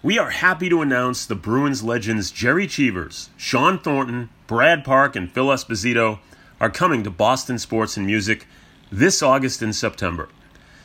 We 0.01 0.17
are 0.17 0.29
happy 0.29 0.69
to 0.69 0.81
announce 0.81 1.25
the 1.25 1.35
Bruins 1.35 1.83
legends 1.83 2.31
Jerry 2.31 2.67
Cheevers, 2.67 3.29
Sean 3.35 3.77
Thornton, 3.77 4.29
Brad 4.47 4.85
Park, 4.85 5.15
and 5.15 5.29
Phil 5.29 5.47
Esposito 5.47 6.19
are 6.59 6.69
coming 6.69 7.03
to 7.03 7.09
Boston 7.09 7.59
Sports 7.59 7.97
and 7.97 8.05
Music 8.05 8.47
this 8.91 9.23
August 9.23 9.61
and 9.61 9.75
September. 9.75 10.29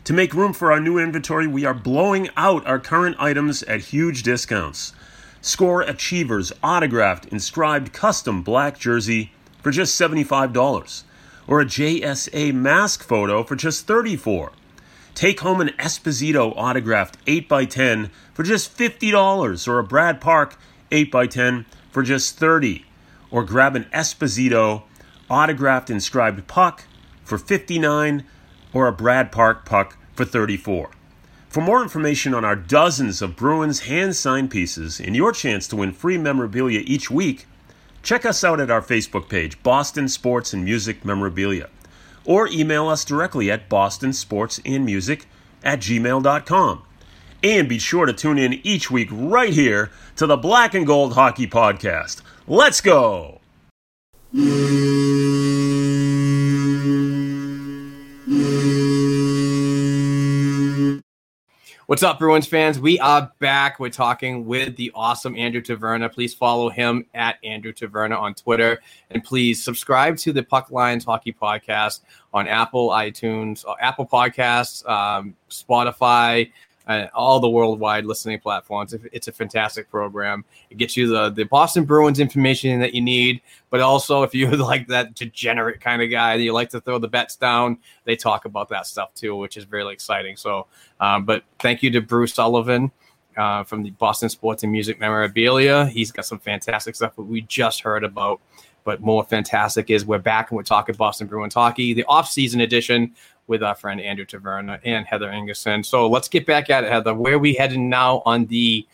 To 0.04 0.12
make 0.12 0.34
room 0.34 0.52
for 0.52 0.70
our 0.70 0.78
new 0.78 0.98
inventory, 0.98 1.46
we 1.48 1.64
are 1.64 1.74
blowing 1.74 2.28
out 2.36 2.64
our 2.66 2.78
current 2.78 3.16
items 3.18 3.64
at 3.64 3.80
huge 3.80 4.22
discounts. 4.22 4.92
Score 5.40 5.82
a 5.82 5.92
Cheevers 5.92 6.52
autographed, 6.62 7.26
inscribed 7.26 7.92
custom 7.92 8.42
black 8.42 8.78
jersey 8.78 9.32
for 9.62 9.72
just 9.72 10.00
$75 10.00 11.02
or 11.48 11.60
a 11.60 11.64
JSA 11.64 12.52
mask 12.54 13.02
photo 13.02 13.42
for 13.42 13.56
just 13.56 13.86
$34. 13.86 14.50
Take 15.14 15.40
home 15.40 15.60
an 15.60 15.70
Esposito 15.78 16.52
autographed 16.56 17.24
8x10 17.26 18.10
for 18.34 18.42
just 18.42 18.76
$50 18.76 19.68
or 19.68 19.78
a 19.78 19.84
Brad 19.84 20.20
Park 20.20 20.58
8x10 20.90 21.64
for 21.90 22.02
just 22.02 22.38
$30, 22.38 22.84
or 23.30 23.42
grab 23.42 23.74
an 23.74 23.86
Esposito 23.92 24.82
autographed 25.30 25.90
inscribed 25.90 26.46
puck 26.46 26.84
for 27.26 27.38
59 27.38 28.24
or 28.72 28.86
a 28.86 28.92
Brad 28.92 29.32
Park 29.32 29.64
puck 29.64 29.98
for 30.14 30.24
34. 30.24 30.90
For 31.48 31.60
more 31.62 31.82
information 31.82 32.34
on 32.34 32.44
our 32.44 32.56
dozens 32.56 33.22
of 33.22 33.36
Bruins 33.36 33.80
hand 33.80 34.14
signed 34.14 34.50
pieces 34.50 35.00
and 35.00 35.16
your 35.16 35.32
chance 35.32 35.66
to 35.68 35.76
win 35.76 35.92
free 35.92 36.18
memorabilia 36.18 36.82
each 36.84 37.10
week, 37.10 37.46
check 38.02 38.26
us 38.26 38.44
out 38.44 38.60
at 38.60 38.70
our 38.70 38.82
Facebook 38.82 39.28
page, 39.28 39.62
Boston 39.62 40.08
Sports 40.08 40.52
and 40.52 40.64
Music 40.64 41.04
Memorabilia, 41.04 41.68
or 42.24 42.48
email 42.48 42.88
us 42.88 43.04
directly 43.04 43.50
at 43.50 43.68
bostonsportsandmusic 43.68 45.24
at 45.64 45.80
gmail.com. 45.80 46.82
And 47.42 47.68
be 47.68 47.78
sure 47.78 48.06
to 48.06 48.12
tune 48.12 48.38
in 48.38 48.60
each 48.62 48.90
week 48.90 49.08
right 49.10 49.52
here 49.52 49.90
to 50.16 50.26
the 50.26 50.36
Black 50.36 50.74
and 50.74 50.86
Gold 50.86 51.14
Hockey 51.14 51.46
Podcast. 51.46 52.22
Let's 52.46 52.80
go! 52.80 53.40
What's 61.88 62.02
up, 62.02 62.18
Bruins 62.18 62.48
fans? 62.48 62.80
We 62.80 62.98
are 62.98 63.30
back. 63.38 63.78
We're 63.78 63.90
talking 63.90 64.44
with 64.44 64.74
the 64.74 64.90
awesome 64.92 65.36
Andrew 65.36 65.62
Taverna. 65.62 66.12
Please 66.12 66.34
follow 66.34 66.68
him 66.68 67.06
at 67.14 67.36
Andrew 67.44 67.72
Taverna 67.72 68.18
on 68.18 68.34
Twitter. 68.34 68.80
And 69.12 69.22
please 69.22 69.62
subscribe 69.62 70.16
to 70.16 70.32
the 70.32 70.42
Puck 70.42 70.72
Lines 70.72 71.04
Hockey 71.04 71.32
Podcast 71.32 72.00
on 72.34 72.48
Apple, 72.48 72.88
iTunes, 72.88 73.64
uh, 73.68 73.76
Apple 73.80 74.04
Podcasts, 74.04 74.84
um, 74.90 75.36
Spotify, 75.48 76.50
uh, 76.86 77.06
all 77.14 77.40
the 77.40 77.48
worldwide 77.48 78.04
listening 78.04 78.38
platforms. 78.38 78.94
It's 79.12 79.28
a 79.28 79.32
fantastic 79.32 79.90
program. 79.90 80.44
It 80.70 80.78
gets 80.78 80.96
you 80.96 81.08
the, 81.08 81.30
the 81.30 81.44
Boston 81.44 81.84
Bruins 81.84 82.20
information 82.20 82.78
that 82.80 82.94
you 82.94 83.00
need, 83.00 83.40
but 83.70 83.80
also 83.80 84.22
if 84.22 84.34
you're 84.34 84.56
like 84.56 84.86
that 84.88 85.14
degenerate 85.14 85.80
kind 85.80 86.02
of 86.02 86.10
guy 86.10 86.36
that 86.36 86.42
you 86.42 86.52
like 86.52 86.70
to 86.70 86.80
throw 86.80 86.98
the 86.98 87.08
bets 87.08 87.36
down, 87.36 87.78
they 88.04 88.16
talk 88.16 88.44
about 88.44 88.68
that 88.68 88.86
stuff 88.86 89.12
too, 89.14 89.34
which 89.36 89.56
is 89.56 89.70
really 89.70 89.92
exciting. 89.92 90.36
So, 90.36 90.66
um, 91.00 91.24
but 91.24 91.42
thank 91.58 91.82
you 91.82 91.90
to 91.90 92.00
Bruce 92.00 92.34
Sullivan. 92.34 92.90
Uh, 93.36 93.62
from 93.62 93.82
the 93.82 93.90
Boston 93.90 94.30
Sports 94.30 94.62
and 94.62 94.72
Music 94.72 94.98
Memorabilia. 94.98 95.84
He's 95.84 96.10
got 96.10 96.24
some 96.24 96.38
fantastic 96.38 96.96
stuff 96.96 97.14
that 97.16 97.22
we 97.22 97.42
just 97.42 97.82
heard 97.82 98.02
about. 98.02 98.40
But 98.82 99.02
more 99.02 99.24
fantastic 99.24 99.90
is 99.90 100.06
we're 100.06 100.20
back 100.20 100.50
and 100.50 100.56
we're 100.56 100.62
talking 100.62 100.94
Boston 100.94 101.26
Bruins 101.26 101.52
hockey, 101.52 101.92
the 101.92 102.04
off-season 102.04 102.62
edition 102.62 103.14
with 103.46 103.62
our 103.62 103.74
friend 103.74 104.00
Andrew 104.00 104.26
Taverna 104.26 104.80
and 104.84 105.06
Heather 105.06 105.28
Ingerson. 105.28 105.84
So 105.84 106.08
let's 106.08 106.28
get 106.28 106.46
back 106.46 106.70
at 106.70 106.84
it, 106.84 106.90
Heather. 106.90 107.14
Where 107.14 107.34
are 107.34 107.38
we 107.38 107.54
heading 107.54 107.88
now 107.88 108.22
on 108.24 108.46
the 108.46 108.86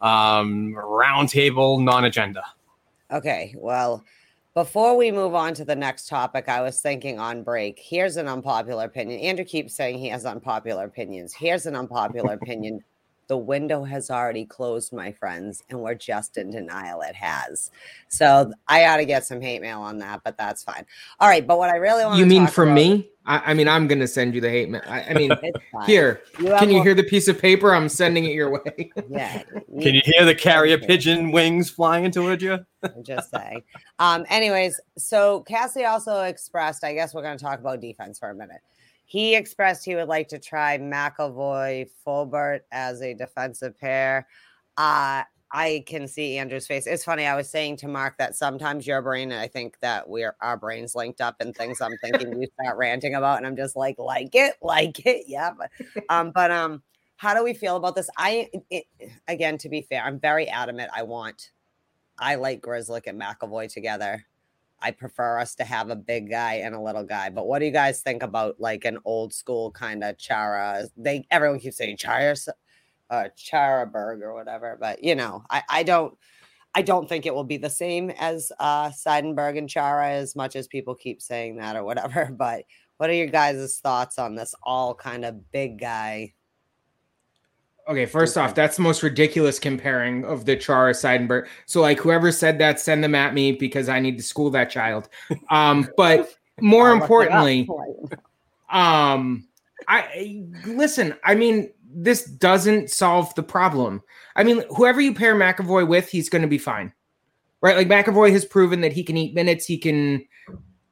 um, 0.00 0.74
roundtable 0.74 1.82
non-agenda? 1.82 2.42
Okay, 3.10 3.54
well, 3.56 4.02
before 4.54 4.96
we 4.96 5.10
move 5.10 5.34
on 5.34 5.54
to 5.54 5.64
the 5.64 5.76
next 5.76 6.08
topic, 6.08 6.48
I 6.48 6.60
was 6.60 6.80
thinking 6.80 7.18
on 7.18 7.42
break. 7.42 7.78
Here's 7.78 8.16
an 8.16 8.28
unpopular 8.28 8.84
opinion. 8.84 9.20
Andrew 9.20 9.44
keeps 9.44 9.74
saying 9.74 9.98
he 9.98 10.08
has 10.08 10.26
unpopular 10.26 10.84
opinions. 10.84 11.32
Here's 11.32 11.66
an 11.66 11.74
unpopular 11.74 12.34
opinion. 12.42 12.84
The 13.28 13.36
window 13.36 13.84
has 13.84 14.10
already 14.10 14.44
closed, 14.44 14.92
my 14.92 15.12
friends, 15.12 15.62
and 15.70 15.80
we're 15.80 15.94
just 15.94 16.36
in 16.36 16.50
denial 16.50 17.00
it 17.02 17.14
has. 17.14 17.70
So 18.08 18.52
I 18.68 18.84
ought 18.86 18.98
to 18.98 19.04
get 19.04 19.24
some 19.24 19.40
hate 19.40 19.62
mail 19.62 19.80
on 19.80 19.98
that, 19.98 20.22
but 20.24 20.36
that's 20.36 20.62
fine. 20.62 20.84
All 21.20 21.28
right, 21.28 21.46
but 21.46 21.58
what 21.58 21.70
I 21.70 21.76
really 21.76 22.04
want 22.04 22.18
You 22.18 22.26
mean 22.26 22.46
from 22.46 22.74
me? 22.74 23.08
I, 23.24 23.52
I, 23.52 23.54
mean, 23.54 23.68
I'm 23.68 23.86
gonna 23.86 24.08
send 24.08 24.34
you 24.34 24.40
the 24.40 24.50
hate 24.50 24.68
mail. 24.68 24.82
I, 24.86 25.02
I 25.02 25.14
mean, 25.14 25.30
here, 25.86 26.22
you 26.40 26.46
can 26.46 26.68
you 26.68 26.76
more- 26.76 26.84
hear 26.84 26.94
the 26.94 27.04
piece 27.04 27.28
of 27.28 27.40
paper? 27.40 27.72
I'm 27.72 27.88
sending 27.88 28.24
it 28.24 28.32
your 28.32 28.50
way. 28.50 28.90
yeah. 29.08 29.42
Can 29.80 29.94
you 29.94 30.02
hear 30.04 30.24
the 30.24 30.34
carrier 30.34 30.76
pigeon 30.76 31.30
wings 31.30 31.70
flying 31.70 32.10
towards 32.10 32.42
you? 32.42 32.58
I'm 32.82 33.04
just 33.04 33.30
saying. 33.30 33.62
Um, 34.00 34.26
anyways, 34.28 34.80
so 34.98 35.42
Cassie 35.42 35.84
also 35.84 36.22
expressed, 36.22 36.82
I 36.82 36.94
guess 36.94 37.14
we're 37.14 37.22
going 37.22 37.38
to 37.38 37.44
talk 37.44 37.60
about 37.60 37.80
defense 37.80 38.18
for 38.18 38.30
a 38.30 38.34
minute. 38.34 38.60
He 39.12 39.34
expressed 39.34 39.84
he 39.84 39.94
would 39.94 40.08
like 40.08 40.28
to 40.28 40.38
try 40.38 40.78
McAvoy 40.78 41.90
Forbort 42.06 42.60
as 42.72 43.02
a 43.02 43.12
defensive 43.12 43.78
pair. 43.78 44.26
Uh, 44.78 45.24
I 45.52 45.84
can 45.86 46.08
see 46.08 46.38
Andrew's 46.38 46.66
face. 46.66 46.86
It's 46.86 47.04
funny. 47.04 47.26
I 47.26 47.36
was 47.36 47.50
saying 47.50 47.76
to 47.76 47.88
Mark 47.88 48.16
that 48.16 48.36
sometimes 48.36 48.86
your 48.86 49.02
brain, 49.02 49.30
and 49.30 49.38
I 49.38 49.48
think 49.48 49.78
that 49.80 50.08
we're 50.08 50.34
our 50.40 50.56
brains 50.56 50.94
linked 50.94 51.20
up 51.20 51.36
and 51.40 51.54
things 51.54 51.82
I'm 51.82 51.94
thinking 51.98 52.40
you 52.40 52.48
start 52.62 52.78
ranting 52.78 53.14
about, 53.14 53.36
and 53.36 53.46
I'm 53.46 53.54
just 53.54 53.76
like, 53.76 53.98
like 53.98 54.34
it, 54.34 54.54
like 54.62 55.04
it, 55.04 55.24
yeah. 55.28 55.50
But 55.58 55.70
um, 56.08 56.30
but 56.30 56.50
um, 56.50 56.82
how 57.16 57.34
do 57.34 57.44
we 57.44 57.52
feel 57.52 57.76
about 57.76 57.94
this? 57.94 58.08
I 58.16 58.48
it, 58.70 58.86
again, 59.28 59.58
to 59.58 59.68
be 59.68 59.82
fair, 59.82 60.02
I'm 60.02 60.20
very 60.20 60.48
adamant. 60.48 60.90
I 60.96 61.02
want, 61.02 61.50
I 62.18 62.36
like 62.36 62.62
Grzelcyk 62.62 63.08
and 63.08 63.20
McAvoy 63.20 63.70
together. 63.70 64.24
I 64.82 64.90
prefer 64.90 65.38
us 65.38 65.54
to 65.56 65.64
have 65.64 65.90
a 65.90 65.96
big 65.96 66.30
guy 66.30 66.54
and 66.54 66.74
a 66.74 66.80
little 66.80 67.04
guy. 67.04 67.30
But 67.30 67.46
what 67.46 67.60
do 67.60 67.66
you 67.66 67.70
guys 67.70 68.00
think 68.00 68.22
about 68.22 68.60
like 68.60 68.84
an 68.84 68.98
old 69.04 69.32
school 69.32 69.70
kind 69.70 70.02
of 70.02 70.18
Chara? 70.18 70.84
They 70.96 71.26
everyone 71.30 71.60
keeps 71.60 71.76
saying 71.76 71.96
Chara, 71.96 72.34
uh, 73.10 73.28
Charaberg 73.36 74.22
or 74.22 74.34
whatever, 74.34 74.76
but 74.80 75.02
you 75.02 75.14
know, 75.14 75.44
I 75.50 75.62
I 75.68 75.82
don't. 75.82 76.16
I 76.74 76.80
don't 76.80 77.06
think 77.06 77.26
it 77.26 77.34
will 77.34 77.44
be 77.44 77.58
the 77.58 77.68
same 77.68 78.08
as 78.18 78.50
uh, 78.58 78.88
Seidenberg 78.88 79.58
and 79.58 79.68
Chara 79.68 80.08
as 80.12 80.34
much 80.34 80.56
as 80.56 80.66
people 80.66 80.94
keep 80.94 81.20
saying 81.20 81.56
that 81.56 81.76
or 81.76 81.84
whatever. 81.84 82.30
But 82.38 82.64
what 82.96 83.10
are 83.10 83.14
your 83.14 83.26
guys' 83.26 83.78
thoughts 83.82 84.18
on 84.18 84.36
this 84.36 84.54
all 84.62 84.94
kind 84.94 85.26
of 85.26 85.52
big 85.52 85.78
guy 85.78 86.32
Okay, 87.88 88.06
first 88.06 88.38
off, 88.38 88.54
that's 88.54 88.76
the 88.76 88.82
most 88.82 89.02
ridiculous 89.02 89.58
comparing 89.58 90.24
of 90.24 90.44
the 90.44 90.56
Chara 90.56 90.92
Seidenberg. 90.92 91.48
So, 91.66 91.80
like, 91.80 91.98
whoever 91.98 92.30
said 92.30 92.58
that, 92.58 92.78
send 92.78 93.02
them 93.02 93.14
at 93.14 93.34
me 93.34 93.52
because 93.52 93.88
I 93.88 93.98
need 93.98 94.16
to 94.18 94.22
school 94.22 94.50
that 94.50 94.70
child. 94.70 95.08
Um, 95.50 95.88
but 95.96 96.34
more 96.60 96.92
importantly, 96.92 97.68
um, 98.70 99.48
I 99.88 100.44
listen. 100.64 101.14
I 101.24 101.34
mean, 101.34 101.72
this 101.92 102.24
doesn't 102.24 102.90
solve 102.90 103.34
the 103.34 103.42
problem. 103.42 104.02
I 104.36 104.44
mean, 104.44 104.62
whoever 104.76 105.00
you 105.00 105.12
pair 105.12 105.34
McAvoy 105.34 105.86
with, 105.86 106.08
he's 106.08 106.28
going 106.28 106.42
to 106.42 106.48
be 106.48 106.58
fine, 106.58 106.92
right? 107.60 107.76
Like 107.76 107.88
McAvoy 107.88 108.30
has 108.30 108.44
proven 108.44 108.80
that 108.82 108.92
he 108.92 109.02
can 109.02 109.16
eat 109.16 109.34
minutes, 109.34 109.66
he 109.66 109.76
can 109.76 110.24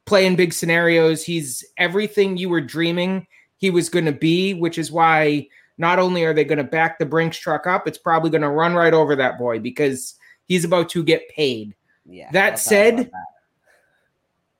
play 0.05 0.25
in 0.25 0.35
big 0.35 0.51
scenarios. 0.51 1.23
He's 1.23 1.63
everything 1.77 2.35
you 2.35 2.49
were 2.49 2.61
dreaming 2.61 3.27
he 3.61 3.69
was 3.69 3.89
going 3.89 4.05
to 4.05 4.11
be, 4.11 4.55
which 4.55 4.79
is 4.79 4.91
why 4.91 5.47
not 5.81 5.97
only 5.97 6.23
are 6.23 6.33
they 6.33 6.45
going 6.45 6.59
to 6.59 6.63
back 6.63 6.99
the 6.99 7.07
Brinks 7.07 7.37
truck 7.37 7.65
up, 7.65 7.87
it's 7.87 7.97
probably 7.97 8.29
going 8.29 8.43
to 8.43 8.49
run 8.49 8.75
right 8.75 8.93
over 8.93 9.15
that 9.15 9.39
boy 9.39 9.57
because 9.57 10.13
he's 10.45 10.63
about 10.63 10.89
to 10.89 11.03
get 11.03 11.27
paid. 11.29 11.73
Yeah. 12.05 12.29
That 12.31 12.59
said, 12.59 12.97
that. 12.97 13.11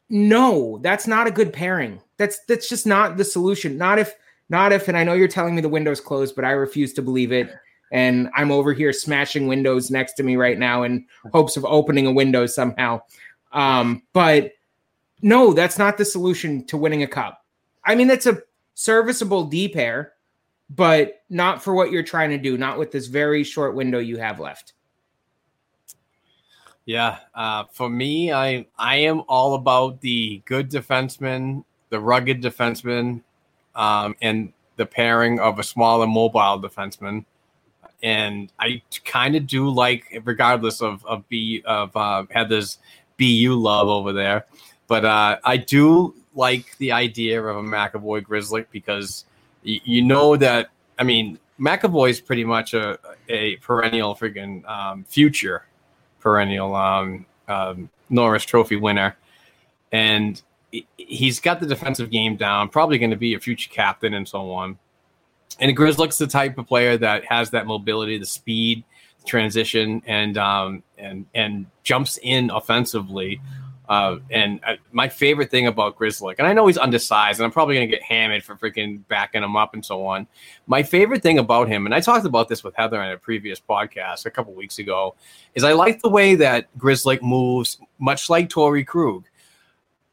no, 0.10 0.80
that's 0.82 1.06
not 1.06 1.28
a 1.28 1.32
good 1.32 1.54
pairing. 1.54 2.02
That's 2.18 2.40
that's 2.46 2.68
just 2.68 2.88
not 2.88 3.18
the 3.18 3.24
solution. 3.24 3.78
Not 3.78 4.00
if 4.00 4.16
not 4.50 4.72
if 4.72 4.88
and 4.88 4.98
I 4.98 5.04
know 5.04 5.14
you're 5.14 5.28
telling 5.28 5.54
me 5.54 5.62
the 5.62 5.70
window's 5.70 6.02
closed, 6.02 6.36
but 6.36 6.44
I 6.44 6.52
refuse 6.52 6.92
to 6.94 7.04
believe 7.04 7.32
it. 7.32 7.54
And 7.92 8.30
I'm 8.36 8.52
over 8.52 8.74
here 8.74 8.92
smashing 8.92 9.46
windows 9.46 9.92
next 9.92 10.14
to 10.14 10.24
me 10.24 10.38
right 10.38 10.58
now 10.58 10.82
in 10.82 11.06
hopes 11.32 11.56
of 11.56 11.66
opening 11.66 12.08
a 12.08 12.12
window 12.12 12.48
somehow. 12.48 13.02
Um, 13.52 14.02
but 14.14 14.54
no, 15.22 15.54
that's 15.54 15.78
not 15.78 16.00
the 16.00 16.06
solution 16.06 16.66
to 16.66 16.78
winning 16.78 17.04
a 17.04 17.08
cup. 17.08 17.46
I 17.86 17.94
mean, 17.94 18.08
that's 18.08 18.26
a 18.26 18.42
serviceable 18.74 19.44
D 19.44 19.68
pair 19.68 20.14
but 20.76 21.22
not 21.30 21.62
for 21.62 21.74
what 21.74 21.92
you're 21.92 22.04
trying 22.04 22.30
to 22.30 22.38
do, 22.38 22.58
not 22.58 22.80
with 22.80 22.92
this 22.92 23.08
very 23.08 23.44
short 23.44 23.76
window 23.76 24.00
you 24.00 24.18
have 24.18 24.40
left. 24.40 24.74
Yeah, 26.86 27.20
uh, 27.36 27.66
for 27.72 27.90
me, 27.90 28.32
I 28.32 28.66
I 28.78 28.98
am 28.98 29.22
all 29.28 29.54
about 29.54 30.02
the 30.02 30.42
good 30.46 30.72
defenseman, 30.72 31.64
the 31.90 32.00
rugged 32.00 32.42
defenseman, 32.42 33.22
um, 33.76 34.16
and 34.22 34.52
the 34.78 34.86
pairing 34.86 35.40
of 35.40 35.60
a 35.60 35.64
smaller 35.64 36.08
mobile 36.08 36.60
defenseman. 36.60 37.26
And 38.02 38.52
I 38.60 38.82
kind 39.06 39.36
of 39.36 39.46
do 39.46 39.70
like, 39.70 40.22
regardless 40.24 40.82
of 40.82 41.06
of 41.06 41.28
B 41.30 41.62
of 41.66 41.96
uh, 41.96 42.26
Heather's 42.32 42.80
BU 43.20 43.54
love 43.54 43.88
over 43.88 44.12
there, 44.12 44.46
but 44.88 45.06
uh, 45.06 45.38
I 45.44 45.58
do 45.58 46.16
like 46.34 46.78
the 46.78 46.94
idea 46.94 47.44
of 47.44 47.58
a 47.58 47.62
McAvoy 47.62 48.24
Grizzly 48.24 48.66
because 48.72 49.26
you 49.64 50.02
know 50.02 50.36
that 50.38 50.70
I 50.98 51.04
mean 51.04 51.40
McAvoy 51.60 52.10
is 52.10 52.22
pretty 52.22 52.44
much 52.44 52.74
a 52.74 52.98
a 53.30 53.58
perennial 53.58 54.16
freaking 54.16 54.68
um, 54.68 55.04
future 55.04 55.66
perennial 56.20 56.76
um, 56.76 57.26
um, 57.48 57.90
Norris 58.10 58.44
Trophy 58.44 58.76
winner, 58.76 59.16
and 59.92 60.42
he's 60.98 61.40
got 61.40 61.60
the 61.60 61.66
defensive 61.66 62.10
game 62.10 62.36
down. 62.38 62.70
Probably 62.70 62.98
going 62.98 63.12
to 63.12 63.18
be 63.18 63.34
a 63.34 63.40
future 63.40 63.70
captain 63.70 64.14
and 64.14 64.28
so 64.28 64.52
on. 64.52 64.78
And 65.60 65.76
Grzelcyk's 65.76 66.18
the 66.18 66.28
type 66.28 66.58
of 66.58 66.68
player 66.68 66.98
that 66.98 67.26
has 67.26 67.52
that 67.52 67.68
mobility, 67.68 68.18
the 68.18 68.26
speed, 68.26 68.84
the 69.20 69.26
transition, 69.26 70.02
and 70.06 70.38
um, 70.38 70.84
and 70.98 71.26
and 71.36 71.66
jumps 71.84 72.18
in 72.24 72.50
offensively 72.50 73.42
uh, 73.92 74.20
and 74.30 74.62
uh, 74.66 74.76
my 74.94 75.10
favorite 75.10 75.52
thing 75.52 75.68
about 75.68 75.98
Grzelcyk, 75.98 76.36
and 76.38 76.48
I 76.48 76.54
know 76.54 76.66
he's 76.66 76.78
undersized, 76.78 77.42
and 77.42 77.46
I'm 77.46 77.52
probably 77.52 77.76
going 77.76 77.90
to 77.90 77.94
get 77.94 78.02
hammered 78.02 78.42
for 78.42 78.56
freaking 78.56 79.06
backing 79.10 79.44
him 79.44 79.58
up 79.58 79.74
and 79.74 79.86
so 79.86 80.06
on. 80.06 80.28
My 80.66 80.82
favorite 80.82 81.22
thing 81.22 81.40
about 81.40 81.68
him, 81.68 81.86
and 81.86 81.94
I 81.94 82.00
talked 82.00 82.26
about 82.26 82.48
this 82.48 82.64
with 82.64 82.74
Heather 82.74 83.04
in 83.04 83.12
a 83.12 83.18
previous 83.18 83.60
podcast 83.60 84.26
a 84.26 84.32
couple 84.32 84.54
weeks 84.54 84.80
ago, 84.80 85.16
is 85.56 85.66
I 85.66 85.74
like 85.74 86.02
the 86.02 86.10
way 86.10 86.36
that 86.36 86.70
Grzelcyk 86.78 87.22
moves, 87.22 87.82
much 88.00 88.30
like 88.30 88.48
Torey 88.48 88.88
Krug, 88.88 89.26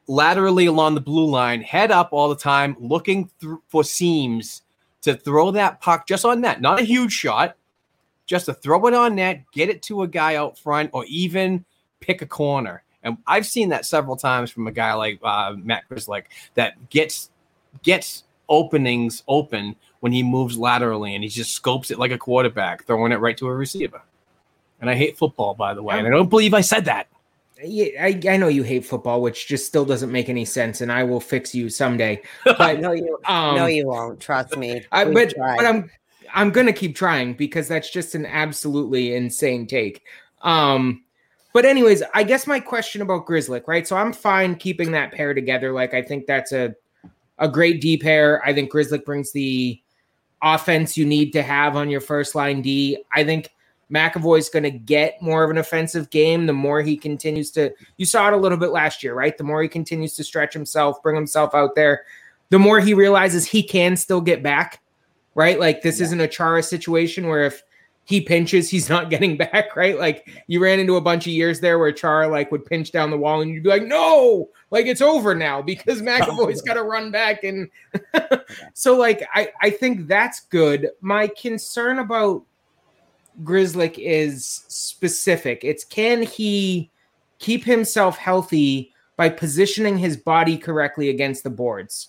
laterally 0.09 0.67
along 0.67 0.97
the 0.97 1.01
blue 1.01 1.27
line, 1.27 1.61
head 1.61 1.93
up 1.93 2.09
all 2.11 2.29
the 2.29 2.35
time, 2.35 2.75
looking 2.81 3.31
th- 3.41 3.59
for 3.69 3.85
seams 3.85 4.63
to 5.03 5.15
throw 5.15 5.53
that 5.53 5.81
puck 5.81 6.05
just 6.09 6.25
on 6.25 6.41
net, 6.41 6.61
not 6.61 6.81
a 6.81 6.85
huge 6.85 7.13
shot, 7.13 7.57
just 8.27 8.47
to 8.47 8.55
throw 8.55 8.85
it 8.89 8.95
on 8.95 9.15
net, 9.15 9.45
get 9.53 9.69
it 9.69 9.83
to 9.83 10.03
a 10.03 10.09
guy 10.09 10.35
out 10.35 10.59
front, 10.59 10.91
or 10.93 11.05
even 11.07 11.65
pick 12.01 12.23
a 12.23 12.27
corner 12.27 12.83
and 13.03 13.19
I've 13.27 13.47
seen 13.47 13.69
that 13.71 13.87
several 13.87 14.17
times 14.17 14.51
from 14.51 14.67
a 14.67 14.73
guy 14.73 14.93
like 14.95 15.21
uh, 15.23 15.55
Matt 15.57 15.85
Grzelcyk 15.89 16.25
that 16.55 16.91
gets 16.91 17.31
gets 17.83 18.25
openings 18.49 19.23
open 19.29 19.77
when 20.01 20.13
he 20.13 20.23
moves 20.23 20.57
laterally 20.57 21.15
and 21.15 21.23
he 21.23 21.31
just 21.31 21.53
scopes 21.53 21.91
it 21.91 21.99
like 21.99 22.11
a 22.11 22.19
quarterback, 22.19 22.85
throwing 22.85 23.13
it 23.13 23.17
right 23.17 23.37
to 23.37 23.47
a 23.47 23.55
receiver. 23.55 24.03
And 24.81 24.89
I 24.89 24.95
hate 24.95 25.19
football, 25.19 25.55
by 25.55 25.75
the 25.75 25.83
way, 25.83 25.99
and 25.99 26.07
I 26.07 26.11
don't 26.11 26.31
believe 26.31 26.55
I 26.55 26.61
said 26.61 26.85
that. 26.85 27.09
Yeah, 27.63 27.87
I, 28.01 28.21
I 28.29 28.37
know 28.37 28.47
you 28.47 28.63
hate 28.63 28.85
football, 28.85 29.21
which 29.21 29.49
just 29.49 29.67
still 29.67 29.85
doesn't 29.85 30.13
make 30.13 30.29
any 30.29 30.45
sense, 30.45 30.81
and 30.81 30.93
I 30.93 31.03
will 31.03 31.19
fix 31.19 31.53
you 31.53 31.69
someday. 31.69 32.23
But 32.45 32.79
no, 32.81 32.93
you 32.93 33.19
um, 33.27 33.57
no, 33.57 33.67
you 33.67 33.89
won't. 33.89 34.21
Trust 34.21 34.57
me. 34.57 34.85
I, 34.93 35.05
but 35.05 35.35
but 35.37 35.67
I'm 35.67 35.91
I'm 36.33 36.51
gonna 36.51 36.73
keep 36.73 36.95
trying 36.95 37.35
because 37.35 37.67
that's 37.67 37.91
just 37.91 38.15
an 38.15 38.25
absolutely 38.27 39.15
insane 39.17 39.67
take. 39.67 40.05
Um, 40.43 41.03
but 41.53 41.65
anyways, 41.65 42.03
I 42.15 42.23
guess 42.23 42.47
my 42.47 42.61
question 42.61 43.03
about 43.03 43.27
Grzelcyk, 43.27 43.67
right? 43.67 43.87
So 43.87 43.97
I'm 43.97 44.13
fine 44.13 44.55
keeping 44.55 44.93
that 44.93 45.13
pair 45.13 45.35
together. 45.35 45.73
Like 45.73 45.95
I 45.95 46.03
think 46.03 46.27
that's 46.27 46.53
a 46.53 46.75
a 47.39 47.49
great 47.49 47.81
D 47.81 47.97
pair. 47.97 48.45
I 48.45 48.53
think 48.53 48.73
Grzelcyk 48.73 49.05
brings 49.05 49.33
the 49.33 49.81
offense 50.43 50.97
you 50.97 51.07
need 51.07 51.33
to 51.33 51.43
have 51.43 51.77
on 51.77 51.89
your 51.89 52.01
first 52.01 52.35
line 52.35 52.63
D. 52.63 53.03
I 53.13 53.25
think 53.25 53.51
McAvoy's 53.93 54.51
going 54.51 54.65
to 54.65 54.71
get 54.71 55.21
more 55.23 55.45
of 55.45 55.51
an 55.51 55.59
offensive 55.59 56.11
game 56.11 56.47
the 56.47 56.53
more 56.53 56.83
he 56.83 56.97
continues 56.97 57.51
to. 57.53 57.73
You 57.97 58.07
saw 58.07 58.29
it 58.29 58.35
a 58.35 58.37
little 58.37 58.59
bit 58.59 58.71
last 58.71 59.03
year, 59.03 59.15
right? 59.15 59.37
The 59.37 59.45
more 59.45 59.63
he 59.63 59.69
continues 59.69 60.15
to 60.17 60.25
stretch 60.25 60.53
himself, 60.53 61.03
bring 61.03 61.17
himself 61.17 61.55
out 61.55 61.75
there, 61.75 62.05
the 62.51 62.59
more 62.59 62.81
he 62.81 62.95
realizes 62.95 63.47
he 63.47 63.63
can 63.63 63.97
still 63.97 64.21
get 64.21 64.43
back, 64.43 64.81
right? 65.35 65.59
Like 65.59 65.83
this 65.83 65.99
yeah. 65.99 66.05
isn't 66.07 66.21
a 66.21 66.29
Chara 66.29 66.63
situation 66.63 67.29
where 67.29 67.45
if 67.45 67.63
he 68.09 68.23
pinches, 68.23 68.71
he's 68.71 68.89
not 68.89 69.11
getting 69.11 69.37
back, 69.37 69.77
right? 69.77 69.99
Like 69.99 70.31
you 70.47 70.63
ran 70.63 70.81
into 70.81 70.97
a 70.97 71.01
bunch 71.01 71.27
of 71.27 71.33
years 71.35 71.61
there 71.61 71.79
where 71.79 71.93
Char 71.93 72.27
like 72.27 72.51
would 72.51 72.65
pinch 72.65 72.91
down 72.91 73.11
the 73.11 73.19
wall 73.19 73.43
and 73.43 73.51
you'd 73.51 73.63
be 73.63 73.69
like, 73.69 73.85
no, 73.85 74.49
like 74.71 74.87
it's 74.87 75.03
over 75.03 75.35
now 75.35 75.61
because 75.61 76.01
McAvoy's 76.03 76.63
got 76.67 76.75
to 76.75 76.85
run 76.85 77.11
back. 77.11 77.45
And 77.45 77.69
so, 78.73 78.97
like, 78.97 79.29
I, 79.35 79.53
I 79.61 79.69
think 79.69 80.07
that's 80.07 80.41
good. 80.41 80.89
My 81.03 81.29
concern 81.29 81.99
about 81.99 82.45
Grzelcyk 83.45 83.99
is 83.99 84.65
specific. 84.69 85.63
It's 85.63 85.85
can 85.85 86.23
he 86.23 86.91
keep 87.39 87.63
himself 87.63 88.17
healthy 88.17 88.95
by 89.19 89.29
positioning 89.29 89.99
his 89.99 90.17
body 90.17 90.57
correctly 90.57 91.11
against 91.11 91.45
the 91.45 91.51
boards? 91.51 92.09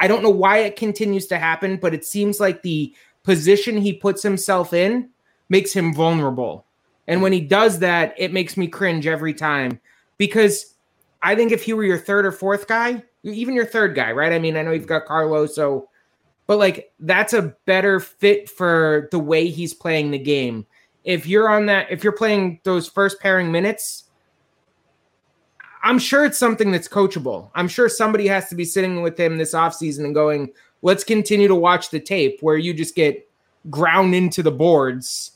I 0.00 0.08
don't 0.08 0.22
know 0.22 0.30
why 0.30 0.58
it 0.58 0.76
continues 0.76 1.26
to 1.26 1.38
happen, 1.38 1.76
but 1.76 1.92
it 1.92 2.06
seems 2.06 2.40
like 2.40 2.62
the 2.62 2.94
position 3.22 3.76
he 3.76 3.92
puts 3.92 4.22
himself 4.22 4.72
in 4.72 5.10
makes 5.48 5.72
him 5.72 5.94
vulnerable. 5.94 6.64
And 7.08 7.22
when 7.22 7.32
he 7.32 7.40
does 7.40 7.78
that, 7.80 8.14
it 8.18 8.32
makes 8.32 8.56
me 8.56 8.66
cringe 8.66 9.06
every 9.06 9.34
time 9.34 9.80
because 10.18 10.74
I 11.22 11.34
think 11.34 11.52
if 11.52 11.62
he 11.62 11.72
were 11.72 11.84
your 11.84 11.98
third 11.98 12.26
or 12.26 12.32
fourth 12.32 12.66
guy, 12.66 13.02
even 13.22 13.54
your 13.54 13.66
third 13.66 13.94
guy, 13.94 14.12
right? 14.12 14.32
I 14.32 14.38
mean, 14.38 14.56
I 14.56 14.62
know 14.62 14.72
you've 14.72 14.86
got 14.86 15.06
Carlos, 15.06 15.54
so 15.54 15.88
but 16.46 16.58
like 16.58 16.92
that's 17.00 17.32
a 17.32 17.54
better 17.64 18.00
fit 18.00 18.48
for 18.48 19.08
the 19.10 19.18
way 19.18 19.48
he's 19.48 19.74
playing 19.74 20.10
the 20.10 20.18
game. 20.18 20.66
If 21.04 21.26
you're 21.26 21.48
on 21.48 21.66
that, 21.66 21.90
if 21.90 22.02
you're 22.02 22.12
playing 22.12 22.60
those 22.64 22.88
first 22.88 23.20
pairing 23.20 23.50
minutes, 23.50 24.04
I'm 25.82 25.98
sure 25.98 26.24
it's 26.24 26.38
something 26.38 26.72
that's 26.72 26.88
coachable. 26.88 27.50
I'm 27.54 27.68
sure 27.68 27.88
somebody 27.88 28.26
has 28.26 28.48
to 28.48 28.56
be 28.56 28.64
sitting 28.64 29.02
with 29.02 29.18
him 29.18 29.38
this 29.38 29.54
offseason 29.54 30.04
and 30.04 30.14
going, 30.14 30.52
let's 30.82 31.04
continue 31.04 31.46
to 31.46 31.54
watch 31.54 31.90
the 31.90 32.00
tape 32.00 32.38
where 32.40 32.56
you 32.56 32.74
just 32.74 32.96
get 32.96 33.28
ground 33.70 34.14
into 34.14 34.42
the 34.42 34.50
boards 34.50 35.32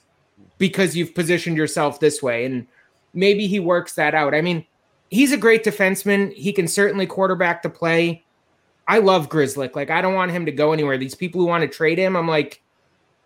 because 0.60 0.94
you've 0.94 1.14
positioned 1.14 1.56
yourself 1.56 1.98
this 1.98 2.22
way. 2.22 2.44
And 2.44 2.68
maybe 3.14 3.48
he 3.48 3.58
works 3.58 3.94
that 3.94 4.14
out. 4.14 4.34
I 4.34 4.42
mean, 4.42 4.64
he's 5.10 5.32
a 5.32 5.38
great 5.38 5.64
defenseman. 5.64 6.32
He 6.34 6.52
can 6.52 6.68
certainly 6.68 7.06
quarterback 7.06 7.62
the 7.62 7.70
play. 7.70 8.22
I 8.86 8.98
love 8.98 9.30
Grzelcyk. 9.30 9.74
Like, 9.74 9.90
I 9.90 10.02
don't 10.02 10.14
want 10.14 10.32
him 10.32 10.44
to 10.46 10.52
go 10.52 10.72
anywhere. 10.72 10.98
These 10.98 11.14
people 11.14 11.40
who 11.40 11.46
want 11.46 11.62
to 11.62 11.68
trade 11.68 11.98
him, 11.98 12.14
I'm 12.14 12.28
like, 12.28 12.62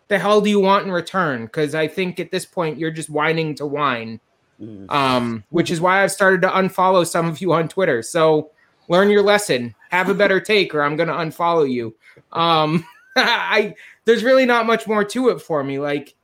the 0.09 0.19
hell 0.19 0.41
do 0.41 0.49
you 0.49 0.61
want 0.61 0.87
in 0.87 0.93
return? 0.93 1.47
Because 1.47 1.75
I 1.75 1.89
think 1.89 2.21
at 2.21 2.31
this 2.31 2.47
point 2.47 2.79
you're 2.79 2.93
just 2.93 3.11
whining 3.11 3.57
to 3.57 3.67
whine. 3.67 4.21
Mm. 4.61 4.89
Um, 4.89 5.45
which 5.51 5.73
is 5.73 5.81
why 5.81 6.05
I've 6.05 6.13
started 6.13 6.41
to 6.43 6.49
unfollow 6.49 7.05
some 7.05 7.27
of 7.27 7.41
you 7.41 7.53
on 7.53 7.69
Twitter. 7.69 8.03
So 8.03 8.53
learn 8.89 9.11
your 9.11 9.23
lesson. 9.23 9.75
Have 9.91 10.09
a 10.09 10.15
better 10.15 10.39
take, 10.39 10.73
or 10.73 10.83
I'm 10.83 10.95
gonna 10.95 11.15
unfollow 11.15 11.69
you. 11.69 11.97
Um, 12.31 12.87
I 13.17 13.75
there's 14.05 14.23
really 14.23 14.47
not 14.47 14.67
much 14.67 14.87
more 14.87 15.03
to 15.07 15.31
it 15.31 15.41
for 15.41 15.65
me. 15.65 15.81
Like, 15.81 16.15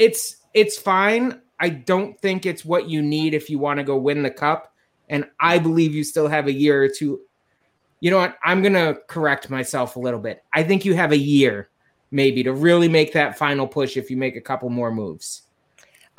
it's 0.00 0.38
it's 0.54 0.76
fine. 0.76 1.40
I 1.60 1.68
don't 1.68 2.18
think 2.20 2.44
it's 2.44 2.64
what 2.64 2.88
you 2.88 3.02
need 3.02 3.34
if 3.34 3.48
you 3.48 3.60
want 3.60 3.78
to 3.78 3.84
go 3.84 3.96
win 3.96 4.24
the 4.24 4.30
cup. 4.30 4.74
And 5.08 5.26
I 5.38 5.58
believe 5.58 5.94
you 5.94 6.02
still 6.02 6.26
have 6.26 6.48
a 6.48 6.52
year 6.52 6.82
or 6.82 6.88
two 6.88 7.20
you 8.00 8.10
know 8.10 8.16
what? 8.16 8.36
I'm 8.42 8.62
to 8.62 8.98
correct 9.06 9.50
myself 9.50 9.96
a 9.96 10.00
little 10.00 10.20
bit. 10.20 10.42
I 10.52 10.62
think 10.62 10.84
you 10.84 10.94
have 10.94 11.12
a 11.12 11.18
year 11.18 11.68
maybe 12.10 12.42
to 12.42 12.52
really 12.52 12.88
make 12.88 13.12
that 13.12 13.38
final 13.38 13.66
push 13.66 13.96
if 13.96 14.10
you 14.10 14.16
make 14.16 14.36
a 14.36 14.40
couple 14.40 14.68
more 14.68 14.90
moves. 14.90 15.42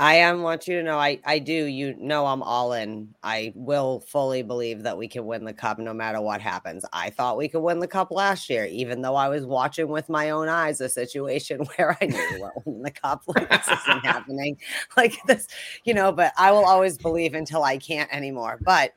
I 0.01 0.15
am 0.15 0.41
want 0.41 0.67
you 0.67 0.77
to 0.77 0.83
know 0.83 0.97
I 0.97 1.19
I 1.25 1.37
do 1.37 1.53
you 1.53 1.95
know 1.99 2.25
I'm 2.25 2.41
all 2.41 2.73
in. 2.73 3.13
I 3.21 3.53
will 3.55 3.99
fully 3.99 4.41
believe 4.41 4.81
that 4.81 4.97
we 4.97 5.07
can 5.07 5.27
win 5.27 5.45
the 5.45 5.53
cup 5.53 5.77
no 5.77 5.93
matter 5.93 6.19
what 6.19 6.41
happens. 6.41 6.83
I 6.91 7.11
thought 7.11 7.37
we 7.37 7.47
could 7.47 7.59
win 7.59 7.77
the 7.77 7.87
cup 7.87 8.09
last 8.09 8.49
year, 8.49 8.65
even 8.65 9.03
though 9.03 9.13
I 9.15 9.29
was 9.29 9.45
watching 9.45 9.89
with 9.89 10.09
my 10.09 10.31
own 10.31 10.49
eyes 10.49 10.81
a 10.81 10.89
situation 10.89 11.59
where 11.75 11.95
I 12.01 12.05
knew 12.07 12.17
we 12.33 12.41
weren't 12.41 12.55
winning 12.65 12.81
the 12.81 12.89
cup. 12.89 13.21
Like 13.27 13.47
this 13.47 13.67
isn't 13.67 14.03
happening. 14.03 14.57
Like 14.97 15.17
this, 15.27 15.47
you 15.83 15.93
know, 15.93 16.11
but 16.11 16.33
I 16.37 16.51
will 16.51 16.65
always 16.65 16.97
believe 16.97 17.35
until 17.35 17.63
I 17.63 17.77
can't 17.77 18.11
anymore. 18.11 18.59
But 18.61 18.93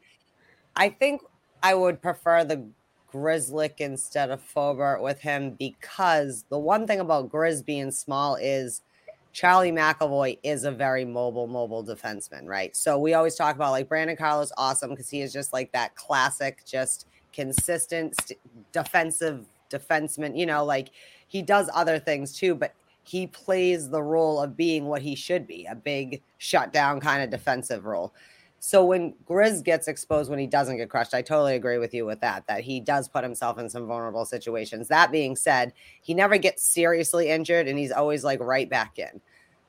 I 0.76 0.88
think 0.88 1.20
I 1.62 1.74
would 1.74 2.00
prefer 2.00 2.44
the 2.44 2.66
Grzelcyk 3.12 3.80
instead 3.80 4.30
of 4.30 4.42
Forbort 4.42 5.02
with 5.02 5.20
him 5.20 5.56
because 5.58 6.44
the 6.48 6.58
one 6.58 6.86
thing 6.86 7.00
about 7.00 7.30
Grizz 7.30 7.64
being 7.64 7.90
small 7.90 8.36
is 8.36 8.82
Charlie 9.34 9.72
McAvoy 9.72 10.38
is 10.44 10.62
a 10.62 10.70
very 10.70 11.04
mobile, 11.04 11.48
mobile 11.48 11.84
defenseman, 11.84 12.46
right? 12.46 12.74
So 12.76 12.98
we 13.00 13.14
always 13.14 13.34
talk 13.34 13.56
about 13.56 13.72
like 13.72 13.88
Brandon 13.88 14.16
Carlos, 14.16 14.52
awesome 14.56 14.90
because 14.90 15.10
he 15.10 15.22
is 15.22 15.32
just 15.32 15.52
like 15.52 15.72
that 15.72 15.96
classic, 15.96 16.62
just 16.64 17.08
consistent 17.32 18.14
st- 18.22 18.38
defensive 18.70 19.44
defenseman. 19.68 20.38
You 20.38 20.46
know, 20.46 20.64
like 20.64 20.90
he 21.26 21.42
does 21.42 21.68
other 21.74 21.98
things 21.98 22.32
too, 22.32 22.54
but 22.54 22.74
he 23.02 23.26
plays 23.26 23.90
the 23.90 24.00
role 24.00 24.40
of 24.40 24.56
being 24.56 24.86
what 24.86 25.02
he 25.02 25.16
should 25.16 25.48
be 25.48 25.66
a 25.66 25.74
big 25.74 26.22
shutdown 26.38 27.00
kind 27.00 27.20
of 27.20 27.28
defensive 27.28 27.84
role. 27.84 28.14
So 28.66 28.82
when 28.82 29.12
Grizz 29.26 29.62
gets 29.62 29.88
exposed 29.88 30.30
when 30.30 30.38
he 30.38 30.46
doesn't 30.46 30.78
get 30.78 30.88
crushed, 30.88 31.12
I 31.12 31.20
totally 31.20 31.54
agree 31.54 31.76
with 31.76 31.92
you 31.92 32.06
with 32.06 32.22
that, 32.22 32.46
that 32.46 32.62
he 32.62 32.80
does 32.80 33.10
put 33.10 33.22
himself 33.22 33.58
in 33.58 33.68
some 33.68 33.86
vulnerable 33.86 34.24
situations. 34.24 34.88
That 34.88 35.12
being 35.12 35.36
said, 35.36 35.74
he 36.00 36.14
never 36.14 36.38
gets 36.38 36.62
seriously 36.62 37.28
injured 37.28 37.68
and 37.68 37.78
he's 37.78 37.92
always 37.92 38.24
like 38.24 38.40
right 38.40 38.66
back 38.66 38.98
in. 38.98 39.20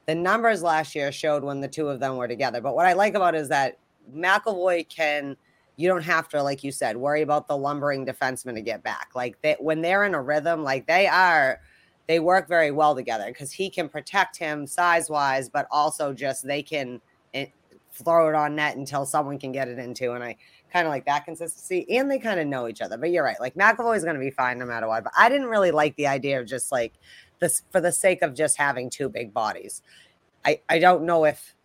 The 0.06 0.16
numbers 0.16 0.64
last 0.64 0.96
year 0.96 1.12
showed 1.12 1.44
when 1.44 1.60
the 1.60 1.68
two 1.68 1.90
of 1.90 2.00
them 2.00 2.16
were 2.16 2.30
together. 2.30 2.62
But 2.62 2.74
what 2.74 2.86
I 2.86 2.94
like 2.94 3.16
about 3.16 3.36
is 3.36 3.50
that 3.50 3.80
McAvoy 4.16 4.88
can, 4.88 5.36
you 5.76 5.90
don't 5.90 6.02
have 6.02 6.30
to, 6.30 6.42
like 6.42 6.64
you 6.64 6.72
said, 6.72 6.96
worry 6.96 7.22
about 7.22 7.50
the 7.50 7.58
lumbering 7.58 8.06
defenseman 8.06 8.54
to 8.54 8.62
get 8.62 8.82
back. 8.82 9.10
Like 9.14 9.42
they, 9.42 9.58
when 9.60 9.82
they're 9.82 10.06
in 10.06 10.16
a 10.16 10.22
rhythm, 10.22 10.64
like 10.64 10.88
they 10.88 11.06
are, 11.06 11.60
they 12.08 12.22
work 12.22 12.48
very 12.48 12.72
well 12.72 12.96
together 12.96 13.26
because 13.28 13.52
he 13.52 13.70
can 13.70 13.90
protect 13.90 14.38
him 14.38 14.66
size 14.66 15.10
wise, 15.10 15.50
but 15.50 15.68
also 15.70 16.14
just 16.14 16.48
they 16.48 16.64
can 16.64 17.02
throw 17.96 18.30
it 18.30 18.36
on 18.36 18.56
net 18.56 18.78
until 18.78 19.06
someone 19.06 19.40
can 19.40 19.52
get 19.52 19.68
it 19.68 19.80
into. 19.80 20.14
And 20.14 20.24
I 20.24 20.36
kind 20.72 20.86
of 20.86 20.92
like 20.92 21.06
that 21.06 21.26
consistency. 21.26 21.86
And 21.98 22.10
they 22.10 22.20
kind 22.20 22.40
of 22.40 22.48
know 22.48 22.68
each 22.68 22.82
other. 22.82 22.98
But 22.98 23.12
you're 23.12 23.24
right. 23.24 23.40
Like 23.40 23.56
McAvoy 23.56 23.96
is 23.98 24.04
going 24.04 24.16
to 24.16 24.20
be 24.20 24.32
fine 24.32 24.60
no 24.60 24.66
matter 24.66 24.88
what. 24.88 25.04
But 25.04 25.14
I 25.18 25.30
didn't 25.30 25.48
really 25.48 25.72
like 25.72 25.96
the 25.96 26.08
idea 26.08 26.40
of 26.40 26.48
just 26.48 26.72
like 26.72 26.94
this 27.40 27.64
for 27.72 27.82
the 27.82 27.92
sake 27.92 28.22
of 28.22 28.34
just 28.34 28.58
having 28.58 28.90
two 28.90 29.10
big 29.10 29.34
bodies. 29.34 29.82
I, 30.46 30.62
I 30.70 30.80
don't 30.80 31.04
know 31.04 31.26
if 31.26 31.56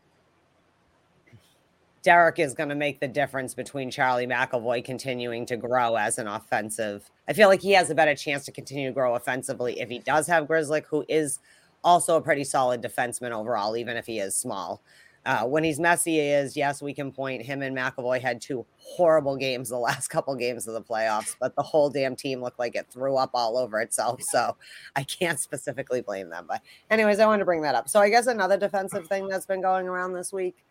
Derek 2.02 2.38
is 2.38 2.54
going 2.54 2.70
to 2.70 2.74
make 2.74 3.00
the 3.00 3.08
difference 3.08 3.52
between 3.52 3.90
Charlie 3.90 4.26
McAvoy 4.26 4.82
continuing 4.82 5.44
to 5.46 5.56
grow 5.56 5.96
as 5.96 6.18
an 6.18 6.26
offensive. 6.26 7.10
I 7.28 7.34
feel 7.34 7.48
like 7.48 7.60
he 7.60 7.72
has 7.72 7.90
a 7.90 7.94
better 7.94 8.14
chance 8.14 8.46
to 8.46 8.52
continue 8.52 8.88
to 8.88 8.94
grow 8.94 9.16
offensively 9.16 9.78
if 9.80 9.90
he 9.90 9.98
does 9.98 10.26
have 10.26 10.46
Grzelcyk, 10.46 10.86
who 10.86 11.04
is 11.08 11.40
also 11.84 12.16
a 12.16 12.22
pretty 12.22 12.44
solid 12.44 12.82
defenseman 12.82 13.32
overall, 13.32 13.76
even 13.76 13.96
if 13.96 14.06
he 14.06 14.18
is 14.18 14.34
small. 14.34 14.82
Uh, 15.26 15.44
when 15.44 15.62
he's 15.62 15.78
messy, 15.78 16.18
is 16.18 16.56
yes, 16.56 16.80
we 16.80 16.94
can 16.94 17.12
point 17.12 17.42
him 17.42 17.60
and 17.60 17.76
McAvoy 17.76 18.20
had 18.20 18.40
two 18.40 18.64
horrible 18.78 19.36
games 19.36 19.68
the 19.68 19.76
last 19.78 20.08
couple 20.08 20.34
games 20.34 20.66
of 20.66 20.74
the 20.74 20.82
playoffs, 20.82 21.36
but 21.38 21.54
the 21.56 21.62
whole 21.62 21.90
damn 21.90 22.16
team 22.16 22.40
looked 22.40 22.58
like 22.58 22.74
it 22.74 22.86
threw 22.90 23.16
up 23.16 23.30
all 23.34 23.58
over 23.58 23.80
itself. 23.80 24.22
So 24.22 24.56
I 24.96 25.02
can't 25.04 25.38
specifically 25.38 26.00
blame 26.00 26.30
them. 26.30 26.46
But, 26.48 26.62
anyways, 26.90 27.18
I 27.18 27.26
wanted 27.26 27.40
to 27.40 27.44
bring 27.44 27.62
that 27.62 27.74
up. 27.74 27.88
So 27.88 28.00
I 28.00 28.08
guess 28.08 28.26
another 28.26 28.56
defensive 28.56 29.06
thing 29.06 29.28
that's 29.28 29.46
been 29.46 29.60
going 29.60 29.88
around 29.88 30.14
this 30.14 30.32
week 30.32 30.64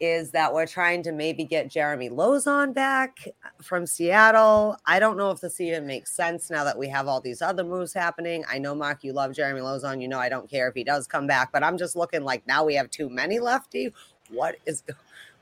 is 0.00 0.30
that 0.32 0.52
we're 0.52 0.66
trying 0.66 1.02
to 1.02 1.12
maybe 1.12 1.44
get 1.44 1.70
Jeremy 1.70 2.10
Lauzon 2.10 2.74
back 2.74 3.18
uh, 3.26 3.48
from 3.62 3.86
Seattle. 3.86 4.76
I 4.86 4.98
don't 4.98 5.16
know 5.16 5.30
if 5.30 5.40
this 5.40 5.60
even 5.60 5.86
makes 5.86 6.14
sense 6.14 6.50
now 6.50 6.64
that 6.64 6.76
we 6.76 6.88
have 6.88 7.06
all 7.08 7.20
these 7.20 7.40
other 7.40 7.64
moves 7.64 7.92
happening. 7.92 8.44
I 8.48 8.58
know, 8.58 8.74
Mark, 8.74 9.04
you 9.04 9.12
love 9.12 9.32
Jeremy 9.32 9.60
Lauzon. 9.60 10.02
You 10.02 10.08
know, 10.08 10.18
I 10.18 10.28
don't 10.28 10.50
care 10.50 10.68
if 10.68 10.74
he 10.74 10.84
does 10.84 11.06
come 11.06 11.26
back, 11.26 11.52
but 11.52 11.62
I'm 11.62 11.78
just 11.78 11.96
looking 11.96 12.24
like 12.24 12.46
now 12.46 12.64
we 12.64 12.74
have 12.74 12.90
too 12.90 13.08
many 13.08 13.38
lefty. 13.38 13.92
What 14.30 14.56
is, 14.66 14.82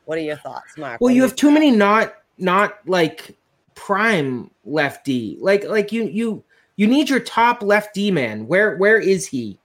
what 0.05 0.19
are 0.19 0.23
your 0.23 0.37
thoughts, 0.37 0.77
Mark? 0.77 1.01
Well, 1.01 1.15
you 1.15 1.23
have 1.23 1.35
too 1.35 1.51
many 1.51 1.71
not, 1.71 2.15
not 2.39 2.79
like 2.87 3.37
prime 3.75 4.51
lefty. 4.65 5.39
Like, 5.41 5.65
like 5.65 5.93
you, 5.93 6.05
you, 6.05 6.45
you 6.77 6.87
need 6.87 7.09
your 7.09 7.21
top 7.21 7.63
lefty 7.63 8.11
man. 8.11 8.47
Where, 8.47 8.77
where 8.77 8.99
is 8.99 9.27
he? 9.27 9.59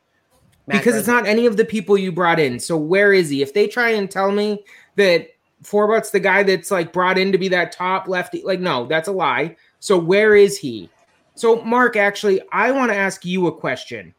Matt 0.68 0.80
because 0.81 0.95
it's 0.95 1.07
not 1.07 1.26
any 1.26 1.45
of 1.45 1.57
the 1.57 1.65
people 1.65 1.98
you 1.98 2.11
brought 2.11 2.39
in. 2.39 2.60
So 2.60 2.77
where 2.77 3.14
is 3.14 3.30
he? 3.30 3.41
If 3.41 3.53
they 3.53 3.68
try 3.68 3.89
and 3.89 4.11
tell 4.11 4.31
me 4.31 4.64
that 4.95 5.30
Forbort's 5.64 6.11
the 6.11 6.19
guy 6.19 6.44
that's 6.44 6.69
like 6.69 6.94
brought 6.94 7.18
in 7.18 7.31
to 7.31 7.38
be 7.38 7.48
that 7.48 7.72
top 7.72 8.07
lefty, 8.07 8.44
like 8.44 8.60
no, 8.60 8.85
that's 8.85 9.07
a 9.07 9.14
lie. 9.14 9.56
So 9.80 9.98
where 9.98 10.35
is 10.35 10.57
he? 10.57 10.89
So 11.35 11.64
Mark, 11.64 11.95
actually, 11.95 12.41
I 12.52 12.72
want 12.72 12.91
to 12.91 12.98
ask 12.98 13.26
you 13.26 13.48
a 13.48 13.56
question. 13.56 14.14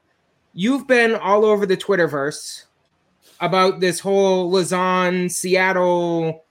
you've 0.55 0.87
been 0.87 1.15
all 1.15 1.45
over 1.45 1.66
the 1.66 1.77
Twitterverse 1.77 2.65
about 3.41 3.81
this 3.81 4.01
whole 4.01 4.51
Lauzon 4.51 5.31
Seattle 5.31 6.45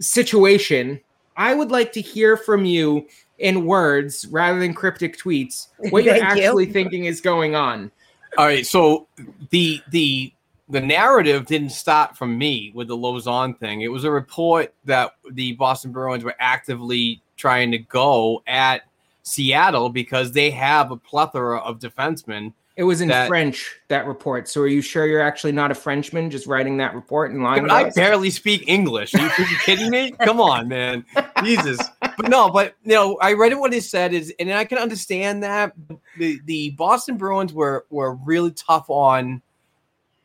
situation. 0.00 1.00
I 1.36 1.54
would 1.54 1.70
like 1.70 1.92
to 1.92 2.00
hear 2.00 2.36
from 2.36 2.64
you 2.64 3.06
in 3.38 3.66
words 3.66 4.26
rather 4.30 4.58
than 4.58 4.74
cryptic 4.74 5.18
tweets 5.18 5.68
what 5.90 6.04
you're 6.04 6.14
Thank 6.18 6.38
you. 6.38 6.44
actually 6.44 6.66
thinking 6.66 7.04
is 7.04 7.20
going 7.20 7.54
on. 7.54 7.90
All 8.38 8.44
right, 8.44 8.66
so 8.66 9.08
the 9.50 9.80
the 9.90 10.32
the 10.68 10.80
narrative 10.80 11.46
didn't 11.46 11.70
start 11.70 12.16
from 12.16 12.36
me 12.36 12.72
with 12.74 12.88
the 12.88 12.96
Lauzon 12.96 13.58
thing. 13.58 13.82
It 13.82 13.88
was 13.88 14.04
a 14.04 14.10
report 14.10 14.74
that 14.84 15.12
the 15.30 15.52
Boston 15.52 15.92
Bruins 15.92 16.24
were 16.24 16.34
actively 16.38 17.22
trying 17.36 17.70
to 17.70 17.78
go 17.78 18.42
at 18.46 18.82
Seattle 19.22 19.88
because 19.88 20.32
they 20.32 20.50
have 20.50 20.90
a 20.90 20.96
plethora 20.96 21.58
of 21.60 21.78
defensemen. 21.78 22.52
It 22.76 22.84
was 22.84 23.00
in 23.00 23.08
That- 23.08 23.26
French 23.28 23.74
that 23.88 24.06
report. 24.06 24.48
So 24.48 24.60
are 24.60 24.66
you 24.66 24.82
sure 24.82 25.06
you're 25.06 25.22
actually 25.22 25.52
not 25.52 25.70
a 25.70 25.74
Frenchman 25.74 26.28
just 26.30 26.46
writing 26.46 26.76
that 26.76 26.94
report 26.94 27.30
in 27.30 27.42
line? 27.42 27.70
I 27.70 27.84
us? 27.84 27.94
barely 27.94 28.28
speak 28.28 28.64
English. 28.68 29.14
Are 29.14 29.20
you 29.20 29.28
freaking 29.30 29.64
kidding 29.64 29.90
me? 29.90 30.10
Come 30.20 30.42
on, 30.42 30.68
man. 30.68 31.04
Jesus. 31.42 31.80
But 32.00 32.28
no, 32.28 32.50
but 32.50 32.74
you 32.84 32.92
know, 32.92 33.16
I 33.22 33.32
read 33.32 33.54
what 33.54 33.72
he 33.72 33.80
said 33.80 34.12
is, 34.12 34.32
and 34.38 34.52
I 34.52 34.66
can 34.66 34.76
understand 34.76 35.42
that 35.42 35.72
the 36.18 36.38
the 36.44 36.70
Boston 36.70 37.16
Bruins 37.16 37.52
were 37.54 37.86
were 37.88 38.14
really 38.14 38.50
tough 38.50 38.90
on 38.90 39.40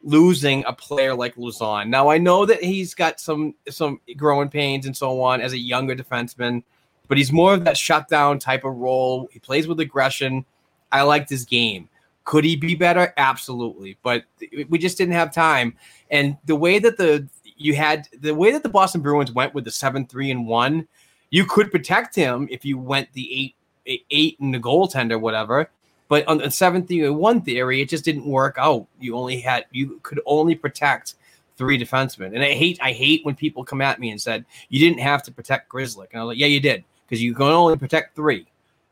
losing 0.03 0.65
a 0.65 0.73
player 0.73 1.13
like 1.13 1.35
Lauzon. 1.35 1.87
Now 1.87 2.09
I 2.09 2.17
know 2.17 2.45
that 2.45 2.61
he's 2.61 2.93
got 2.93 3.21
some 3.21 3.55
some 3.69 4.01
growing 4.17 4.49
pains 4.49 4.85
and 4.85 4.95
so 4.95 5.21
on 5.21 5.39
as 5.39 5.53
a 5.53 5.57
younger 5.57 5.95
defenseman, 5.95 6.63
but 7.07 7.17
he's 7.17 7.31
more 7.31 7.53
of 7.53 7.63
that 7.63 7.77
shutdown 7.77 8.39
type 8.39 8.65
of 8.65 8.75
role. 8.75 9.29
He 9.31 9.39
plays 9.39 9.67
with 9.67 9.79
aggression. 9.79 10.43
I 10.91 11.03
liked 11.03 11.29
his 11.29 11.45
game. 11.45 11.87
Could 12.23 12.43
he 12.43 12.55
be 12.55 12.75
better? 12.75 13.13
Absolutely, 13.17 13.97
but 14.03 14.25
we 14.69 14.77
just 14.77 14.97
didn't 14.97 15.15
have 15.15 15.33
time. 15.33 15.75
And 16.11 16.37
the 16.45 16.55
way 16.55 16.79
that 16.79 16.97
the 16.97 17.27
you 17.57 17.75
had 17.75 18.07
the 18.19 18.33
way 18.33 18.51
that 18.51 18.63
the 18.63 18.69
Boston 18.69 19.01
Bruins 19.01 19.31
went 19.31 19.53
with 19.53 19.65
the 19.65 19.71
seven 19.71 20.05
three 20.05 20.31
and 20.31 20.47
one, 20.47 20.87
you 21.29 21.45
could 21.45 21.71
protect 21.71 22.15
him 22.15 22.47
if 22.51 22.63
you 22.63 22.77
went 22.77 23.11
the 23.13 23.55
eight 23.87 24.01
eight 24.11 24.39
and 24.39 24.53
the 24.53 24.59
goaltender 24.59 25.19
whatever. 25.19 25.69
But 26.07 26.27
on 26.27 26.39
the 26.39 26.51
seven 26.51 26.85
three 26.85 27.05
and 27.05 27.17
one 27.17 27.41
theory, 27.41 27.81
it 27.81 27.89
just 27.89 28.05
didn't 28.05 28.25
work 28.25 28.55
out. 28.59 28.87
You 28.99 29.15
only 29.15 29.39
had 29.39 29.65
you 29.71 29.99
could 30.03 30.21
only 30.25 30.55
protect 30.55 31.15
three 31.57 31.79
defensemen. 31.79 32.33
And 32.33 32.43
I 32.43 32.53
hate 32.53 32.79
I 32.81 32.91
hate 32.91 33.25
when 33.25 33.35
people 33.35 33.63
come 33.63 33.81
at 33.81 33.99
me 33.99 34.11
and 34.11 34.21
said 34.21 34.45
you 34.69 34.79
didn't 34.79 34.99
have 34.99 35.23
to 35.23 35.31
protect 35.31 35.69
Grizzly. 35.69 36.07
And 36.11 36.19
I 36.19 36.23
was 36.23 36.33
like, 36.33 36.39
yeah, 36.39 36.47
you 36.47 36.59
did 36.59 36.83
because 37.05 37.21
you 37.21 37.33
can 37.33 37.47
only 37.47 37.77
protect 37.77 38.15
three. 38.15 38.45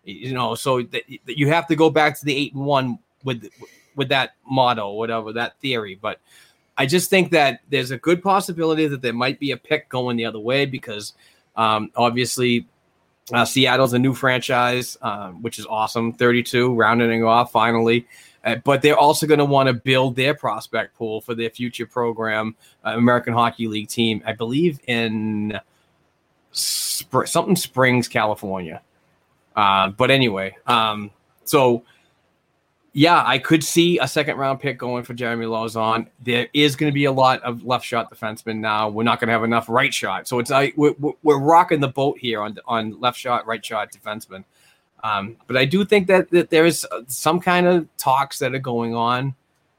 You 0.03 0.33
know, 0.33 0.55
so 0.55 0.83
you 1.25 1.49
have 1.49 1.67
to 1.67 1.75
go 1.75 1.89
back 1.89 2.17
to 2.17 2.25
the 2.25 2.35
eight 2.35 2.53
and 2.53 2.65
one 2.65 2.99
with 3.23 3.49
with 3.95 4.09
that 4.09 4.35
motto, 4.49 4.93
whatever 4.93 5.33
that 5.33 5.59
theory. 5.59 5.97
But 6.01 6.19
I 6.77 6.85
just 6.85 7.09
think 7.09 7.31
that 7.31 7.61
there's 7.69 7.91
a 7.91 7.97
good 7.97 8.23
possibility 8.23 8.87
that 8.87 9.01
there 9.01 9.13
might 9.13 9.39
be 9.39 9.51
a 9.51 9.57
pick 9.57 9.89
going 9.89 10.15
the 10.15 10.25
other 10.25 10.39
way 10.39 10.65
because 10.65 11.13
um, 11.55 11.91
obviously 11.95 12.67
uh, 13.33 13.45
Seattle's 13.45 13.93
a 13.93 13.99
new 13.99 14.13
franchise, 14.13 14.97
um, 15.01 15.41
which 15.41 15.59
is 15.59 15.65
awesome. 15.65 16.13
32 16.13 16.73
rounding 16.73 17.23
off 17.23 17.51
finally. 17.51 18.07
Uh, 18.45 18.55
but 18.63 18.81
they're 18.81 18.97
also 18.97 19.27
going 19.27 19.39
to 19.39 19.45
want 19.45 19.67
to 19.67 19.73
build 19.73 20.15
their 20.15 20.33
prospect 20.33 20.95
pool 20.95 21.19
for 21.19 21.35
their 21.35 21.49
future 21.49 21.85
program, 21.85 22.55
uh, 22.85 22.91
American 22.91 23.33
Hockey 23.33 23.67
League 23.67 23.89
team, 23.89 24.23
I 24.25 24.31
believe 24.31 24.79
in 24.87 25.59
spr- 26.53 27.27
something 27.27 27.57
Springs, 27.57 28.07
California. 28.07 28.81
Uh, 29.55 29.89
but 29.89 30.09
anyway, 30.09 30.55
um, 30.67 31.11
so 31.43 31.83
yeah, 32.93 33.23
I 33.25 33.37
could 33.37 33.63
see 33.63 33.99
a 33.99 34.07
second 34.07 34.37
round 34.37 34.59
pick 34.59 34.77
going 34.77 35.03
for 35.03 35.13
Jeremy 35.13 35.45
Lauzon. 35.45 36.07
There 36.23 36.47
is 36.53 36.75
going 36.75 36.91
to 36.91 36.93
be 36.93 37.05
a 37.05 37.11
lot 37.11 37.41
of 37.43 37.63
left 37.63 37.85
shot 37.85 38.11
defensemen 38.13 38.57
now. 38.59 38.89
We're 38.89 39.03
not 39.03 39.19
going 39.19 39.27
to 39.27 39.33
have 39.33 39.43
enough 39.43 39.69
right 39.69 39.93
shot, 39.93 40.27
so 40.27 40.39
it's 40.39 40.49
like 40.49 40.73
we're, 40.75 40.93
we're- 40.99 41.15
we're 41.23 41.39
rocking 41.39 41.79
the 41.79 41.87
boat 41.87 42.17
here 42.17 42.41
on 42.41 42.57
on 42.65 42.99
left 42.99 43.17
shot, 43.17 43.45
right 43.45 43.63
shot 43.63 43.91
defensemen. 43.91 44.43
Um, 45.03 45.37
but 45.47 45.55
I 45.55 45.65
do 45.65 45.85
think 45.85 46.07
that, 46.07 46.29
that 46.31 46.49
there 46.49 46.65
is 46.65 46.85
some 47.07 47.39
kind 47.39 47.67
of 47.67 47.87
talks 47.97 48.39
that 48.39 48.53
are 48.53 48.59
going 48.59 48.95
on. 48.95 49.33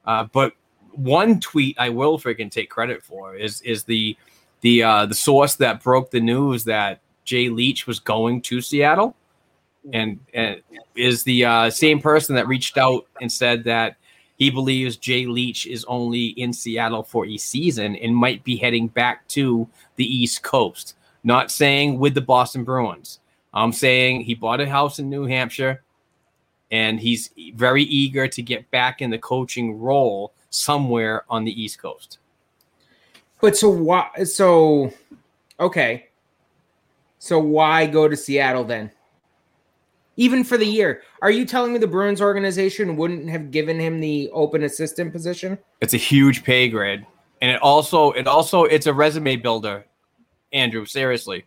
Uh, 0.06 0.24
but 0.32 0.54
one 0.92 1.40
tweet 1.40 1.76
I 1.78 1.90
will 1.90 2.18
freaking 2.18 2.50
take 2.50 2.70
credit 2.70 3.02
for 3.02 3.36
is 3.36 3.60
is 3.62 3.84
the 3.84 4.16
the 4.60 4.82
uh, 4.82 5.06
the 5.06 5.14
source 5.14 5.56
that 5.56 5.82
broke 5.82 6.10
the 6.10 6.20
news 6.20 6.64
that 6.64 7.00
Jay 7.24 7.48
Leach 7.48 7.86
was 7.86 7.98
going 8.00 8.42
to 8.42 8.60
Seattle 8.60 9.14
and, 9.92 10.18
and 10.34 10.62
is 10.94 11.22
the 11.22 11.44
uh, 11.44 11.70
same 11.70 12.00
person 12.00 12.34
that 12.34 12.48
reached 12.48 12.78
out 12.78 13.06
and 13.20 13.30
said 13.30 13.64
that 13.64 13.96
he 14.36 14.50
believes 14.50 14.96
Jay 14.96 15.26
Leach 15.26 15.66
is 15.66 15.84
only 15.84 16.28
in 16.28 16.52
Seattle 16.52 17.02
for 17.02 17.26
a 17.26 17.36
season 17.36 17.96
and 17.96 18.16
might 18.16 18.42
be 18.42 18.56
heading 18.56 18.88
back 18.88 19.26
to 19.28 19.68
the 19.96 20.04
East 20.04 20.42
Coast. 20.42 20.96
Not 21.22 21.50
saying 21.50 21.98
with 21.98 22.14
the 22.14 22.22
Boston 22.22 22.64
Bruins. 22.64 23.20
I'm 23.52 23.72
saying 23.72 24.22
he 24.22 24.34
bought 24.34 24.60
a 24.60 24.68
house 24.68 24.98
in 24.98 25.10
New 25.10 25.24
Hampshire 25.24 25.82
and 26.70 27.00
he's 27.00 27.30
very 27.54 27.82
eager 27.82 28.28
to 28.28 28.42
get 28.42 28.70
back 28.70 29.02
in 29.02 29.10
the 29.10 29.18
coaching 29.18 29.78
role 29.78 30.32
somewhere 30.50 31.24
on 31.28 31.44
the 31.44 31.62
East 31.62 31.78
Coast. 31.78 32.18
But 33.40 33.56
so 33.56 33.70
why? 33.70 34.08
So 34.24 34.92
okay. 35.58 36.08
So 37.18 37.38
why 37.38 37.86
go 37.86 38.08
to 38.08 38.16
Seattle 38.16 38.64
then? 38.64 38.90
Even 40.20 40.44
for 40.44 40.58
the 40.58 40.66
year, 40.66 41.00
are 41.22 41.30
you 41.30 41.46
telling 41.46 41.72
me 41.72 41.78
the 41.78 41.86
Bruins 41.86 42.20
organization 42.20 42.94
wouldn't 42.96 43.30
have 43.30 43.50
given 43.50 43.80
him 43.80 44.00
the 44.00 44.28
open 44.34 44.64
assistant 44.64 45.12
position? 45.12 45.56
It's 45.80 45.94
a 45.94 45.96
huge 45.96 46.44
pay 46.44 46.68
grade. 46.68 47.06
And 47.40 47.50
it 47.50 47.58
also 47.62 48.10
it 48.10 48.26
also 48.26 48.64
it's 48.64 48.86
a 48.86 48.92
resume 48.92 49.36
builder, 49.36 49.86
Andrew, 50.52 50.84
seriously. 50.84 51.46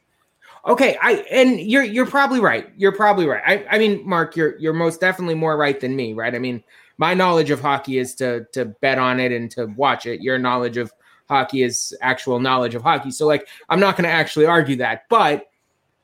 Okay, 0.66 0.98
I 1.00 1.24
and 1.30 1.60
you're 1.60 1.84
you're 1.84 2.08
probably 2.08 2.40
right. 2.40 2.68
You're 2.76 2.94
probably 2.94 3.28
right. 3.28 3.44
I, 3.46 3.76
I 3.76 3.78
mean, 3.78 4.02
Mark, 4.10 4.36
you're 4.36 4.58
you're 4.58 4.74
most 4.74 5.00
definitely 5.00 5.36
more 5.36 5.56
right 5.56 5.80
than 5.80 5.96
me, 5.96 6.14
right? 6.14 6.34
I 6.34 6.40
mean, 6.40 6.64
my 6.98 7.14
knowledge 7.14 7.52
of 7.52 7.62
hockey 7.62 8.00
is 8.00 8.16
to 8.16 8.46
to 8.54 8.66
bet 8.66 8.98
on 8.98 9.20
it 9.20 9.32
and 9.32 9.52
to 9.52 9.68
watch 9.68 10.08
it. 10.08 10.20
Your 10.20 10.40
knowledge 10.40 10.78
of 10.78 10.92
hockey 11.30 11.62
is 11.62 11.96
actual 12.02 12.40
knowledge 12.40 12.74
of 12.74 12.82
hockey. 12.82 13.12
So 13.12 13.28
like 13.28 13.48
I'm 13.70 13.80
not 13.80 13.98
going 13.98 14.06
to 14.06 14.10
actually 14.10 14.48
argue 14.48 14.78
that. 14.78 15.04
But 15.10 15.48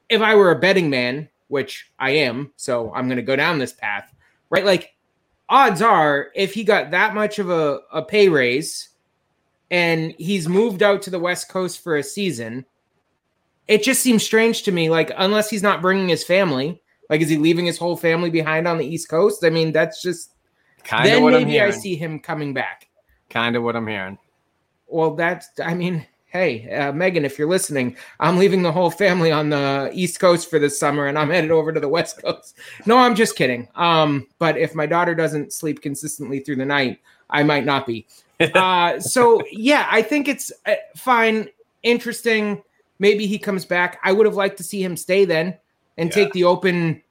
if 0.07 0.21
I 0.21 0.35
were 0.35 0.51
a 0.51 0.59
betting 0.59 0.91
man, 0.91 1.29
which 1.49 1.91
I 1.99 2.11
am, 2.11 2.53
so 2.55 2.93
I'm 2.93 3.07
going 3.07 3.17
to 3.17 3.23
go 3.23 3.35
down 3.35 3.59
this 3.59 3.73
path, 3.73 4.11
right? 4.49 4.65
Like 4.65 4.95
odds 5.49 5.81
are 5.81 6.29
if 6.35 6.53
he 6.53 6.63
got 6.63 6.91
that 6.91 7.13
much 7.13 7.39
of 7.39 7.49
a, 7.49 7.81
a 7.91 8.01
pay 8.01 8.29
raise 8.29 8.89
and 9.69 10.13
he's 10.17 10.47
moved 10.47 10.81
out 10.81 11.01
to 11.03 11.09
the 11.09 11.19
West 11.19 11.49
Coast 11.49 11.83
for 11.83 11.97
a 11.97 12.03
season, 12.03 12.65
it 13.67 13.83
just 13.83 14.01
seems 14.01 14.23
strange 14.23 14.63
to 14.63 14.71
me. 14.71 14.89
Like, 14.89 15.11
unless 15.15 15.49
he's 15.49 15.61
not 15.61 15.81
bringing 15.81 16.09
his 16.09 16.23
family, 16.23 16.81
like, 17.09 17.21
is 17.21 17.29
he 17.29 17.37
leaving 17.37 17.65
his 17.65 17.77
whole 17.77 17.97
family 17.97 18.29
behind 18.31 18.67
on 18.67 18.77
the 18.77 18.85
East 18.85 19.09
Coast? 19.09 19.43
I 19.43 19.49
mean, 19.49 19.71
that's 19.71 20.01
just 20.01 20.31
Kind 20.83 21.11
of 21.11 21.21
what 21.21 21.35
I'm 21.35 21.43
maybe 21.43 21.61
I 21.61 21.71
see 21.71 21.95
him 21.95 22.19
coming 22.19 22.53
back. 22.53 22.87
Kind 23.29 23.55
of 23.55 23.63
what 23.63 23.75
I'm 23.75 23.87
hearing. 23.87 24.17
Well, 24.87 25.15
that's, 25.15 25.47
I 25.63 25.75
mean, 25.75 26.05
hey, 26.29 26.69
uh, 26.71 26.91
Megan, 26.91 27.25
if 27.25 27.39
you're 27.39 27.49
listening, 27.49 27.97
I'm 28.19 28.37
leaving 28.37 28.61
the 28.61 28.71
whole 28.71 28.91
family 28.91 29.31
on 29.31 29.49
the 29.49 29.89
East 29.93 30.19
Coast 30.19 30.49
for 30.49 30.59
this 30.59 30.79
summer 30.79 31.07
and 31.07 31.17
I'm 31.17 31.29
headed 31.29 31.51
over 31.51 31.71
to 31.71 31.79
the 31.79 31.89
West 31.89 32.21
Coast. 32.21 32.55
No, 32.85 32.97
I'm 32.97 33.15
just 33.15 33.35
kidding. 33.35 33.67
Um, 33.75 34.27
but 34.37 34.55
if 34.55 34.75
my 34.75 34.85
daughter 34.85 35.15
doesn't 35.15 35.53
sleep 35.53 35.81
consistently 35.81 36.39
through 36.39 36.57
the 36.57 36.65
night, 36.65 36.99
I 37.29 37.43
might 37.43 37.65
not 37.65 37.87
be. 37.87 38.05
uh, 38.53 38.99
so, 38.99 39.41
yeah, 39.51 39.87
I 39.89 40.01
think 40.01 40.27
it's 40.27 40.51
uh, 40.67 40.75
fine, 40.95 41.49
interesting. 41.81 42.61
Maybe 42.99 43.25
he 43.25 43.39
comes 43.39 43.65
back. 43.65 43.99
I 44.03 44.11
would 44.11 44.25
have 44.27 44.35
liked 44.35 44.57
to 44.57 44.63
see 44.63 44.83
him 44.83 44.95
stay 44.95 45.25
then 45.25 45.57
and 45.97 46.09
Yeah. 46.09 46.15
take 46.15 46.33
the 46.33 46.43
open 46.43 47.01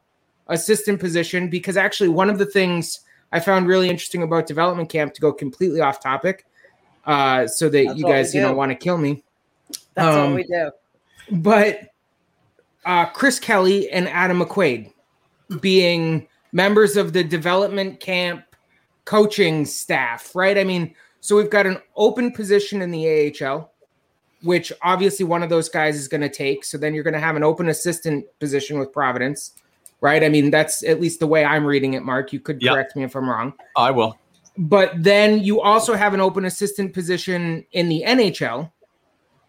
assistant 0.47 1.01
position 1.01 1.49
because 1.49 1.77
actually, 1.77 2.09
one 2.09 2.31
of 2.31 2.39
the 2.39 2.47
things 2.47 3.01
I 3.33 3.41
found 3.41 3.67
really 3.67 3.91
interesting 3.91 4.23
about 4.23 4.47
development 4.47 4.89
camp 4.89 5.13
to 5.15 5.21
go 5.21 5.33
completely 5.33 5.81
off 5.81 6.01
topic 6.01 6.47
uh, 7.09 7.47
so 7.49 7.69
that 7.71 7.85
That's 7.87 7.99
you 7.99 8.05
guys, 8.05 8.35
you 8.35 8.41
know, 8.43 8.51
do. 8.51 8.57
want 8.57 8.71
to 8.71 8.77
kill 8.77 8.99
me. 8.99 9.25
That's 9.95 10.15
Um, 10.17 10.31
what 10.33 10.37
we 10.37 10.43
do. 10.45 10.71
But 11.33 11.81
uh, 12.85 13.07
Chris 13.07 13.41
Kelly 13.41 13.91
and 13.91 14.09
Adam 14.09 14.39
McQuaid 14.41 14.93
being 15.61 16.29
members 16.53 16.97
of 16.97 17.13
the 17.13 17.25
development 17.25 17.99
camp 17.99 18.45
coaching 19.05 19.65
staff, 19.65 20.35
right? 20.37 20.57
I 20.59 20.65
mean, 20.65 20.95
so 21.21 21.35
we've 21.37 21.51
got 21.51 21.67
an 21.67 21.79
open 21.97 22.31
position 22.31 22.83
in 22.83 22.91
the 22.91 23.35
AHL, 23.43 23.73
which 24.43 24.71
obviously 24.83 25.25
one 25.25 25.43
of 25.43 25.49
those 25.49 25.69
guys 25.69 25.97
is 25.97 26.09
going 26.09 26.21
to 26.21 26.29
take. 26.29 26.65
So 26.65 26.79
then 26.79 26.95
you're 26.95 27.05
going 27.05 27.15
to 27.15 27.21
have 27.21 27.37
an 27.37 27.43
open 27.43 27.69
assistant 27.71 28.25
position 28.39 28.79
with 28.79 28.93
Providence, 28.93 29.53
right? 30.03 30.23
I 30.23 30.29
mean, 30.29 30.51
that's 30.51 30.85
at 30.85 31.01
least 31.01 31.21
the 31.21 31.27
way 31.27 31.45
I'm 31.45 31.65
reading 31.65 31.95
it, 31.95 32.03
Mark. 32.03 32.33
You 32.33 32.41
could 32.41 32.63
Yep. 32.63 32.73
correct 32.75 32.97
me 32.97 33.03
if 33.05 33.17
I'm 33.17 33.29
wrong 33.29 33.55
I 33.77 33.91
will. 33.91 34.19
But 34.59 34.93
then 34.97 35.45
you 35.45 35.61
also 35.61 35.95
have 35.95 36.15
an 36.15 36.21
open 36.21 36.45
assistant 36.45 36.93
position 36.93 37.65
in 37.73 37.89
the 37.89 38.03
NHL. 38.05 38.71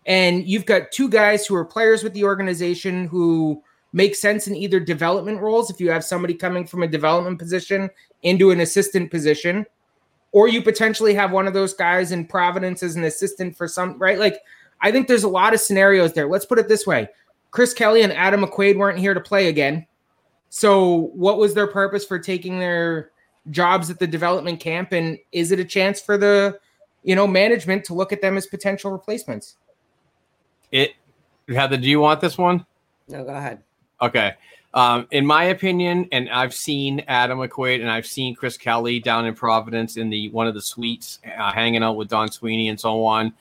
And 0.05 0.47
you've 0.47 0.65
got 0.65 0.91
two 0.91 1.09
guys 1.09 1.45
who 1.45 1.55
are 1.55 1.65
players 1.65 2.03
with 2.03 2.13
the 2.13 2.23
organization 2.23 3.07
who 3.07 3.61
make 3.91 4.15
sense 4.15 4.47
in 4.47 4.55
either 4.55 4.79
development 4.79 5.41
roles. 5.41 5.71
If 5.71 5.81
you 5.81 5.89
have 5.89 6.03
somebody 6.03 6.35
coming 6.35 6.65
from 6.65 6.83
a 6.83 6.87
development 6.87 7.39
position 7.39 7.89
into 8.21 8.51
an 8.51 8.59
assistant 8.59 9.09
position, 9.09 9.65
or 10.31 10.47
you 10.47 10.61
potentially 10.61 11.15
have 11.15 11.31
one 11.31 11.47
of 11.47 11.55
those 11.55 11.73
guys 11.73 12.11
in 12.11 12.25
Providence 12.25 12.83
as 12.83 12.95
an 12.95 13.03
assistant 13.03 13.57
for 13.57 13.67
some 13.67 13.97
right. 13.97 14.19
Like 14.19 14.37
I 14.81 14.91
think 14.91 15.07
there's 15.07 15.23
a 15.23 15.29
lot 15.29 15.55
of 15.55 15.59
scenarios 15.59 16.13
there. 16.13 16.27
Let's 16.27 16.45
put 16.45 16.59
it 16.59 16.67
this 16.67 16.85
way: 16.85 17.09
Chris 17.49 17.73
Kelly 17.73 18.03
and 18.03 18.13
Adam 18.13 18.41
McQuaid 18.41 18.77
weren't 18.77 18.99
here 18.99 19.15
to 19.15 19.21
play 19.21 19.47
again. 19.47 19.87
So 20.49 21.11
what 21.13 21.39
was 21.39 21.55
their 21.55 21.67
purpose 21.67 22.05
for 22.05 22.19
taking 22.19 22.59
their 22.59 23.11
jobs 23.49 23.89
at 23.89 23.99
the 23.99 24.07
development 24.07 24.59
camp? 24.59 24.91
And 24.91 25.17
is 25.31 25.51
it 25.51 25.59
a 25.59 25.65
chance 25.65 26.01
for 26.01 26.17
the 26.17 26.59
you 27.03 27.15
know 27.15 27.27
management 27.27 27.85
to 27.85 27.93
look 27.93 28.11
at 28.11 28.21
them 28.21 28.37
as 28.37 28.47
potential 28.47 28.91
replacements? 28.91 29.55
It 30.71 30.93
Heather, 31.47 31.77
do 31.77 31.89
you 31.89 31.99
want 31.99 32.21
this 32.21 32.37
one? 32.37 32.65
No, 33.07 33.23
go 33.23 33.33
ahead. 33.33 33.63
Okay. 34.01 34.33
Um, 34.73 35.07
in 35.09 35.25
my 35.25 35.45
opinion, 35.45 36.07
and 36.11 36.29
I've 36.29 36.53
seen 36.53 37.03
Adam 37.07 37.39
McQuaid 37.39 37.81
and 37.81 37.89
I've 37.89 38.05
seen 38.05 38.35
Chris 38.35 38.55
Kelly 38.55 38.99
down 38.99 39.25
in 39.25 39.33
Providence 39.33 39.97
in 39.97 40.11
the 40.11 40.29
one 40.29 40.47
of 40.47 40.53
the 40.53 40.61
suites, 40.61 41.19
uh, 41.25 41.51
hanging 41.51 41.81
out 41.81 41.95
with 41.95 42.07
Don 42.07 42.29
Sweeney 42.31 42.69
and 42.69 42.79
so 42.79 43.03
on. 43.03 43.33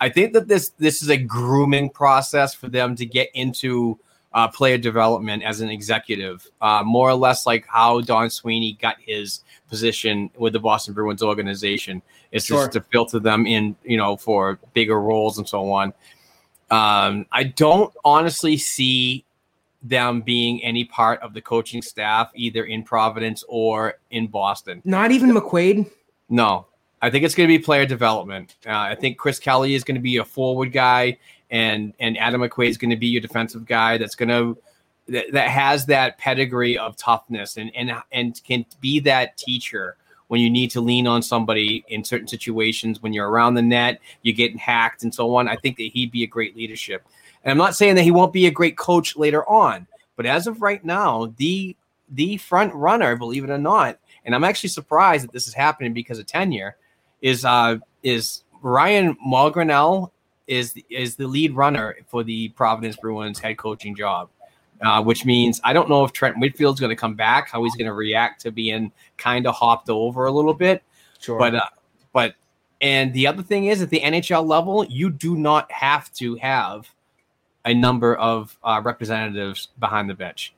I 0.00 0.10
think 0.10 0.34
that 0.34 0.46
this 0.46 0.70
this 0.78 1.02
is 1.02 1.08
a 1.08 1.16
grooming 1.16 1.88
process 1.88 2.54
for 2.54 2.68
them 2.68 2.96
to 2.96 3.06
get 3.06 3.30
into 3.32 3.98
uh, 4.34 4.48
player 4.48 4.76
development 4.76 5.42
as 5.44 5.60
an 5.60 5.70
executive, 5.70 6.46
uh, 6.60 6.82
more 6.84 7.08
or 7.08 7.14
less 7.14 7.46
like 7.46 7.64
how 7.68 8.00
Don 8.00 8.28
Sweeney 8.28 8.76
got 8.82 8.96
his 9.00 9.42
position 9.68 10.28
with 10.36 10.52
the 10.52 10.60
Boston 10.60 10.92
Bruins 10.92 11.22
organization. 11.22 12.02
It's 12.32 12.46
Sure. 12.46 12.58
just 12.64 12.72
to 12.72 12.80
filter 12.80 13.20
them 13.20 13.46
in, 13.46 13.76
you 13.84 13.96
know, 13.96 14.16
for 14.16 14.58
bigger 14.74 15.00
roles 15.00 15.38
and 15.38 15.48
so 15.48 15.70
on. 15.70 15.94
Um, 16.70 17.26
I 17.30 17.44
don't 17.44 17.92
honestly 18.04 18.56
see 18.56 19.24
them 19.82 20.22
being 20.22 20.62
any 20.64 20.84
part 20.84 21.20
of 21.20 21.34
the 21.34 21.40
coaching 21.40 21.82
staff 21.82 22.32
either 22.34 22.64
in 22.64 22.82
Providence 22.82 23.44
or 23.48 23.94
in 24.10 24.26
Boston. 24.26 24.82
Not 24.84 25.12
even 25.12 25.30
McQuaid. 25.30 25.88
No, 26.28 26.66
I 27.02 27.10
think 27.10 27.24
it's 27.24 27.34
going 27.34 27.48
to 27.48 27.58
be 27.58 27.62
player 27.62 27.86
development. 27.86 28.56
Uh, 28.66 28.70
I 28.72 28.94
think 28.94 29.18
Chris 29.18 29.38
Kelly 29.38 29.74
is 29.74 29.84
going 29.84 29.94
to 29.96 30.00
be 30.00 30.16
a 30.16 30.24
forward 30.24 30.72
guy, 30.72 31.18
and 31.54 31.94
and 32.00 32.18
Adam 32.18 32.40
McQuaid 32.40 32.68
is 32.68 32.76
going 32.76 32.90
to 32.90 32.96
be 32.96 33.06
your 33.06 33.20
defensive 33.20 33.64
guy. 33.64 33.96
That's 33.96 34.16
going 34.16 34.28
to 34.28 34.58
that, 35.08 35.26
that 35.32 35.48
has 35.48 35.86
that 35.86 36.18
pedigree 36.18 36.76
of 36.76 36.96
toughness 36.96 37.56
and 37.56 37.70
and 37.76 37.92
and 38.10 38.42
can 38.44 38.66
be 38.80 38.98
that 39.00 39.38
teacher 39.38 39.96
when 40.26 40.40
you 40.40 40.50
need 40.50 40.70
to 40.72 40.80
lean 40.80 41.06
on 41.06 41.22
somebody 41.22 41.84
in 41.88 42.02
certain 42.02 42.26
situations 42.26 43.02
when 43.02 43.12
you're 43.12 43.28
around 43.28 43.54
the 43.54 43.62
net, 43.62 44.00
you're 44.22 44.34
getting 44.34 44.58
hacked 44.58 45.04
and 45.04 45.14
so 45.14 45.36
on. 45.36 45.46
I 45.46 45.54
think 45.54 45.76
that 45.76 45.92
he'd 45.92 46.10
be 46.10 46.24
a 46.24 46.26
great 46.26 46.56
leadership. 46.56 47.06
And 47.44 47.52
I'm 47.52 47.58
not 47.58 47.76
saying 47.76 47.94
that 47.96 48.02
he 48.02 48.10
won't 48.10 48.32
be 48.32 48.46
a 48.46 48.50
great 48.50 48.76
coach 48.76 49.16
later 49.16 49.48
on, 49.48 49.86
but 50.16 50.26
as 50.26 50.48
of 50.48 50.60
right 50.60 50.84
now, 50.84 51.32
the 51.36 51.76
the 52.10 52.36
front 52.38 52.74
runner, 52.74 53.14
believe 53.16 53.44
it 53.44 53.50
or 53.50 53.58
not, 53.58 53.98
and 54.24 54.34
I'm 54.34 54.44
actually 54.44 54.70
surprised 54.70 55.24
that 55.24 55.32
this 55.32 55.46
is 55.46 55.54
happening 55.54 55.92
because 55.92 56.18
of 56.18 56.26
tenure, 56.26 56.76
is 57.22 57.44
uh 57.44 57.76
is 58.02 58.42
Ryan 58.60 59.16
Mougenel 59.24 60.10
is 60.46 60.72
the, 60.72 60.84
is 60.90 61.16
the 61.16 61.26
lead 61.26 61.54
runner 61.56 61.96
for 62.06 62.22
the 62.24 62.48
Providence 62.50 62.96
Bruins 62.96 63.38
head 63.38 63.56
coaching 63.58 63.94
job. 63.96 64.28
Uh, 64.82 65.00
which 65.02 65.24
means 65.24 65.60
I 65.64 65.72
don't 65.72 65.88
know 65.88 66.04
if 66.04 66.12
Trent 66.12 66.36
Whitfield's 66.38 66.80
going 66.80 66.90
to 66.90 66.96
come 66.96 67.14
back, 67.14 67.48
how 67.48 67.62
he's 67.62 67.74
going 67.76 67.86
to 67.86 67.94
react 67.94 68.42
to 68.42 68.50
being 68.50 68.90
kind 69.16 69.46
of 69.46 69.54
hopped 69.54 69.88
over 69.88 70.26
a 70.26 70.32
little 70.32 70.52
bit. 70.52 70.82
Sure. 71.20 71.38
But 71.38 71.54
uh, 71.54 71.62
but 72.12 72.34
and 72.80 73.12
the 73.14 73.26
other 73.26 73.42
thing 73.42 73.66
is 73.66 73.80
at 73.80 73.88
the 73.88 74.00
NHL 74.00 74.44
level, 74.46 74.84
you 74.86 75.10
do 75.10 75.36
not 75.36 75.70
have 75.70 76.12
to 76.14 76.34
have 76.34 76.90
a 77.64 77.72
number 77.72 78.16
of 78.16 78.58
uh, 78.64 78.82
representatives 78.84 79.68
behind 79.78 80.10
the 80.10 80.14
bench. 80.14 80.52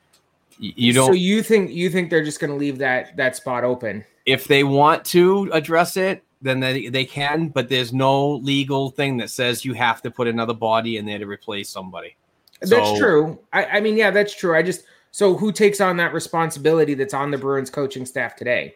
Y- 0.59 0.73
You 0.75 0.93
don't 0.93 1.07
So 1.07 1.13
you 1.13 1.41
think 1.43 1.69
you 1.71 1.89
think 1.89 2.09
they're 2.09 2.25
just 2.25 2.39
going 2.41 2.51
to 2.51 2.57
leave 2.57 2.79
that 2.79 3.15
that 3.17 3.35
spot 3.35 3.63
open? 3.63 4.03
if 4.25 4.45
they 4.45 4.63
want 4.65 5.05
to 5.05 5.47
address 5.53 5.95
it, 5.95 6.21
then 6.41 6.59
they, 6.59 6.87
they 6.87 7.05
can, 7.05 7.47
but 7.49 7.67
there's 7.69 7.91
no 7.93 8.35
legal 8.35 8.91
thing 8.91 9.17
that 9.17 9.29
says 9.29 9.65
you 9.65 9.73
have 9.73 10.01
to 10.03 10.11
put 10.11 10.27
another 10.27 10.53
body 10.53 10.97
in 10.97 11.05
there 11.05 11.17
to 11.19 11.25
replace 11.25 11.69
somebody. 11.69 12.15
That's 12.61 12.71
So- 12.71 12.97
true. 12.97 13.39
I, 13.53 13.65
I 13.65 13.79
mean, 13.79 13.97
yeah, 13.97 14.11
that's 14.11 14.35
true. 14.35 14.55
I 14.55 14.61
just 14.63 14.83
so 15.11 15.35
who 15.35 15.51
takes 15.51 15.81
on 15.81 15.97
that 15.97 16.13
responsibility 16.13 16.93
that's 16.93 17.13
on 17.13 17.31
the 17.31 17.37
Bruins 17.37 17.69
coaching 17.69 18.05
staff 18.05 18.35
today? 18.35 18.75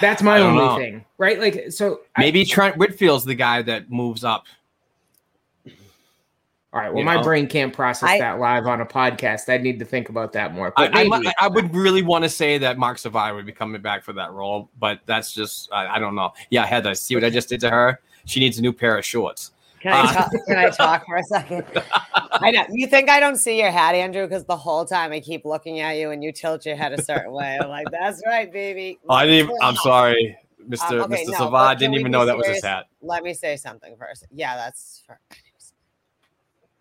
That's 0.00 0.22
my 0.22 0.40
only 0.40 0.58
know. 0.64 0.76
thing, 0.76 1.04
right? 1.18 1.38
Like, 1.40 1.66
so 1.70 2.00
I- 2.16 2.20
Maybe 2.20 2.44
Trent 2.44 2.76
Whitfield's 2.76 3.24
the 3.24 3.34
guy 3.34 3.62
that 3.62 3.90
moves 3.90 4.24
up. 4.24 4.44
All 6.74 6.80
right. 6.80 6.88
Well, 6.90 7.00
you 7.00 7.04
my 7.04 7.16
know. 7.16 7.22
brain 7.22 7.46
can't 7.46 7.72
process 7.72 8.08
I- 8.08 8.18
that 8.18 8.38
live 8.38 8.66
on 8.66 8.80
a 8.80 8.86
podcast. 8.86 9.52
I 9.52 9.58
need 9.58 9.78
to 9.78 9.84
think 9.84 10.08
about 10.08 10.32
that 10.32 10.54
more. 10.54 10.72
I, 10.76 10.88
But 10.88 10.96
I. 10.96 11.02
I, 11.02 11.32
I 11.42 11.48
would 11.48 11.74
really 11.74 12.02
want 12.02 12.24
to 12.24 12.30
say 12.30 12.56
that 12.58 12.78
Mark 12.78 12.98
Savard 12.98 13.34
would 13.34 13.44
be 13.44 13.52
coming 13.52 13.82
back 13.82 14.02
for 14.02 14.12
that 14.14 14.32
role, 14.32 14.70
but 14.78 15.00
that's 15.04 15.32
just 15.32 15.70
I, 15.72 15.96
I 15.96 15.98
don't 15.98 16.14
know. 16.14 16.32
Yeah, 16.50 16.64
Heather, 16.64 16.94
see 16.94 17.14
what 17.14 17.24
I 17.24 17.30
just 17.30 17.50
did 17.50 17.60
to 17.60 17.70
her? 17.70 18.00
She 18.24 18.40
needs 18.40 18.58
a 18.58 18.62
new 18.62 18.72
pair 18.72 18.96
of 18.96 19.04
shorts. 19.04 19.50
Can 19.80 19.92
I 19.92 20.00
Uh, 20.00 20.12
talk, 20.12 20.32
can 20.46 20.56
I 20.58 20.70
talk 20.70 21.04
for 21.06 21.16
a 21.16 21.22
second? 21.24 21.64
I 22.14 22.52
know 22.52 22.64
you 22.70 22.86
think 22.86 23.10
I 23.10 23.18
don't 23.20 23.36
see 23.36 23.58
your 23.58 23.70
hat, 23.72 23.94
Andrew, 23.96 24.22
because 24.26 24.44
the 24.44 24.56
whole 24.56 24.84
time 24.86 25.12
I 25.12 25.18
keep 25.20 25.44
looking 25.44 25.80
at 25.80 25.96
you 25.96 26.10
and 26.12 26.22
you 26.22 26.30
tilt 26.32 26.64
your 26.64 26.76
head 26.76 26.92
a 26.92 27.02
certain 27.02 27.32
way. 27.32 27.58
I'm 27.60 27.68
like, 27.68 27.88
that's 27.90 28.22
right, 28.24 28.50
baby. 28.50 28.98
Oh, 29.08 29.14
I 29.14 29.26
didn't. 29.26 29.50
Even, 29.50 29.56
I'm 29.60 29.74
sorry, 29.76 30.38
Mr. 30.68 31.02
Um, 31.02 31.12
okay, 31.12 31.24
Mr. 31.24 31.32
no, 31.32 31.38
Savard. 31.38 31.78
Didn't 31.78 31.94
even 31.94 32.04
be 32.06 32.10
know 32.10 32.24
that 32.24 32.36
was 32.38 32.46
his 32.46 32.62
hat. 32.62 32.86
Let 33.02 33.24
me 33.24 33.34
say 33.34 33.56
something 33.56 33.96
first. 33.98 34.24
Yeah, 34.30 34.54
that's. 34.56 35.02
For, 35.04 35.18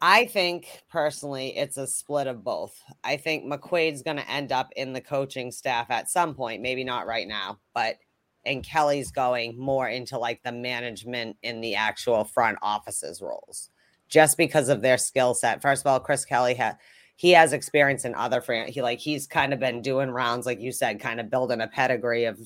I 0.01 0.25
think 0.25 0.81
personally, 0.89 1.55
it's 1.55 1.77
a 1.77 1.85
split 1.85 2.25
of 2.25 2.43
both. 2.43 2.75
I 3.03 3.17
think 3.17 3.45
McQuaid's 3.45 4.01
going 4.01 4.17
to 4.17 4.29
end 4.29 4.51
up 4.51 4.71
in 4.75 4.93
the 4.93 5.01
coaching 5.01 5.51
staff 5.51 5.91
at 5.91 6.09
some 6.09 6.33
point, 6.33 6.63
maybe 6.63 6.83
not 6.83 7.05
right 7.05 7.27
now, 7.27 7.59
but 7.75 7.97
and 8.43 8.63
Kelly's 8.63 9.11
going 9.11 9.55
more 9.59 9.87
into 9.87 10.17
like 10.17 10.41
the 10.41 10.51
management 10.51 11.37
in 11.43 11.61
the 11.61 11.75
actual 11.75 12.23
front 12.23 12.57
offices 12.63 13.21
roles, 13.21 13.69
just 14.09 14.37
because 14.37 14.69
of 14.69 14.81
their 14.81 14.97
skill 14.97 15.35
set. 15.35 15.61
First 15.61 15.83
of 15.83 15.87
all, 15.87 15.99
Chris 15.99 16.25
Kelly 16.25 16.55
had 16.55 16.77
he 17.17 17.31
has 17.31 17.53
experience 17.53 18.03
in 18.03 18.15
other 18.15 18.41
fran. 18.41 18.69
He 18.69 18.81
like 18.81 18.97
he's 18.97 19.27
kind 19.27 19.53
of 19.53 19.59
been 19.59 19.83
doing 19.83 20.09
rounds, 20.09 20.47
like 20.47 20.59
you 20.59 20.71
said, 20.71 20.99
kind 20.99 21.19
of 21.19 21.29
building 21.29 21.61
a 21.61 21.67
pedigree 21.67 22.25
of 22.25 22.39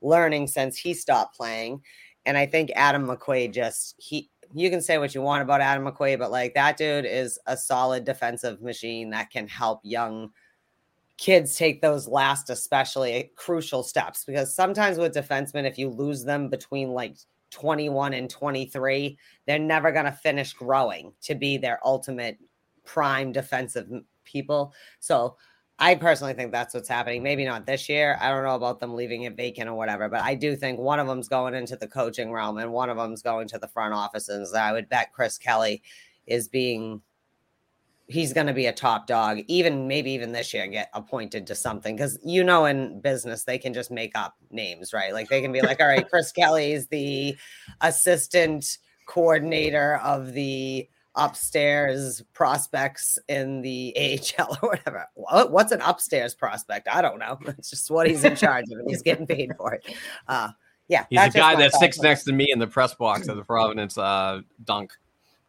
learning 0.00 0.46
since 0.46 0.78
he 0.78 0.94
stopped 0.94 1.36
playing. 1.36 1.82
And 2.24 2.38
I 2.38 2.46
think 2.46 2.70
Adam 2.74 3.06
McQuaid 3.06 3.52
just 3.52 3.94
he 3.98 4.30
you 4.54 4.70
can 4.70 4.80
say 4.80 4.98
what 4.98 5.14
you 5.14 5.22
want 5.22 5.42
about 5.42 5.60
Adam 5.60 5.84
McQuaid, 5.84 6.18
but 6.18 6.30
like 6.30 6.54
that 6.54 6.76
dude 6.76 7.04
is 7.04 7.38
a 7.46 7.56
solid 7.56 8.04
defensive 8.04 8.60
machine 8.60 9.10
that 9.10 9.30
can 9.30 9.46
help 9.48 9.80
young 9.82 10.30
kids 11.18 11.56
take 11.56 11.80
those 11.80 12.08
last, 12.08 12.50
especially 12.50 13.30
crucial 13.36 13.82
steps. 13.82 14.24
Because 14.24 14.54
sometimes 14.54 14.98
with 14.98 15.14
defensemen, 15.14 15.64
if 15.64 15.78
you 15.78 15.88
lose 15.88 16.24
them 16.24 16.48
between 16.48 16.90
like 16.90 17.16
21 17.50 18.14
and 18.14 18.28
23, 18.28 19.18
they're 19.46 19.58
never 19.58 19.92
going 19.92 20.06
to 20.06 20.12
finish 20.12 20.52
growing 20.52 21.12
to 21.22 21.34
be 21.34 21.56
their 21.56 21.78
ultimate 21.84 22.38
prime 22.84 23.30
defensive 23.30 23.88
people. 24.24 24.72
So 24.98 25.36
I 25.82 25.96
personally 25.96 26.32
think 26.34 26.52
that's 26.52 26.74
what's 26.74 26.88
happening. 26.88 27.24
Maybe 27.24 27.44
not 27.44 27.66
this 27.66 27.88
year. 27.88 28.16
I 28.20 28.30
don't 28.30 28.44
know 28.44 28.54
about 28.54 28.78
them 28.78 28.94
leaving 28.94 29.24
it 29.24 29.36
vacant 29.36 29.68
or 29.68 29.74
whatever, 29.74 30.08
but 30.08 30.22
I 30.22 30.36
do 30.36 30.54
think 30.54 30.78
one 30.78 31.00
of 31.00 31.08
them's 31.08 31.26
going 31.26 31.54
into 31.54 31.74
the 31.74 31.88
coaching 31.88 32.30
realm 32.30 32.58
and 32.58 32.72
one 32.72 32.88
of 32.88 32.98
them's 32.98 33.20
going 33.20 33.48
to 33.48 33.58
the 33.58 33.66
front 33.66 33.92
offices. 33.92 34.54
I 34.54 34.70
would 34.70 34.88
bet 34.88 35.12
Chris 35.12 35.38
Kelly 35.38 35.82
is 36.24 36.46
being 36.46 37.02
he's 38.06 38.32
going 38.32 38.46
to 38.46 38.52
be 38.52 38.66
a 38.66 38.72
top 38.72 39.08
dog 39.08 39.40
even 39.48 39.88
maybe 39.88 40.12
even 40.12 40.30
this 40.30 40.54
year 40.54 40.66
get 40.68 40.90
appointed 40.92 41.46
to 41.48 41.54
something 41.54 41.96
because 41.96 42.18
you 42.24 42.44
know 42.44 42.64
in 42.66 43.00
business 43.00 43.44
they 43.44 43.56
can 43.56 43.72
just 43.72 43.90
make 43.90 44.12
up 44.16 44.36
names 44.50 44.92
right 44.92 45.12
like 45.14 45.28
they 45.28 45.40
can 45.40 45.52
be 45.52 45.62
like 45.62 45.80
all 45.80 45.86
right 45.86 46.10
chris 46.10 46.30
kelly 46.32 46.72
is 46.72 46.88
the 46.88 47.34
assistant 47.80 48.78
coordinator 49.06 49.96
of 50.02 50.32
the 50.32 50.86
upstairs 51.14 52.22
prospects 52.32 53.18
in 53.28 53.62
the 53.62 53.94
AHL 54.38 54.58
or 54.62 54.70
whatever. 54.70 55.06
What's 55.14 55.72
an 55.72 55.80
upstairs 55.82 56.34
prospect? 56.34 56.88
I 56.90 57.02
don't 57.02 57.18
know. 57.18 57.38
It's 57.58 57.70
just 57.70 57.90
what 57.90 58.06
he's 58.08 58.24
in 58.24 58.36
charge 58.36 58.64
of, 58.72 58.78
and 58.78 58.88
he's 58.88 59.02
getting 59.02 59.26
paid 59.26 59.52
for 59.58 59.74
it. 59.74 59.84
Uh, 60.28 60.50
yeah, 60.88 61.06
He's 61.08 61.20
just 61.20 61.36
guy 61.36 61.54
that 61.54 61.72
sits 61.74 62.00
next 62.02 62.24
to 62.24 62.32
me 62.32 62.50
in 62.52 62.58
the 62.58 62.66
press 62.66 62.94
box 62.94 63.28
at 63.28 63.36
the 63.36 63.44
Providence 63.44 63.96
uh, 63.96 64.40
dunk. 64.64 64.92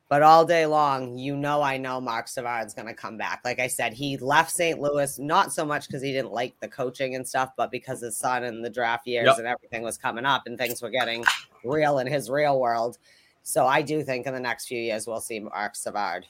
But 0.09 0.21
all 0.21 0.45
day 0.45 0.67
long, 0.67 1.17
you 1.17 1.35
know, 1.35 1.61
I 1.61 1.77
know 1.77 1.99
Mark 1.99 2.27
Savard's 2.27 2.73
going 2.75 2.87
to 2.87 2.93
come 2.93 3.17
back. 3.17 3.41
Like 3.43 3.59
I 3.59 3.65
said, 3.67 3.93
he 3.93 4.15
left 4.17 4.51
St. 4.51 4.79
Louis 4.79 5.17
not 5.17 5.51
so 5.51 5.65
much 5.65 5.87
because 5.87 6.03
he 6.03 6.11
didn't 6.11 6.31
like 6.31 6.53
the 6.59 6.67
coaching 6.67 7.15
and 7.15 7.27
stuff, 7.27 7.49
but 7.57 7.71
because 7.71 8.01
his 8.01 8.15
son 8.15 8.43
and 8.43 8.63
the 8.63 8.69
draft 8.69 9.07
years 9.07 9.25
Yep. 9.25 9.37
and 9.39 9.47
everything 9.47 9.81
was 9.81 9.97
coming 9.97 10.23
up 10.23 10.43
and 10.45 10.55
things 10.57 10.83
were 10.83 10.91
getting 10.91 11.25
real 11.63 11.97
in 11.97 12.05
his 12.05 12.29
real 12.29 12.59
world. 12.59 12.99
So 13.43 13.67
I 13.67 13.81
do 13.81 14.03
think 14.03 14.25
in 14.25 14.33
the 14.33 14.39
next 14.39 14.67
few 14.67 14.79
years 14.79 15.05
we'll 15.05 15.19
see 15.21 15.39
Mark 15.39 15.75
Savard. 15.75 16.25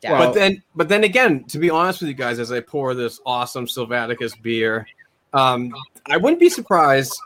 down. 0.00 0.18
but 0.18 0.32
then, 0.34 0.62
but 0.76 0.88
then 0.88 1.04
again, 1.04 1.44
to 1.44 1.58
be 1.58 1.70
honest 1.70 2.00
with 2.00 2.08
you 2.08 2.14
guys, 2.14 2.38
as 2.38 2.52
I 2.52 2.60
pour 2.60 2.94
this 2.94 3.20
awesome 3.26 3.66
Sylvaticus 3.66 4.40
beer, 4.42 4.86
um, 5.32 5.72
I 6.06 6.16
wouldn't 6.16 6.40
be 6.40 6.48
surprised 6.50 7.18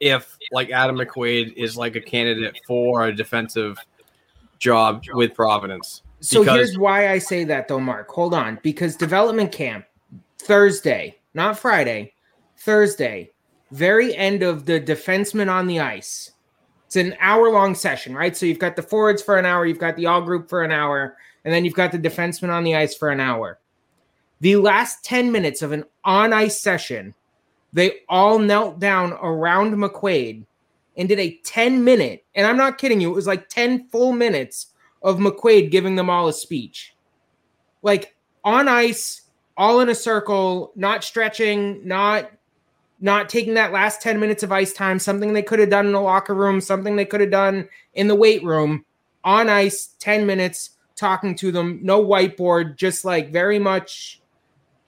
if 0.00 0.36
like 0.52 0.70
Adam 0.70 0.96
McQuaid 0.96 1.54
is 1.56 1.76
like 1.76 1.94
a 1.96 2.00
candidate 2.00 2.58
for 2.66 3.06
a 3.06 3.14
defensive 3.14 3.76
job 4.58 5.04
with 5.12 5.34
Providence. 5.34 6.02
So 6.20 6.40
because- 6.40 6.56
here's 6.56 6.78
why 6.78 7.10
I 7.10 7.18
say 7.18 7.44
that 7.44 7.68
though, 7.68 7.80
Mark. 7.80 8.08
Hold 8.10 8.34
on, 8.34 8.58
because 8.62 8.96
development 8.96 9.52
camp 9.52 9.84
Thursday, 10.38 11.18
not 11.34 11.58
Friday, 11.58 12.14
Thursday. 12.58 13.30
very 13.70 14.14
end 14.14 14.42
of 14.42 14.66
the 14.66 14.78
defenseman 14.78 15.50
on 15.50 15.66
the 15.66 15.80
ice. 15.80 16.31
It's 16.92 16.96
an 16.98 17.16
hour 17.20 17.50
long 17.50 17.74
session, 17.74 18.14
right? 18.14 18.36
So 18.36 18.44
you've 18.44 18.58
got 18.58 18.76
the 18.76 18.82
forwards 18.82 19.22
for 19.22 19.38
an 19.38 19.46
hour, 19.46 19.64
you've 19.64 19.78
got 19.78 19.96
the 19.96 20.04
all 20.04 20.20
group 20.20 20.50
for 20.50 20.62
an 20.62 20.70
hour, 20.70 21.16
and 21.42 21.54
then 21.54 21.64
you've 21.64 21.72
got 21.72 21.90
the 21.90 21.98
defenseman 21.98 22.50
on 22.50 22.64
the 22.64 22.76
ice 22.76 22.94
for 22.94 23.08
an 23.08 23.18
hour. 23.18 23.60
The 24.42 24.56
last 24.56 25.02
10 25.02 25.32
minutes 25.32 25.62
of 25.62 25.72
an 25.72 25.84
on 26.04 26.34
ice 26.34 26.60
session, 26.60 27.14
they 27.72 28.00
all 28.10 28.38
knelt 28.38 28.78
down 28.78 29.14
around 29.14 29.72
McQuaid 29.72 30.44
and 30.98 31.08
did 31.08 31.18
a 31.18 31.40
10 31.44 31.82
minute, 31.82 32.26
and 32.34 32.46
I'm 32.46 32.58
not 32.58 32.76
kidding 32.76 33.00
you, 33.00 33.10
it 33.10 33.14
was 33.14 33.26
like 33.26 33.48
10 33.48 33.88
full 33.88 34.12
minutes 34.12 34.66
of 35.02 35.16
McQuaid 35.16 35.70
giving 35.70 35.96
them 35.96 36.10
all 36.10 36.28
a 36.28 36.32
speech. 36.34 36.94
Like 37.80 38.14
on 38.44 38.68
ice, 38.68 39.30
all 39.56 39.80
in 39.80 39.88
a 39.88 39.94
circle, 39.94 40.72
not 40.76 41.04
stretching, 41.04 41.88
not 41.88 42.30
not 43.02 43.28
taking 43.28 43.54
that 43.54 43.72
last 43.72 44.00
10 44.00 44.18
minutes 44.18 44.42
of 44.42 44.52
ice 44.52 44.72
time, 44.72 44.98
something 44.98 45.32
they 45.32 45.42
could 45.42 45.58
have 45.58 45.70
done 45.70 45.86
in 45.86 45.92
the 45.92 46.00
locker 46.00 46.34
room, 46.34 46.60
something 46.60 46.96
they 46.96 47.04
could 47.04 47.20
have 47.20 47.30
done 47.30 47.68
in 47.94 48.08
the 48.08 48.14
weight 48.14 48.42
room, 48.44 48.84
on 49.24 49.48
ice, 49.48 49.94
10 49.98 50.24
minutes, 50.24 50.70
talking 50.94 51.34
to 51.34 51.52
them, 51.52 51.80
no 51.82 52.02
whiteboard, 52.02 52.76
just 52.76 53.04
like 53.04 53.30
very 53.30 53.58
much 53.58 54.20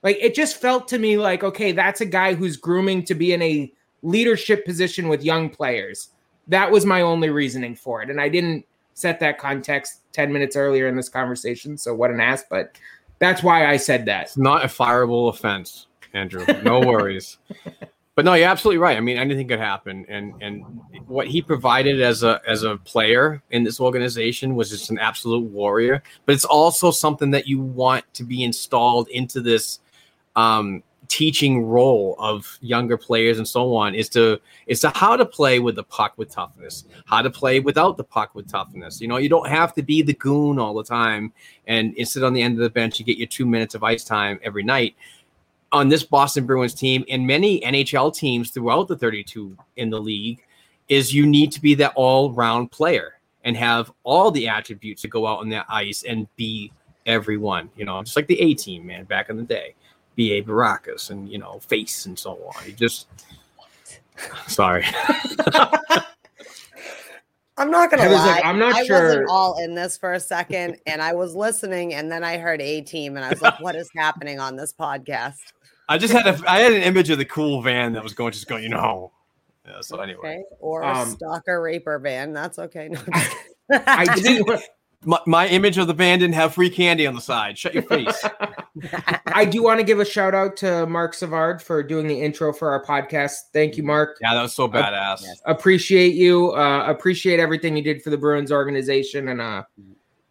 like 0.05 0.17
it 0.21 0.35
just 0.35 0.61
felt 0.61 0.87
to 0.89 0.99
me 0.99 1.17
like, 1.17 1.43
okay, 1.43 1.71
that's 1.71 1.99
a 1.99 2.05
guy 2.05 2.35
who's 2.35 2.57
grooming 2.57 3.03
to 3.05 3.15
be 3.15 3.33
in 3.33 3.41
a 3.41 3.73
leadership 4.03 4.63
position 4.63 5.07
with 5.07 5.23
young 5.23 5.49
players. 5.49 6.09
That 6.47 6.69
was 6.69 6.85
my 6.85 7.01
only 7.01 7.31
reasoning 7.31 7.75
for 7.75 8.03
it. 8.03 8.11
And 8.11 8.21
I 8.21 8.29
didn't 8.29 8.65
set 8.93 9.19
that 9.21 9.39
context 9.39 10.01
10 10.13 10.31
minutes 10.31 10.55
earlier 10.55 10.87
in 10.87 10.95
this 10.95 11.09
conversation. 11.09 11.75
So 11.75 11.95
what 11.95 12.11
an 12.11 12.21
ass, 12.21 12.43
but 12.47 12.77
that's 13.17 13.41
why 13.41 13.65
I 13.65 13.77
said 13.77 14.05
that. 14.05 14.25
It's 14.25 14.37
not 14.37 14.63
a 14.63 14.67
fireable 14.67 15.27
offense, 15.27 15.87
Andrew. 16.13 16.45
No 16.61 16.81
worries. 16.81 17.39
But 18.15 18.23
no, 18.23 18.33
you're 18.33 18.47
absolutely 18.47 18.77
right. 18.77 18.95
I 18.95 19.01
mean, 19.01 19.17
anything 19.17 19.49
could 19.49 19.59
happen, 19.59 20.05
and 20.07 20.33
and 20.41 20.63
what 21.05 21.27
he 21.27 21.41
provided 21.41 22.01
as 22.01 22.23
a 22.23 22.41
as 22.47 22.63
a 22.63 22.77
player 22.77 23.43
in 23.51 23.65
this 23.65 23.81
organization 23.81 24.55
was 24.55 24.69
just 24.69 24.89
an 24.89 24.97
absolute 24.97 25.43
warrior. 25.43 26.01
But 26.25 26.35
it's 26.35 26.45
also 26.45 26.91
something 26.91 27.31
that 27.31 27.45
you 27.45 27.59
want 27.59 28.05
to 28.13 28.23
be 28.23 28.45
installed 28.45 29.09
into 29.09 29.41
this 29.41 29.79
um, 30.37 30.81
teaching 31.07 31.65
role 31.65 32.15
of 32.17 32.57
younger 32.61 32.97
players 32.97 33.37
and 33.37 33.47
so 33.47 33.75
on 33.75 33.93
is 33.93 34.09
to 34.09 34.39
is 34.67 34.79
to 34.79 34.89
how 34.95 35.15
to 35.15 35.25
play 35.25 35.59
with 35.59 35.75
the 35.75 35.83
puck 35.83 36.13
with 36.17 36.29
toughness, 36.29 36.85
how 37.05 37.21
to 37.21 37.29
play 37.29 37.59
without 37.59 37.97
the 37.97 38.03
puck 38.03 38.33
with 38.33 38.49
toughness. 38.49 39.01
You 39.01 39.07
know, 39.07 39.17
you 39.17 39.29
don't 39.29 39.49
have 39.49 39.73
to 39.75 39.83
be 39.83 40.01
the 40.01 40.13
goon 40.13 40.57
all 40.57 40.73
the 40.73 40.83
time 40.83 41.33
and, 41.67 41.93
sit 42.05 42.23
on 42.23 42.33
the 42.33 42.41
end 42.41 42.53
of 42.55 42.63
the 42.63 42.69
bench 42.69 42.99
and 42.99 43.05
get 43.05 43.17
your 43.17 43.27
two 43.27 43.45
minutes 43.45 43.75
of 43.75 43.83
ice 43.83 44.03
time 44.03 44.39
every 44.43 44.63
night 44.63 44.95
on 45.71 45.89
this 45.89 46.03
Boston 46.03 46.45
Bruins 46.45 46.73
team 46.73 47.03
and 47.09 47.25
many 47.25 47.59
NHL 47.61 48.15
teams 48.15 48.51
throughout 48.51 48.87
the 48.87 48.97
32 48.97 49.57
in 49.77 49.89
the 49.89 49.99
league 49.99 50.43
is 50.87 51.13
you 51.13 51.25
need 51.25 51.51
to 51.51 51.61
be 51.61 51.73
that 51.75 51.93
all 51.95 52.31
round 52.31 52.71
player 52.71 53.19
and 53.43 53.57
have 53.57 53.91
all 54.03 54.31
the 54.31 54.47
attributes 54.47 55.01
to 55.03 55.07
go 55.07 55.27
out 55.27 55.39
on 55.39 55.49
that 55.49 55.65
ice 55.69 56.03
and 56.03 56.27
be 56.35 56.71
everyone, 57.05 57.69
you 57.75 57.85
know, 57.85 58.01
just 58.03 58.15
like 58.15 58.27
the 58.27 58.39
A 58.41 58.53
team, 58.53 58.85
man, 58.85 59.05
back 59.05 59.29
in 59.29 59.37
the 59.37 59.43
day, 59.43 59.75
B.A. 60.15 60.41
Baracus 60.41 61.09
and, 61.09 61.29
you 61.29 61.37
know, 61.37 61.59
face 61.59 62.05
and 62.05 62.17
so 62.17 62.31
on. 62.31 62.65
You 62.65 62.73
just, 62.73 63.07
sorry. 64.47 64.85
I'm 67.57 67.71
not 67.71 67.89
gonna 67.89 68.03
I 68.03 68.07
was 68.07 68.17
lie. 68.17 68.25
like, 68.27 68.45
I'm 68.45 68.59
not 68.59 68.75
I 68.75 68.83
sure- 68.85 69.01
wasn't 69.03 69.29
all 69.29 69.57
in 69.63 69.75
this 69.75 69.97
for 69.97 70.13
a 70.13 70.19
second, 70.19 70.77
and 70.85 71.01
I 71.01 71.13
was 71.13 71.35
listening, 71.35 71.93
and 71.93 72.11
then 72.11 72.23
I 72.23 72.37
heard 72.37 72.61
A 72.61 72.81
Team, 72.81 73.15
and 73.15 73.25
I 73.25 73.29
was 73.29 73.41
like, 73.41 73.59
"What 73.61 73.75
is 73.75 73.89
happening 73.95 74.39
on 74.39 74.55
this 74.57 74.73
podcast?" 74.73 75.37
I 75.87 75.97
just 75.97 76.11
had 76.13 76.25
a, 76.27 76.37
I 76.49 76.59
had 76.59 76.73
an 76.73 76.81
image 76.81 77.09
of 77.11 77.17
the 77.17 77.25
cool 77.25 77.61
van 77.61 77.93
that 77.93 78.03
was 78.03 78.13
going, 78.13 78.33
just 78.33 78.47
going, 78.47 78.63
you 78.63 78.69
know. 78.69 79.11
Yeah, 79.67 79.81
so 79.81 79.99
anyway, 79.99 80.17
Okay, 80.19 80.43
or 80.59 80.81
a 80.81 80.87
Um, 80.97 81.09
stalker 81.09 81.61
raper 81.61 81.97
van. 81.99 82.33
That's 82.33 82.59
okay. 82.59 82.89
No. 82.89 82.99
I 83.69 84.05
do 84.15 84.43
my, 85.05 85.19
my 85.25 85.47
image 85.47 85.77
of 85.77 85.87
the 85.87 85.93
band 85.93 86.21
didn't 86.21 86.35
have 86.35 86.53
free 86.53 86.69
candy 86.69 87.05
on 87.07 87.15
the 87.15 87.21
side. 87.21 87.57
Shut 87.57 87.73
your 87.73 87.83
face. 87.83 88.23
I 89.27 89.45
do 89.45 89.63
want 89.63 89.79
to 89.79 89.85
give 89.85 89.99
a 89.99 90.05
shout 90.05 90.33
out 90.35 90.57
to 90.57 90.85
Mark 90.87 91.13
Savard 91.13 91.61
for 91.61 91.81
doing 91.83 92.07
the 92.07 92.19
intro 92.21 92.51
for 92.51 92.69
our 92.71 92.83
podcast. 92.83 93.35
Thank 93.53 93.77
you, 93.77 93.83
Mark. 93.83 94.17
yeah, 94.21 94.33
that 94.33 94.41
was 94.41 94.53
so 94.53 94.67
badass. 94.67 95.21
Yes. 95.23 95.41
Appreciate 95.45 96.13
you. 96.15 96.51
Uh, 96.53 96.85
appreciate 96.87 97.39
everything 97.39 97.77
you 97.77 97.83
did 97.83 98.01
for 98.01 98.09
the 98.09 98.17
Bruins 98.17 98.51
organization, 98.51 99.29
and 99.29 99.39
uh, 99.41 99.63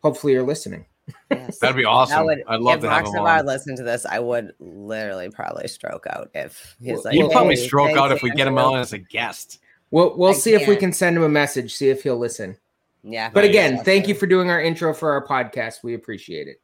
hopefully 0.02 0.32
you're 0.34 0.42
listening. 0.42 0.86
Yes. 1.30 1.58
That'd 1.58 1.76
be 1.76 1.84
I 1.84 1.90
awesome. 1.90 2.24
would, 2.26 2.42
I'd 2.48 2.60
love 2.60 2.76
if 2.76 2.80
to 2.82 2.86
Mark 2.88 3.04
have 3.04 3.06
him 3.06 3.18
Savard 3.18 3.40
on. 3.40 3.46
listened 3.46 3.76
to 3.78 3.82
this, 3.82 4.06
I 4.06 4.18
would 4.20 4.52
literally 4.58 5.30
probably 5.30 5.68
stroke 5.68 6.06
out 6.08 6.30
if 6.34 6.76
he's 6.80 6.92
Well, 6.94 7.02
like. 7.04 7.14
You'd 7.14 7.30
probably 7.30 7.56
stroke 7.56 7.96
out 7.96 8.10
if 8.12 8.22
we 8.22 8.30
get 8.30 8.46
him 8.46 8.56
Andrew." 8.58 8.74
on 8.74 8.80
as 8.80 8.92
a 8.92 8.98
guest. 8.98 9.58
We'll 9.90 10.16
we'll 10.16 10.30
I 10.30 10.34
see 10.34 10.54
if 10.54 10.66
we 10.66 10.76
can 10.76 10.92
send 10.92 11.16
him 11.16 11.22
a 11.22 11.28
message, 11.28 11.74
see 11.74 11.88
if 11.88 12.02
he'll 12.02 12.16
listen. 12.18 12.56
Yeah, 13.04 13.30
But 13.30 13.42
Nice. 13.42 13.50
again, 13.50 13.74
That's 13.74 13.84
thank 13.84 14.08
you 14.08 14.14
for 14.14 14.26
doing 14.26 14.50
our 14.50 14.60
intro 14.60 14.94
for 14.94 15.12
our 15.12 15.26
podcast. 15.26 15.82
We 15.82 15.94
appreciate 15.94 16.48
it. 16.48 16.60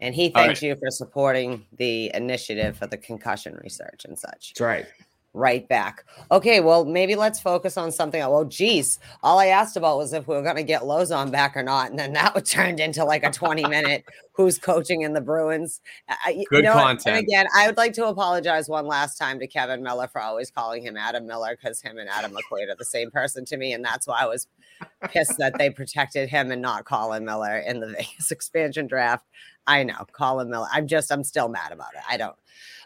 And 0.00 0.14
he 0.14 0.26
All 0.26 0.44
thanks 0.44 0.62
you 0.62 0.76
for 0.76 0.90
supporting 0.90 1.66
the 1.76 2.10
initiative 2.14 2.76
for 2.76 2.86
the 2.86 2.98
concussion 2.98 3.58
research 3.62 4.04
and 4.04 4.16
such. 4.16 4.52
That's 4.52 4.60
right. 4.60 4.86
Right 5.34 5.68
back. 5.68 6.04
Okay, 6.32 6.60
well, 6.60 6.84
maybe 6.86 7.14
let's 7.14 7.38
focus 7.38 7.76
on 7.76 7.92
something. 7.92 8.18
Well, 8.20 8.46
geez, 8.46 8.98
all 9.22 9.38
I 9.38 9.46
asked 9.46 9.76
about 9.76 9.98
was 9.98 10.12
if 10.12 10.26
we 10.26 10.34
were 10.34 10.42
going 10.42 10.56
to 10.56 10.62
get 10.62 10.82
Lauzon 10.82 11.30
back 11.30 11.54
or 11.56 11.62
not, 11.62 11.90
and 11.90 11.98
then 11.98 12.12
that 12.14 12.34
would 12.34 12.46
turned 12.46 12.80
into 12.80 13.04
like 13.04 13.24
a 13.24 13.30
twenty-minute 13.30 14.04
who's 14.32 14.58
coaching 14.58 15.02
in 15.02 15.12
the 15.12 15.20
Bruins. 15.20 15.80
I- 16.08 16.30
you 16.30 16.46
Good 16.48 16.64
know 16.64 16.74
what? 16.74 16.82
content. 16.82 17.16
And 17.18 17.24
again, 17.24 17.46
I 17.54 17.66
would 17.66 17.76
like 17.76 17.92
to 17.94 18.06
apologize 18.06 18.68
one 18.68 18.86
last 18.86 19.16
time 19.18 19.38
to 19.40 19.46
Kevan 19.46 19.82
Miller 19.82 20.08
for 20.08 20.20
always 20.22 20.50
calling 20.50 20.82
him 20.82 20.96
Adam 20.96 21.26
Miller 21.26 21.56
because 21.60 21.80
him 21.82 21.98
and 21.98 22.08
Adam 22.08 22.32
McQuaid 22.32 22.70
are 22.70 22.76
the 22.76 22.84
same 22.84 23.10
person 23.10 23.44
to 23.44 23.56
me, 23.58 23.74
and 23.74 23.84
that's 23.84 24.06
why 24.06 24.22
I 24.22 24.26
was 24.26 24.46
pissed 25.10 25.36
that 25.38 25.58
they 25.58 25.68
protected 25.70 26.30
him 26.30 26.50
and 26.50 26.62
not 26.62 26.84
Colin 26.86 27.24
Miller 27.26 27.58
in 27.58 27.80
the 27.80 27.86
Vegas 27.98 28.30
expansion 28.30 28.86
draft. 28.86 29.26
I 29.66 29.82
know 29.82 30.06
Colin 30.12 30.48
Miller. 30.48 30.68
I'm 30.72 30.86
just, 30.86 31.12
I'm 31.12 31.22
still 31.22 31.48
mad 31.50 31.70
about 31.72 31.92
it. 31.94 32.00
I 32.08 32.16
don't. 32.16 32.34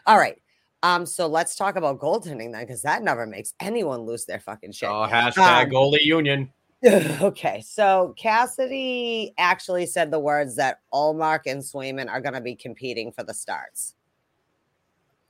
All 0.05 0.17
right. 0.17 0.37
Um, 0.83 1.05
so 1.05 1.27
let's 1.27 1.55
talk 1.55 1.77
about 1.77 1.99
goaltending 1.99 2.51
then, 2.51 2.61
because 2.61 2.81
that 2.81 3.03
never 3.03 3.25
makes 3.25 3.53
anyone 3.61 4.01
lose 4.01 4.25
their 4.25 4.39
fucking 4.39 4.73
shit. 4.73 4.89
Oh, 4.89 5.07
hashtag 5.09 5.65
Um, 5.65 5.69
goalie 5.71 6.03
union. 6.03 6.51
okay, 6.85 7.61
so 7.65 8.13
Cassidy 8.17 9.33
actually 9.37 9.85
said 9.85 10.11
the 10.11 10.19
words 10.19 10.57
that 10.57 10.81
Ullmark 10.93 11.41
and 11.45 11.61
Swayman 11.61 12.09
are 12.09 12.19
going 12.19 12.33
to 12.33 12.41
be 12.41 12.55
competing 12.55 13.13
for 13.13 13.23
the 13.23 13.33
starts. 13.33 13.95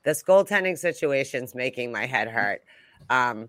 This 0.02 0.24
goaltending 0.24 0.76
situation's 0.76 1.54
making 1.54 1.92
my 1.92 2.06
head 2.06 2.26
hurt. 2.26 2.62
Um, 3.08 3.48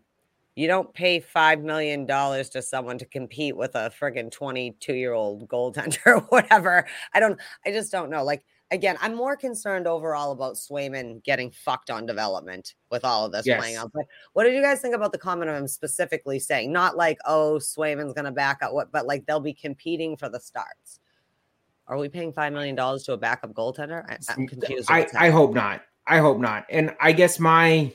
you 0.56 0.68
don't 0.68 0.94
pay 0.94 1.20
five 1.20 1.62
million 1.62 2.06
dollars 2.06 2.50
to 2.52 2.62
someone 2.62 3.00
to 3.00 3.06
compete 3.06 3.58
with 3.58 3.74
a 3.74 3.92
friggin' 4.00 4.32
22 4.32 4.94
year 4.94 5.14
old 5.14 5.50
goaltender 5.50 6.06
or 6.06 6.20
whatever. 6.30 6.86
I 7.16 7.20
don't, 7.20 7.40
I 7.66 7.72
just 7.72 7.92
don't 7.92 8.12
know. 8.12 8.24
Like, 8.24 8.46
again, 8.72 8.98
I'm 9.02 9.16
more 9.16 9.36
concerned 9.36 9.88
overall 9.88 10.32
about 10.32 10.56
Swayman 10.56 11.24
getting 11.24 11.52
fucked 11.52 11.90
on 11.90 12.06
development 12.06 12.76
with 12.92 13.06
all 13.06 13.26
of 13.26 13.32
this 13.32 13.46
playing 13.46 13.76
out. 13.76 13.92
But 13.94 14.06
what 14.34 14.44
did 14.44 14.54
you 14.56 14.62
guys 14.62 14.82
think 14.82 14.96
about 14.96 15.12
the 15.12 15.18
comment 15.18 15.50
of 15.50 15.58
him 15.58 15.68
specifically 15.68 16.40
saying, 16.40 16.72
not 16.72 16.98
like, 16.98 17.18
oh, 17.26 17.60
Swayman's 17.60 18.14
going 18.14 18.26
to 18.26 18.32
back 18.32 18.62
up, 18.62 18.74
what, 18.74 18.92
but 18.92 19.06
like 19.06 19.26
they'll 19.26 19.40
be 19.40 19.54
competing 19.54 20.18
for 20.18 20.30
the 20.30 20.40
starts? 20.40 21.00
Are 21.88 21.98
we 21.98 22.10
paying 22.10 22.34
$5 22.34 22.52
million 22.52 22.76
to 22.76 23.14
a 23.14 23.18
backup 23.18 23.54
goaltender? 23.54 24.04
I, 24.10 24.18
I'm 24.34 24.48
confused. 24.48 24.90
I, 24.90 25.08
I 25.16 25.30
hope 25.30 25.54
not. 25.54 25.82
I 26.08 26.18
hope 26.18 26.40
not. 26.40 26.66
And 26.70 26.96
I 27.00 27.12
guess 27.12 27.40
my 27.40 27.94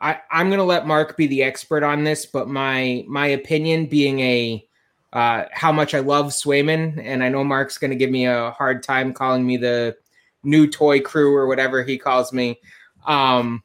I, 0.00 0.18
I'm 0.30 0.48
gonna 0.50 0.64
let 0.64 0.86
Mark 0.86 1.16
be 1.16 1.26
the 1.26 1.42
expert 1.42 1.82
on 1.82 2.04
this, 2.04 2.24
but 2.26 2.48
my 2.48 3.04
my 3.06 3.26
opinion 3.26 3.86
being 3.86 4.20
a 4.20 4.66
uh, 5.12 5.44
how 5.52 5.72
much 5.72 5.94
I 5.94 6.00
love 6.00 6.26
Swayman, 6.26 7.00
and 7.02 7.22
I 7.22 7.28
know 7.28 7.44
Mark's 7.44 7.78
gonna 7.78 7.96
give 7.96 8.10
me 8.10 8.26
a 8.26 8.50
hard 8.52 8.82
time 8.82 9.12
calling 9.12 9.46
me 9.46 9.56
the 9.56 9.96
new 10.42 10.66
toy 10.66 11.00
crew 11.00 11.34
or 11.34 11.46
whatever 11.46 11.82
he 11.82 11.98
calls 11.98 12.32
me. 12.32 12.60
Um, 13.06 13.62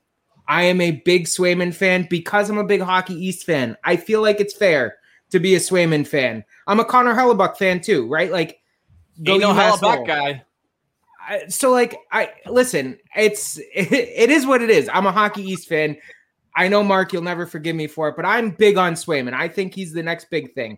I 0.47 0.63
am 0.63 0.81
a 0.81 0.91
big 0.91 1.25
Swayman 1.25 1.73
fan 1.73 2.07
because 2.09 2.49
I'm 2.49 2.57
a 2.57 2.63
big 2.63 2.81
Hockey 2.81 3.15
East 3.15 3.45
fan. 3.45 3.77
I 3.83 3.95
feel 3.95 4.21
like 4.21 4.39
it's 4.39 4.55
fair 4.55 4.97
to 5.31 5.39
be 5.39 5.55
a 5.55 5.59
Swayman 5.59 6.07
fan. 6.07 6.43
I'm 6.67 6.79
a 6.79 6.85
Connor 6.85 7.13
Hellebuyck 7.13 7.57
fan 7.57 7.81
too, 7.81 8.07
right? 8.07 8.31
Like, 8.31 8.59
Ain't 9.25 9.41
no 9.41 9.53
hell 9.53 9.77
UMass 9.77 9.81
back 9.81 9.99
Lowell. 9.99 10.05
guy. 10.05 10.43
I, 11.27 11.47
so 11.47 11.71
like 11.71 11.97
I 12.11 12.31
listen, 12.45 12.97
it's 13.15 13.57
it, 13.57 13.91
it 13.91 14.29
is 14.29 14.45
what 14.45 14.61
it 14.61 14.69
is. 14.69 14.89
I'm 14.93 15.05
a 15.05 15.11
Hockey 15.11 15.43
East 15.43 15.67
fan. 15.67 15.97
I 16.55 16.67
know 16.69 16.83
Mark, 16.83 17.11
you'll 17.11 17.21
never 17.21 17.45
forgive 17.45 17.75
me 17.75 17.87
for 17.87 18.07
it, 18.07 18.15
but 18.15 18.25
I'm 18.25 18.51
big 18.51 18.77
on 18.77 18.93
Swayman. 18.93 19.33
I 19.33 19.49
think 19.49 19.73
he's 19.73 19.91
the 19.91 20.03
next 20.03 20.29
big 20.29 20.53
thing. 20.53 20.77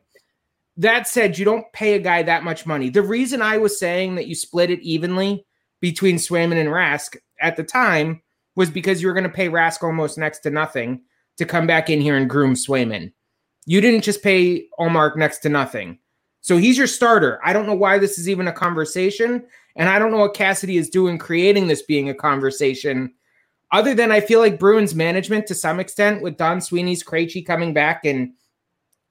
That 0.77 1.07
said, 1.07 1.37
you 1.37 1.45
don't 1.45 1.71
pay 1.73 1.95
a 1.95 1.99
guy 1.99 2.23
that 2.23 2.43
much 2.43 2.65
money. 2.65 2.89
The 2.89 3.01
reason 3.01 3.41
I 3.41 3.57
was 3.57 3.79
saying 3.79 4.15
that 4.15 4.27
you 4.27 4.35
split 4.35 4.69
it 4.69 4.79
evenly 4.81 5.45
between 5.81 6.17
Swayman 6.17 6.59
and 6.59 6.69
Rask 6.69 7.17
at 7.41 7.57
the 7.57 7.63
time 7.63 8.21
was 8.55 8.69
because 8.69 9.01
you 9.01 9.07
were 9.07 9.13
going 9.13 9.23
to 9.23 9.29
pay 9.29 9.49
Rask 9.49 9.83
almost 9.83 10.17
next 10.17 10.39
to 10.39 10.49
nothing 10.49 11.01
to 11.37 11.45
come 11.45 11.67
back 11.67 11.89
in 11.89 11.99
here 12.01 12.15
and 12.15 12.29
groom 12.29 12.53
Swayman. 12.53 13.11
You 13.65 13.81
didn't 13.81 14.03
just 14.03 14.23
pay 14.23 14.67
Ullmark 14.79 15.15
next 15.17 15.39
to 15.39 15.49
nothing. 15.49 15.99
So 16.41 16.57
he's 16.57 16.77
your 16.77 16.87
starter. 16.87 17.39
I 17.43 17.53
don't 17.53 17.65
know 17.65 17.75
why 17.75 17.97
this 17.97 18.17
is 18.17 18.29
even 18.29 18.47
a 18.47 18.53
conversation. 18.53 19.43
And 19.75 19.89
I 19.89 19.99
don't 19.99 20.11
know 20.11 20.17
what 20.17 20.33
Cassidy 20.33 20.77
is 20.77 20.89
doing 20.89 21.17
creating 21.17 21.67
this 21.67 21.81
being 21.81 22.09
a 22.09 22.13
conversation. 22.13 23.13
other 23.71 23.93
than 23.93 24.11
I 24.11 24.21
feel 24.21 24.39
like 24.39 24.59
Bruins 24.59 24.95
management 24.95 25.47
to 25.47 25.55
some 25.55 25.79
extent 25.79 26.21
with 26.21 26.37
Don 26.37 26.61
Sweeney's 26.61 27.03
Krejci 27.03 27.45
coming 27.45 27.73
back 27.73 28.05
and 28.05 28.31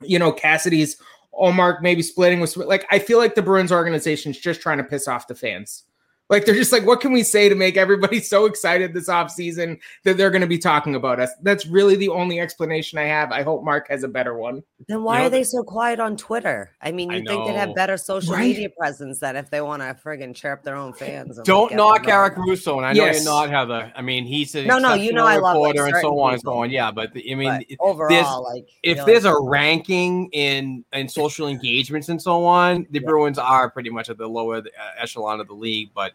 you 0.03 0.19
know 0.19 0.33
Cassidy's 0.33 0.97
Ullmark 1.41 1.83
maybe 1.83 2.03
splitting 2.03 2.41
with 2.41 2.57
like 2.57 2.87
I 2.91 2.99
feel 2.99 3.19
like 3.19 3.35
the 3.35 3.43
Bruins 3.43 3.73
organization 3.73 4.31
is 4.31 4.39
just 4.39 4.61
trying 4.61 4.79
to 4.79 4.85
piss 4.85 5.09
off 5.09 5.29
the 5.29 5.35
fans. 5.35 5.85
Like 6.29 6.45
they're 6.45 6.55
just 6.57 6.73
like, 6.73 6.85
what 6.85 7.01
can 7.01 7.13
we 7.13 7.23
say 7.23 7.49
to 7.49 7.55
make 7.55 7.77
everybody 7.77 8.19
so 8.35 8.47
excited 8.47 8.93
this 8.95 9.09
offseason 9.09 9.79
that 10.05 10.17
they're 10.17 10.31
going 10.31 10.41
to 10.41 10.47
be 10.49 10.59
talking 10.59 10.97
about 10.97 11.21
us? 11.21 11.31
That's 11.43 11.67
really 11.67 11.95
the 11.95 12.09
only 12.09 12.41
explanation 12.41 12.99
I 12.99 13.05
have. 13.05 13.31
I 13.31 13.43
hope 13.43 13.63
Mark 13.63 13.89
has 13.89 14.03
a 14.03 14.09
better 14.09 14.35
one. 14.37 14.63
Then 14.89 15.05
why 15.05 15.15
You 15.17 15.21
know, 15.21 15.27
are 15.27 15.31
they 15.31 15.45
so 15.45 15.63
quiet 15.63 16.01
on 16.01 16.17
Twitter? 16.17 16.73
I 16.83 16.91
mean, 16.91 17.13
I 17.13 17.19
you 17.19 17.25
think 17.27 17.47
they'd 17.47 17.55
have 17.55 17.75
better 17.77 17.97
social 17.97 18.35
Right? 18.35 18.49
media 18.49 18.69
presence 18.71 19.21
that 19.21 19.37
if 19.37 19.51
they 19.51 19.61
want 19.61 19.83
to 19.83 19.97
friggin' 20.05 20.35
chirp 20.35 20.65
their 20.65 20.75
own 20.75 20.93
fans. 20.93 21.39
Don't 21.45 21.69
like, 21.71 21.77
knock 21.77 22.03
them 22.03 22.11
Eric 22.13 22.35
going. 22.35 22.49
Russo, 22.49 22.77
and 22.79 22.87
I 22.87 22.93
know 22.93 23.05
Yes. 23.05 23.23
you're 23.25 23.33
not 23.33 23.49
Heather. 23.51 23.93
I 23.95 24.03
mean, 24.03 24.25
he's 24.25 24.55
an 24.57 24.67
No, 24.67 24.79
no, 24.79 24.95
you 24.95 25.13
know 25.13 25.25
I 25.25 25.37
love, 25.37 25.59
like, 25.59 25.77
and 25.77 25.95
so 26.01 26.19
on 26.19 26.33
and 26.33 26.43
so 26.43 26.55
on. 26.55 26.71
Yeah, 26.71 26.91
but 26.91 27.13
the, 27.13 27.31
I 27.31 27.35
mean, 27.37 27.49
But 27.49 27.63
it- 27.71 27.77
overall, 27.81 28.43
like 28.43 28.67
if 28.83 28.97
you're 28.97 29.07
there's 29.07 29.25
like, 29.25 29.35
a 29.35 29.41
ranking 29.41 30.29
in 30.33 30.85
in 30.93 31.09
social 31.09 31.47
engagements 31.57 32.09
and 32.09 32.21
so 32.21 32.45
on, 32.45 32.87
the 32.91 32.99
Yeah. 33.01 33.07
Bruins 33.07 33.39
are 33.39 33.71
pretty 33.71 33.91
much 33.91 34.11
at 34.11 34.19
the 34.19 34.27
lower 34.27 34.57
uh, 34.57 34.63
echelon 35.01 35.41
of 35.41 35.47
the 35.47 35.55
league. 35.55 35.91
But 35.95 36.15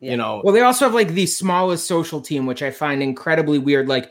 Yeah. 0.00 0.10
you 0.12 0.16
know, 0.18 0.42
Well, 0.44 0.52
they 0.54 0.60
also 0.60 0.84
have 0.84 0.94
like 0.94 1.08
the 1.08 1.26
smallest 1.26 1.86
social 1.86 2.20
team, 2.20 2.44
which 2.46 2.62
I 2.62 2.70
find 2.70 3.02
incredibly 3.02 3.58
weird. 3.58 3.88
Like 3.88 4.10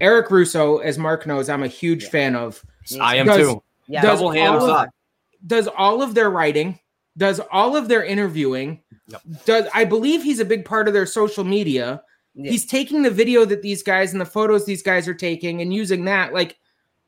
Eric 0.00 0.30
Russo, 0.30 0.78
as 0.78 0.98
Mark 0.98 1.26
knows, 1.26 1.48
I'm 1.48 1.62
a 1.62 1.68
huge 1.68 2.04
Yeah. 2.04 2.10
fan 2.10 2.36
of. 2.36 2.64
me 2.90 3.00
I 3.00 3.16
am 3.16 3.26
does- 3.26 3.36
too. 3.38 3.62
yeah, 3.88 4.00
does 4.02 4.18
Double 4.20 4.30
hands 4.30 4.62
all 4.62 4.70
of- 4.70 4.76
up. 4.76 4.88
Does 5.46 5.68
all 5.68 6.02
of 6.02 6.14
their 6.14 6.30
writing, 6.30 6.78
does 7.16 7.40
all 7.52 7.76
of 7.76 7.88
their 7.88 8.04
interviewing, 8.04 8.80
Yep. 9.08 9.22
does 9.44 9.66
I 9.74 9.84
believe 9.84 10.22
he's 10.22 10.40
a 10.40 10.44
big 10.44 10.64
part 10.64 10.88
of 10.88 10.94
their 10.94 11.06
social 11.06 11.44
media. 11.44 12.02
Yeah. 12.34 12.50
He's 12.50 12.64
taking 12.66 13.02
the 13.02 13.10
video 13.10 13.44
that 13.44 13.62
these 13.62 13.82
guys 13.82 14.12
and 14.12 14.20
the 14.20 14.24
photos 14.26 14.64
these 14.66 14.82
guys 14.82 15.06
are 15.08 15.14
taking 15.14 15.60
and 15.62 15.72
using 15.72 16.04
that. 16.06 16.32
Like, 16.32 16.56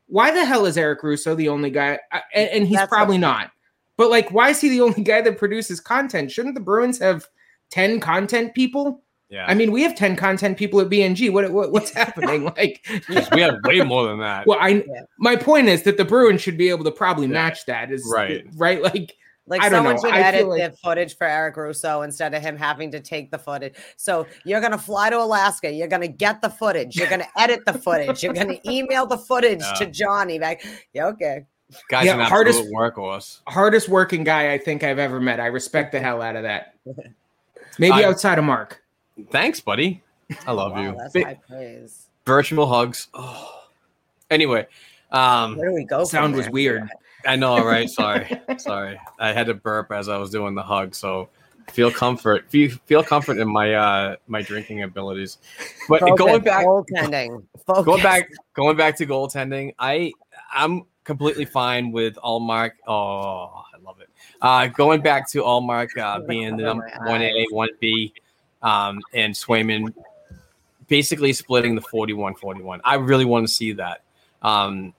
why 0.06 0.30
the 0.30 0.44
hell 0.44 0.66
is 0.66 0.78
Eric 0.78 1.02
Russo 1.02 1.34
the 1.34 1.48
only 1.48 1.70
guy? 1.70 1.98
And, 2.34 2.48
and 2.50 2.66
he's 2.66 2.76
That's 2.78 2.88
probably 2.88 3.18
not. 3.18 3.50
But 3.96 4.10
like, 4.10 4.30
why 4.30 4.50
is 4.50 4.60
he 4.60 4.68
the 4.68 4.80
only 4.80 5.02
guy 5.02 5.20
that 5.20 5.36
produces 5.38 5.80
content? 5.80 6.30
Shouldn't 6.30 6.54
the 6.54 6.60
Bruins 6.60 6.98
have 7.00 7.26
ten 7.70 8.00
content 8.00 8.54
people? 8.54 9.02
Yeah, 9.30 9.44
I 9.46 9.52
mean, 9.52 9.72
we 9.72 9.82
have 9.82 9.94
10 9.94 10.16
content 10.16 10.56
people 10.56 10.80
at 10.80 10.88
BNG. 10.88 11.30
What, 11.30 11.50
what 11.52 11.70
what's 11.70 11.90
happening? 11.94 12.44
Like, 12.44 12.80
Jeez, 12.88 13.30
we 13.34 13.42
have 13.42 13.56
way 13.64 13.78
more 13.82 14.06
than 14.08 14.20
that. 14.20 14.46
well, 14.46 14.56
I 14.58 14.68
Yeah. 14.88 15.02
my 15.18 15.36
point 15.36 15.68
is 15.68 15.82
that 15.82 15.98
the 15.98 16.04
Bruins 16.06 16.40
should 16.40 16.56
be 16.56 16.70
able 16.70 16.84
to 16.84 16.90
probably 16.90 17.26
Yeah. 17.26 17.34
match 17.34 17.66
that. 17.66 17.90
Is 17.92 18.10
Right. 18.10 18.46
right? 18.56 18.80
Like, 18.82 19.14
Like 19.46 19.60
I 19.60 19.68
someone 19.68 19.96
know. 19.96 20.00
should 20.00 20.12
I 20.14 20.20
edit 20.20 20.48
like- 20.48 20.70
the 20.70 20.76
footage 20.78 21.14
for 21.18 21.26
Eric 21.26 21.58
Russo 21.58 22.00
instead 22.02 22.32
of 22.32 22.40
him 22.42 22.56
having 22.56 22.90
to 22.92 23.00
take 23.00 23.30
the 23.30 23.36
footage. 23.38 23.74
So 23.98 24.26
you're 24.44 24.62
gonna 24.62 24.78
fly 24.78 25.10
to 25.10 25.18
Alaska. 25.18 25.70
You're 25.70 25.88
gonna 25.88 26.08
get 26.08 26.40
the 26.40 26.48
footage. 26.50 26.96
You're 26.96 27.08
gonna 27.10 27.28
edit 27.36 27.66
the 27.66 27.74
footage. 27.74 28.22
You're 28.22 28.32
gonna 28.34 28.56
email 28.66 29.04
the 29.04 29.18
footage 29.18 29.62
to 29.76 29.84
Johnny. 29.86 30.38
Back. 30.38 30.64
Yeah, 30.94 31.06
okay. 31.08 31.44
Guy's 31.90 32.06
Yeah, 32.06 32.14
an 32.14 32.20
hardest- 32.20 32.64
workhorse. 32.74 33.40
hardest 33.46 33.90
working 33.90 34.24
guy 34.24 34.54
I 34.54 34.58
think 34.58 34.82
I've 34.84 34.98
ever 34.98 35.20
met. 35.20 35.38
I 35.38 35.46
respect 35.48 35.92
the 35.92 36.00
hell 36.06 36.22
out 36.22 36.34
of 36.36 36.44
that. 36.44 36.74
Maybe 37.78 37.92
I- 37.94 38.04
outside 38.04 38.38
of 38.38 38.44
Mark. 38.44 38.82
Thanks, 39.30 39.60
buddy. 39.60 40.02
I 40.46 40.52
love 40.52 40.72
Wow, 40.72 40.82
you. 40.82 40.94
that's 40.98 41.12
Big- 41.12 41.24
high 41.26 41.40
praise. 41.48 42.08
virtual 42.26 42.66
hugs. 42.66 43.08
Oh. 43.14 43.62
Anyway, 44.30 44.66
um, 45.10 45.56
Where 45.56 45.70
do 45.70 45.74
we 45.74 45.84
go? 45.84 45.98
from 46.00 46.06
Sound 46.06 46.36
was 46.36 46.48
weird. 46.50 46.88
I 47.26 47.36
know, 47.36 47.64
right? 47.64 47.88
Sorry, 47.88 48.28
sorry. 48.58 49.00
I 49.18 49.32
had 49.32 49.46
to 49.46 49.54
burp 49.54 49.90
as 49.90 50.08
I 50.08 50.18
was 50.18 50.30
doing 50.30 50.54
the 50.54 50.62
hug, 50.62 50.94
so 50.94 51.28
feel 51.72 51.90
comfort. 51.90 52.48
Feel, 52.50 52.70
feel 52.86 53.02
comfort 53.02 53.38
in 53.38 53.48
my 53.48 53.74
uh 53.74 54.16
my 54.28 54.42
drinking 54.42 54.82
abilities. 54.82 55.38
But 55.88 56.00
Focus, 56.00 56.18
going 56.18 56.42
back, 56.42 56.64
goaltending. 56.66 57.44
Focus. 57.66 57.84
going 57.86 58.02
back, 58.02 58.30
going 58.54 58.76
back 58.76 58.96
to 58.98 59.06
goaltending, 59.06 59.74
I 59.78 60.12
I'm 60.52 60.84
completely 61.04 61.44
fine 61.46 61.90
with 61.90 62.16
Ullmark. 62.16 62.72
Oh, 62.86 62.92
I 62.94 63.48
love 63.50 63.64
it. 63.64 63.67
Uh, 64.40 64.66
going 64.68 65.00
back 65.00 65.28
to 65.30 65.42
Ullmark 65.42 65.96
uh, 65.98 66.20
being 66.20 66.56
the 66.56 66.74
my 66.74 66.90
one 67.06 67.22
A, 67.22 67.46
one 67.50 67.70
B, 67.80 68.12
um, 68.62 69.00
and 69.12 69.34
Swayman 69.34 69.92
basically 70.86 71.32
splitting 71.32 71.74
the 71.74 71.82
41-41. 71.82 72.80
I 72.84 72.94
really 72.94 73.24
want 73.24 73.46
to 73.46 73.52
see 73.52 73.72
that. 73.72 74.02
Um, 74.42 74.94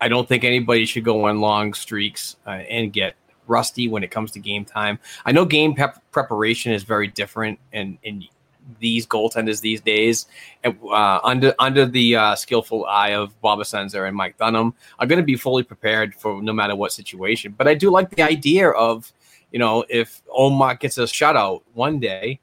I 0.00 0.08
don't 0.08 0.28
think 0.28 0.44
anybody 0.44 0.84
should 0.84 1.04
go 1.04 1.26
on 1.26 1.40
long 1.40 1.74
streaks 1.74 2.36
uh, 2.46 2.50
and 2.50 2.92
get 2.92 3.14
rusty 3.46 3.88
when 3.88 4.02
it 4.02 4.10
comes 4.10 4.32
to 4.32 4.38
game 4.38 4.64
time. 4.64 4.98
I 5.24 5.32
know 5.32 5.44
game 5.44 5.74
pep- 5.74 6.02
preparation 6.10 6.72
is 6.72 6.82
very 6.82 7.08
different 7.08 7.58
and 7.72 7.98
in 8.02 8.24
these 8.80 9.06
goaltenders 9.06 9.60
these 9.60 9.80
days. 9.80 10.26
Uh, 10.64 11.20
under 11.22 11.54
under 11.58 11.86
the 11.86 12.16
uh, 12.16 12.34
skillful 12.34 12.86
eye 12.86 13.14
of 13.14 13.40
Bob 13.40 13.60
Essensa 13.60 14.06
and 14.06 14.16
Mike 14.16 14.36
Dunham, 14.38 14.74
are 14.98 15.06
going 15.06 15.18
to 15.18 15.24
be 15.24 15.36
fully 15.36 15.62
prepared 15.62 16.14
for 16.14 16.42
no 16.42 16.52
matter 16.52 16.74
what 16.74 16.92
situation. 16.92 17.54
But 17.56 17.68
I 17.68 17.74
do 17.74 17.90
like 17.90 18.10
the 18.10 18.22
idea 18.22 18.70
of, 18.70 19.12
you 19.52 19.58
know, 19.58 19.84
if 19.88 20.22
Ullmark 20.36 20.80
gets 20.80 20.98
a 20.98 21.02
shutout 21.02 21.62
one 21.74 21.98
day, 22.00 22.40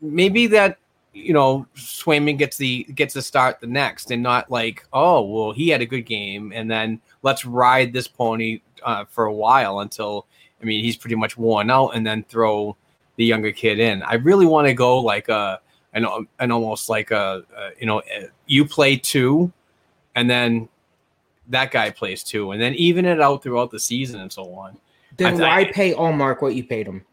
maybe 0.00 0.46
that 0.48 0.78
you 1.12 1.32
know 1.32 1.66
Swayman 1.76 2.36
gets 2.36 2.56
the 2.56 2.84
gets 2.94 3.16
a 3.16 3.22
start 3.22 3.60
the 3.60 3.66
next, 3.66 4.10
and 4.10 4.22
not 4.22 4.50
like 4.50 4.86
oh 4.92 5.22
well 5.22 5.52
he 5.52 5.68
had 5.68 5.80
a 5.80 5.86
good 5.86 6.02
game, 6.02 6.52
and 6.54 6.70
then 6.70 7.00
let's 7.22 7.44
ride 7.44 7.92
this 7.92 8.08
pony 8.08 8.60
uh, 8.84 9.04
for 9.06 9.26
a 9.26 9.32
while 9.32 9.80
until 9.80 10.26
I 10.60 10.64
mean 10.64 10.84
he's 10.84 10.96
pretty 10.96 11.16
much 11.16 11.38
worn 11.38 11.70
out, 11.70 11.90
and 11.90 12.06
then 12.06 12.24
throw 12.24 12.76
the 13.16 13.24
younger 13.24 13.52
kid 13.52 13.78
in. 13.78 14.02
I 14.02 14.14
really 14.14 14.46
want 14.46 14.66
to 14.68 14.74
go 14.74 14.98
like 15.00 15.28
a 15.28 15.60
an, 15.94 16.06
an 16.38 16.52
almost 16.52 16.88
like 16.88 17.10
a, 17.10 17.42
a 17.56 17.70
you 17.80 17.86
know 17.86 17.98
uh, 18.00 18.26
you 18.46 18.64
play 18.66 18.96
two, 18.96 19.52
and 20.14 20.28
then 20.28 20.68
that 21.48 21.70
guy 21.70 21.90
plays 21.90 22.22
two, 22.22 22.52
and 22.52 22.60
then 22.60 22.74
even 22.74 23.04
it 23.04 23.20
out 23.20 23.42
throughout 23.42 23.70
the 23.70 23.80
season 23.80 24.20
and 24.20 24.32
so 24.32 24.52
on. 24.54 24.76
Then 25.16 25.40
I- 25.42 25.64
why 25.64 25.72
pay 25.72 25.94
Ullmark 25.94 26.42
what 26.42 26.54
you 26.54 26.64
paid 26.64 26.86
him? 26.86 27.04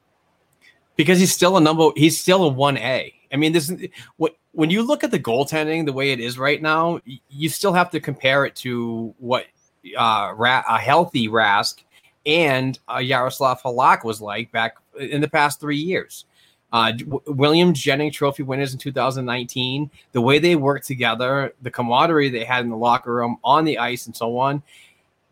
because 0.96 1.20
he's 1.20 1.34
still 1.34 1.58
a 1.58 1.62
number 1.62 1.90
he's 1.96 2.20
still 2.20 2.48
a 2.48 2.52
1a 2.52 3.14
i 3.32 3.36
mean 3.36 3.52
this 3.52 3.72
what 4.18 4.36
when 4.52 4.70
you 4.70 4.84
look 4.84 5.04
at 5.04 5.12
the 5.12 5.20
goaltending 5.20 5.86
the 5.86 5.94
way 5.94 6.12
it 6.12 6.20
is 6.20 6.38
right 6.38 6.62
now 6.62 7.00
you 7.30 7.50
still 7.50 7.74
have 7.74 7.90
to 7.90 8.00
compare 8.00 8.46
it 8.46 8.56
to 8.56 9.14
what 9.18 9.46
uh 9.98 10.32
Ra- 10.36 10.64
a 10.70 10.78
healthy 10.78 11.28
rask 11.28 11.84
and 12.26 12.80
uh, 12.94 12.98
yaroslav 12.98 13.62
halak 13.62 14.04
was 14.04 14.22
like 14.22 14.52
back 14.52 14.76
in 15.00 15.22
the 15.22 15.30
past 15.30 15.60
three 15.60 15.78
years 15.78 16.26
uh, 16.74 16.91
W- 16.91 17.22
Williams 17.28 17.80
Jennings 17.80 18.16
Trophy 18.16 18.41
winners 18.41 18.74
in 18.74 18.80
2019, 18.80 19.91
the 20.12 20.22
way 20.22 20.40
they 20.40 20.56
worked 20.56 20.88
together, 20.88 21.54
the 21.62 21.70
camaraderie 21.70 22.30
they 22.30 22.44
had 22.44 22.66
in 22.66 22.72
the 22.72 22.76
locker 22.76 23.14
room, 23.14 23.38
on 23.44 23.64
the 23.64 23.78
ice, 23.78 24.08
and 24.08 24.16
so 24.16 24.38
on, 24.40 24.64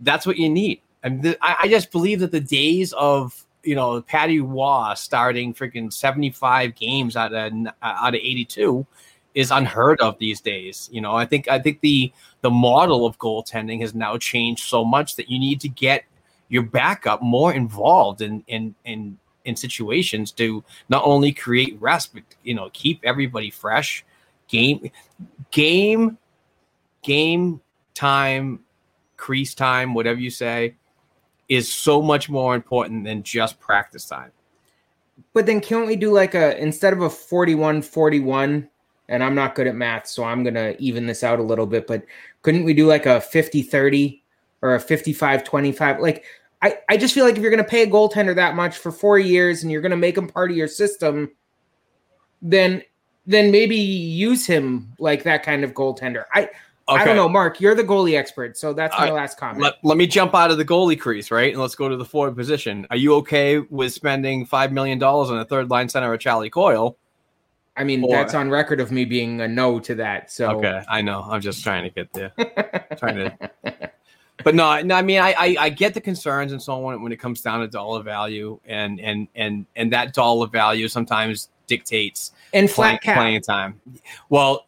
that's 0.02 0.28
what 0.28 0.38
you 0.38 0.50
need. 0.50 0.82
And 1.04 1.24
th- 1.24 1.38
I, 1.42 1.56
I 1.64 1.68
just 1.68 1.92
believe 1.92 2.20
that 2.20 2.32
the 2.32 2.40
days 2.40 2.94
of 2.94 3.44
you 3.64 3.76
know 3.76 4.02
Patty 4.02 4.40
Waugh 4.40 4.94
starting 4.94 5.54
freaking 5.54 5.92
75 5.92 6.76
games 6.76 7.16
out 7.16 7.34
of 7.34 7.52
out 7.82 8.14
of 8.14 8.22
82 8.22 8.86
is 9.34 9.50
unheard 9.50 10.00
of 10.00 10.20
these 10.20 10.42
days. 10.42 10.90
You 10.92 11.02
know, 11.02 11.16
I 11.16 11.26
think 11.26 11.48
I 11.48 11.58
think 11.58 11.82
the 11.82 12.12
the 12.42 12.52
model 12.52 13.06
of 13.06 13.18
goaltending 13.18 13.82
has 13.82 13.96
now 13.96 14.16
changed 14.18 14.66
so 14.66 14.86
much 14.86 15.16
that 15.16 15.28
you 15.28 15.40
need 15.40 15.60
to 15.62 15.70
get 15.70 16.04
your 16.52 16.64
backup 16.64 17.22
more 17.24 17.54
involved 17.54 18.22
in 18.22 18.44
in 18.48 18.76
in 18.84 19.18
in 19.46 19.56
situations 19.56 20.32
to 20.34 20.64
not 20.90 21.02
only 21.04 21.32
create 21.32 21.82
rest 21.82 22.14
but 22.14 22.24
you 22.44 22.54
know 22.54 22.70
keep 22.74 23.00
everybody 23.04 23.50
fresh. 23.50 24.06
Game 24.50 24.92
game 25.50 26.18
game 27.04 27.62
time 27.96 28.60
crease 29.16 29.56
time 29.56 29.94
whatever 29.94 30.20
you 30.20 30.30
say 30.30 30.76
is 31.48 31.72
so 31.72 32.02
much 32.02 32.30
more 32.30 32.54
important 32.54 33.06
than 33.06 33.24
just 33.24 33.60
practice 33.60 34.06
time. 34.06 34.32
But 35.34 35.46
then 35.46 35.62
can't 35.62 35.88
we 35.88 35.96
do 35.96 36.12
like 36.12 36.36
a 36.36 36.58
instead 36.62 36.92
of 36.92 37.02
a 37.02 37.10
41 37.10 37.82
41 37.82 38.70
and 39.08 39.24
I'm 39.24 39.36
not 39.36 39.56
good 39.56 39.68
at 39.68 39.76
math 39.76 40.08
so 40.08 40.26
I'm 40.26 40.44
to 40.44 40.82
even 40.82 41.06
this 41.06 41.24
out 41.24 41.40
a 41.40 41.44
little 41.44 41.66
bit 41.66 41.88
but 41.88 42.04
couldn't 42.42 42.66
we 42.66 42.74
do 42.74 42.88
like 42.88 43.06
a 43.06 43.22
50 43.22 43.62
30 43.62 44.22
or 44.62 44.76
a 44.76 44.80
55 44.80 45.44
25 45.44 46.00
like 46.00 46.26
I, 46.62 46.78
I 46.90 46.98
just 46.98 47.14
feel 47.14 47.26
like 47.26 47.36
if 47.36 47.42
you're 47.42 47.52
going 47.52 47.64
to 47.64 47.70
pay 47.70 47.82
a 47.82 47.88
goaltender 47.88 48.36
that 48.36 48.56
much 48.56 48.78
for 48.78 48.92
4 48.92 49.18
years 49.18 49.64
and 49.64 49.72
you're 49.72 49.82
going 49.82 49.92
to 49.92 49.98
make 49.98 50.18
him 50.18 50.28
part 50.28 50.52
of 50.52 50.58
your 50.58 50.68
system 50.68 51.32
then 52.42 52.82
then 53.28 53.52
maybe 53.52 53.76
use 53.76 54.46
him 54.48 54.94
like 55.00 55.24
that 55.24 55.44
kind 55.44 55.64
of 55.64 55.74
goaltender. 55.74 56.26
I 56.34 56.50
I 56.88 57.06
don't 57.06 57.16
know, 57.16 57.30
Mark. 57.30 57.62
You're 57.62 57.76
the 57.76 57.84
goalie 57.84 58.18
expert, 58.18 58.58
so 58.58 58.74
that's 58.74 58.98
my 58.98 59.08
I- 59.08 59.12
last 59.12 59.38
comment. 59.38 59.62
let, 59.62 59.76
let 59.84 59.98
me 59.98 60.08
jump 60.08 60.36
out 60.36 60.52
of 60.52 60.58
the 60.58 60.66
goalie 60.66 61.00
crease 61.00 61.32
right 61.32 61.54
and 61.54 61.62
let's 61.62 61.76
go 61.76 61.88
to 61.88 61.96
the 61.96 62.04
forward 62.04 62.36
position 62.36 62.86
are 62.90 62.98
you 62.98 63.14
okay 63.16 63.60
with 63.60 63.94
spending 63.94 64.46
five 64.46 64.72
million 64.74 65.00
dollars 65.00 65.30
on 65.30 65.38
a 65.38 65.46
third 65.46 65.70
line 65.70 65.88
center 65.88 66.14
of 66.14 66.20
charlie 66.20 66.50
coyle 66.50 66.98
I 67.78 67.86
mean, 67.86 68.04
or- 68.04 68.12
that's 68.12 68.34
on 68.34 68.50
record 68.50 68.82
of 68.82 68.92
me 68.92 69.06
being 69.06 69.40
a 69.40 69.48
no 69.48 69.80
to 69.80 69.96
that. 69.96 70.30
So 70.30 70.58
Okay, 70.58 70.84
I 70.90 71.02
know. 71.02 71.26
I'm 71.30 71.40
just 71.40 71.64
trying 71.64 71.84
to 71.84 71.90
get 71.90 72.12
there. 72.12 72.34
trying 72.98 73.16
to, 73.16 73.92
but 74.44 74.56
no, 74.56 74.82
no. 74.82 74.96
I 74.96 75.02
mean, 75.02 75.20
I, 75.20 75.34
I 75.38 75.56
I 75.60 75.70
get 75.70 75.94
the 75.94 76.02
concerns 76.02 76.52
and 76.52 76.62
so 76.62 76.86
on 76.86 77.02
when 77.02 77.12
it 77.12 77.18
comes 77.18 77.42
down 77.42 77.62
to 77.62 77.68
dollar 77.68 78.04
value, 78.04 78.60
and 78.66 79.00
and 79.00 79.28
and 79.36 79.66
and 79.76 79.92
that 79.94 80.14
dollar 80.14 80.48
value 80.48 80.88
sometimes 80.88 81.50
dictates 81.68 82.32
and 82.54 82.70
flat 82.70 83.02
cap. 83.02 83.18
playing 83.18 83.42
time. 83.42 83.80
Well, 84.30 84.68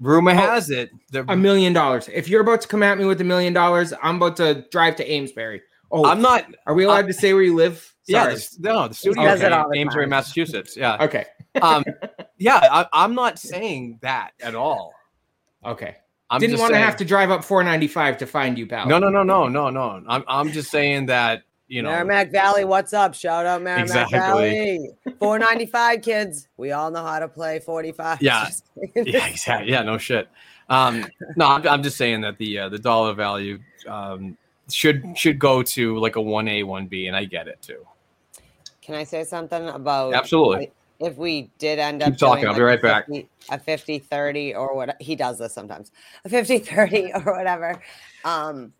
Rumor 0.00 0.34
has 0.34 0.70
it. 0.70 0.90
The, 1.10 1.24
A 1.30 1.36
million 1.36 1.72
dollars. 1.72 2.08
If 2.12 2.28
you're 2.28 2.40
about 2.40 2.60
to 2.62 2.68
come 2.68 2.82
at 2.82 2.98
me 2.98 3.04
with 3.04 3.20
a 3.20 3.24
million 3.24 3.52
dollars, 3.52 3.92
I'm 4.02 4.16
about 4.16 4.36
to 4.36 4.66
drive 4.70 4.96
to 4.96 5.10
Amesbury. 5.10 5.62
Oh, 5.92 6.06
I'm 6.06 6.20
not. 6.20 6.46
Are 6.66 6.74
we 6.74 6.84
allowed 6.84 7.06
to 7.06 7.12
say 7.12 7.34
where 7.34 7.42
you 7.42 7.54
live? 7.54 7.94
Yeah, 8.06 8.30
the, 8.30 8.48
no, 8.58 8.88
the 8.88 8.94
studio 8.94 9.32
it 9.32 9.42
in 9.42 9.52
Amesbury. 9.52 10.06
Massachusetts. 10.06 10.76
Yeah. 10.76 10.96
Okay. 11.00 11.26
Um, 11.60 11.84
yeah, 12.38 12.58
I, 12.62 12.86
I'm 12.92 13.14
not 13.14 13.38
saying 13.38 14.00
that 14.02 14.32
at 14.40 14.54
all. 14.54 14.92
Okay. 15.64 15.96
I'm 16.32 16.40
Didn't 16.40 16.52
just 16.52 16.62
want 16.62 16.72
to 16.72 16.80
have 16.80 16.96
to 16.96 17.04
drive 17.04 17.30
up 17.30 17.44
495 17.44 18.16
to 18.18 18.26
find 18.26 18.58
you, 18.58 18.66
pal. 18.66 18.88
No, 18.88 18.98
no, 18.98 19.10
no, 19.10 19.22
no, 19.22 19.48
no, 19.48 19.68
no. 19.68 20.02
I'm, 20.08 20.24
I'm 20.26 20.50
just 20.50 20.70
saying 20.70 21.06
that 21.06 21.42
you 21.68 21.82
know. 21.82 21.90
Merrimack 21.90 22.32
Valley, 22.32 22.64
what's 22.64 22.94
up? 22.94 23.14
Shout 23.14 23.44
out 23.44 23.60
Merrimack 23.60 23.84
Exactly. 23.84 24.18
Valley. 24.18 24.90
495 25.18 26.00
kids. 26.00 26.48
We 26.56 26.72
all 26.72 26.90
know 26.90 27.04
how 27.04 27.18
to 27.18 27.28
play 27.28 27.58
45. 27.58 28.22
Yeah. 28.22 28.48
Yeah, 28.96 29.26
exactly. 29.26 29.70
Yeah, 29.70 29.82
no 29.82 29.98
shit. 29.98 30.26
Um, 30.70 31.06
no, 31.36 31.48
I'm, 31.48 31.68
I'm 31.68 31.82
just 31.82 31.98
saying 31.98 32.22
that 32.22 32.38
the 32.38 32.60
uh, 32.60 32.68
the 32.70 32.78
dollar 32.78 33.12
value 33.12 33.58
um, 33.86 34.38
should 34.70 35.04
should 35.18 35.38
go 35.38 35.62
to 35.62 35.98
like 35.98 36.16
a 36.16 36.22
one 36.22 36.48
A, 36.48 36.62
one 36.62 36.86
B, 36.86 37.08
and 37.08 37.16
I 37.16 37.24
get 37.26 37.46
it 37.46 37.60
too. 37.60 37.86
Can 38.80 38.94
I 38.94 39.04
say 39.04 39.24
something 39.24 39.68
about 39.68 40.14
Absolutely. 40.14 40.72
If 41.02 41.16
we 41.16 41.50
did 41.58 41.78
end 41.78 42.02
Keep 42.02 42.14
up 42.14 42.18
talking, 42.18 42.46
I'll 42.46 42.54
be 42.54 42.62
right 42.62 42.80
back. 42.80 43.06
a 43.50 43.58
50 43.58 43.98
30 43.98 44.54
or 44.54 44.74
what 44.74 44.96
he 45.00 45.16
does 45.16 45.38
this 45.38 45.52
sometimes. 45.52 45.92
A 46.24 46.28
50 46.28 46.58
30 46.58 47.12
or 47.14 47.36
whatever. 47.36 47.80
Um 48.24 48.72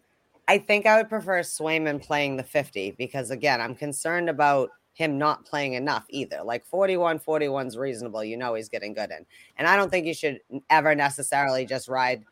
i 0.49 0.59
think 0.59 0.86
i 0.86 0.97
would 0.97 1.09
prefer 1.09 1.39
swayman 1.40 2.03
playing 2.03 2.36
the 2.36 2.43
50 2.43 2.97
because 2.99 3.31
again 3.31 3.61
i'm 3.61 3.77
concerned 3.77 4.28
about 4.28 4.70
him 4.94 5.19
not 5.19 5.44
playing 5.44 5.74
enough 5.74 6.05
either. 6.11 6.40
Like 6.44 6.65
41 6.66 7.19
41 7.19 7.66
is 7.66 7.77
reasonable. 7.77 8.23
You 8.23 8.36
know 8.36 8.55
he's 8.55 8.69
getting 8.69 8.93
good 8.93 9.11
in. 9.11 9.24
And 9.57 9.66
i 9.66 9.77
don't 9.77 9.90
think 9.90 10.07
you 10.07 10.15
should 10.15 10.40
ever 10.70 10.94
necessarily 10.94 11.65
just 11.66 11.89
ride. 11.89 12.24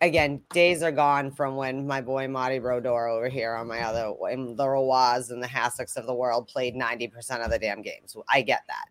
Again, 0.00 0.40
days 0.50 0.84
are 0.84 0.92
gone 0.92 1.32
from 1.32 1.56
when 1.56 1.84
my 1.84 2.00
boy 2.00 2.28
Marty 2.28 2.60
Brodeur 2.60 3.08
over 3.08 3.28
here 3.28 3.54
on 3.54 3.66
my 3.66 3.80
other 3.80 4.12
in 4.30 4.54
the 4.54 4.64
Rawaz 4.64 5.32
and 5.32 5.42
the 5.42 5.48
Haseks 5.48 5.96
of 5.96 6.06
the 6.06 6.14
world 6.14 6.46
played 6.46 6.76
90% 6.76 7.44
of 7.44 7.50
the 7.50 7.58
damn 7.58 7.82
games. 7.82 8.16
I 8.28 8.42
get 8.42 8.62
that. 8.68 8.86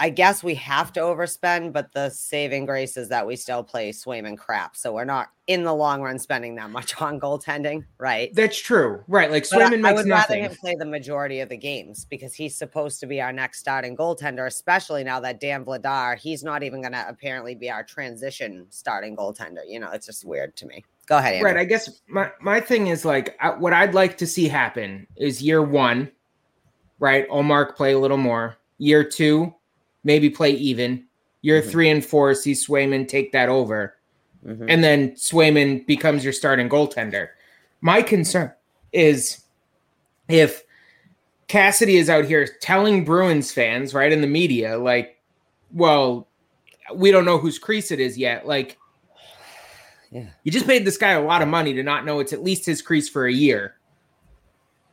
I 0.00 0.10
guess 0.10 0.42
we 0.42 0.56
have 0.56 0.92
to 0.94 1.00
overspend, 1.00 1.72
but 1.72 1.92
the 1.92 2.10
saving 2.10 2.66
grace 2.66 2.96
is 2.96 3.08
that 3.10 3.24
we 3.24 3.36
still 3.36 3.62
play 3.62 3.90
Swayman 3.92 4.36
crap. 4.36 4.74
So 4.74 4.92
we're 4.92 5.04
not 5.04 5.28
in 5.46 5.62
the 5.62 5.72
long 5.72 6.02
run 6.02 6.18
spending 6.18 6.56
that 6.56 6.70
much 6.70 7.00
on 7.00 7.20
goaltending, 7.20 7.84
right? 7.98 8.34
That's 8.34 8.60
true. 8.60 9.04
Right. 9.06 9.30
Like 9.30 9.48
But 9.48 9.62
I- 9.62 9.70
Swayman 9.70 9.72
I, 9.74 9.76
makes 9.76 9.96
would 9.98 10.06
nothing. 10.06 10.42
rather 10.42 10.52
him 10.52 10.58
play 10.60 10.74
the 10.76 10.84
majority 10.84 11.38
of 11.40 11.48
the 11.48 11.56
games 11.56 12.06
because 12.06 12.34
he's 12.34 12.56
supposed 12.56 12.98
to 13.00 13.06
be 13.06 13.20
our 13.20 13.32
next 13.32 13.60
starting 13.60 13.96
goaltender, 13.96 14.46
especially 14.48 15.04
now 15.04 15.20
that 15.20 15.38
Dan 15.38 15.64
Vladar, 15.64 16.18
he's 16.18 16.42
not 16.42 16.64
even 16.64 16.80
going 16.80 16.92
to 16.92 17.04
apparently 17.08 17.54
be 17.54 17.70
our 17.70 17.84
transition 17.84 18.66
starting 18.70 19.16
goaltender. 19.16 19.60
You 19.64 19.78
know, 19.78 19.90
it's 19.92 20.06
just 20.06 20.24
weird 20.24 20.56
to 20.56 20.66
me. 20.66 20.84
Go 21.06 21.18
ahead, 21.18 21.34
Andrew. 21.34 21.50
Right. 21.50 21.56
I 21.58 21.64
guess 21.64 22.00
my, 22.08 22.32
my 22.40 22.58
thing 22.60 22.88
is 22.88 23.04
like 23.04 23.36
I, 23.40 23.50
what 23.50 23.72
I'd 23.72 23.94
like 23.94 24.16
to 24.18 24.26
see 24.26 24.48
happen 24.48 25.06
is 25.16 25.40
year 25.40 25.62
one, 25.62 26.10
right? 26.98 27.28
Ullmark 27.28 27.76
play 27.76 27.92
a 27.92 27.98
little 27.98 28.16
more. 28.16 28.56
Year 28.78 29.04
two, 29.04 29.54
maybe 30.04 30.30
play 30.30 30.50
even. 30.52 31.04
Year 31.42 31.60
Mhm. 31.60 31.70
three 31.70 31.90
and 31.90 32.04
four, 32.04 32.34
see 32.34 32.52
Swayman 32.52 33.08
take 33.08 33.32
that 33.32 33.48
over. 33.48 33.96
Mhm. 34.46 34.66
And 34.68 34.84
then 34.84 35.12
Swayman 35.12 35.86
becomes 35.86 36.22
your 36.24 36.32
starting 36.32 36.68
goaltender. 36.68 37.28
My 37.80 38.02
concern 38.02 38.52
is 38.92 39.42
if 40.28 40.62
Cassidy 41.48 41.96
is 41.96 42.08
out 42.08 42.24
here 42.24 42.46
telling 42.60 43.04
Bruins 43.04 43.52
fans, 43.52 43.92
right, 43.92 44.10
in 44.12 44.20
the 44.22 44.26
media, 44.26 44.78
like, 44.78 45.18
well, 45.72 46.28
we 46.94 47.10
don't 47.10 47.24
know 47.24 47.38
whose 47.38 47.58
crease 47.58 47.90
it 47.90 48.00
is 48.00 48.16
yet. 48.16 48.46
Like, 48.46 48.78
Yeah. 50.10 50.26
you 50.44 50.52
just 50.52 50.66
paid 50.66 50.84
this 50.86 50.96
guy 50.96 51.10
a 51.12 51.22
lot 51.22 51.42
of 51.42 51.48
money 51.48 51.74
to 51.74 51.82
not 51.82 52.06
know 52.06 52.20
it's 52.20 52.32
at 52.32 52.42
least 52.42 52.64
his 52.64 52.80
crease 52.80 53.08
for 53.08 53.26
a 53.26 53.32
year. 53.32 53.74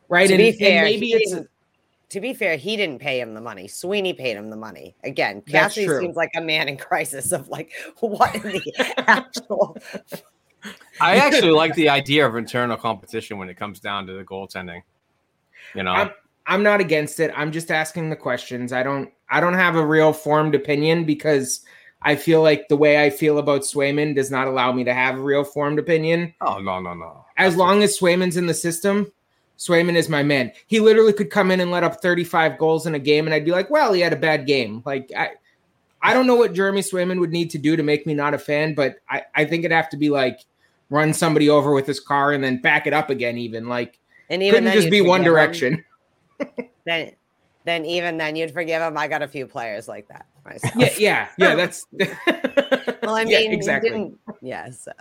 Right. 0.09 0.27
to 0.27 0.33
and, 0.33 0.39
be 0.41 0.65
and 0.65 0.85
maybe 0.85 1.13
it's 1.13 1.31
didn't- 1.31 1.49
to 2.11 2.19
be 2.19 2.33
fair, 2.33 2.57
he 2.57 2.75
didn't 2.75 2.99
pay 2.99 3.21
him 3.21 3.33
the 3.33 3.41
money. 3.41 3.69
Sweeney 3.69 4.11
paid 4.11 4.35
him 4.35 4.49
the 4.49 4.57
money. 4.57 4.95
Again, 5.05 5.41
That's 5.47 5.75
Cassidy 5.75 5.87
seems 5.87 6.17
like 6.17 6.31
a 6.35 6.41
man 6.41 6.67
in 6.67 6.75
crisis 6.89 7.31
of 7.31 7.47
like, 7.47 7.71
what 8.01 8.35
in 8.35 8.41
the 8.41 9.03
actual 9.07 9.77
I 11.01 11.15
actually 11.15 11.51
like 11.51 11.73
the 11.75 11.89
idea 11.99 12.27
of 12.27 12.35
internal 12.35 12.75
competition 12.75 13.37
when 13.37 13.49
it 13.49 13.55
comes 13.55 13.79
down 13.79 14.07
to 14.07 14.13
the 14.13 14.23
goaltending. 14.23 14.81
You 15.73 15.83
know, 15.83 15.91
I'm 15.91 16.11
I'm 16.45 16.63
not 16.63 16.81
against 16.81 17.19
it. 17.21 17.31
I'm 17.35 17.51
just 17.51 17.71
asking 17.71 18.09
the 18.09 18.15
questions. 18.17 18.73
I 18.73 18.83
don't 18.83 19.09
I 19.29 19.39
don't 19.39 19.53
have 19.53 19.77
a 19.77 19.85
real 19.85 20.11
formed 20.11 20.53
opinion 20.53 21.05
because 21.05 21.65
I 22.01 22.15
feel 22.15 22.41
like 22.41 22.67
the 22.67 22.75
way 22.75 23.03
I 23.03 23.09
feel 23.09 23.37
about 23.37 23.61
Swayman 23.61 24.15
does 24.15 24.29
not 24.29 24.47
allow 24.47 24.71
me 24.73 24.83
to 24.83 24.93
have 24.93 25.17
a 25.17 25.21
real 25.21 25.45
formed 25.45 25.79
opinion. 25.79 26.33
oh 26.41 26.59
no, 26.59 26.79
no, 26.81 26.93
no. 26.93 27.25
As 27.37 27.55
long 27.55 27.81
as 27.83 27.97
Swayman's 27.97 28.37
in 28.37 28.47
the 28.47 28.53
system, 28.53 29.11
Swayman 29.61 29.95
is 29.95 30.09
my 30.09 30.23
man. 30.23 30.51
He 30.65 30.79
literally 30.79 31.13
could 31.13 31.29
come 31.29 31.51
in 31.51 31.59
and 31.59 31.69
let 31.69 31.83
up 31.83 32.01
35 32.01 32.57
goals 32.57 32.87
in 32.87 32.95
a 32.95 32.99
game, 32.99 33.27
and 33.27 33.33
I'd 33.33 33.45
be 33.45 33.51
like, 33.51 33.69
well, 33.69 33.93
he 33.93 34.01
had 34.01 34.11
a 34.11 34.17
bad 34.17 34.47
game. 34.47 34.81
Like 34.85 35.11
I 35.15 35.31
I 36.01 36.13
don't 36.15 36.25
know 36.25 36.35
what 36.35 36.53
Jeremy 36.53 36.81
Swayman 36.81 37.19
would 37.19 37.31
need 37.31 37.51
to 37.51 37.59
do 37.59 37.75
to 37.75 37.83
make 37.83 38.07
me 38.07 38.15
not 38.15 38.33
a 38.33 38.39
fan, 38.39 38.73
but 38.73 38.95
I, 39.07 39.23
I 39.35 39.45
think 39.45 39.63
it'd 39.63 39.75
have 39.75 39.89
to 39.89 39.97
be 39.97 40.09
like 40.09 40.39
run 40.89 41.13
somebody 41.13 41.47
over 41.47 41.73
with 41.73 41.85
his 41.85 41.99
car 41.99 42.31
and 42.31 42.43
then 42.43 42.59
back 42.59 42.87
it 42.87 42.93
up 42.93 43.11
again, 43.11 43.37
even 43.37 43.67
like 43.67 43.99
and 44.31 44.41
even 44.41 44.63
couldn't 44.63 44.73
just 44.73 44.89
be 44.89 45.01
one 45.01 45.23
direction. 45.23 45.83
Then 46.83 47.11
then 47.63 47.85
even 47.85 48.17
then 48.17 48.35
you'd 48.35 48.51
forgive 48.51 48.81
him. 48.81 48.97
I 48.97 49.07
got 49.07 49.21
a 49.21 49.27
few 49.27 49.45
players 49.45 49.87
like 49.87 50.07
that 50.07 50.25
myself. 50.43 50.75
Yeah, 50.75 50.89
yeah, 50.97 51.27
yeah. 51.37 51.55
That's 51.55 51.85
Well, 53.03 53.15
I 53.15 53.25
mean, 53.25 53.51
exactly. 53.51 53.89
exactly. 53.89 54.13
Yeah. 54.41 54.69
So, 54.71 54.91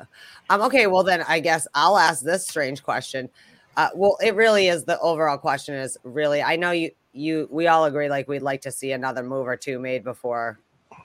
um, 0.49 0.63
okay. 0.63 0.87
Well, 0.87 1.03
then 1.03 1.23
I 1.27 1.41
guess 1.41 1.67
I'll 1.75 1.99
ask 1.99 2.23
this 2.23 2.47
strange 2.47 2.83
question. 2.83 3.29
Uh, 3.77 3.89
well, 3.95 4.17
it 4.23 4.35
really 4.35 4.69
is 4.69 4.85
the 4.85 4.99
overall 5.01 5.39
question 5.39 5.75
is 5.75 5.97
really. 6.03 6.43
I 6.43 6.57
know 6.57 6.71
you, 6.73 6.91
you, 7.13 7.49
we 7.51 7.67
all 7.67 7.85
agree 7.85 8.09
like 8.09 8.29
we'd 8.29 8.43
like 8.43 8.61
to 8.63 8.73
see 8.73 8.93
another 8.93 9.23
move 9.23 9.47
or 9.47 9.57
two 9.57 9.79
made 9.79 10.05
before 10.05 10.59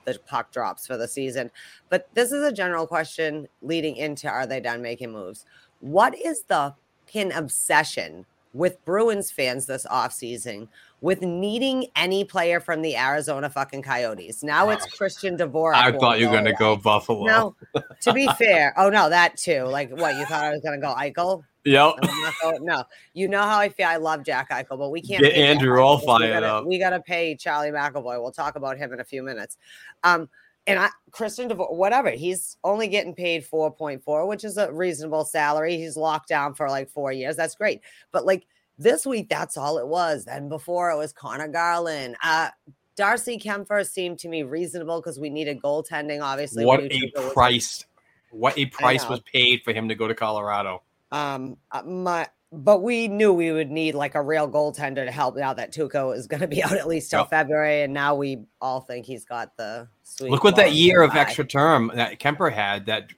the 0.06 0.20
puck 0.28 0.52
drops 0.52 0.88
for 0.88 0.98
the 0.98 1.08
season. 1.08 1.52
But 1.90 2.08
this 2.14 2.32
is 2.32 2.44
a 2.44 2.52
general 2.52 2.88
question 2.88 3.48
leading 3.62 3.96
into 3.96 4.30
are 4.30 4.48
they 4.48 4.60
done 4.60 4.82
making 4.82 5.12
moves? 5.12 5.46
What 5.80 6.16
is 6.18 6.44
the 6.44 6.76
pin 7.08 7.32
obsession 7.32 8.26
with 8.54 8.84
Bruins 8.86 9.32
fans 9.32 9.66
this 9.66 9.86
offseason 9.86 10.68
with 11.02 11.22
needing 11.22 11.88
any 11.96 12.24
player 12.24 12.60
from 12.60 12.82
the 12.82 12.96
Arizona 12.98 13.50
fucking 13.50 13.82
Coyotes? 13.84 14.44
Now 14.44 14.70
it's 14.70 14.86
Christian 14.86 15.38
Dvorak. 15.38 15.76
I 15.76 15.92
thought 15.98 16.20
you 16.20 16.28
were 16.28 16.34
going 16.34 16.46
to 16.46 16.54
go 16.54 16.76
Buffalo. 16.76 17.26
No, 17.26 17.56
to 18.02 18.14
be 18.14 18.28
fair, 18.40 18.74
oh 18.78 18.90
no, 18.90 19.10
that 19.10 19.38
too. 19.38 19.64
Like 19.64 19.92
what 19.92 20.16
you 20.16 20.26
thought 20.26 20.44
I 20.44 20.52
was 20.52 20.62
gonna 20.62 20.80
go 20.80 20.94
Eichel? 20.96 21.44
Yep. 21.66 21.94
Going- 22.42 22.66
no, 22.66 22.84
you 23.14 23.28
know 23.28 23.42
how 23.42 23.58
I 23.60 23.70
feel. 23.70 23.88
I 23.88 23.98
love 23.98 24.24
Jack 24.24 24.50
Eichel, 24.52 24.78
but 24.78 24.92
we 24.92 25.02
can't 25.02 25.24
Get 25.24 25.34
Andrew 25.34 25.80
all 25.82 25.98
we 26.00 26.06
fired 26.06 26.34
gotta- 26.34 26.54
up. 26.54 26.66
We 26.66 26.78
gotta 26.80 27.00
pay 27.00 27.36
Charlie 27.36 27.72
McAvoy. 27.72 28.22
We'll 28.22 28.32
talk 28.32 28.56
about 28.56 28.78
him 28.78 28.94
in 28.94 29.00
a 29.00 29.04
few 29.04 29.24
minutes. 29.24 29.58
Um, 30.04 30.30
and 30.68 30.80
I 30.80 30.90
Christian 31.12 31.48
Dvorak, 31.50 31.74
whatever, 31.74 32.10
he's 32.10 32.58
only 32.64 32.88
getting 32.88 33.14
paid 33.14 33.46
4.4, 33.46 34.28
which 34.28 34.44
is 34.44 34.58
a 34.58 34.72
reasonable 34.72 35.24
salary. 35.26 35.78
He's 35.78 35.96
locked 35.98 36.28
down 36.30 36.54
for 36.56 36.70
like 36.70 36.90
four 36.90 37.12
years. 37.12 37.36
That's 37.36 37.56
great. 37.56 37.82
But 38.12 38.26
like 38.26 38.48
this 38.77 39.06
week, 39.06 39.30
that's 39.30 39.57
all 39.57 39.77
it 39.77 39.88
was. 39.88 40.26
Then 40.26 40.49
before 40.49 40.91
it 40.91 40.97
was 40.97 41.14
Conor 41.14 41.47
Garland. 41.47 42.15
Uh 42.23 42.49
Darcy 42.95 43.38
Kuemper 43.38 43.85
seemed 43.85 44.19
to 44.19 44.30
me 44.30 44.43
reasonable 44.43 45.02
because 45.02 45.19
we 45.19 45.30
needed 45.30 45.61
goaltending, 45.61 46.23
obviously. 46.23 46.65
What 46.65 46.81
a 46.81 47.11
price! 47.34 47.85
What 48.31 48.57
a 48.57 48.65
price 48.68 49.07
was 49.07 49.22
paid 49.22 49.64
for 49.64 49.73
him 49.73 49.89
to 49.89 49.95
go 49.95 50.07
to 50.07 50.15
Colorado. 50.15 50.81
Um, 51.11 51.57
uh, 51.72 51.84
my 51.84 52.27
but 52.52 52.81
we 52.81 53.07
knew 53.07 53.34
we 53.34 53.52
would 53.52 53.69
need 53.69 53.95
like 53.95 54.15
a 54.15 54.22
real 54.22 54.49
goaltender 54.49 55.06
to 55.06 55.11
help 55.11 55.35
now 55.35 55.53
that 55.53 55.73
Tuukka 55.73 56.15
is 56.15 56.27
going 56.27 56.41
to 56.41 56.47
be 56.47 56.64
out 56.64 56.73
at 56.73 56.88
least 56.88 57.11
till 57.11 57.22
Yep. 57.22 57.30
February, 57.30 57.84
and 57.84 57.93
now 57.93 58.15
we 58.15 58.39
all 58.61 58.81
think 58.81 59.06
he's 59.06 59.26
got 59.26 59.56
the 59.57 59.88
sweet. 60.03 60.31
Look 60.31 60.43
what 60.43 60.56
that 60.56 60.73
year 60.73 61.02
of 61.02 61.15
extra 61.15 61.45
term 61.45 61.91
that 61.95 62.19
Kuemper 62.19 62.52
had. 62.52 62.85
That 62.85 63.11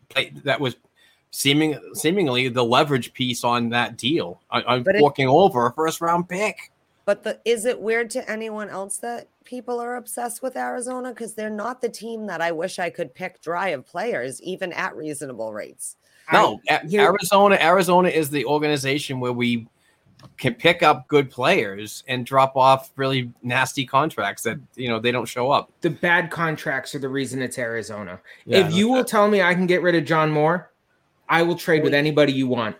that 0.43 0.59
was 0.59 0.75
seeming 1.41 1.79
seemingly 1.93 2.49
the 2.49 2.63
leverage 2.63 3.13
piece 3.13 3.43
on 3.43 3.69
that 3.69 3.95
deal. 3.95 4.41
I, 4.49 4.75
am 4.75 4.81
But 4.83 4.95
it- 4.95 5.03
walking 5.03 5.27
over 5.27 5.67
a 5.67 5.73
first 5.73 6.01
round 6.01 6.27
pick. 6.27 6.71
But 7.05 7.23
the 7.23 7.39
is 7.45 7.65
it 7.65 7.79
weird 7.79 8.09
to 8.11 8.29
anyone 8.29 8.69
else 8.69 8.97
that 8.97 9.27
people 9.45 9.79
are 9.79 9.95
obsessed 9.95 10.41
with 10.41 10.57
Arizona 10.57 11.09
because 11.09 11.35
they're 11.35 11.49
not 11.49 11.79
the 11.79 11.87
team 11.89 12.25
that 12.25 12.41
I 12.41 12.51
wish 12.51 12.79
I 12.79 12.89
could 12.89 13.13
pick 13.13 13.39
dry 13.41 13.69
of 13.69 13.85
players 13.85 14.41
even 14.41 14.73
at 14.73 14.93
reasonable 14.97 15.53
rates. 15.53 15.95
No, 16.33 16.59
A- 16.69 16.85
here- 16.85 17.03
Arizona. 17.03 17.55
Arizona 17.61 18.09
is 18.09 18.29
the 18.31 18.43
organization 18.45 19.19
where 19.21 19.31
we 19.31 19.67
can 20.37 20.55
pick 20.55 20.81
up 20.83 21.07
good 21.07 21.29
players 21.29 22.03
and 22.07 22.25
drop 22.25 22.57
off 22.57 22.89
really 22.97 23.31
nasty 23.43 23.85
contracts 23.85 24.41
that 24.43 24.57
you 24.75 24.89
know 24.89 24.99
they 24.99 25.11
don't 25.11 25.27
show 25.27 25.51
up. 25.51 25.69
the 25.81 25.91
bad 25.91 26.31
contracts 26.31 26.93
are 26.95 26.99
the 26.99 27.07
reason 27.07 27.41
it's 27.43 27.59
Arizona. 27.59 28.19
Yeah, 28.45 28.65
if 28.67 28.73
you 28.73 28.89
will 28.89 29.05
tell 29.05 29.29
me 29.29 29.41
I 29.43 29.53
can 29.53 29.67
get 29.67 29.81
rid 29.83 29.93
of 29.95 30.03
John 30.03 30.29
Moore, 30.31 30.71
I 31.29 31.43
will 31.43 31.55
trade 31.55 31.83
with 31.83 31.93
anybody 31.93 32.31
you 32.33 32.47
want. 32.47 32.75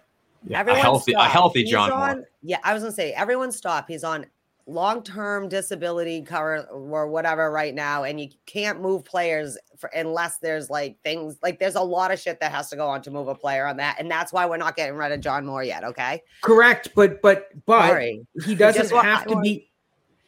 Yeah, 0.45 0.57
a 0.57 0.59
Everyone 0.61 0.81
healthy, 0.81 1.13
a 1.13 1.23
healthy 1.23 1.61
He's 1.63 1.71
John 1.71 1.91
on, 1.91 2.25
Yeah, 2.41 2.59
I 2.63 2.73
was 2.73 2.83
gonna 2.83 2.93
say 2.93 3.11
everyone 3.13 3.51
stop. 3.51 3.87
He's 3.87 4.03
on 4.03 4.25
long 4.65 5.01
term 5.01 5.49
disability 5.49 6.21
cover 6.21 6.61
or 6.71 7.07
whatever 7.07 7.51
right 7.51 7.73
now, 7.73 8.03
and 8.03 8.19
you 8.19 8.29
can't 8.45 8.79
move 8.81 9.03
players 9.03 9.57
for, 9.77 9.87
unless 9.95 10.37
there's 10.37 10.69
like 10.69 10.97
things 11.03 11.37
like 11.41 11.59
there's 11.59 11.75
a 11.75 11.81
lot 11.81 12.11
of 12.11 12.19
shit 12.19 12.39
that 12.39 12.51
has 12.51 12.69
to 12.69 12.75
go 12.75 12.87
on 12.87 13.01
to 13.01 13.11
move 13.11 13.27
a 13.27 13.35
player 13.35 13.65
on 13.65 13.77
that, 13.77 13.97
and 13.99 14.09
that's 14.09 14.31
why 14.31 14.45
we're 14.45 14.57
not 14.57 14.75
getting 14.75 14.95
rid 14.95 15.11
of 15.11 15.19
John 15.21 15.45
Moore 15.45 15.63
yet. 15.63 15.83
Okay, 15.83 16.21
Correct, 16.41 16.89
but 16.95 17.21
but 17.21 17.49
but 17.65 17.87
Sorry. 17.87 18.25
he 18.45 18.55
doesn't 18.55 18.81
just 18.83 18.93
wa- 18.93 19.01
have 19.01 19.25
to 19.25 19.33
want- 19.33 19.43
be 19.43 19.69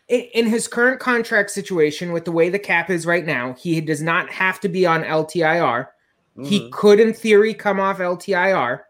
in, 0.09 0.21
in 0.33 0.45
his 0.47 0.67
current 0.67 0.99
contract 0.99 1.51
situation 1.51 2.11
with 2.11 2.25
the 2.25 2.31
way 2.31 2.49
the 2.49 2.59
cap 2.59 2.89
is 2.89 3.05
right 3.05 3.25
now. 3.25 3.53
He 3.53 3.79
does 3.79 4.01
not 4.01 4.29
have 4.31 4.59
to 4.61 4.69
be 4.69 4.85
on 4.85 5.03
LTIR. 5.03 5.87
He 6.43 6.61
Mhm. 6.61 6.71
could, 6.71 6.99
in 6.99 7.13
theory, 7.13 7.53
come 7.53 7.79
off 7.79 7.99
LTIR, 7.99 8.81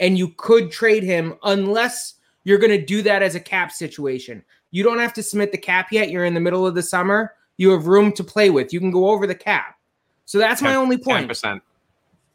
and 0.00 0.18
you 0.18 0.28
could 0.36 0.70
trade 0.70 1.02
him 1.02 1.34
unless 1.44 2.14
you're 2.44 2.58
going 2.58 2.72
to 2.72 2.84
do 2.84 3.02
that 3.02 3.22
as 3.22 3.34
a 3.34 3.40
cap 3.40 3.70
situation. 3.70 4.42
You 4.70 4.82
don't 4.82 4.98
have 4.98 5.12
to 5.14 5.22
submit 5.22 5.52
the 5.52 5.58
cap 5.58 5.92
yet. 5.92 6.10
You're 6.10 6.24
in 6.24 6.34
the 6.34 6.40
middle 6.40 6.66
of 6.66 6.74
the 6.74 6.82
summer. 6.82 7.34
You 7.56 7.70
have 7.70 7.86
room 7.86 8.12
to 8.12 8.24
play 8.24 8.50
with. 8.50 8.72
You 8.72 8.80
can 8.80 8.90
go 8.90 9.10
over 9.10 9.26
the 9.26 9.34
cap. 9.34 9.78
So 10.24 10.38
that's 10.38 10.62
my 10.62 10.74
only 10.74 10.96
point. 10.98 11.28
10%. 11.28 11.62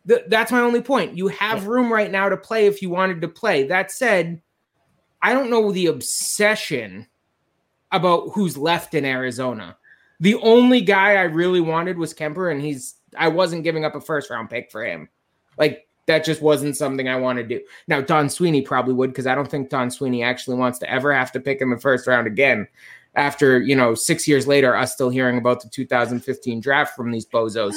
Th- 0.08 0.24
that's 0.28 0.52
my 0.52 0.62
only 0.62 0.82
point. 0.82 1.18
You 1.18 1.28
have 1.28 1.68
room 1.68 1.92
right 1.92 2.12
now 2.12 2.30
to 2.30 2.38
play 2.38 2.68
if 2.68 2.82
you 2.82 2.90
wanted 2.90 3.22
to 3.22 3.28
play. 3.28 3.64
That 3.64 3.92
said, 3.92 4.42
I 5.22 5.34
don't 5.34 5.50
know 5.50 5.72
the 5.72 5.88
obsession 5.88 7.08
about 7.92 8.30
who's 8.34 8.58
left 8.58 8.94
in 8.94 9.04
Arizona. 9.04 9.76
The 10.20 10.36
only 10.36 10.82
guy 10.82 11.16
I 11.16 11.24
really 11.24 11.62
wanted 11.62 11.98
was 11.98 12.14
Kuemper, 12.14 12.52
and 12.52 12.62
he's 12.62 12.96
I 13.18 13.28
wasn't 13.28 13.64
giving 13.64 13.86
up 13.86 13.96
a 13.96 14.02
first 14.02 14.30
round 14.30 14.50
pick 14.50 14.72
for 14.72 14.84
him. 14.86 15.10
Like 15.58 15.88
that 16.08 16.24
just 16.24 16.42
wasn't 16.42 16.78
something 16.78 17.08
I 17.08 17.18
want 17.18 17.38
to 17.38 17.44
do. 17.44 17.62
Now 17.88 18.02
Don 18.02 18.30
Sweeney 18.30 18.62
probably 18.62 18.94
would 18.94 19.12
because 19.12 19.28
I 19.28 19.36
don't 19.36 19.50
think 19.50 19.70
Don 19.70 19.92
Sweeney 19.92 20.24
actually 20.24 20.58
wants 20.58 20.80
to 20.80 20.90
ever 20.90 21.14
have 21.14 21.32
to 21.34 21.40
pick 21.40 21.62
him 21.62 21.72
in 21.72 21.80
first 21.80 22.08
round 22.08 22.28
again. 22.28 22.68
After 23.16 23.60
you 23.60 23.76
know, 23.76 23.96
six 23.96 24.28
years 24.28 24.48
later, 24.48 24.76
us 24.76 24.94
still 24.94 25.10
hearing 25.10 25.38
about 25.38 25.62
the 25.62 25.70
2015 25.70 26.60
draft 26.60 26.96
from 26.96 27.12
these 27.12 27.26
bozos. 27.26 27.74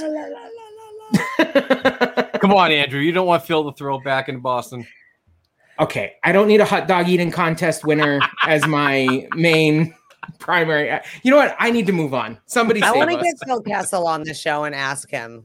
Come 2.41 2.53
on, 2.53 2.71
Andrew. 2.73 3.01
You 3.01 3.13
don't 3.13 3.27
want 3.27 3.45
Phil 3.45 3.71
to 3.71 3.77
throw 3.77 3.99
back 3.99 4.29
in 4.29 4.41
Boston. 4.41 4.87
okay, 5.79 6.15
I 6.23 6.33
don't 6.33 6.47
need 6.47 6.61
a 6.61 6.65
hot 6.65 6.87
dog 6.87 7.09
eating 7.09 7.31
contest 7.31 7.85
winner 7.85 8.21
as 8.47 8.67
my 8.67 9.27
main 9.35 9.95
primary. 10.39 10.91
Uh, 10.91 11.01
you 11.23 11.31
know 11.31 11.37
what? 11.37 11.57
I 11.59 11.71
need 11.71 11.87
to 11.87 11.93
move 11.93 12.15
on. 12.15 12.39
Somebody 12.47 12.83
I 12.83 12.93
want 12.93 13.11
to 13.11 13.17
get 13.17 13.35
Phil 13.47 13.63
Kessel 13.63 14.07
on 14.07 14.23
the 14.25 14.35
show 14.35 14.65
and 14.65 14.75
ask 14.75 15.11
him. 15.11 15.45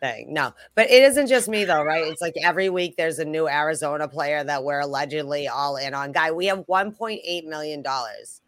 Thing. 0.00 0.32
No, 0.32 0.54
but 0.74 0.90
it 0.90 1.02
isn't 1.02 1.26
just 1.26 1.46
me 1.46 1.66
though, 1.66 1.82
right? 1.82 2.06
It's 2.06 2.22
like 2.22 2.32
every 2.42 2.70
week 2.70 2.96
there's 2.96 3.18
a 3.18 3.24
new 3.26 3.46
Arizona 3.46 4.08
player 4.08 4.42
that 4.42 4.64
we're 4.64 4.80
allegedly 4.80 5.46
all 5.46 5.76
in 5.76 5.92
on. 5.92 6.12
Guy, 6.12 6.30
we 6.30 6.46
have 6.46 6.60
1.8 6.60 7.44
million 7.44 7.82
dollars. 7.82 8.40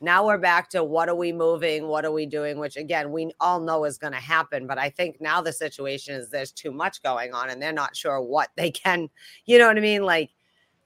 Now 0.00 0.24
we're 0.24 0.38
back 0.38 0.70
to 0.70 0.82
what 0.82 1.08
are 1.08 1.14
we 1.14 1.32
moving? 1.32 1.88
What 1.88 2.04
are 2.04 2.12
we 2.12 2.24
doing? 2.26 2.58
Which 2.58 2.76
again, 2.76 3.10
we 3.10 3.32
all 3.40 3.60
know 3.60 3.84
is 3.84 3.98
going 3.98 4.14
to 4.14 4.20
happen. 4.20 4.66
But 4.66 4.78
I 4.78 4.88
think 4.88 5.20
now 5.20 5.42
the 5.42 5.52
situation 5.52 6.14
is 6.14 6.30
there's 6.30 6.52
too 6.52 6.70
much 6.70 7.02
going 7.02 7.34
on 7.34 7.50
and 7.50 7.60
they're 7.60 7.72
not 7.72 7.96
sure 7.96 8.22
what 8.22 8.50
they 8.56 8.70
can, 8.70 9.10
you 9.44 9.58
know 9.58 9.66
what 9.66 9.76
I 9.76 9.80
mean? 9.80 10.02
Like, 10.02 10.30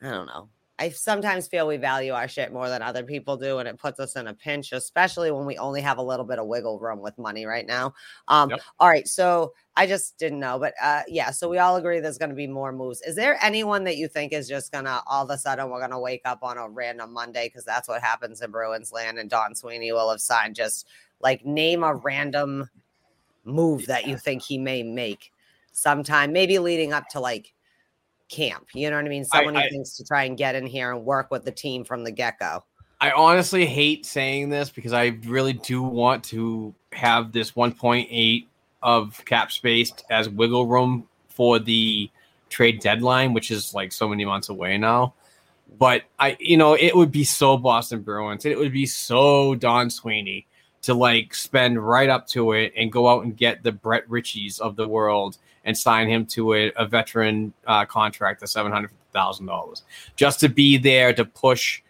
I 0.03 0.11
don't 0.11 0.27
know. 0.27 0.49
I 0.79 0.89
sometimes 0.91 1.47
feel 1.47 1.69
we 1.69 1.77
value 1.77 2.13
our 2.13 2.27
shit 2.27 2.53
more 2.53 2.69
than 2.69 2.83
other 2.83 3.05
people 3.05 3.37
do, 3.37 3.59
and 3.59 3.69
it 3.69 3.79
puts 3.79 4.01
us 4.01 4.17
in 4.17 4.27
a 4.27 4.35
pinch, 4.35 4.73
especially 4.73 5.31
when 5.31 5.47
we 5.47 5.57
only 5.57 5.81
have 5.81 5.99
a 5.99 6.03
little 6.03 6.25
bit 6.25 6.41
of 6.41 6.49
wiggle 6.49 6.81
room 6.81 7.01
with 7.01 7.17
money 7.17 7.47
right 7.47 7.67
now. 7.67 7.95
Um, 8.27 8.51
Yep. 8.51 8.61
All 8.81 8.89
right, 8.89 9.07
so 9.07 9.53
I 9.77 9.87
just 9.87 10.19
didn't 10.19 10.41
know, 10.41 10.59
but 10.59 10.75
uh, 10.83 11.03
yeah, 11.07 11.31
so 11.31 11.49
we 11.49 11.59
all 11.59 11.77
agree 11.77 12.01
there's 12.01 12.19
going 12.19 12.31
to 12.31 12.35
be 12.35 12.49
more 12.49 12.73
moves. 12.73 13.03
Is 13.03 13.15
there 13.15 13.39
anyone 13.41 13.85
that 13.85 13.97
you 13.97 14.09
think 14.09 14.33
is 14.33 14.49
just 14.49 14.73
gonna 14.73 15.01
all 15.07 15.25
of 15.25 15.31
a 15.31 15.39
sudden 15.39 15.71
we're 15.71 15.81
gonna 15.81 15.99
wake 16.01 16.23
up 16.25 16.43
on 16.43 16.59
a 16.59 16.69
random 16.69 17.13
Monday 17.13 17.49
because 17.49 17.65
that's 17.65 17.89
what 17.89 18.03
happens 18.03 18.43
in 18.43 18.51
Bruins 18.51 18.93
land, 18.93 19.19
and 19.19 19.31
Don 19.31 19.55
Sweeney 19.55 19.93
will 19.93 20.11
have 20.11 20.21
signed 20.21 20.57
just 20.57 20.89
like 21.21 21.47
name 21.47 21.85
a 21.85 21.95
random 21.95 22.69
move 23.45 23.87
that 23.87 24.07
you 24.07 24.17
think 24.17 24.43
he 24.43 24.59
may 24.59 24.83
make 24.83 25.33
sometime, 25.73 26.33
maybe 26.33 26.59
leading 26.59 26.93
up 26.93 27.09
to 27.11 27.21
like 27.21 27.54
camp. 28.35 28.67
You 28.75 28.91
know 28.91 28.97
what 28.97 29.05
I 29.05 29.09
mean? 29.09 29.25
I- 29.33 29.37
Someone 29.37 29.57
I- 29.57 29.63
who 29.65 29.71
thinks 29.71 29.97
to 29.97 30.05
try 30.05 30.25
and 30.25 30.37
get 30.37 30.55
in 30.55 30.67
here 30.67 30.93
and 30.93 31.05
work 31.05 31.31
with 31.31 31.45
the 31.45 31.53
team 31.53 31.85
from 31.85 32.05
the 32.05 32.11
get 32.11 32.39
go. 32.39 32.65
I 33.01 33.11
honestly 33.11 33.67
hate 33.67 34.07
saying 34.07 34.49
this 34.49 34.71
because 34.71 34.93
I 34.93 35.19
really 35.27 35.53
do 35.53 35.83
want 35.83 36.25
to 36.25 36.75
have 36.93 37.33
this 37.33 37.53
1.8 37.53 38.47
of 38.83 39.23
cap 39.25 39.53
space 39.53 39.93
as 40.11 40.29
wiggle 40.29 40.67
room 40.67 41.07
for 41.29 41.59
the 41.59 42.09
trade 42.49 42.81
deadline, 42.81 43.35
which 43.35 43.51
is 43.51 43.75
like 43.75 43.93
so 43.93 44.09
many 44.09 44.25
months 44.25 44.49
away 44.49 44.79
now. 44.79 45.15
But 45.79 46.03
I, 46.19 46.37
you 46.39 46.57
know, 46.57 46.75
it 46.75 46.95
would 46.95 47.11
be 47.11 47.25
so 47.25 47.57
Boston 47.57 48.03
Bruins. 48.03 48.45
It 48.45 48.57
would 48.57 48.73
be 48.73 48.87
so 48.87 49.55
Don 49.55 49.91
Sweeney 49.91 50.47
to 50.83 50.95
like 50.95 51.35
spend 51.35 51.85
right 51.85 52.09
up 52.09 52.27
to 52.29 52.53
it 52.53 52.73
and 52.77 52.93
go 52.93 53.09
out 53.09 53.25
and 53.25 53.37
get 53.37 53.63
the 53.63 53.73
Brett 53.73 54.09
Ritchies 54.09 54.61
of 54.61 54.77
the 54.77 54.87
world 54.87 55.37
and 55.65 55.77
sign 55.77 56.09
him 56.09 56.27
to 56.27 56.55
a, 56.55 56.73
a 56.77 56.87
veteran 56.87 57.53
uh, 57.67 57.85
contract 57.85 58.43
of 58.43 58.49
seven 58.49 58.71
hundred 58.71 58.91
thousand 59.13 59.47
dollars, 59.47 59.83
just 60.17 60.41
to 60.41 60.49
be 60.49 60.77
there 60.77 61.13
to 61.13 61.25
push 61.25 61.83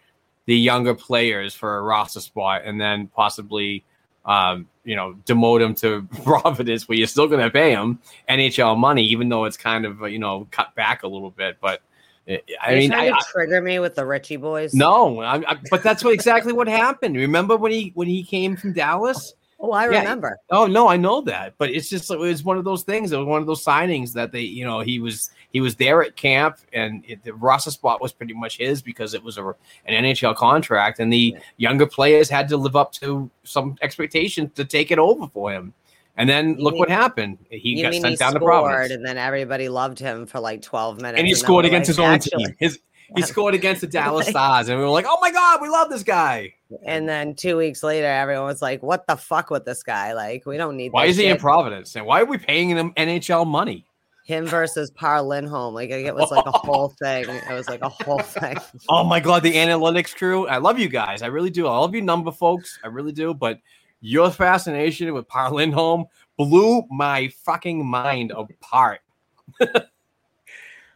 the 0.45 0.55
younger 0.55 0.93
players 0.93 1.53
for 1.53 1.77
a 1.77 1.81
roster 1.81 2.19
spot, 2.19 2.61
and 2.65 2.79
then 2.79 3.07
possibly, 3.07 3.83
um, 4.25 4.67
you 4.83 4.95
know, 4.95 5.15
demote 5.25 5.61
him 5.61 5.73
to 5.75 6.03
Providence, 6.23 6.87
where 6.87 6.97
you're 6.97 7.07
still 7.07 7.27
going 7.27 7.41
to 7.41 7.49
pay 7.49 7.71
him 7.71 7.99
NHL 8.29 8.77
money, 8.77 9.03
even 9.03 9.29
though 9.29 9.45
it's 9.45 9.57
kind 9.57 9.85
of 9.85 10.03
uh, 10.03 10.05
you 10.05 10.19
know 10.19 10.47
cut 10.51 10.73
back 10.75 11.03
a 11.03 11.07
little 11.07 11.31
bit. 11.31 11.57
But 11.59 11.81
uh, 12.29 12.35
I 12.61 12.73
Are 12.73 12.77
mean, 12.77 12.93
I, 12.93 13.11
trigger 13.31 13.61
me 13.61 13.79
with 13.79 13.95
the 13.95 14.05
Ritchie 14.05 14.37
boys. 14.37 14.73
no, 14.73 15.19
I, 15.19 15.51
I, 15.51 15.57
but 15.69 15.83
that's 15.83 16.03
what 16.03 16.13
exactly 16.13 16.53
what 16.53 16.67
happened. 16.67 17.15
Remember 17.15 17.57
when 17.57 17.71
he 17.71 17.91
when 17.95 18.07
he 18.07 18.23
came 18.23 18.55
from 18.55 18.73
Dallas? 18.73 19.33
Oh, 19.59 19.71
I 19.71 19.89
Yeah. 19.89 19.99
remember. 19.99 20.37
Oh 20.51 20.67
no, 20.67 20.87
I 20.87 20.97
know 20.97 21.21
that, 21.21 21.53
but 21.57 21.69
it's 21.69 21.89
just 21.89 22.11
it 22.11 22.19
was 22.19 22.43
one 22.43 22.57
of 22.57 22.65
those 22.65 22.83
things. 22.83 23.11
It 23.11 23.17
was 23.17 23.25
one 23.25 23.39
of 23.41 23.47
those 23.47 23.63
signings 23.63 24.13
that 24.13 24.31
they, 24.31 24.41
you 24.41 24.65
know, 24.65 24.81
he 24.81 24.99
was 24.99 25.31
he 25.51 25.61
was 25.61 25.75
there 25.75 26.03
at 26.03 26.15
camp, 26.17 26.57
and 26.73 27.03
it, 27.07 27.23
the 27.23 27.33
roster 27.33 27.71
spot 27.71 28.01
was 28.01 28.11
pretty 28.11 28.33
much 28.33 28.57
his 28.57 28.81
because 28.81 29.13
it 29.13 29.23
was 29.23 29.37
a, 29.37 29.45
an 29.85 30.03
NHL 30.03 30.35
contract, 30.35 30.99
and 30.99 31.11
the 31.11 31.35
younger 31.57 31.85
players 31.87 32.29
had 32.29 32.47
to 32.49 32.57
live 32.57 32.75
up 32.75 32.91
to 32.93 33.29
some 33.43 33.77
expectations 33.81 34.51
to 34.55 34.65
take 34.65 34.91
it 34.91 34.99
over 34.99 35.27
for 35.27 35.51
him. 35.51 35.73
And 36.17 36.29
then 36.29 36.57
You 36.57 36.63
look 36.63 36.73
mean- 36.73 36.79
what 36.79 36.89
happened. 36.89 37.37
He 37.49 37.81
got 37.81 37.93
sent 37.93 38.05
he 38.07 38.15
down 38.17 38.33
to 38.33 38.39
scored, 38.39 38.49
Providence, 38.49 38.91
and 38.91 39.05
then 39.05 39.17
everybody 39.17 39.67
loved 39.69 39.99
him 39.99 40.25
for 40.25 40.39
like 40.39 40.61
12 40.61 40.97
minutes. 40.97 41.17
and 41.17 41.27
he 41.27 41.33
then 41.33 41.39
scored 41.39 41.65
against 41.65 41.89
like, 41.89 41.95
his 41.95 41.99
own 41.99 42.13
"Actually-" 42.13 42.45
team. 42.45 42.55
His 42.59 42.79
he 43.15 43.21
scored 43.21 43.53
against 43.53 43.81
the 43.81 43.87
Dallas 43.99 44.27
Stars, 44.27 44.69
and 44.69 44.77
we 44.79 44.83
were 44.83 44.91
like, 44.91 45.05
"Oh 45.07 45.17
my 45.21 45.31
god, 45.31 45.61
we 45.61 45.69
love 45.69 45.89
this 45.89 46.03
guy." 46.03 46.53
And 46.85 47.07
then 47.07 47.35
two 47.35 47.57
weeks 47.57 47.83
later, 47.83 48.07
everyone 48.07 48.45
was 48.45 48.61
like, 48.61 48.81
"What 48.81 49.05
the 49.07 49.15
fuck 49.15 49.49
with 49.49 49.65
this 49.65 49.83
guy? 49.83 50.13
Like, 50.13 50.45
we 50.45 50.57
don't 50.57 50.77
need 50.77 50.91
Why 50.91 51.05
is 51.05 51.17
he 51.17 51.27
in. 51.27 51.37
Providence? 51.37 51.95
And 51.95 52.05
why 52.05 52.21
are 52.21 52.25
we 52.25 52.37
paying 52.37 52.69
him 52.69 52.93
NHL 52.93 53.45
money? 53.45 53.85
him 54.25 54.47
versus 54.47 54.89
Par 54.89 55.21
Lindholm. 55.21 55.75
Like, 55.75 55.91
it 55.91 56.13
was 56.13 56.31
like 56.31 56.45
a 56.47 56.51
whole 56.57 56.89
thing. 56.89 57.25
It 57.29 57.53
was 57.53 57.69
like 57.69 57.81
a 57.81 57.89
whole 57.89 58.19
thing. 58.19 58.57
Oh 58.89 59.03
my 59.03 59.19
god, 59.19 59.43
the 59.43 59.53
analytics 59.53 60.15
crew. 60.15 60.47
I 60.47 60.57
love 60.57 60.79
you 60.79 60.89
guys. 60.89 61.21
I 61.21 61.27
really 61.27 61.49
do. 61.49 61.67
I 61.67 61.77
love 61.77 61.93
you 61.95 62.01
number 62.01 62.31
folks. 62.31 62.79
I 62.83 62.87
really 62.87 63.11
do. 63.11 63.33
But 63.33 63.59
your 64.01 64.31
fascination 64.31 65.13
with 65.13 65.27
Par 65.27 65.51
Lindholm 65.51 66.05
blew 66.37 66.83
my 66.89 67.29
fucking 67.45 67.85
mind 67.85 68.31
apart. 68.31 69.01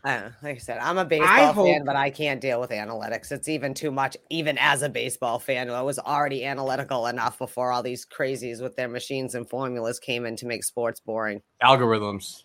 I 0.04 0.18
know. 0.18 0.32
Like 0.42 0.56
I 0.56 0.60
said, 0.60 0.78
I'm 0.80 0.98
a 0.98 1.06
baseball 1.06 1.66
fan, 1.66 1.84
but 1.84 1.96
I 1.96 2.10
can't 2.10 2.40
deal 2.40 2.60
with 2.62 2.70
analytics. 2.70 3.32
It's 3.32 3.50
even 3.50 3.74
too 3.74 3.92
much, 3.92 4.16
even 4.30 4.58
as 4.58 4.82
a 4.82 4.90
baseball 4.90 5.40
fan. 5.40 5.70
I 5.70 5.82
was 5.82 6.00
already 6.00 6.46
analytical 6.46 7.08
enough 7.08 7.38
before 7.38 7.72
all 7.72 7.84
these 7.84 8.06
crazies 8.06 8.62
with 8.62 8.76
their 8.76 8.88
machines 8.88 9.36
and 9.36 9.50
formulas 9.50 10.00
came 10.00 10.26
in 10.26 10.36
to 10.38 10.46
make 10.46 10.64
sports 10.64 11.02
boring. 11.02 11.42
Algorithms. 11.62 12.44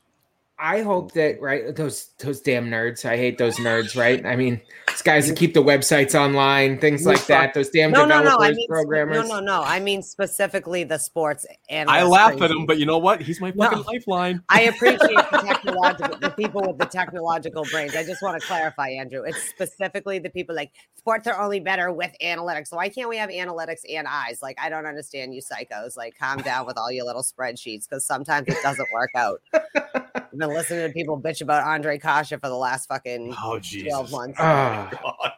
I 0.56 0.82
hope 0.82 1.12
that 1.12 1.40
right 1.40 1.74
those 1.74 2.10
those 2.18 2.40
damn 2.40 2.66
nerds. 2.70 3.04
I 3.04 3.16
hate 3.16 3.38
those 3.38 3.56
nerds. 3.56 3.96
Right? 3.96 4.24
I 4.24 4.36
mean, 4.36 4.60
these 4.86 5.02
guys 5.02 5.26
that 5.28 5.36
keep 5.36 5.52
the 5.52 5.62
websites 5.62 6.14
online, 6.14 6.78
things 6.78 7.04
like 7.04 7.26
that. 7.26 7.54
Those 7.54 7.70
damn 7.70 7.90
No, 7.90 8.04
no, 8.06 8.18
developers, 8.18 8.38
no. 8.38 8.44
I 8.46 8.52
mean, 8.52 8.66
programmers. 8.68 9.28
no, 9.28 9.40
no, 9.40 9.40
no. 9.40 9.62
I 9.62 9.80
mean 9.80 10.00
specifically 10.02 10.84
the 10.84 10.98
sports 10.98 11.44
and 11.68 11.90
I 11.90 12.04
laugh 12.04 12.40
at 12.40 12.50
him, 12.52 12.66
but 12.66 12.78
you 12.78 12.86
know 12.86 12.98
what? 12.98 13.20
He's 13.20 13.40
my 13.40 13.50
fucking 13.50 13.78
No. 13.80 13.84
lifeline. 13.84 14.42
I 14.48 14.62
appreciate 14.72 15.00
the 15.32 15.42
technological, 15.44 16.18
the 16.18 16.30
people 16.30 16.62
with 16.62 16.78
the 16.78 16.86
technological 16.86 17.64
brains. 17.72 17.96
I 17.96 18.04
just 18.04 18.22
want 18.22 18.40
to 18.40 18.46
clarify, 18.46 18.90
Andrew. 18.90 19.22
It's 19.24 19.42
specifically 19.42 20.20
the 20.20 20.30
people 20.30 20.54
like 20.54 20.70
sports 20.96 21.26
are 21.26 21.40
only 21.40 21.58
better 21.58 21.92
with 21.92 22.12
analytics. 22.22 22.68
So 22.68 22.76
why 22.76 22.90
can't 22.90 23.08
we 23.08 23.16
have 23.16 23.30
analytics 23.30 23.80
and 23.90 24.06
eyes? 24.08 24.38
Like, 24.40 24.56
I 24.60 24.68
don't 24.68 24.86
understand 24.86 25.34
you 25.34 25.42
psychos. 25.42 25.96
Like, 25.96 26.16
calm 26.16 26.38
down 26.42 26.64
with 26.64 26.78
all 26.78 26.92
your 26.92 27.04
little 27.06 27.22
spreadsheets 27.24 27.88
because 27.88 28.04
sometimes 28.06 28.46
it 28.46 28.58
doesn't 28.62 28.88
work 28.92 29.10
out. 29.16 29.40
I've 30.44 30.50
been 30.50 30.56
listening 30.56 30.86
to 30.88 30.92
people 30.92 31.20
bitch 31.20 31.40
about 31.40 31.64
Ondrej 31.64 32.02
Kase 32.02 32.28
for 32.28 32.48
the 32.48 32.56
last 32.56 32.86
fucking 32.86 33.34
Oh 33.42 33.58
12 33.58 34.10
months. 34.10 34.38
Oh, 34.38 34.44
ah. 34.44 34.90
God. 35.02 35.32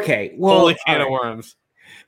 okay. 0.00 0.34
Well, 0.36 0.60
Holy 0.60 0.76
can 0.86 1.00
all 1.00 1.06
of 1.06 1.12
worms. 1.12 1.56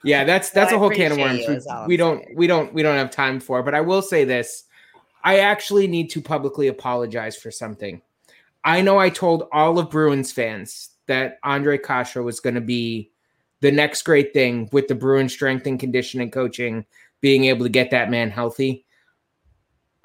Yeah, 0.05 0.25
that's 0.25 0.51
that's 0.51 0.73
I 0.73 0.77
a 0.77 0.79
whole 0.79 0.91
can 0.91 1.13
of 1.13 1.19
worms. 1.19 1.41
you, 1.41 1.49
We, 1.49 1.55
is 1.57 1.67
all 1.67 1.83
I'm 1.83 1.89
we 1.89 1.97
don't 1.97 2.25
saying. 2.25 2.37
we 2.37 2.47
don't 2.47 2.73
we 2.73 2.83
don't 2.83 2.97
have 2.97 3.11
time 3.11 3.41
for. 3.41 3.63
But 3.63 3.75
I 3.75 3.81
will 3.81 4.03
say 4.03 4.25
this: 4.25 4.65
I 5.25 5.41
actually 5.41 5.87
need 5.87 6.11
to 6.11 6.21
publicly 6.21 6.69
apologize 6.69 7.37
for 7.37 7.51
something. 7.51 8.01
I 8.65 8.81
know 8.81 8.99
I 8.99 9.11
told 9.11 9.49
all 9.53 9.79
of 9.79 9.91
Bruins 9.91 10.33
fans 10.33 10.91
that 11.07 11.41
Ondrej 11.43 11.85
Kase 11.85 12.17
was 12.17 12.41
going 12.41 12.55
to 12.55 12.61
be 12.61 13.11
the 13.61 13.73
next 13.73 14.03
great 14.03 14.33
thing 14.33 14.69
with 14.73 14.89
the 14.89 14.95
Bruins 14.95 15.33
strength 15.33 15.67
and 15.67 15.79
conditioning 15.79 16.31
coaching, 16.31 16.85
being 17.21 17.45
able 17.45 17.65
to 17.65 17.71
get 17.71 17.91
that 17.91 18.11
man 18.11 18.31
healthy. 18.31 18.86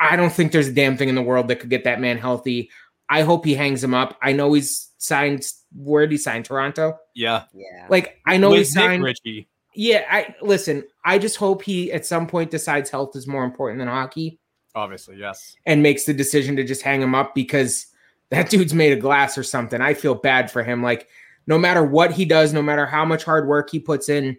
I 0.01 0.15
don't 0.15 0.33
think 0.33 0.51
there's 0.51 0.67
a 0.67 0.73
damn 0.73 0.97
thing 0.97 1.09
in 1.09 1.15
the 1.15 1.21
world 1.21 1.47
that 1.47 1.57
could 1.59 1.69
get 1.69 1.83
that 1.83 2.01
man 2.01 2.17
healthy. 2.17 2.71
I 3.09 3.21
hope 3.21 3.45
he 3.45 3.53
hangs 3.53 3.83
him 3.83 3.93
up. 3.93 4.17
I 4.21 4.33
know 4.33 4.51
he's 4.53 4.89
signed. 4.97 5.45
Where 5.75 6.05
did 6.05 6.11
he 6.11 6.17
sign? 6.17 6.43
Toronto. 6.43 6.97
Yeah. 7.13 7.43
Yeah. 7.53 7.87
Like 7.89 8.19
I 8.25 8.37
know 8.37 8.51
he 8.51 8.59
With 8.59 8.75
Nick 8.75 8.83
signed. 8.83 9.03
Ritchie. 9.03 9.47
Yeah, 9.75 10.05
I 10.09 10.35
listen. 10.41 10.83
I 11.05 11.17
just 11.17 11.37
hope 11.37 11.61
he 11.61 11.91
at 11.91 12.05
some 12.05 12.27
point 12.27 12.51
decides 12.51 12.89
health 12.89 13.15
is 13.15 13.27
more 13.27 13.45
important 13.45 13.79
than 13.79 13.87
hockey 13.87 14.39
Obviously, 14.75 15.17
yes. 15.17 15.55
and 15.65 15.83
makes 15.83 16.05
the 16.05 16.13
decision 16.13 16.55
to 16.55 16.63
just 16.63 16.81
hang 16.81 17.01
him 17.01 17.15
up 17.15 17.35
because 17.35 17.87
that 18.31 18.49
dude's 18.49 18.73
made 18.73 18.93
of 18.93 18.99
glass 18.99 19.37
or 19.37 19.43
something. 19.43 19.81
I 19.81 19.93
feel 19.93 20.15
bad 20.15 20.49
for 20.51 20.63
him. 20.63 20.81
Like 20.81 21.07
no 21.47 21.57
matter 21.57 21.83
what 21.83 22.11
he 22.11 22.25
does, 22.25 22.53
no 22.53 22.61
matter 22.61 22.85
how 22.85 23.05
much 23.05 23.23
hard 23.23 23.47
work 23.47 23.69
he 23.69 23.79
puts 23.79 24.09
in, 24.09 24.37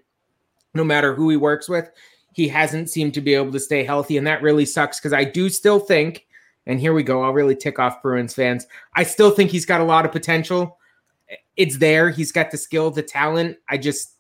no 0.75 0.85
matter 0.85 1.15
who 1.15 1.31
he 1.31 1.37
works 1.37 1.69
with, 1.69 1.91
he 2.33 2.49
hasn't 2.49 2.91
seemed 2.91 3.15
to 3.15 3.21
be 3.21 3.35
able 3.35 3.53
to 3.53 3.61
stay 3.61 3.85
healthy, 3.85 4.17
and 4.17 4.27
that 4.27 4.43
really 4.43 4.65
sucks 4.65 4.99
because 4.99 5.13
I 5.13 5.25
do 5.25 5.49
still 5.49 5.79
think. 5.79 6.27
And 6.67 6.79
here 6.79 6.93
we 6.95 7.03
go. 7.03 7.23
I'll 7.25 7.33
really 7.33 7.57
tick 7.57 7.79
off 7.81 8.01
Bruins 8.03 8.35
fans. 8.35 8.67
I 8.95 9.03
still 9.03 9.31
think 9.33 9.51
he's 9.51 9.67
got 9.67 9.81
a 9.81 9.85
lot 9.85 10.05
of 10.05 10.13
potential. 10.13 10.79
It's 11.57 11.79
there. 11.79 12.09
He's 12.11 12.31
got 12.31 12.51
the 12.53 12.57
skill, 12.57 12.91
the 12.91 13.03
talent. 13.03 13.57
I 13.69 13.79
just 13.79 14.17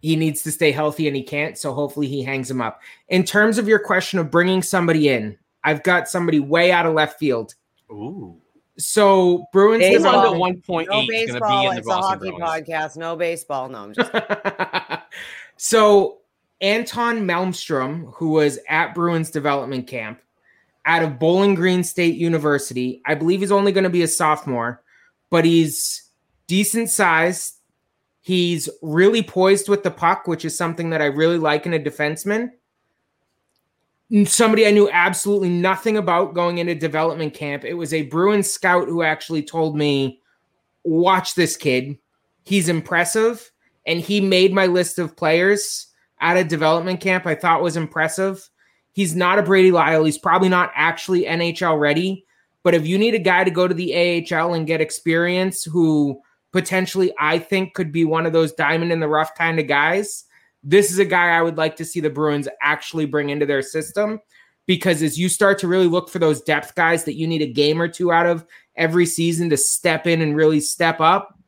he 0.00 0.14
needs 0.16 0.42
to 0.42 0.52
stay 0.52 0.70
healthy 0.70 1.08
and 1.08 1.16
he 1.16 1.22
can't. 1.22 1.56
So 1.58 1.72
hopefully 1.72 2.06
he 2.06 2.22
hangs 2.22 2.50
him 2.50 2.60
up. 2.60 2.80
In 3.08 3.24
terms 3.24 3.58
of 3.58 3.66
your 3.66 3.78
question 3.78 4.18
of 4.18 4.30
bringing 4.30 4.62
somebody 4.62 5.08
in, 5.08 5.36
I've 5.64 5.82
got 5.82 6.08
somebody 6.08 6.38
way 6.40 6.70
out 6.70 6.84
of 6.86 6.92
left 6.94 7.18
field. 7.18 7.54
Ooh. 7.90 8.36
So 8.78 9.46
Bruins 9.52 9.80
Baseball. 9.80 10.14
Under 10.16 10.28
development- 10.34 10.64
1.8 10.66 10.86
no 10.88 11.00
is 11.00 11.06
going 11.06 11.06
to 11.08 11.10
be 11.10 11.26
baseball. 11.26 11.68
in 11.70 11.74
the 11.74 11.78
It's 11.80 11.88
a 11.88 11.92
hockey 11.94 12.30
Bruins. 12.30 12.42
podcast. 12.44 12.96
No 12.98 13.16
baseball. 13.16 13.68
No, 13.68 13.78
I'm 13.84 13.94
just 13.94 14.10
so 15.56 16.18
Anton 16.64 17.26
Malmstrom, 17.26 18.10
who 18.14 18.30
was 18.30 18.58
at 18.70 18.94
Bruins 18.94 19.30
development 19.30 19.86
camp 19.86 20.18
out 20.86 21.02
of 21.02 21.18
Bowling 21.18 21.54
Green 21.54 21.84
State 21.84 22.14
University, 22.14 23.02
I 23.04 23.14
believe 23.14 23.40
he's 23.40 23.52
only 23.52 23.70
going 23.70 23.84
to 23.84 23.90
be 23.90 24.02
a 24.02 24.08
sophomore, 24.08 24.82
but 25.28 25.44
he's 25.44 26.08
decent 26.46 26.88
size. 26.88 27.58
He's 28.22 28.70
really 28.80 29.22
poised 29.22 29.68
with 29.68 29.82
the 29.82 29.90
puck, 29.90 30.26
which 30.26 30.46
is 30.46 30.56
something 30.56 30.88
that 30.88 31.02
I 31.02 31.06
really 31.06 31.36
like 31.36 31.66
in 31.66 31.74
a 31.74 31.78
defenseman. 31.78 32.52
Somebody 34.24 34.66
I 34.66 34.70
knew 34.70 34.88
absolutely 34.90 35.50
nothing 35.50 35.98
about 35.98 36.32
going 36.32 36.56
into 36.58 36.74
development 36.74 37.34
camp. 37.34 37.66
It 37.66 37.74
was 37.74 37.92
a 37.92 38.02
Bruins 38.06 38.50
scout 38.50 38.88
who 38.88 39.02
actually 39.02 39.42
told 39.42 39.76
me, 39.76 40.22
Watch 40.82 41.34
this 41.34 41.58
kid. 41.58 41.98
He's 42.44 42.70
impressive 42.70 43.50
and 43.86 44.00
he 44.00 44.22
made 44.22 44.54
my 44.54 44.66
list 44.66 44.98
of 44.98 45.14
players 45.14 45.88
out 46.24 46.38
a 46.38 46.44
development 46.44 47.00
camp 47.00 47.26
I 47.26 47.34
thought 47.34 47.62
was 47.62 47.76
impressive. 47.76 48.48
He's 48.92 49.14
not 49.14 49.38
a 49.38 49.42
Brady 49.42 49.70
Lyle. 49.70 50.04
He's 50.04 50.18
probably 50.18 50.48
not 50.48 50.72
actually 50.74 51.24
NHL 51.24 51.78
ready. 51.78 52.24
But 52.62 52.74
if 52.74 52.86
you 52.86 52.98
need 52.98 53.14
a 53.14 53.18
guy 53.18 53.44
to 53.44 53.50
go 53.50 53.68
to 53.68 53.74
the 53.74 53.94
AHL 53.94 54.54
and 54.54 54.66
get 54.66 54.80
experience 54.80 55.64
who 55.64 56.20
potentially 56.52 57.12
I 57.18 57.38
think 57.38 57.74
could 57.74 57.92
be 57.92 58.06
one 58.06 58.24
of 58.24 58.32
those 58.32 58.52
diamond 58.52 58.90
in 58.90 59.00
the 59.00 59.08
rough 59.08 59.34
kind 59.34 59.60
of 59.60 59.68
guys, 59.68 60.24
this 60.62 60.90
is 60.90 60.98
a 60.98 61.04
guy 61.04 61.36
I 61.36 61.42
would 61.42 61.58
like 61.58 61.76
to 61.76 61.84
see 61.84 62.00
the 62.00 62.08
Bruins 62.08 62.48
actually 62.62 63.04
bring 63.04 63.28
into 63.28 63.44
their 63.44 63.62
system. 63.62 64.20
Because 64.66 65.02
as 65.02 65.18
you 65.18 65.28
start 65.28 65.58
to 65.58 65.68
really 65.68 65.88
look 65.88 66.08
for 66.08 66.18
those 66.18 66.40
depth 66.40 66.74
guys 66.74 67.04
that 67.04 67.16
you 67.16 67.26
need 67.26 67.42
a 67.42 67.52
game 67.52 67.82
or 67.82 67.88
two 67.88 68.10
out 68.10 68.24
of 68.24 68.46
every 68.76 69.04
season 69.04 69.50
to 69.50 69.58
step 69.58 70.06
in 70.06 70.22
and 70.22 70.34
really 70.34 70.60
step 70.60 71.00
up, 71.00 71.38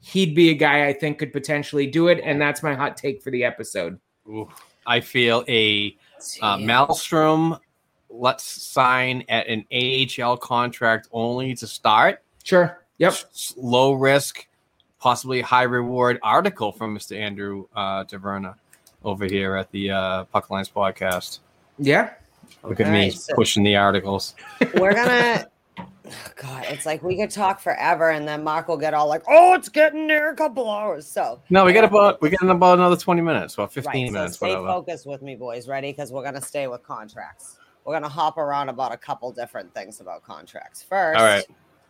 he'd 0.00 0.34
be 0.34 0.50
a 0.50 0.54
guy 0.54 0.86
I 0.86 0.92
think 0.92 1.18
could 1.18 1.32
potentially 1.32 1.88
do 1.88 2.06
it. 2.06 2.20
And 2.22 2.40
that's 2.40 2.62
my 2.62 2.74
hot 2.74 2.96
take 2.96 3.20
for 3.20 3.30
the 3.30 3.42
episode. 3.42 3.98
Ooh. 4.28 4.48
I 4.86 5.00
feel 5.00 5.44
a 5.48 5.96
uh, 6.40 6.56
Malmstrom. 6.56 7.58
Let's 8.10 8.44
sign 8.44 9.24
at 9.28 9.46
an 9.48 9.64
AHL 9.72 10.36
contract 10.36 11.08
only 11.12 11.54
to 11.54 11.66
start. 11.66 12.22
Sure. 12.44 12.82
Yep. 12.98 13.12
S- 13.12 13.54
Low 13.56 13.92
risk, 13.94 14.46
possibly 15.00 15.40
high 15.40 15.62
reward 15.62 16.18
article 16.22 16.72
from 16.72 16.96
Mr. 16.96 17.18
Andrew 17.18 17.66
uh, 17.74 18.04
Taverna 18.04 18.54
over 19.04 19.24
here 19.24 19.56
at 19.56 19.70
the 19.72 19.90
uh, 19.90 20.24
Puck 20.24 20.50
Lines 20.50 20.68
podcast. 20.68 21.38
Yeah. 21.78 22.10
Look 22.62 22.80
at 22.80 22.86
All 22.86 22.92
me 22.92 23.10
so- 23.10 23.34
pushing 23.34 23.62
the 23.62 23.76
articles. 23.76 24.34
we're 24.74 24.94
gonna 24.94 25.46
god 26.36 26.64
it's 26.68 26.84
like 26.86 27.02
we 27.02 27.16
could 27.16 27.30
talk 27.30 27.60
forever 27.60 28.10
and 28.10 28.26
then 28.26 28.42
mark 28.44 28.68
will 28.68 28.76
get 28.76 28.92
all 28.94 29.08
like 29.08 29.22
oh 29.28 29.54
it's 29.54 29.68
getting 29.68 30.06
near 30.06 30.30
a 30.30 30.36
couple 30.36 30.68
hours 30.70 31.06
so 31.06 31.40
No, 31.50 31.64
we 31.64 31.72
got 31.72 31.84
about 31.84 32.20
we 32.20 32.30
got 32.30 32.48
about 32.48 32.78
another 32.78 32.96
twenty 32.96 33.22
minutes, 33.22 33.54
about 33.54 33.72
fifteen 33.72 34.06
right, 34.06 34.12
minutes, 34.12 34.34
so 34.38 34.46
stay 34.46 34.50
whatever. 34.50 34.66
focused 34.68 35.06
with 35.06 35.22
me 35.22 35.34
boys 35.36 35.68
ready 35.68 35.92
because 35.92 36.12
we're 36.12 36.24
gonna 36.24 36.40
stay 36.40 36.66
with 36.66 36.82
contracts 36.82 37.58
we're 37.84 37.94
gonna 37.94 38.08
hop 38.08 38.38
around 38.38 38.68
about 38.68 38.92
a 38.92 38.96
couple 38.96 39.30
different 39.32 39.72
things 39.74 40.00
about 40.00 40.22
contracts 40.22 40.82
first 40.82 41.18
All 41.18 41.24
right. 41.26 41.44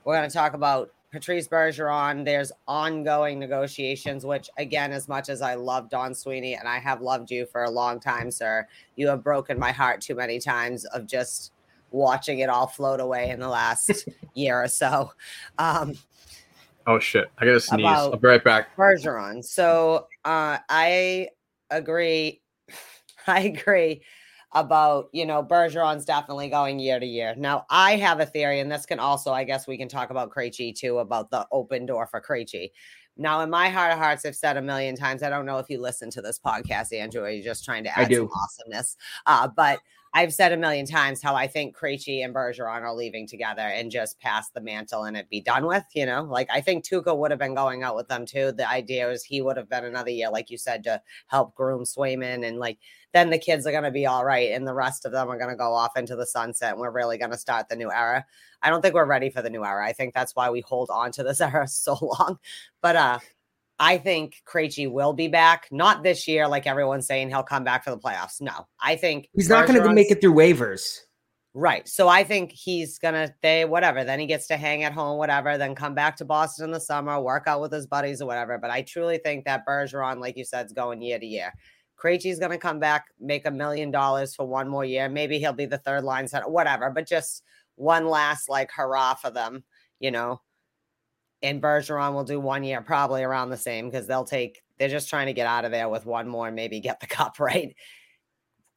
we're 0.04 0.14
gonna 0.14 0.30
talk 0.30 0.54
about 0.54 0.90
Patrice 1.12 1.46
Bergeron. 1.46 2.24
There's 2.24 2.50
ongoing 2.66 3.38
negotiations, 3.38 4.24
which 4.24 4.48
again, 4.56 4.92
as 4.92 5.08
much 5.08 5.28
as 5.28 5.42
I 5.42 5.56
love 5.56 5.90
Don 5.90 6.14
Sweeney 6.14 6.54
and 6.54 6.66
I 6.66 6.78
have 6.78 7.02
loved 7.02 7.30
you 7.30 7.44
for 7.44 7.64
a 7.64 7.70
long 7.70 8.00
time, 8.00 8.30
sir, 8.30 8.66
you 8.96 9.08
have 9.08 9.22
broken 9.22 9.58
my 9.58 9.72
heart 9.72 10.00
too 10.00 10.14
many 10.14 10.38
times 10.40 10.86
of 10.86 11.06
just 11.06 11.52
watching 11.92 12.40
it 12.40 12.48
all 12.48 12.66
float 12.66 13.00
away 13.00 13.30
in 13.30 13.40
the 13.40 13.48
last 13.48 14.08
year 14.34 14.62
or 14.62 14.68
so. 14.68 15.12
Um, 15.58 15.94
Oh 16.86 16.98
shit! 16.98 17.30
I 17.38 17.44
gotta 17.44 17.60
sneeze. 17.60 17.86
I'll 17.86 18.16
be 18.16 18.28
right 18.28 18.42
back. 18.42 18.74
Bergeron. 18.76 19.44
So 19.44 20.08
uh, 20.24 20.58
I 20.68 21.28
agree. 21.70 22.42
I 23.26 23.40
agree 23.40 24.02
about 24.54 25.08
you 25.12 25.24
know 25.24 25.42
Bergeron's 25.42 26.04
definitely 26.04 26.48
going 26.48 26.78
year 26.78 26.98
to 26.98 27.06
year. 27.06 27.34
Now 27.36 27.66
I 27.70 27.96
have 27.96 28.20
a 28.20 28.26
theory, 28.26 28.60
and 28.60 28.70
this 28.70 28.86
can 28.86 28.98
also, 28.98 29.32
I 29.32 29.44
guess, 29.44 29.66
we 29.66 29.78
can 29.78 29.88
talk 29.88 30.10
about 30.10 30.30
Krejci 30.30 30.76
too 30.76 30.98
about 30.98 31.30
the 31.30 31.46
open 31.52 31.86
door 31.86 32.06
for 32.06 32.20
Krejci. 32.20 32.70
Now, 33.16 33.42
in 33.42 33.50
my 33.50 33.68
heart 33.68 33.92
of 33.92 33.98
hearts, 33.98 34.24
I've 34.24 34.34
said 34.34 34.56
a 34.56 34.62
million 34.62 34.96
times. 34.96 35.22
I 35.22 35.28
don't 35.28 35.44
know 35.44 35.58
if 35.58 35.68
you 35.68 35.78
listen 35.78 36.10
to 36.12 36.22
this 36.22 36.40
podcast, 36.44 36.94
Andrew. 36.94 37.22
Or 37.22 37.30
you're 37.30 37.44
just 37.44 37.64
trying 37.64 37.84
to 37.84 37.96
add 37.96 38.12
some 38.12 38.28
awesomeness, 38.34 38.96
uh, 39.26 39.48
but 39.54 39.80
I've 40.14 40.34
said 40.34 40.52
a 40.52 40.58
million 40.58 40.84
times 40.84 41.22
how 41.22 41.34
I 41.34 41.46
think 41.46 41.74
Krejci 41.74 42.22
and 42.22 42.34
Bergeron 42.34 42.82
are 42.82 42.94
leaving 42.94 43.26
together 43.26 43.62
and 43.62 43.90
just 43.90 44.20
pass 44.20 44.50
the 44.50 44.60
mantle 44.60 45.04
and 45.04 45.16
it 45.16 45.30
be 45.30 45.40
done 45.40 45.66
with. 45.66 45.84
You 45.94 46.04
know, 46.04 46.24
like 46.24 46.48
I 46.52 46.60
think 46.60 46.84
Tuukka 46.84 47.16
would 47.16 47.30
have 47.30 47.40
been 47.40 47.54
going 47.54 47.82
out 47.82 47.96
with 47.96 48.08
them 48.08 48.26
too. 48.26 48.52
The 48.52 48.68
idea 48.68 49.06
was 49.08 49.24
he 49.24 49.40
would 49.40 49.56
have 49.56 49.70
been 49.70 49.86
another 49.86 50.10
year, 50.10 50.30
like 50.30 50.50
you 50.50 50.58
said, 50.58 50.84
to 50.84 51.00
help 51.28 51.54
groom 51.54 51.84
Swayman 51.84 52.46
and 52.46 52.58
like 52.58 52.78
then 53.12 53.30
the 53.30 53.38
kids 53.38 53.66
are 53.66 53.72
going 53.72 53.84
to 53.84 53.90
be 53.90 54.06
all 54.06 54.24
right 54.24 54.52
and 54.52 54.66
the 54.66 54.74
rest 54.74 55.06
of 55.06 55.12
them 55.12 55.30
are 55.30 55.38
going 55.38 55.50
to 55.50 55.56
go 55.56 55.72
off 55.72 55.96
into 55.96 56.14
the 56.14 56.26
sunset 56.26 56.72
and 56.72 56.80
we're 56.80 56.90
really 56.90 57.16
going 57.16 57.30
to 57.30 57.38
start 57.38 57.68
the 57.68 57.76
new 57.76 57.90
era. 57.90 58.26
I 58.62 58.68
don't 58.68 58.82
think 58.82 58.94
we're 58.94 59.06
ready 59.06 59.30
for 59.30 59.40
the 59.40 59.50
new 59.50 59.64
era. 59.64 59.86
I 59.86 59.92
think 59.92 60.12
that's 60.12 60.36
why 60.36 60.50
we 60.50 60.60
hold 60.60 60.90
on 60.90 61.10
to 61.12 61.22
this 61.22 61.40
era 61.40 61.66
so 61.66 61.96
long. 62.00 62.38
But 62.82 62.96
uh 62.96 63.18
I 63.82 63.98
think 63.98 64.44
Krejci 64.46 64.88
will 64.88 65.12
be 65.12 65.26
back. 65.26 65.66
Not 65.72 66.04
this 66.04 66.28
year, 66.28 66.46
like 66.46 66.68
everyone's 66.68 67.04
saying 67.04 67.30
he'll 67.30 67.42
come 67.42 67.64
back 67.64 67.82
for 67.82 67.90
the 67.90 67.98
playoffs. 67.98 68.40
No, 68.40 68.68
I 68.80 68.94
think 68.94 69.28
He's 69.34 69.48
not 69.48 69.66
going 69.66 69.82
to 69.82 69.92
make 69.92 70.08
it 70.08 70.20
through 70.20 70.34
waivers. 70.34 71.00
Right. 71.52 71.86
So 71.88 72.06
I 72.06 72.22
think 72.22 72.52
he's 72.52 72.98
gonna 72.98 73.34
they 73.42 73.66
whatever. 73.66 74.04
Then 74.04 74.20
he 74.20 74.26
gets 74.26 74.46
to 74.46 74.56
hang 74.56 74.84
at 74.84 74.92
home, 74.92 75.18
whatever. 75.18 75.58
Then 75.58 75.74
come 75.74 75.94
back 75.94 76.16
to 76.16 76.24
Boston 76.24 76.66
in 76.66 76.70
the 76.70 76.80
summer, 76.80 77.20
work 77.20 77.44
out 77.46 77.60
with 77.60 77.72
his 77.72 77.86
buddies 77.86 78.22
or 78.22 78.26
whatever. 78.26 78.56
But 78.56 78.70
I 78.70 78.82
truly 78.82 79.18
think 79.18 79.44
that 79.44 79.66
Bergeron, 79.68 80.18
like 80.18 80.38
you 80.38 80.44
said, 80.46 80.64
is 80.64 80.72
going 80.72 81.02
year 81.02 81.18
to 81.18 81.26
year. 81.26 81.52
Krejci's 82.02 82.38
gonna 82.38 82.56
come 82.56 82.78
back, 82.78 83.06
make 83.20 83.44
a 83.44 83.50
million 83.50 83.90
dollars 83.90 84.34
for 84.34 84.46
one 84.46 84.68
more 84.68 84.84
year. 84.84 85.10
Maybe 85.10 85.38
he'll 85.38 85.52
be 85.52 85.66
the 85.66 85.76
third 85.76 86.04
line 86.04 86.26
center, 86.26 86.48
whatever. 86.48 86.88
But 86.88 87.06
just 87.06 87.42
one 87.74 88.06
last 88.06 88.48
like 88.48 88.70
hurrah 88.70 89.14
for 89.14 89.30
them, 89.30 89.64
you 90.00 90.10
know. 90.12 90.40
And 91.42 91.60
Bergeron 91.60 92.14
will 92.14 92.24
do 92.24 92.38
one 92.38 92.62
year, 92.62 92.80
probably 92.80 93.22
around 93.22 93.50
the 93.50 93.56
same, 93.56 93.90
because 93.90 94.06
they'll 94.06 94.24
take. 94.24 94.62
They're 94.78 94.88
just 94.88 95.08
trying 95.08 95.26
to 95.26 95.32
get 95.32 95.46
out 95.46 95.64
of 95.64 95.70
there 95.70 95.88
with 95.88 96.06
one 96.06 96.28
more 96.28 96.46
and 96.46 96.56
maybe 96.56 96.80
get 96.80 97.00
the 97.00 97.06
cup 97.18 97.38
right. 97.38 97.74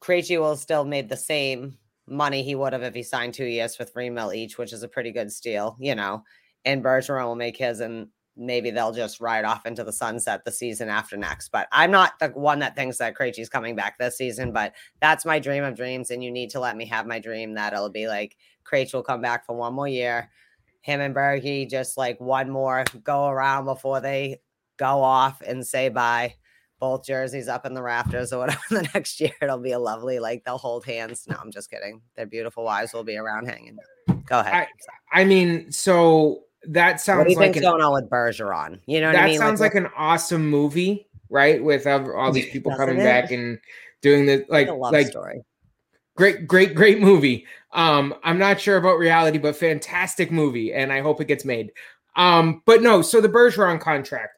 Krejci 0.00 0.38
will 0.38 0.56
still 0.56 0.84
made 0.84 1.08
the 1.08 1.16
same 1.16 1.78
money 2.06 2.42
he 2.42 2.54
would 2.54 2.72
have 2.72 2.82
if 2.82 2.94
he 2.94 3.02
signed 3.02 3.34
two 3.34 3.46
years 3.46 3.74
for 3.74 3.84
three 3.84 4.10
mil 4.10 4.32
each, 4.32 4.58
which 4.58 4.72
is 4.72 4.82
a 4.82 4.88
pretty 4.88 5.10
good 5.10 5.32
steal, 5.32 5.76
you 5.80 5.94
know. 5.94 6.22
And 6.64 6.82
Bergeron 6.82 7.24
will 7.24 7.36
make 7.36 7.56
his, 7.56 7.80
and 7.80 8.08
maybe 8.36 8.70
they'll 8.70 8.92
just 8.92 9.20
ride 9.20 9.44
off 9.44 9.66
into 9.66 9.82
the 9.82 9.92
sunset 9.92 10.44
the 10.44 10.52
season 10.52 10.88
after 10.88 11.16
next. 11.16 11.48
But 11.48 11.68
I'm 11.72 11.90
not 11.90 12.18
the 12.18 12.28
one 12.28 12.58
that 12.60 12.76
thinks 12.76 12.98
that 12.98 13.16
Krejci's 13.16 13.48
coming 13.48 13.74
back 13.74 13.98
this 13.98 14.16
season, 14.16 14.52
but 14.52 14.74
that's 15.00 15.24
my 15.24 15.38
dream 15.38 15.64
of 15.64 15.76
dreams, 15.76 16.10
and 16.10 16.22
you 16.22 16.30
need 16.30 16.50
to 16.50 16.60
let 16.60 16.76
me 16.76 16.84
have 16.86 17.06
my 17.06 17.18
dream 17.18 17.54
that 17.54 17.72
it'll 17.72 17.88
be 17.88 18.08
like 18.08 18.36
Krejci 18.64 18.94
will 18.94 19.02
come 19.02 19.22
back 19.22 19.46
for 19.46 19.56
one 19.56 19.74
more 19.74 19.88
year. 19.88 20.30
Him 20.86 21.00
and 21.00 21.12
Berkey 21.12 21.68
just 21.68 21.96
like 21.96 22.20
one 22.20 22.48
more 22.48 22.84
go 23.02 23.26
around 23.26 23.64
before 23.64 24.00
they 24.00 24.40
go 24.76 25.02
off 25.02 25.42
and 25.42 25.66
say 25.66 25.88
bye 25.88 26.32
both 26.78 27.04
jerseys 27.04 27.48
up 27.48 27.66
in 27.66 27.74
the 27.74 27.82
rafters 27.82 28.32
or 28.32 28.38
whatever 28.38 28.60
the 28.70 28.88
next 28.94 29.20
year 29.20 29.32
it'll 29.42 29.58
be 29.58 29.72
a 29.72 29.78
lovely 29.80 30.20
like 30.20 30.44
they'll 30.44 30.58
hold 30.58 30.84
hands 30.84 31.26
no 31.28 31.36
i'm 31.42 31.50
just 31.50 31.70
kidding 31.70 32.00
their 32.14 32.26
beautiful 32.26 32.62
wives 32.62 32.92
will 32.92 33.02
be 33.02 33.16
around 33.16 33.46
hanging 33.46 33.76
go 34.26 34.38
ahead 34.38 34.68
I 35.12 35.24
mean, 35.24 35.72
so 35.72 36.44
that 36.68 37.00
sounds 37.00 37.18
what 37.18 37.24
do 37.24 37.32
you 37.32 37.36
like 37.36 37.54
think's 37.54 37.66
an, 37.66 37.72
going 37.72 37.82
on 37.82 37.92
with 37.92 38.08
bergeron 38.08 38.78
you 38.86 39.00
know 39.00 39.08
what 39.08 39.14
that 39.14 39.24
i 39.24 39.28
mean 39.28 39.38
sounds 39.38 39.60
like, 39.60 39.74
an 39.74 39.88
awesome 39.96 40.48
movie. 40.48 41.08
right? 41.30 41.64
With 41.64 41.86
all 41.86 42.30
these 42.30 42.46
people 42.52 42.76
coming 42.76 43.00
it? 43.00 43.04
back 43.04 43.32
and 43.32 43.58
doing 44.02 44.26
the 44.26 44.44
like 44.48 44.68
a 44.68 44.72
love 44.72 44.92
like 44.92 45.08
story. 45.08 45.42
Great 46.16 46.48
great 46.48 46.74
great 46.74 47.00
movie. 47.00 47.46
Um 47.72 48.14
i'm 48.24 48.38
not 48.38 48.60
sure 48.60 48.78
about 48.78 48.98
reality 48.98 49.38
but 49.38 49.54
fantastic 49.54 50.32
movie 50.32 50.72
and 50.72 50.92
i 50.92 51.00
hope 51.00 51.20
it 51.20 51.28
gets 51.28 51.44
made. 51.44 51.70
Um 52.16 52.62
but 52.66 52.82
no 52.82 53.02
so 53.02 53.20
the 53.20 53.28
bergeron 53.28 53.80
contract. 53.80 54.32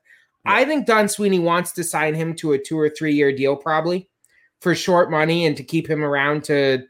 I 0.45 0.65
think 0.65 0.87
don 0.87 1.09
sweeney 1.09 1.39
wants 1.39 1.73
to 1.73 1.85
sign 1.85 2.15
him 2.15 2.35
to 2.37 2.53
a 2.53 2.59
two 2.59 2.79
or 2.79 2.91
three 2.91 3.15
year 3.15 3.35
deal 3.35 3.57
probably 3.57 4.11
for 4.61 4.75
short 4.75 5.11
money 5.11 5.47
and 5.47 5.57
to 5.57 5.63
keep 5.63 5.89
him 5.89 6.03
around 6.03 6.45
to 6.45 6.85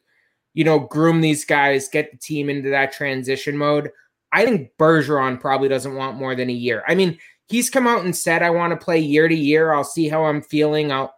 you 0.54 0.64
know 0.64 0.80
groom 0.80 1.20
these 1.20 1.44
guys 1.44 1.88
get 1.88 2.10
the 2.10 2.18
team 2.18 2.50
into 2.50 2.70
that 2.70 2.92
transition 2.92 3.56
mode. 3.56 3.90
I 4.32 4.44
think 4.44 4.72
bergeron 4.78 5.40
probably 5.40 5.68
doesn't 5.68 5.94
want 5.94 6.16
more 6.16 6.34
than 6.34 6.50
a 6.50 6.54
year. 6.54 6.82
I 6.88 6.94
mean 6.94 7.18
he's 7.46 7.70
come 7.70 7.86
out 7.86 8.04
and 8.04 8.14
said 8.14 8.42
i 8.42 8.50
want 8.50 8.72
to 8.72 8.84
play 8.84 8.98
year 8.98 9.28
to 9.28 9.34
year. 9.34 9.72
I'll 9.72 9.84
see 9.84 10.08
how 10.08 10.24
i'm 10.24 10.42
feeling. 10.42 10.90
I'll 10.92 11.14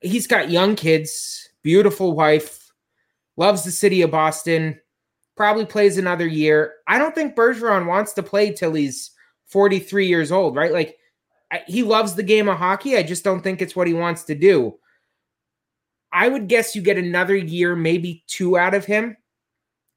he's 0.00 0.26
got 0.26 0.50
young 0.50 0.74
kids 0.74 1.48
beautiful 1.62 2.12
wife 2.12 2.59
loves 3.40 3.64
the 3.64 3.70
city 3.70 4.02
of 4.02 4.10
Boston, 4.10 4.78
probably 5.34 5.64
plays 5.64 5.96
another 5.96 6.26
year. 6.26 6.74
I 6.86 6.98
don't 6.98 7.14
think 7.14 7.34
Bergeron 7.34 7.86
wants 7.86 8.12
to 8.12 8.22
play 8.22 8.52
till 8.52 8.74
he's 8.74 9.12
43 9.46 10.06
years 10.06 10.30
old, 10.30 10.56
right? 10.56 10.70
Like 10.72 10.98
I, 11.50 11.62
he 11.66 11.82
loves 11.82 12.14
the 12.14 12.22
game 12.22 12.50
of 12.50 12.58
hockey. 12.58 12.98
I 12.98 13.02
just 13.02 13.24
don't 13.24 13.40
think 13.40 13.62
it's 13.62 13.74
what 13.74 13.86
he 13.86 13.94
wants 13.94 14.24
to 14.24 14.34
do. 14.34 14.74
I 16.12 16.28
would 16.28 16.48
guess 16.48 16.76
you 16.76 16.82
get 16.82 16.98
another 16.98 17.34
year, 17.34 17.74
maybe 17.74 18.24
two 18.26 18.58
out 18.58 18.74
of 18.74 18.84
him. 18.84 19.16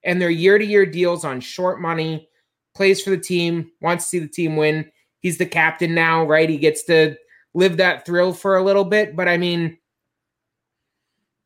And 0.05 0.21
they're 0.21 0.29
year 0.29 0.57
to 0.57 0.65
year 0.65 0.85
deals 0.85 1.25
on 1.25 1.41
short 1.41 1.81
money, 1.81 2.29
plays 2.73 3.01
for 3.01 3.09
the 3.09 3.17
team, 3.17 3.71
wants 3.81 4.05
to 4.05 4.09
see 4.09 4.19
the 4.19 4.27
team 4.29 4.55
win. 4.55 4.89
He's 5.19 5.37
the 5.37 5.45
captain 5.45 5.93
now, 5.93 6.23
right? 6.23 6.49
He 6.49 6.57
gets 6.57 6.83
to 6.83 7.17
live 7.53 7.75
that 7.77 8.05
thrill 8.05 8.31
for 8.31 8.55
a 8.55 8.63
little 8.63 8.85
bit. 8.85 9.17
But 9.17 9.27
I 9.27 9.35
mean, 9.35 9.79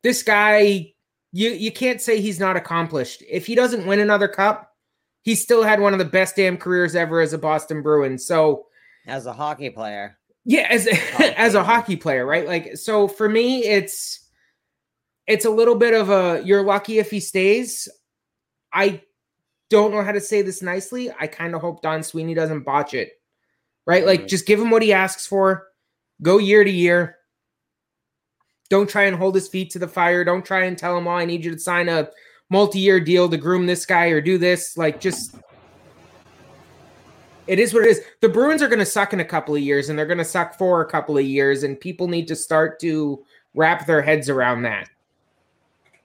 this 0.03 0.21
guy 0.21 0.93
you 1.31 1.51
you 1.51 1.71
can't 1.71 2.01
say 2.01 2.21
he's 2.21 2.39
not 2.39 2.57
accomplished. 2.57 3.23
If 3.29 3.45
he 3.45 3.55
doesn't 3.55 3.85
win 3.85 3.99
another 3.99 4.27
cup, 4.27 4.73
he 5.21 5.35
still 5.35 5.63
had 5.63 5.79
one 5.79 5.93
of 5.93 5.99
the 5.99 6.05
best 6.05 6.35
damn 6.35 6.57
careers 6.57 6.95
ever 6.95 7.19
as 7.21 7.33
a 7.33 7.37
Boston 7.37 7.81
Bruin. 7.81 8.17
So 8.17 8.67
As 9.05 9.25
a 9.25 9.33
hockey 9.33 9.69
player, 9.69 10.17
yeah, 10.45 10.67
as 10.69 10.87
as 11.19 11.53
a 11.53 11.63
hockey 11.63 11.97
player, 11.97 12.25
right? 12.25 12.47
Like 12.47 12.77
so 12.77 13.07
for 13.07 13.27
me, 13.27 13.63
it's 13.65 14.27
it's 15.27 15.45
a 15.45 15.49
little 15.49 15.75
bit 15.75 15.93
of 15.93 16.09
a 16.09 16.41
you're 16.45 16.63
lucky 16.63 16.99
if 16.99 17.11
he 17.11 17.19
stays. 17.19 17.89
I 18.73 19.01
don't 19.69 19.91
know 19.91 20.01
how 20.01 20.13
to 20.13 20.21
say 20.21 20.41
this 20.41 20.61
nicely. 20.61 21.11
I 21.19 21.27
kind 21.27 21.53
of 21.53 21.61
hope 21.61 21.81
Don 21.81 22.03
Sweeney 22.03 22.33
doesn't 22.33 22.63
botch 22.63 22.93
it. 22.93 23.11
Right? 23.85 24.05
Like 24.05 24.21
mm-hmm. 24.21 24.27
just 24.27 24.45
give 24.45 24.59
him 24.59 24.69
what 24.69 24.81
he 24.81 24.93
asks 24.93 25.27
for. 25.27 25.67
Go 26.21 26.37
year 26.37 26.63
to 26.63 26.71
year. 26.71 27.16
Don't 28.69 28.89
try 28.89 29.03
and 29.03 29.15
hold 29.15 29.35
his 29.35 29.47
feet 29.47 29.69
to 29.71 29.79
the 29.79 29.87
fire. 29.87 30.23
Don't 30.23 30.45
try 30.45 30.65
and 30.65 30.77
tell 30.77 30.97
him, 30.97 31.07
"Oh, 31.07 31.11
I 31.11 31.25
need 31.25 31.45
you 31.45 31.51
to 31.51 31.59
sign 31.59 31.89
a 31.89 32.09
multi-year 32.49 32.99
deal 32.99 33.29
to 33.29 33.37
groom 33.37 33.65
this 33.65 33.85
guy 33.85 34.07
or 34.07 34.21
do 34.21 34.37
this." 34.37 34.77
Like 34.77 34.99
just 34.99 35.35
it 37.47 37.59
is 37.59 37.73
what 37.73 37.83
it 37.83 37.89
is. 37.89 38.01
The 38.21 38.29
Bruins 38.29 38.61
are 38.61 38.67
going 38.67 38.79
to 38.79 38.85
suck 38.85 39.13
in 39.13 39.21
a 39.21 39.25
couple 39.25 39.55
of 39.55 39.61
years 39.61 39.89
and 39.89 39.97
they're 39.97 40.05
going 40.05 40.17
to 40.17 40.25
suck 40.25 40.57
for 40.57 40.81
a 40.81 40.89
couple 40.89 41.17
of 41.17 41.23
years 41.23 41.63
and 41.63 41.79
people 41.79 42.07
need 42.07 42.27
to 42.27 42.35
start 42.35 42.79
to 42.81 43.23
wrap 43.55 43.85
their 43.85 44.01
heads 44.01 44.29
around 44.29 44.63
that. 44.63 44.89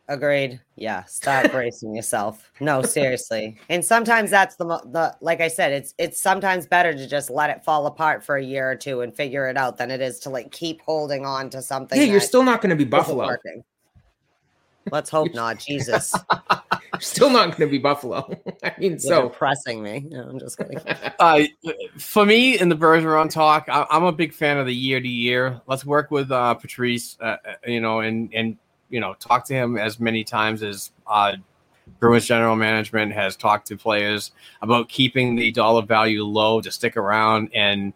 Agreed. 0.09 0.61
Yeah, 0.77 1.05
start 1.05 1.51
bracing 1.53 1.95
yourself. 1.95 2.51
No, 2.61 2.83
seriously. 2.83 3.59
And 3.69 3.85
sometimes 3.85 4.31
that's 4.31 4.57
the 4.57 4.65
the 4.65 5.16
like 5.20 5.41
I 5.41 5.49
said, 5.49 5.73
it's 5.73 5.95
it's 5.99 6.20
sometimes 6.20 6.66
better 6.66 6.93
to 6.93 7.07
just 7.07 7.31
let 7.31 7.51
it 7.51 7.65
fall 7.65 7.87
apart 7.87 8.24
for 8.24 8.37
a 8.37 8.45
year 8.45 8.70
or 8.70 8.77
two 8.77 9.01
and 9.01 9.15
figure 9.15 9.49
it 9.49 9.57
out 9.57 9.79
than 9.79 9.91
it 9.91 10.01
is 10.01 10.19
to 10.20 10.31
like 10.31 10.51
keep 10.51 10.83
holding 10.83 11.24
on 11.24 11.51
to 11.51 11.62
something. 11.62 11.99
Yeah, 11.99 12.07
you're 12.07 12.20
still 12.20 12.45
not 12.45 12.61
going 12.61 12.70
to 12.70 12.77
be 12.85 12.85
Buffalo. 12.85 13.37
Let's 14.91 15.11
hope 15.11 15.33
not. 15.33 15.61
Jesus, 15.61 16.12
still 16.99 17.31
not 17.31 17.57
going 17.57 17.69
to 17.69 17.70
be 17.70 17.79
Buffalo. 17.79 18.29
I 18.65 18.74
mean, 18.79 18.93
you're 18.93 18.99
so 18.99 19.29
depressing 19.29 19.83
me. 19.83 20.07
No, 20.09 20.23
I'm 20.23 20.39
just 20.39 20.59
kidding. 20.59 20.79
Uh, 21.19 21.45
for 21.99 22.27
me, 22.27 22.59
in 22.59 22.69
the 22.69 22.74
Bergeron 22.74 23.31
talk, 23.31 23.69
I, 23.69 23.87
I'm 23.91 24.03
a 24.03 24.11
big 24.11 24.33
fan 24.35 24.59
of 24.59 24.66
the 24.66 24.74
year 24.74 25.01
to 25.01 25.07
year. 25.07 25.61
Let's 25.69 25.85
work 25.85 26.11
with 26.11 26.33
uh, 26.33 26.55
Patrice, 26.55 27.16
uh, 27.20 27.37
uh, 27.47 27.55
you 27.65 27.81
know, 27.81 28.01
and 28.01 28.29
and 28.35 28.57
you 28.93 29.01
know, 29.01 29.14
talk 29.14 29.44
to 29.47 29.55
him 29.55 29.77
as 29.77 29.98
many 29.98 30.23
times 30.23 30.62
as 30.62 30.93
uh, 31.06 31.32
Bruins 31.98 32.27
general 32.27 32.55
management 32.55 33.12
has 33.12 33.35
talked 33.35 33.66
to 33.69 33.77
players 33.77 34.32
about 34.60 34.89
keeping 34.89 35.35
the 35.35 35.51
dollar 35.51 35.82
value 35.82 36.23
low 36.23 36.60
to 36.60 36.70
stick 36.70 36.97
around 36.97 37.51
and 37.55 37.93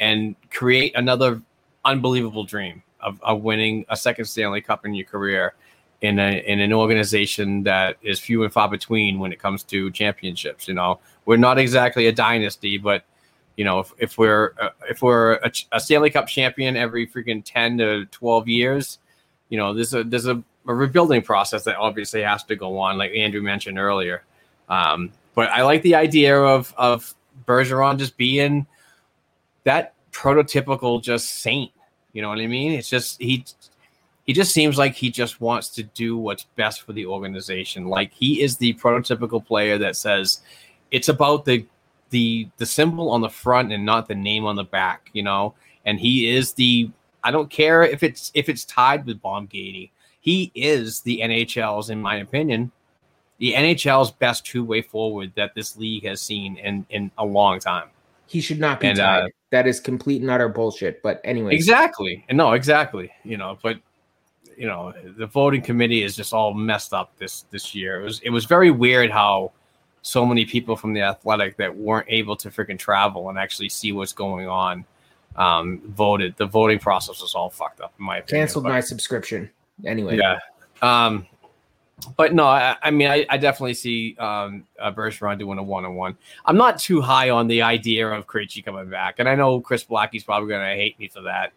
and 0.00 0.34
create 0.50 0.96
another 0.96 1.42
unbelievable 1.84 2.44
dream 2.44 2.82
of, 3.00 3.20
of 3.22 3.42
winning 3.42 3.84
a 3.90 3.96
second 3.96 4.24
Stanley 4.24 4.60
Cup 4.60 4.86
in 4.86 4.94
your 4.94 5.06
career 5.06 5.54
in 6.00 6.18
a 6.18 6.42
in 6.46 6.60
an 6.60 6.72
organization 6.72 7.62
that 7.64 7.96
is 8.02 8.18
few 8.18 8.42
and 8.42 8.52
far 8.52 8.68
between 8.68 9.18
when 9.18 9.32
it 9.32 9.38
comes 9.38 9.62
to 9.64 9.90
championships. 9.90 10.66
You 10.66 10.74
know, 10.74 10.98
we're 11.26 11.36
not 11.36 11.58
exactly 11.58 12.06
a 12.06 12.12
dynasty, 12.12 12.78
but 12.78 13.04
you 13.56 13.64
know, 13.64 13.80
if, 13.80 13.92
if 13.98 14.18
we're 14.18 14.54
uh, 14.60 14.70
if 14.88 15.02
we're 15.02 15.34
a, 15.34 15.52
a 15.72 15.80
Stanley 15.80 16.10
Cup 16.10 16.26
champion 16.26 16.76
every 16.76 17.06
freaking 17.06 17.42
ten 17.44 17.76
to 17.78 18.06
twelve 18.06 18.48
years, 18.48 18.98
you 19.48 19.58
know, 19.58 19.74
there's 19.74 19.94
a 19.94 20.04
there's 20.04 20.26
a, 20.26 20.42
a 20.66 20.74
rebuilding 20.74 21.22
process 21.22 21.64
that 21.64 21.76
obviously 21.76 22.22
has 22.22 22.44
to 22.44 22.56
go 22.56 22.78
on, 22.78 22.98
like 22.98 23.12
Andrew 23.12 23.42
mentioned 23.42 23.78
earlier. 23.78 24.22
Um, 24.68 25.12
but 25.34 25.50
I 25.50 25.62
like 25.62 25.82
the 25.82 25.94
idea 25.94 26.38
of 26.38 26.74
of 26.76 27.14
Bergeron 27.46 27.98
just 27.98 28.16
being 28.16 28.66
that 29.64 29.94
prototypical 30.12 31.02
just 31.02 31.42
saint. 31.42 31.72
You 32.12 32.22
know 32.22 32.28
what 32.28 32.38
I 32.38 32.46
mean? 32.46 32.72
It's 32.72 32.88
just 32.88 33.20
he 33.20 33.44
he 34.24 34.32
just 34.32 34.52
seems 34.52 34.76
like 34.76 34.94
he 34.94 35.10
just 35.10 35.40
wants 35.40 35.68
to 35.70 35.82
do 35.82 36.16
what's 36.16 36.44
best 36.56 36.82
for 36.82 36.92
the 36.92 37.06
organization. 37.06 37.86
Like 37.86 38.12
he 38.12 38.42
is 38.42 38.56
the 38.56 38.74
prototypical 38.74 39.44
player 39.44 39.78
that 39.78 39.96
says 39.96 40.40
it's 40.90 41.08
about 41.08 41.44
the 41.44 41.64
the 42.10 42.48
the 42.56 42.66
symbol 42.66 43.10
on 43.10 43.20
the 43.20 43.30
front 43.30 43.72
and 43.72 43.84
not 43.84 44.08
the 44.08 44.14
name 44.14 44.44
on 44.44 44.56
the 44.56 44.64
back, 44.64 45.10
you 45.12 45.22
know. 45.22 45.54
And 45.86 45.98
he 45.98 46.28
is 46.28 46.52
the 46.52 46.90
I 47.24 47.30
don't 47.30 47.50
care 47.50 47.82
if 47.82 48.02
it's 48.02 48.30
if 48.34 48.48
it's 48.48 48.64
tied 48.64 49.06
with 49.06 49.20
Baumgate. 49.22 49.90
He 50.20 50.50
is 50.54 51.00
the 51.02 51.20
NHL's, 51.20 51.90
in 51.90 52.00
my 52.00 52.16
opinion, 52.16 52.70
the 53.38 53.52
NHL's 53.54 54.10
best 54.10 54.44
two 54.44 54.64
way 54.64 54.82
forward 54.82 55.32
that 55.36 55.54
this 55.54 55.76
league 55.76 56.04
has 56.04 56.20
seen 56.20 56.56
in 56.58 56.86
in 56.90 57.10
a 57.18 57.24
long 57.24 57.60
time. 57.60 57.88
he 58.26 58.40
should 58.40 58.60
not 58.60 58.80
be 58.80 58.88
And, 58.88 58.98
tied. 58.98 59.24
uh, 59.24 59.28
that 59.50 59.66
is 59.66 59.80
complete 59.80 60.20
and 60.20 60.30
utter 60.30 60.48
bullshit. 60.50 61.02
But 61.02 61.20
anyway, 61.24 61.54
Exactly. 61.54 62.24
No, 62.30 62.52
exactly. 62.52 63.10
You 63.24 63.38
know, 63.38 63.58
but 63.62 63.78
you 64.56 64.66
know, 64.66 64.92
the 65.16 65.26
voting 65.26 65.62
committee 65.62 66.02
is 66.02 66.14
just 66.16 66.32
all 66.34 66.52
messed 66.52 66.92
up 66.92 67.16
this 67.18 67.42
this 67.50 67.74
year. 67.74 68.00
It 68.00 68.04
was 68.04 68.20
it 68.20 68.30
was 68.30 68.44
very 68.44 68.70
weird 68.70 69.10
how 69.10 69.52
so 70.02 70.26
many 70.26 70.44
people 70.44 70.76
from 70.76 70.92
the 70.94 71.00
athletic 71.02 71.56
that 71.56 71.74
weren't 71.74 72.06
able 72.08 72.36
to 72.36 72.50
freaking 72.50 72.78
travel 72.78 73.28
and 73.30 73.38
actually 73.38 73.68
see 73.68 73.92
what's 73.92 74.12
going 74.12 74.48
on 74.48 74.84
um 75.38 75.80
voted. 75.86 76.34
The 76.36 76.46
voting 76.46 76.78
process 76.78 77.22
was 77.22 77.34
all 77.34 77.48
fucked 77.48 77.80
up 77.80 77.94
in 77.98 78.04
my 78.04 78.18
opinion. 78.18 78.46
canceled 78.46 78.64
But- 78.64 78.70
my 78.70 78.80
subscription. 78.80 79.50
Anyway, 79.86 80.18
yeah. 80.18 80.38
Um, 80.82 81.26
but 82.16 82.32
no, 82.34 82.44
I, 82.46 82.76
I 82.82 82.90
mean, 82.90 83.08
I, 83.08 83.26
I 83.28 83.38
definitely 83.38 83.74
see 83.74 84.16
um, 84.18 84.64
uh, 84.78 84.92
Bergeron 84.92 85.38
doing 85.38 85.58
a 85.58 85.62
one 85.62 85.84
on 85.84 85.94
one. 85.94 86.16
I'm 86.44 86.56
not 86.56 86.78
too 86.78 87.00
high 87.00 87.30
on 87.30 87.48
the 87.48 87.62
idea 87.62 88.08
of 88.08 88.26
Krejci 88.26 88.64
coming 88.64 88.88
back, 88.88 89.16
and 89.18 89.28
I 89.28 89.34
know 89.34 89.60
Chris 89.60 89.84
Blackie's 89.84 90.22
probably 90.24 90.48
going 90.48 90.60
to 90.68 90.74
hate 90.74 90.98
me 90.98 91.08
for 91.08 91.22
that. 91.22 91.52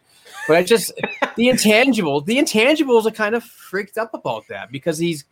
But 0.47 0.57
I 0.57 0.63
just 0.63 0.91
the 1.35 1.49
intangible, 1.49 2.21
the 2.21 2.37
intangibles 2.37 3.05
are 3.05 3.11
kind 3.11 3.35
of 3.35 3.43
freaked 3.43 3.97
up 3.97 4.13
about 4.13 4.47
that 4.47 4.71
because 4.71 4.97
he's 4.97 5.25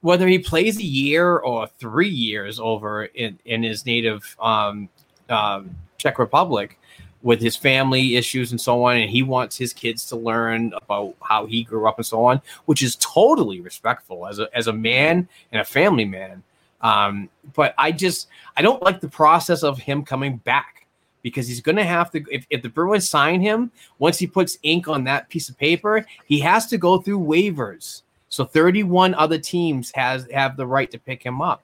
whether 0.00 0.26
he 0.26 0.38
plays 0.38 0.78
a 0.78 0.84
year 0.84 1.38
or 1.38 1.66
three 1.78 2.08
years 2.08 2.58
over 2.60 3.04
in 3.06 3.38
in 3.44 3.62
his 3.62 3.84
native 3.84 4.36
um, 4.40 4.88
um, 5.28 5.76
Czech 5.98 6.18
Republic 6.18 6.78
with 7.24 7.40
his 7.40 7.56
family 7.56 8.16
issues 8.16 8.52
and 8.52 8.60
so 8.60 8.84
on, 8.84 8.98
and 8.98 9.10
he 9.10 9.22
wants 9.24 9.56
his 9.56 9.72
kids 9.72 10.04
to 10.06 10.14
learn 10.14 10.72
about 10.74 11.14
how 11.22 11.46
he 11.46 11.64
grew 11.64 11.88
up 11.88 11.96
and 11.96 12.06
so 12.06 12.24
on, 12.24 12.40
which 12.66 12.82
is 12.82 12.96
totally 12.96 13.60
respectful 13.60 14.26
as 14.28 14.38
a 14.38 14.48
as 14.56 14.68
a 14.68 14.72
man 14.72 15.26
and 15.50 15.60
a 15.60 15.64
family 15.64 16.04
man. 16.04 16.42
Um, 16.82 17.30
but 17.54 17.74
I 17.78 17.90
just 17.92 18.28
I 18.56 18.62
don't 18.62 18.82
like 18.82 19.00
the 19.00 19.08
process 19.08 19.62
of 19.64 19.78
him 19.78 20.04
coming 20.04 20.36
back 20.36 20.86
because 21.22 21.48
he's 21.48 21.62
going 21.62 21.76
to 21.76 21.84
have 21.84 22.10
to 22.12 22.22
if, 22.30 22.46
if 22.50 22.60
the 22.60 22.68
Bruins 22.68 23.08
sign 23.08 23.40
him 23.40 23.72
once 23.98 24.18
he 24.18 24.26
puts 24.26 24.58
ink 24.62 24.86
on 24.86 25.02
that 25.04 25.30
piece 25.30 25.48
of 25.48 25.56
paper, 25.56 26.04
he 26.26 26.38
has 26.40 26.66
to 26.66 26.76
go 26.78 26.98
through 26.98 27.20
waivers. 27.20 28.02
So 28.28 28.44
31 28.44 29.14
other 29.14 29.38
teams 29.38 29.90
has 29.94 30.28
have 30.30 30.58
the 30.58 30.66
right 30.66 30.90
to 30.90 30.98
pick 30.98 31.22
him 31.22 31.40
up. 31.40 31.62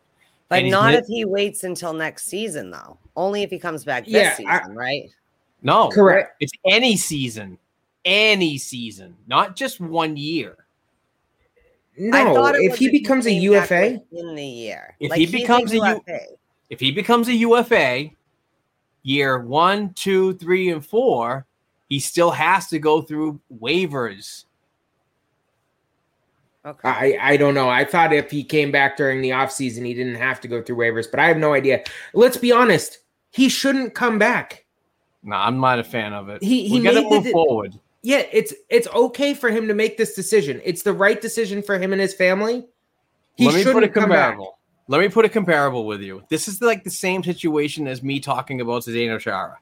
But 0.49 0.61
And 0.61 0.71
not 0.71 0.95
if 0.95 1.07
he 1.07 1.25
waits 1.27 1.65
until 1.65 1.93
next 1.93 2.25
season, 2.25 2.71
though. 2.71 2.97
Only 3.15 3.43
if 3.43 3.51
he 3.51 3.59
comes 3.59 3.85
back 3.85 4.05
this 4.05 4.15
Yeah, 4.15 4.37
season, 4.37 4.49
I- 4.49 4.73
right? 4.73 5.11
No, 5.63 5.89
Correct. 5.89 6.37
It's 6.41 6.53
any 6.65 6.97
season, 6.97 7.59
any 8.05 8.57
season, 8.59 9.17
not 9.27 9.57
just 9.57 9.81
one 9.81 10.17
year. 10.17 10.57
no. 11.97 12.47
it 12.47 12.63
If 12.63 12.79
he 12.79 12.89
becomes 12.89 13.27
a 13.27 13.33
UFA, 13.33 14.01
in 14.13 14.35
the 14.35 14.45
year, 14.45 14.97
If 15.01 15.11
Like, 15.11 15.19
he 15.19 15.27
becomes 15.27 15.73
a 15.73 15.75
becomes 15.75 15.75
a 15.75 15.77
U- 15.77 16.03
UFA. 16.07 16.21
If 16.71 16.81
he 16.81 16.93
becomes 16.93 17.29
a 17.29 17.35
UFA, 17.35 18.11
year 19.03 19.41
one, 19.41 19.93
two, 19.95 20.35
three, 20.35 20.71
and 20.71 20.85
four, 20.85 21.47
he 21.89 21.99
still 21.99 22.31
has 22.31 22.69
to 22.69 22.79
go 22.79 23.03
through 23.03 23.41
waivers. 23.61 24.45
Okay. 26.65 26.89
I, 26.89 27.19
I 27.21 27.37
don't 27.37 27.55
know. 27.55 27.71
I 27.71 27.85
thought 27.85 28.13
if 28.13 28.31
he 28.31 28.45
came 28.45 28.71
back 28.71 28.97
during 28.97 29.23
the 29.23 29.31
offseason, 29.31 29.85
he 29.85 29.95
didn't 29.95 30.17
have 30.17 30.41
to 30.43 30.49
go 30.49 30.63
through 30.63 30.77
waivers, 30.77 31.11
but 31.11 31.19
I 31.19 31.27
have 31.27 31.39
no 31.39 31.55
idea. 31.55 31.83
Let's 32.13 32.37
be 32.37 32.53
honest. 32.53 32.99
He 33.31 33.49
shouldn't 33.49 33.95
come 33.95 34.19
back. 34.19 34.65
No, 35.23 35.37
I'm 35.37 35.59
not 35.61 35.79
a 35.79 35.85
fan 35.85 36.13
of 36.13 36.29
it. 36.29 36.43
He- 36.43 36.69
he 36.69 36.79
we 36.79 36.85
got 36.85 36.93
to 36.93 37.03
made 37.03 37.11
the 37.11 37.21
move 37.25 37.33
forward. 37.33 37.79
Yeah, 38.03 38.23
it's 38.33 38.55
it's 38.71 38.89
okay 38.89 39.35
for 39.35 39.51
him 39.51 39.69
to 39.69 39.75
make 39.75 39.97
this 39.99 40.15
decision. 40.15 40.61
It's 40.65 40.83
the 40.83 40.93
right 40.93 41.21
decision 41.21 41.63
for 41.63 41.79
him 41.79 41.93
and 41.93 42.01
his 42.01 42.15
family. 42.15 42.67
He 43.37 43.45
Let 43.47 43.55
me 43.55 43.63
put 43.65 43.71
a 43.71 43.75
shouldn't 43.75 43.95
come 43.95 44.09
back. 44.09 44.31
comparable. 44.31 44.59
Let 44.89 45.01
me 45.03 45.09
put 45.09 45.25
a 45.25 45.29
comparable 45.29 45.87
with 45.87 46.01
you. 46.01 46.23
This 46.31 46.49
is 46.49 46.61
like 46.63 46.83
the 46.83 46.91
same 46.91 47.23
situation 47.23 47.87
as 47.87 48.03
me 48.03 48.19
talking 48.19 48.61
about 48.63 48.83
Zdeno 48.83 49.21
Chara. 49.21 49.59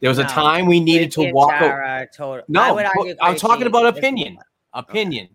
There 0.00 0.08
was 0.08 0.18
a 0.18 0.24
time 0.24 0.66
we 0.66 0.80
needed 0.80 1.12
to 1.12 1.30
walk. 1.32 1.52
out. 1.52 1.60
Chara, 1.60 2.08
total- 2.12 2.40
I 2.40 2.44
No, 2.48 2.74
would 2.74 2.86
argue 2.86 3.14
I'm 3.20 3.36
talking 3.36 3.66
about 3.66 3.92
is- 3.92 3.98
opinion. 3.98 4.38
Opinion. 4.72 5.28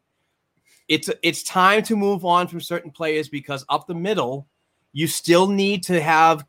It's 0.88 1.10
it's 1.22 1.44
time 1.44 1.84
to 1.84 1.95
move 1.95 2.26
on 2.26 2.48
from 2.48 2.60
certain 2.60 2.90
players 2.91 3.30
because 3.30 3.64
up 3.70 3.86
the 3.88 3.94
middle, 3.95 4.48
you 4.94 5.06
still 5.08 5.48
need 5.48 5.84
to 5.84 6.02
have 6.02 6.45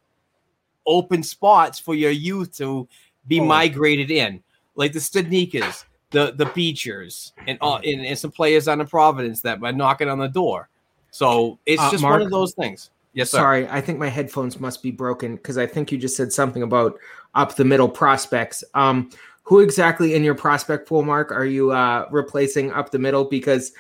open 0.87 1.23
spots 1.23 1.79
for 1.79 1.95
your 1.95 2.11
youth 2.11 2.57
to 2.57 2.89
be 3.29 3.41
Oh. 3.41 3.45
migrated 3.45 4.11
in, 4.11 4.43
like 4.75 4.93
the 4.93 4.99
Studnickas, 4.99 5.85
the 6.11 6.33
the 6.33 6.47
Beechers, 6.47 7.33
and, 7.47 7.59
all, 7.61 7.77
and 7.77 8.05
and 8.07 8.19
some 8.19 8.31
players 8.33 8.67
on 8.67 8.79
the 8.79 8.85
Providence 8.85 9.43
that 9.43 9.63
are 9.63 9.73
knocking 9.73 10.09
on 10.09 10.19
the 10.19 10.29
door. 10.29 10.69
So 11.11 11.59
it's 11.67 11.81
Uh, 11.81 11.91
just 11.91 12.03
Mark? 12.03 12.15
one 12.15 12.23
of 12.23 12.31
those 12.31 12.55
things. 12.55 12.91
Yes, 13.15 13.31
sir. 13.31 13.39
Sorry, 13.39 13.69
I 13.69 13.81
think 13.81 13.99
my 13.99 14.09
headphones 14.09 14.61
must 14.61 14.83
be 14.83 14.91
broken 14.91 15.37
because 15.37 15.59
I 15.59 15.67
think 15.67 15.91
you 15.91 15.99
just 15.99 16.17
said 16.17 16.33
something 16.33 16.63
about 16.63 16.99
up 17.35 17.57
the 17.57 17.65
middle 17.65 17.89
prospects. 17.89 18.63
Um, 18.75 19.11
who 19.43 19.61
exactly 19.61 20.15
in 20.15 20.23
your 20.23 20.35
prospect 20.35 20.87
pool, 20.89 21.03
Mark, 21.03 21.33
are 21.33 21.47
you 21.47 21.73
uh, 21.73 22.07
replacing 22.11 22.71
up 22.73 22.91
the 22.91 22.99
middle? 22.99 23.25
Because 23.25 23.73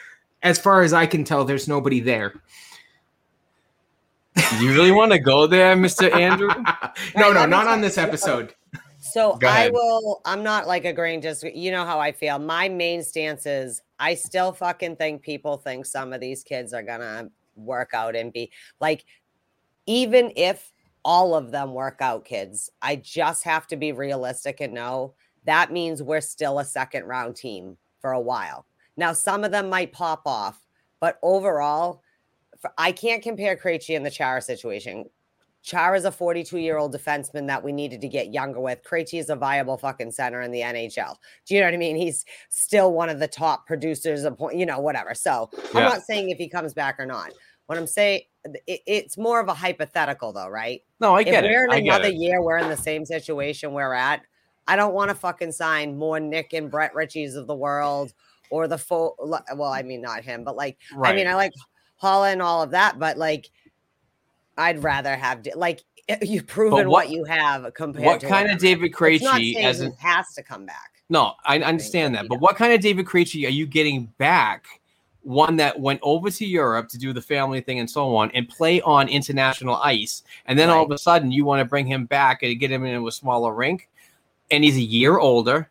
as 0.42 0.58
far 0.58 0.82
as 0.82 0.92
I 0.94 1.04
can 1.06 1.24
tell, 1.24 1.44
there's 1.44 1.68
nobody 1.68 2.00
there. 2.00 2.32
You 4.60 4.70
really 4.72 4.92
want 4.92 5.12
to 5.12 5.18
go 5.18 5.46
there, 5.46 5.74
Mister 5.76 6.10
Andrew? 6.14 6.48
no, 7.16 7.32
no, 7.32 7.44
not 7.44 7.66
on 7.66 7.80
this 7.80 7.98
episode. 8.06 8.54
So 9.18 9.36
I 9.44 9.68
will. 9.70 10.20
I'm 10.24 10.44
not 10.44 10.68
like 10.68 10.84
agreeing. 10.84 11.20
Just 11.20 11.42
you 11.42 11.72
know 11.72 11.84
how 11.84 11.98
I 11.98 12.12
feel. 12.12 12.38
My 12.38 12.68
main 12.68 13.02
stance 13.02 13.46
is 13.46 13.82
I 13.98 14.14
still 14.14 14.52
fucking 14.52 14.94
think 14.94 15.22
people 15.22 15.56
think 15.56 15.86
some 15.86 16.12
of 16.12 16.20
these 16.20 16.44
kids 16.44 16.72
are 16.72 16.84
gonna 16.84 17.28
work 17.56 17.90
out 17.94 18.14
and 18.14 18.32
be 18.32 18.52
like, 18.80 19.04
even 19.86 20.32
if 20.36 20.72
all 21.04 21.34
of 21.34 21.50
them 21.50 21.74
work 21.74 21.96
out, 22.00 22.24
kids. 22.24 22.70
I 22.80 22.94
just 22.94 23.42
have 23.42 23.66
to 23.68 23.76
be 23.76 23.90
realistic 23.90 24.60
and 24.60 24.72
know 24.72 25.14
that 25.46 25.72
means 25.72 26.00
we're 26.00 26.20
still 26.20 26.60
a 26.60 26.64
second 26.64 27.06
round 27.06 27.34
team 27.34 27.76
for 28.00 28.12
a 28.12 28.20
while. 28.20 28.66
Now, 28.96 29.12
some 29.14 29.42
of 29.42 29.50
them 29.50 29.68
might 29.68 29.92
pop 29.92 30.22
off, 30.26 30.64
but 31.00 31.18
overall, 31.22 32.02
I 32.76 32.92
can't 32.92 33.22
compare 33.22 33.56
Krejci 33.56 33.96
and 33.96 34.06
the 34.06 34.10
Chara 34.10 34.42
situation. 34.42 35.06
Chara's 35.62 36.04
a 36.04 36.12
42 36.12 36.58
year 36.58 36.78
old 36.78 36.94
defenseman 36.94 37.46
that 37.48 37.62
we 37.62 37.72
needed 37.72 38.00
to 38.00 38.08
get 38.08 38.32
younger 38.32 38.60
with. 38.60 38.82
Krejci 38.82 39.18
is 39.18 39.28
a 39.28 39.36
viable 39.36 39.76
fucking 39.76 40.12
center 40.12 40.40
in 40.40 40.50
the 40.50 40.60
NHL. 40.60 41.16
Do 41.46 41.54
you 41.54 41.60
know 41.60 41.66
what 41.66 41.74
I 41.74 41.78
mean? 41.78 41.96
He's 41.96 42.24
still 42.48 42.92
one 42.92 43.08
of 43.08 43.18
the 43.18 43.28
top 43.28 43.66
producers 43.66 44.24
of 44.24 44.38
point, 44.38 44.56
you 44.56 44.66
know, 44.66 44.80
whatever. 44.80 45.14
So 45.14 45.50
I'm 45.74 45.84
not 45.84 46.02
saying 46.02 46.30
if 46.30 46.38
he 46.38 46.48
comes 46.48 46.74
back 46.74 46.98
or 46.98 47.06
not. 47.06 47.32
What 47.66 47.76
I'm 47.76 47.86
saying, 47.86 48.22
it, 48.66 48.80
it's 48.86 49.18
more 49.18 49.40
of 49.40 49.48
a 49.48 49.54
hypothetical, 49.54 50.32
though, 50.32 50.48
right? 50.48 50.80
No, 51.00 51.16
I 51.16 51.20
if 51.20 51.26
get 51.26 51.44
it. 51.44 51.50
we're 51.50 51.66
in 51.66 51.72
I 51.72 51.76
another 51.78 52.08
year, 52.08 52.40
we're 52.40 52.56
in 52.56 52.70
the 52.70 52.76
same 52.76 53.04
situation 53.04 53.72
we're 53.72 53.92
at. 53.92 54.22
I 54.66 54.76
don't 54.76 54.94
want 54.94 55.10
to 55.10 55.14
fucking 55.14 55.52
sign 55.52 55.98
more 55.98 56.18
Nick 56.18 56.54
and 56.54 56.70
Brett 56.70 56.94
Ritchies 56.94 57.36
of 57.36 57.46
the 57.46 57.54
world 57.54 58.14
or 58.50 58.68
the 58.68 58.78
full. 58.78 59.16
Well, 59.20 59.72
I 59.72 59.82
mean, 59.82 60.00
not 60.00 60.24
him, 60.24 60.44
but 60.44 60.56
like, 60.56 60.78
I 61.02 61.12
mean, 61.12 61.26
I 61.26 61.34
like 61.34 61.52
Holla 61.96 62.30
and 62.30 62.40
all 62.40 62.62
of 62.62 62.70
that, 62.70 62.98
but 62.98 63.18
like, 63.18 63.50
I'd 64.58 64.82
rather 64.82 65.16
have 65.16 65.46
like 65.54 65.82
eh, 66.08 66.18
you've 66.20 66.46
proven 66.46 66.78
what, 66.78 66.88
what- 66.88 67.10
you 67.10 67.24
have 67.24 67.72
compared. 67.74 68.04
What 68.04 68.20
to 68.20 68.26
kind 68.28 68.50
of. 68.50 68.58
David 68.58 68.92
Krejci 68.92 69.56
as 69.56 69.80
an 69.80 69.92
has 69.98 70.34
to 70.34 70.42
come 70.42 70.66
back. 70.66 70.92
No, 71.08 71.34
I 71.46 71.58
understand 71.60 72.14
that. 72.16 72.28
But 72.28 72.40
what 72.40 72.56
kind 72.56 72.72
of 72.74 72.80
David 72.80 73.06
Krejci 73.06 73.46
are 73.46 73.50
you 73.50 73.66
getting 73.66 74.12
back? 74.18 74.66
One 75.22 75.56
that 75.56 75.78
went 75.78 76.00
over 76.02 76.30
to 76.30 76.46
Europe 76.46 76.88
to 76.90 76.98
do 76.98 77.12
the 77.12 77.20
family 77.22 77.60
thing 77.60 77.80
and 77.80 77.90
so 77.90 78.14
on 78.14 78.30
and 78.32 78.48
play 78.48 78.80
on 78.82 79.08
international 79.08 79.76
ice. 79.76 80.22
And 80.46 80.58
then 80.58 80.70
all 80.70 80.84
of 80.84 80.90
a 80.90 80.98
sudden 80.98 81.30
you 81.32 81.44
want 81.44 81.60
to 81.60 81.64
bring 81.64 81.86
him 81.86 82.04
back 82.06 82.42
and 82.42 82.58
get 82.58 82.70
him 82.70 82.84
into 82.84 83.06
a 83.08 83.12
smaller 83.12 83.54
rink. 83.54 83.88
And 84.50 84.64
he's 84.64 84.76
a 84.76 84.82
year 84.82 85.18
older. 85.18 85.70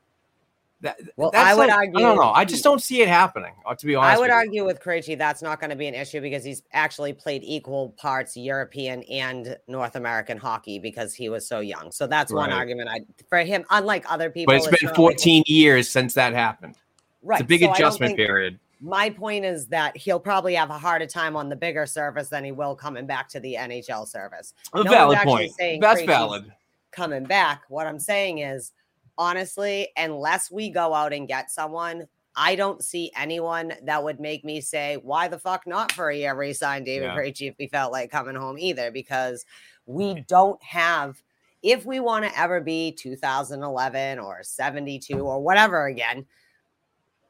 That, 0.81 0.99
Well, 1.15 1.31
that's 1.31 1.43
I 1.49 1.55
would 1.55 1.69
like- 1.69 1.77
argue- 1.77 1.97
I 1.97 2.01
don't 2.03 2.17
know. 2.17 2.31
I 2.31 2.45
just 2.45 2.63
don't 2.63 2.81
see 2.81 3.01
it 3.01 3.07
happening, 3.07 3.53
uh, 3.65 3.73
to 3.73 3.85
be 3.87 3.95
honest. 3.95 4.15
I 4.15 4.19
would 4.19 4.29
argue 4.29 4.63
with 4.63 4.79
Krejci 4.79 5.17
that's 5.17 5.41
not 5.41 5.59
going 5.59 5.71
to 5.71 5.75
be 5.75 5.87
an 5.87 5.95
issue 5.95 6.21
because 6.21 6.43
he's 6.43 6.61
actually 6.71 7.13
played 7.13 7.41
equal 7.43 7.95
parts 7.97 8.37
European 8.37 9.01
and 9.03 9.57
North 9.67 9.95
American 9.95 10.37
hockey 10.37 10.77
because 10.77 11.15
he 11.15 11.29
was 11.29 11.47
so 11.47 11.61
young. 11.61 11.91
So 11.91 12.05
that's 12.05 12.31
one 12.31 12.51
argument 12.51 12.89
I 12.91 12.99
for 13.27 13.39
him. 13.39 13.65
Unlike 13.71 14.05
other 14.11 14.29
people, 14.29 14.53
But 14.53 14.57
it's 14.57 14.67
been 14.67 14.77
not 14.83 14.89
like- 14.91 14.95
14 14.97 15.43
years 15.47 15.89
since 15.89 16.13
that 16.13 16.33
happened. 16.33 16.75
right? 17.23 17.39
It's 17.41 17.45
a 17.45 17.47
big 17.47 17.61
so 17.61 17.73
adjustment 17.73 18.15
period. 18.15 18.59
My 18.79 19.09
point 19.09 19.43
is 19.45 19.65
that 19.69 19.97
he'll 19.97 20.19
probably 20.19 20.53
have 20.53 20.69
a 20.69 20.77
harder 20.77 21.07
time 21.07 21.35
on 21.35 21.49
the 21.49 21.55
bigger 21.55 21.87
service 21.87 22.29
than 22.29 22.43
he 22.43 22.51
will 22.51 22.75
coming 22.75 23.07
back 23.07 23.27
to 23.29 23.39
the 23.39 23.55
NHL 23.55 24.05
service. 24.07 24.53
A 24.75 24.83
No 24.83 24.91
valid 24.91 25.17
point. 25.23 25.51
That's 25.57 26.01
Krejci's 26.01 26.05
valid. 26.05 26.51
Coming 26.91 27.23
back, 27.23 27.63
what 27.69 27.87
I'm 27.87 27.99
saying 27.99 28.37
is, 28.39 28.73
honestly, 29.17 29.89
unless 29.97 30.51
we 30.51 30.69
go 30.69 30.93
out 30.93 31.13
and 31.13 31.27
get 31.27 31.51
someone, 31.51 32.07
I 32.35 32.55
don't 32.55 32.83
see 32.83 33.11
anyone 33.15 33.73
that 33.83 34.03
would 34.03 34.19
make 34.19 34.45
me 34.45 34.61
say, 34.61 34.97
"Why 34.97 35.27
the 35.27 35.39
fuck 35.39 35.65
not 35.65 35.91
for 35.91 36.09
a 36.09 36.15
year 36.15 36.35
resign 36.35 36.83
David 36.83 37.05
Yeah. 37.07 37.15
Krejci 37.15 37.49
if 37.49 37.55
we 37.57 37.67
felt 37.67 37.91
like 37.91 38.11
coming 38.11 38.35
home 38.35 38.59
either?" 38.59 38.91
Because 38.91 39.45
we 39.85 40.21
don't 40.27 40.61
have. 40.63 41.21
If 41.63 41.85
we 41.85 41.99
want 41.99 42.25
to 42.25 42.39
ever 42.39 42.61
be 42.61 42.91
2011 42.91 44.19
or 44.19 44.43
72 44.43 45.19
or 45.25 45.41
whatever 45.41 45.87
again, 45.87 46.27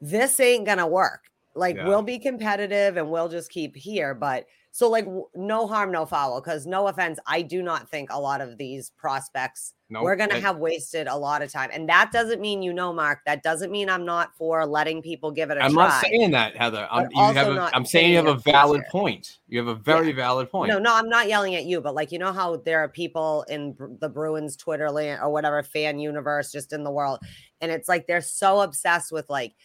this 0.00 0.38
ain't 0.40 0.66
gonna 0.66 0.86
work. 0.86 1.30
Like 1.54 1.76
Yeah. 1.76 1.88
we'll 1.88 2.02
be 2.02 2.18
competitive 2.18 2.98
and 2.98 3.10
we'll 3.10 3.28
just 3.28 3.50
keep 3.50 3.74
here, 3.74 4.14
but 4.14 4.46
so 4.78 4.88
like 4.88 5.08
no 5.34 5.66
harm, 5.66 5.90
no 5.90 6.06
foul. 6.06 6.40
Because 6.40 6.64
no 6.64 6.86
offense, 6.86 7.18
I 7.26 7.42
do 7.42 7.64
not 7.64 7.90
think 7.90 8.10
a 8.12 8.20
lot 8.20 8.40
of 8.40 8.58
these 8.58 8.90
prospects 8.90 9.74
No, 9.90 10.04
we're 10.04 10.14
gonna 10.14 10.38
have 10.38 10.58
wasted 10.58 11.08
a 11.08 11.16
lot 11.16 11.42
of 11.42 11.50
time, 11.50 11.70
and 11.72 11.88
that 11.88 12.12
doesn't 12.12 12.40
mean 12.40 12.62
you 12.62 12.72
know, 12.72 12.92
Mark. 12.92 13.18
That 13.26 13.42
doesn't 13.42 13.72
mean 13.72 13.90
I'm 13.90 14.04
not 14.04 14.36
for 14.36 14.64
letting 14.64 15.02
people 15.02 15.32
give 15.32 15.50
it 15.50 15.58
a 15.58 15.64
I'm 15.64 15.72
try. 15.72 15.88
not 15.88 16.04
saying 16.04 16.30
that, 16.30 16.56
Heather. 16.56 16.86
I'm, 16.92 17.08
you 17.10 17.20
have 17.24 17.48
a, 17.48 17.70
I'm 17.74 17.84
saying 17.84 18.12
you 18.12 18.18
have 18.18 18.28
a 18.28 18.36
valid 18.36 18.84
point. 18.88 19.38
You 19.48 19.58
have 19.58 19.66
a 19.66 19.74
very 19.74 20.12
valid 20.12 20.48
point. 20.48 20.68
No, 20.68 20.78
no, 20.78 20.94
I'm 20.94 21.08
not 21.08 21.26
yelling 21.26 21.56
at 21.56 21.64
you, 21.64 21.80
but 21.80 21.96
like 21.96 22.12
you 22.12 22.20
know 22.20 22.32
how 22.32 22.58
there 22.58 22.78
are 22.78 22.88
people 22.88 23.44
in 23.48 23.74
the 24.00 24.08
Bruins 24.08 24.54
Twitter 24.54 24.92
land 24.92 25.20
or 25.20 25.32
whatever 25.32 25.60
fan 25.64 25.98
universe 25.98 26.52
just 26.52 26.72
in 26.72 26.84
the 26.84 26.92
world, 26.92 27.18
and 27.60 27.72
it's 27.72 27.88
like 27.88 28.06
they're 28.06 28.20
so 28.20 28.60
obsessed 28.60 29.10
with 29.10 29.28
like 29.28 29.56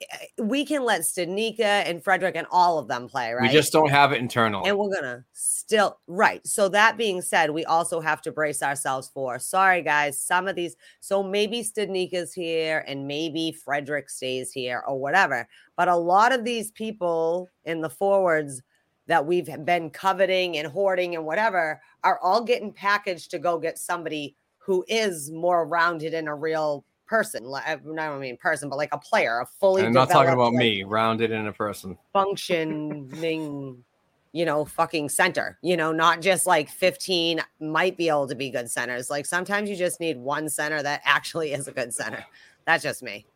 Eh, 0.00 0.26
we 0.38 0.64
can 0.64 0.84
let 0.84 1.02
Studnicka 1.02 1.60
and 1.60 2.02
Frederic 2.02 2.36
and 2.36 2.46
all 2.50 2.78
of 2.78 2.88
them 2.88 3.08
play, 3.08 3.32
right? 3.32 3.42
We 3.42 3.48
just 3.48 3.72
don't 3.72 3.90
have 3.90 4.12
it 4.12 4.18
internally. 4.18 4.68
and 4.68 4.78
we're 4.78 4.94
gonna 4.94 5.24
still 5.32 5.98
right. 6.06 6.44
So 6.46 6.68
that 6.70 6.96
being 6.96 7.20
said, 7.22 7.50
we 7.50 7.64
also 7.64 8.00
have 8.00 8.22
to 8.22 8.32
brace 8.32 8.62
ourselves 8.62 9.10
for 9.12 9.38
sorry 9.38 9.82
guys, 9.82 10.20
some 10.20 10.48
of 10.48 10.56
these. 10.56 10.76
So 11.00 11.22
maybe 11.22 11.62
Studnicka's 11.62 12.32
here 12.32 12.84
and 12.86 13.06
maybe 13.06 13.52
Frederic 13.52 14.08
stays 14.10 14.52
here 14.52 14.82
or 14.86 14.98
whatever. 14.98 15.48
But 15.76 15.88
a 15.88 15.96
lot 15.96 16.32
of 16.32 16.44
these 16.44 16.70
people 16.70 17.48
in 17.64 17.80
the 17.80 17.90
forwards 17.90 18.62
that 19.06 19.26
we've 19.26 19.48
been 19.64 19.90
coveting 19.90 20.56
and 20.56 20.68
hoarding 20.68 21.16
and 21.16 21.24
whatever 21.24 21.80
are 22.04 22.18
all 22.22 22.44
getting 22.44 22.72
packaged 22.72 23.30
to 23.32 23.38
go 23.38 23.58
get 23.58 23.78
somebody 23.78 24.36
who 24.58 24.84
is 24.88 25.30
more 25.32 25.66
rounded 25.66 26.14
and 26.14 26.28
a 26.28 26.34
real 26.34 26.84
person. 27.10 27.44
Like 27.44 27.66
I 27.66 27.76
don't 27.76 28.20
mean 28.20 28.36
person, 28.36 28.70
but 28.70 28.76
like 28.76 28.94
a 28.94 28.98
player, 28.98 29.40
a 29.40 29.46
fully. 29.46 29.82
And 29.82 29.88
I'm 29.88 29.92
not 29.92 30.08
talking 30.08 30.32
about 30.32 30.52
like, 30.52 30.60
me, 30.60 30.84
rounded 30.84 31.32
in 31.32 31.48
a 31.48 31.52
person. 31.52 31.98
functioning, 32.12 33.84
you 34.32 34.44
know, 34.44 34.64
fucking 34.64 35.08
center, 35.08 35.58
you 35.60 35.76
know, 35.76 35.90
not 35.90 36.22
just 36.22 36.46
like 36.46 36.70
15 36.70 37.42
might 37.58 37.96
be 37.96 38.08
able 38.08 38.28
to 38.28 38.36
be 38.36 38.48
good 38.48 38.70
centers. 38.70 39.10
Like 39.10 39.26
sometimes 39.26 39.68
you 39.68 39.74
just 39.74 39.98
need 39.98 40.16
one 40.16 40.48
center 40.48 40.82
that 40.82 41.02
actually 41.04 41.52
is 41.52 41.66
a 41.66 41.72
good 41.72 41.92
center. 41.92 42.24
That's 42.64 42.84
just 42.84 43.02
me. 43.02 43.26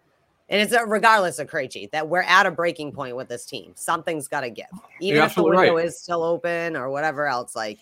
And 0.48 0.60
it's 0.60 0.72
uh, 0.72 0.86
regardless 0.86 1.38
of 1.40 1.48
Krejci 1.48 1.90
that 1.90 2.08
we're 2.08 2.22
at 2.22 2.46
a 2.46 2.50
breaking 2.50 2.92
point 2.92 3.16
with 3.16 3.28
this 3.28 3.44
team. 3.44 3.72
Something's 3.74 4.28
got 4.28 4.42
to 4.42 4.50
give, 4.50 4.66
even 5.00 5.22
if 5.22 5.34
the 5.34 5.42
window 5.42 5.74
right. 5.74 5.84
is 5.84 5.98
still 5.98 6.22
open 6.22 6.76
or 6.76 6.90
whatever 6.90 7.26
else. 7.26 7.56
Like 7.56 7.80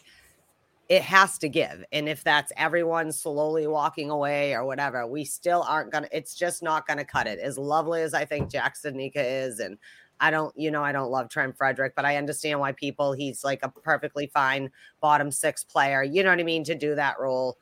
it 0.88 1.02
has 1.02 1.38
to 1.38 1.48
give. 1.48 1.84
And 1.92 2.09
if 2.09 2.22
that's 2.22 2.52
everyone 2.56 3.12
slowly 3.12 3.66
walking 3.66 4.10
away 4.10 4.54
or 4.54 4.64
whatever, 4.64 5.06
we 5.06 5.24
still 5.24 5.64
aren't 5.66 5.90
gonna. 5.90 6.09
It's 6.12 6.34
just 6.34 6.62
not 6.62 6.86
gonna 6.86 7.04
cut 7.04 7.26
it. 7.26 7.38
As 7.38 7.56
lovely 7.56 8.02
as 8.02 8.14
I 8.14 8.24
think 8.24 8.50
Jack 8.50 8.76
Studnicka 8.76 9.12
is, 9.16 9.60
and 9.60 9.78
I 10.20 10.30
don't, 10.30 10.56
you 10.56 10.70
know, 10.70 10.84
I 10.84 10.92
don't 10.92 11.10
love 11.10 11.28
Trent 11.28 11.56
Frederic, 11.56 11.94
but 11.96 12.04
I 12.04 12.16
understand 12.16 12.60
why 12.60 12.72
people. 12.72 13.12
He's 13.12 13.42
like 13.42 13.60
a 13.62 13.68
perfectly 13.68 14.26
fine 14.26 14.70
bottom 15.00 15.30
six 15.30 15.64
player. 15.64 16.02
You 16.02 16.22
know 16.22 16.30
what 16.30 16.40
I 16.40 16.44
mean 16.44 16.64
to 16.64 16.74
do 16.74 16.94
that 16.94 17.18
role, 17.18 17.56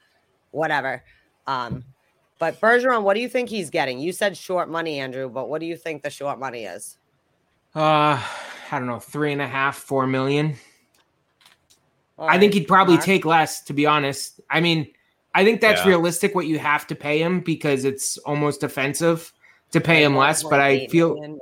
whatever. 0.51 1.03
Um, 1.47 1.85
But 2.39 2.59
Bergeron, 2.59 3.03
what 3.03 3.15
do 3.15 3.21
you 3.21 3.29
think 3.29 3.51
he's 3.51 3.69
getting? 3.69 3.99
You 4.01 4.13
said 4.13 4.35
short 4.37 4.71
money, 4.71 4.99
Andrew, 4.99 5.29
but 5.29 5.49
what 5.51 5.61
do 5.61 5.67
you 5.67 5.77
think 5.77 6.03
the 6.03 6.11
short 6.11 6.39
money 6.39 6.65
is? 6.65 6.97
Uh, 7.75 8.19
I 8.73 8.79
don't 8.79 8.87
know, 8.87 8.99
three 8.99 9.33
and 9.33 9.43
a 9.43 9.47
half, 9.47 9.77
four 9.77 10.07
million. 10.07 10.57
All 12.21 12.29
I 12.29 12.39
think 12.39 12.53
he'd 12.55 12.69
probably 12.69 12.95
Mark? 12.95 13.05
take 13.07 13.25
less, 13.25 13.63
to 13.63 13.73
be 13.73 13.87
honest. 13.87 14.41
I 14.51 14.61
mean, 14.61 14.87
I 15.35 15.45
think 15.45 15.61
that's 15.61 15.81
Yeah. 15.83 15.89
realistic 15.89 16.35
what 16.35 16.47
you 16.47 16.59
have 16.59 16.87
to 16.89 16.95
pay 16.95 17.21
him 17.21 17.41
because 17.41 17.85
it's 17.85 18.19
almost 18.19 18.63
offensive 18.63 19.33
to 19.73 19.81
pay 19.81 20.05
him 20.05 20.15
less. 20.17 20.43
But 20.43 20.61
I 20.61 20.87
feel, 20.89 21.39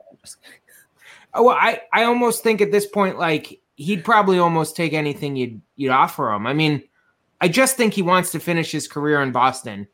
oh, 1.34 1.42
well, 1.44 1.56
I, 1.59 1.80
I 1.92 2.05
almost 2.05 2.42
think 2.42 2.60
at 2.60 2.70
this 2.70 2.86
point, 2.86 3.18
like 3.18 3.60
he'd 3.76 4.05
probably 4.05 4.38
almost 4.38 4.76
take 4.76 4.92
anything 4.92 5.36
you'd 5.36 5.60
you'd 5.76 5.90
offer 5.90 6.30
him. 6.32 6.46
I 6.46 6.52
mean, 6.52 6.82
I 7.40 7.48
just 7.48 7.76
think 7.76 7.94
he 7.94 8.02
wants 8.02 8.30
to 8.32 8.40
finish 8.40 8.70
his 8.72 8.88
career 8.88 9.20
in 9.22 9.32
Boston, 9.32 9.86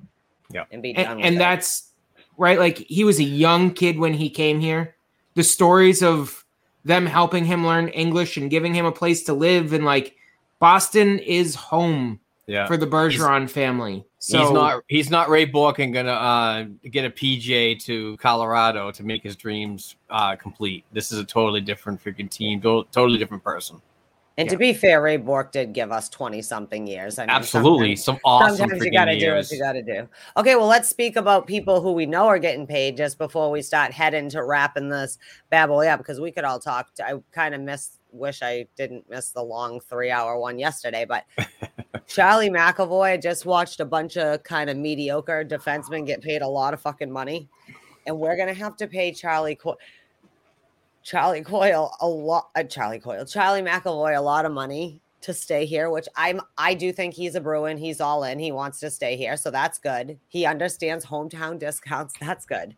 Yeah, 0.52 0.65
and 0.70 0.82
be 0.82 0.93
done 0.93 1.06
and, 1.06 1.16
with 1.16 1.27
and 1.27 1.36
it. 1.36 1.39
that's 1.39 1.90
right. 2.39 2.59
Like 2.59 2.78
he 2.78 3.05
was 3.05 3.19
a 3.19 3.24
young 3.24 3.70
kid 3.73 3.98
when 3.98 4.15
he 4.15 4.28
came 4.31 4.61
here. 4.61 4.97
The 5.35 5.44
stories 5.44 6.02
of 6.02 6.44
them 6.85 7.06
helping 7.06 7.44
him 7.44 7.66
learn 7.66 7.89
English 7.89 8.36
and 8.36 8.51
giving 8.51 8.74
him 8.74 8.85
a 8.86 8.93
place 8.93 9.23
to 9.24 9.35
live, 9.35 9.73
and 9.73 9.85
like 9.85 10.16
Boston 10.65 11.19
is 11.19 11.55
home 11.55 12.19
Yeah. 12.47 12.66
for 12.66 12.78
the 12.78 12.86
Bergeron 12.86 13.51
family. 13.51 14.07
So 14.19 14.39
he's 14.41 14.51
not 14.51 14.82
he's 14.89 15.11
not 15.11 15.28
Ray 15.28 15.47
Borkin 15.47 15.93
gonna 15.93 16.11
uh, 16.11 16.65
get 16.91 17.05
a 17.05 17.11
PJ 17.11 17.85
to 17.85 18.16
Colorado 18.16 18.91
to 18.93 19.03
make 19.03 19.23
his 19.23 19.36
dreams 19.36 19.97
uh, 20.09 20.36
complete. 20.36 20.86
This 20.91 21.12
is 21.12 21.19
a 21.19 21.24
totally 21.24 21.61
different 21.61 22.03
freaking 22.03 22.31
team, 22.31 22.62
to- 22.62 22.86
totally 22.93 23.19
different 23.19 23.45
person. 23.45 23.82
And 24.39 24.49
to 24.49 24.57
be 24.57 24.73
fair, 24.73 25.01
Ray 25.03 25.19
Bourque 25.19 25.53
did 25.53 25.73
give 25.74 25.93
us 25.93 26.09
20 26.09 26.43
something 26.43 26.86
years. 26.89 27.19
I 27.19 27.23
mean, 27.27 27.31
Absolutely, 27.31 27.95
sometimes- 27.95 28.05
some 28.05 28.19
awesome 28.24 28.57
Sometimes 28.57 28.85
you 28.86 28.91
got 28.91 29.05
to 29.05 29.19
do 29.19 29.32
what 29.35 29.49
you 29.51 29.61
got 29.61 29.73
to 29.74 29.82
do. 29.82 30.09
Okay, 30.36 30.57
well, 30.57 30.66
let's 30.66 30.89
speak 30.89 31.15
about 31.16 31.47
people 31.47 31.81
who 31.81 31.93
we 31.93 32.05
know 32.05 32.27
are 32.27 32.41
getting 32.41 32.66
paid 32.66 32.97
just 32.97 33.16
before 33.16 33.51
we 33.51 33.62
start 33.62 33.93
heading 33.93 34.28
to 34.31 34.43
wrapping 34.43 34.89
this 34.89 35.19
babble 35.51 35.78
up 35.81 35.99
because 35.99 36.19
we 36.20 36.32
could 36.32 36.43
all 36.43 36.59
talk. 36.59 36.89
I 36.99 37.20
kind 37.31 37.55
of 37.55 37.61
miss, 37.61 37.99
wish 38.15 38.43
I 38.43 38.66
didn't 38.77 39.09
miss 39.11 39.31
the 39.31 39.43
long 39.43 39.81
three 39.81 40.11
hour 40.11 40.39
one 40.39 40.59
yesterday, 40.59 41.05
but 41.05 41.24
Charlie 42.07 42.51
McAvoy 42.51 43.20
just 43.23 43.47
watched 43.47 43.81
a 43.81 43.85
bunch 43.85 44.16
of 44.16 44.43
kind 44.43 44.70
of 44.70 44.77
mediocre 44.77 45.45
defensemen 45.45 46.07
get 46.07 46.23
paid 46.23 46.43
a 46.43 46.49
lot 46.49 46.74
of 46.74 46.81
fucking 46.81 47.11
money, 47.11 47.49
and 48.07 48.19
we're 48.19 48.36
gonna 48.36 48.55
have 48.55 48.77
to 48.78 48.86
pay 48.86 49.12
Charlie. 49.12 49.57
Co- 49.57 49.78
Charlie 51.03 51.43
Coyle 51.43 51.95
a 52.01 52.09
lot. 52.09 52.49
Uh, 52.57 52.62
Charlie 52.62 52.99
Coyle, 52.99 53.27
Charlie 53.27 53.62
McAvoy 53.62 54.16
a 54.16 54.20
lot 54.20 54.47
of 54.47 54.53
money 54.53 55.01
to 55.20 55.35
stay 55.35 55.66
here, 55.66 55.91
which 55.91 56.09
I'm. 56.16 56.41
I 56.57 56.74
do 56.74 56.93
think 56.93 57.15
he's 57.15 57.35
a 57.35 57.41
Bruin. 57.41 57.78
He's 57.78 58.01
all 58.01 58.24
in. 58.24 58.39
He 58.39 58.53
wants 58.53 58.81
to 58.81 58.91
stay 58.91 59.16
here, 59.16 59.36
so 59.36 59.51
that's 59.51 59.78
good. 59.78 60.19
He 60.28 60.47
understands 60.47 61.05
hometown 61.05 61.59
discounts. 61.59 62.15
That's 62.20 62.47
good. 62.47 62.74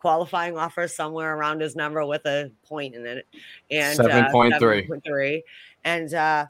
Qualifying 0.00 0.56
offers 0.56 0.94
somewhere 0.96 1.36
around 1.36 1.60
his 1.60 1.76
number 1.76 2.04
with 2.06 2.24
a 2.26 2.50
point 2.64 2.94
in 2.94 3.06
it, 3.06 3.26
and 3.70 4.00
uh, 4.00 4.30
7.3. 4.32 4.88
7.3. 4.88 5.42
and 5.84 6.14
uh, 6.14 6.46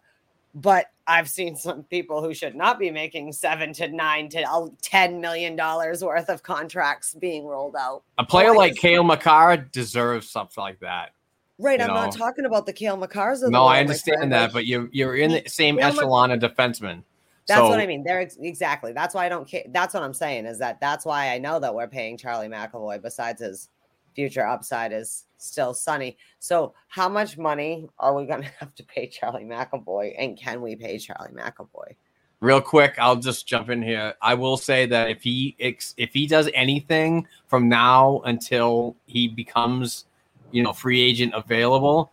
but 0.55 0.87
I've 1.07 1.29
seen 1.29 1.57
some 1.57 1.83
people 1.85 2.23
who 2.23 2.33
should 2.33 2.55
not 2.55 2.79
be 2.79 2.91
making 2.91 3.33
seven 3.33 3.73
to 3.75 3.89
nine 3.89 4.29
to 4.31 4.43
uh, 4.43 4.69
ten 4.81 5.21
million 5.21 5.57
dollars 5.57 6.05
worth 6.05 6.29
of 6.29 6.43
contracts 6.43 7.15
being 7.15 7.45
rolled 7.45 7.75
out. 7.77 8.03
A 8.19 8.25
player 8.25 8.51
Oh, 8.51 8.59
like 8.59 8.77
Cale 8.77 9.03
Makar 9.03 9.57
deserves 9.57 10.29
something 10.31 10.63
like 10.63 10.79
that. 10.81 11.11
Right, 11.59 11.81
I'm 11.81 11.89
not 11.89 12.13
talking 12.13 12.47
about 12.47 12.65
the 12.65 12.73
Cale 12.73 12.97
Makars. 12.97 13.47
No, 13.51 13.65
I 13.65 13.81
understand 13.81 14.33
that, 14.33 14.53
but 14.53 14.67
you're 14.67 14.89
you're 14.93 15.17
in 15.17 15.33
the 15.33 15.43
same 15.47 15.77
Kale 15.77 15.89
echelon 15.89 16.31
of 16.31 16.41
defensemen. 16.41 17.03
That's 17.51 17.63
so, 17.63 17.69
what 17.69 17.81
I 17.81 17.87
mean. 17.87 18.05
They're 18.05 18.21
ex- 18.21 18.37
exactly. 18.41 18.93
That's 18.93 19.13
why 19.13 19.27
I 19.27 19.29
don't 19.29 19.47
care. 19.47 19.65
That's 19.71 19.93
what 19.93 20.05
I'm 20.05 20.15
saying 20.15 20.47
is 20.47 20.59
that 20.59 20.79
that's 20.79 21.05
why 21.05 21.35
I 21.35 21.39
know 21.39 21.59
that 21.59 21.75
we're 21.75 21.89
paying 21.89 22.17
Charlie 22.17 22.47
McAvoy. 22.47 23.03
Besides 23.03 23.41
his 23.41 23.69
future 24.15 24.47
upside 24.47 24.93
is 24.93 25.25
still 25.37 25.75
sunny. 25.75 26.17
So 26.39 26.75
how 26.87 27.09
much 27.09 27.37
money 27.37 27.89
are 27.99 28.15
we 28.15 28.25
going 28.25 28.43
to 28.45 28.51
have 28.61 28.73
to 28.77 28.85
pay 28.85 29.09
Charlie 29.09 29.45
McAvoy, 29.45 30.15
and 30.17 30.39
can 30.39 30.61
we 30.61 30.77
pay 30.77 30.97
Charlie 30.99 31.33
McAvoy? 31.33 31.97
real 32.43 32.63
quick 32.63 32.95
i'll 32.99 33.17
just 33.17 33.47
jump 33.47 33.69
in 33.69 33.83
here 33.83 34.15
i 34.23 34.33
will 34.33 34.57
say 34.57 34.87
that 34.87 35.11
if 35.11 35.23
he 35.23 35.55
if 35.59 36.15
he 36.15 36.27
does 36.27 36.49
anything 36.55 37.27
from 37.49 37.69
now 37.69 38.23
until 38.25 38.97
he 39.05 39.29
becomes 39.29 40.07
you 40.51 40.63
know 40.63 40.73
free 40.73 41.03
agent 41.03 41.35
available 41.35 42.11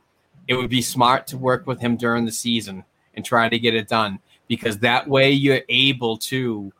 it 0.49 0.53
would 0.53 0.69
be 0.69 0.81
smart 0.81 1.25
to 1.27 1.37
work 1.37 1.65
with 1.65 1.79
him 1.79 1.95
during 1.95 2.25
the 2.25 2.31
season 2.31 2.83
and 3.13 3.23
try 3.23 3.47
to 3.47 3.57
get 3.57 3.73
it 3.73 3.87
done 3.87 4.19
because 4.47 4.77
that 4.79 5.07
way 5.07 5.31
you're 5.31 5.61
able 5.69 6.17
to 6.17 6.71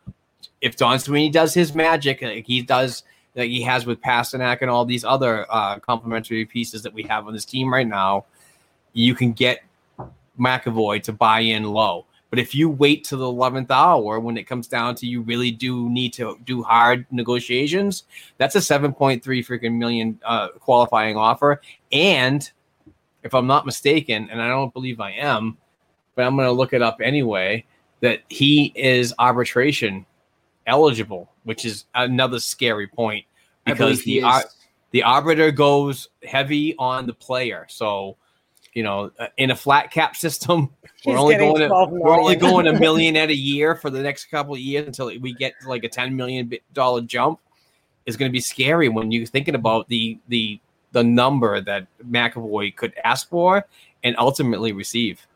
if 0.62 0.76
don 0.78 1.00
sweeney 1.00 1.30
does 1.30 1.54
his 1.54 1.74
magic 1.76 2.22
like 2.22 2.46
he 2.46 2.62
does 2.62 3.04
like 3.36 3.50
he 3.50 3.62
has 3.62 3.86
with 3.86 4.02
Pastrnak 4.02 4.62
and 4.62 4.70
all 4.70 4.86
these 4.86 5.04
other 5.04 5.46
uh 5.50 5.80
complementary 5.80 6.46
pieces 6.46 6.84
that 6.84 6.94
we 6.94 7.04
have 7.04 7.28
on 7.28 7.34
this 7.34 7.46
team 7.46 7.72
right 7.72 7.88
now 7.88 8.26
you 8.94 9.14
can 9.14 9.32
get 9.32 9.64
mcavoy 10.40 11.02
to 11.02 11.14
buy 11.14 11.40
in 11.40 11.64
low 11.64 12.06
but 12.30 12.40
if 12.40 12.54
you 12.54 12.70
wait 12.70 13.04
to 13.06 13.16
the 13.16 13.26
11th 13.26 13.72
hour 13.72 14.20
when 14.20 14.38
it 14.38 14.44
comes 14.44 14.68
down 14.68 14.96
to 14.96 15.08
you 15.08 15.22
really 15.22 15.52
do 15.52 15.90
need 15.90 16.14
to 16.14 16.38
do 16.44 16.62
hard 16.62 17.06
negotiations, 17.10 18.04
that's 18.38 18.56
a 18.56 18.60
7.3 18.60 19.22
freaking 19.22 19.78
million 19.78 20.20
uh, 20.26 20.50
qualifying 20.60 21.16
offer. 21.16 21.62
And 21.92 22.50
if 23.24 23.34
I'm 23.34 23.48
not 23.48 23.66
mistaken, 23.66 24.30
and 24.30 24.42
I 24.42 24.50
don't 24.50 24.74
believe 24.74 25.00
I 25.00 25.12
am, 25.12 25.58
but 26.18 26.26
I'm 26.26 26.36
going 26.36 26.48
to 26.48 26.52
look 26.52 26.74
it 26.74 26.82
up 26.82 26.98
anyway, 27.02 27.64
that 28.02 28.24
he 28.28 28.74
is 28.76 29.14
arbitration 29.20 30.06
eligible, 30.66 31.32
which 31.44 31.64
is 31.64 31.86
another 31.94 32.40
scary 32.40 32.88
point 32.88 33.24
because 33.66 34.04
the, 34.04 34.24
ar- 34.24 34.46
the 34.92 35.04
arbiter 35.04 35.52
goes 35.52 36.10
heavy 36.24 36.76
on 36.78 37.06
the 37.06 37.14
player. 37.14 37.68
So, 37.70 38.18
you 38.74 38.82
know, 38.82 39.12
uh, 39.20 39.28
in 39.38 39.52
a 39.52 39.56
flat 39.56 39.92
cap 39.92 40.16
system, 40.16 40.72
we're 41.06 41.20
only 41.20 41.36
going 41.36 41.60
to 41.60 41.68
12 41.68 41.92
we're 41.92 42.20
only 42.20 42.36
going 42.36 42.66
a 42.68 42.74
million 42.80 43.16
at 43.16 43.30
a 43.30 43.36
year 43.36 43.76
for 43.76 43.92
the 43.92 44.02
next 44.02 44.26
couple 44.26 44.56
of 44.56 44.60
years 44.60 44.88
until 44.88 45.12
we 45.20 45.34
get 45.34 45.54
to 45.62 45.70
like 45.70 45.84
a 45.84 45.90
ten 45.90 46.16
million 46.16 46.52
dollar 46.74 47.02
jump. 47.02 47.40
Is 48.08 48.16
going 48.16 48.30
to 48.30 48.34
be 48.34 48.40
scary 48.40 48.88
when 48.88 49.12
you're 49.12 49.26
thinking 49.26 49.54
about 49.56 49.90
the 49.90 50.18
the 50.30 50.60
the 50.94 51.04
number 51.04 51.60
that 51.60 51.88
McAvoy 52.10 52.76
could 52.76 52.94
ask 53.04 53.30
for 53.30 53.66
and 54.04 54.16
ultimately 54.18 54.72
receive. 54.72 55.28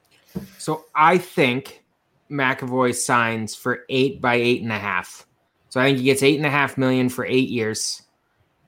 So 0.57 0.85
I 0.95 1.17
think 1.17 1.83
McAvoy 2.29 2.95
signs 2.95 3.55
for 3.55 3.85
eight 3.89 4.21
by 4.21 4.35
eight 4.35 4.61
and 4.61 4.71
a 4.71 4.79
half. 4.79 5.25
So 5.69 5.79
I 5.79 5.85
think 5.85 5.97
he 5.99 6.03
gets 6.05 6.23
eight 6.23 6.37
and 6.37 6.45
a 6.45 6.49
half 6.49 6.77
million 6.77 7.09
for 7.09 7.25
eight 7.25 7.49
years. 7.49 8.01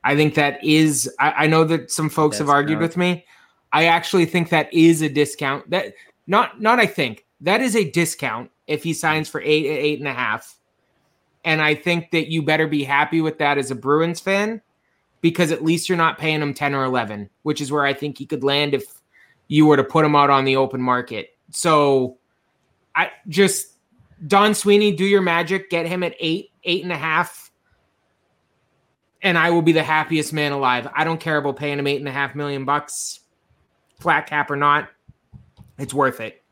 I 0.04 0.16
think 0.16 0.34
that 0.34 0.62
is. 0.62 1.10
I, 1.18 1.30
I 1.30 1.46
know 1.46 1.64
that 1.64 1.90
some 1.90 2.10
folks 2.10 2.38
have 2.38 2.48
argued 2.48 2.78
Discount. 2.78 2.90
with 2.90 2.96
me. 2.96 3.26
I 3.72 3.86
actually 3.86 4.26
think 4.26 4.50
that 4.50 4.72
is 4.72 5.02
a 5.02 5.08
discount. 5.08 5.68
That 5.70 5.94
not 6.26 6.60
not. 6.60 6.78
I 6.78 6.86
think 6.86 7.24
that 7.40 7.60
is 7.60 7.74
a 7.74 7.90
discount 7.90 8.50
if 8.66 8.82
he 8.82 8.92
signs 8.92 9.28
for 9.28 9.40
eight 9.40 9.66
eight 9.66 9.98
and 9.98 10.08
a 10.08 10.12
half. 10.12 10.58
And 11.44 11.60
I 11.60 11.74
think 11.74 12.10
that 12.12 12.30
you 12.30 12.42
better 12.42 12.66
be 12.66 12.84
happy 12.84 13.20
with 13.20 13.38
that 13.38 13.58
as 13.58 13.70
a 13.70 13.74
Bruins 13.74 14.20
fan, 14.20 14.62
because 15.20 15.52
at 15.52 15.64
least 15.64 15.88
you're 15.88 15.98
not 15.98 16.18
paying 16.18 16.40
him 16.40 16.54
ten 16.54 16.74
or 16.74 16.84
eleven, 16.84 17.28
which 17.42 17.60
is 17.60 17.72
where 17.72 17.84
I 17.84 17.92
think 17.92 18.16
he 18.16 18.26
could 18.26 18.44
land 18.44 18.74
if 18.74 18.84
you 19.48 19.66
were 19.66 19.76
to 19.76 19.84
put 19.84 20.04
him 20.04 20.16
out 20.16 20.30
on 20.30 20.44
the 20.44 20.56
open 20.56 20.80
market. 20.80 21.33
So 21.54 22.18
I 22.96 23.10
just 23.28 23.76
Don 24.26 24.54
Sweeney, 24.54 24.92
do 24.92 25.04
your 25.04 25.22
magic, 25.22 25.70
get 25.70 25.86
him 25.86 26.02
at 26.02 26.14
eight, 26.18 26.50
eight 26.64 26.82
and 26.82 26.92
a 26.92 26.96
half, 26.96 27.50
and 29.22 29.38
I 29.38 29.50
will 29.50 29.62
be 29.62 29.72
the 29.72 29.82
happiest 29.82 30.32
man 30.32 30.52
alive. 30.52 30.88
I 30.94 31.04
don't 31.04 31.20
care 31.20 31.36
about 31.36 31.56
paying 31.56 31.78
him 31.78 31.86
eight 31.86 31.98
and 31.98 32.08
a 32.08 32.12
half 32.12 32.34
million 32.34 32.64
bucks, 32.64 33.20
flat 34.00 34.26
cap 34.26 34.50
or 34.50 34.56
not. 34.56 34.88
It's 35.78 35.94
worth 35.94 36.20
it. 36.20 36.42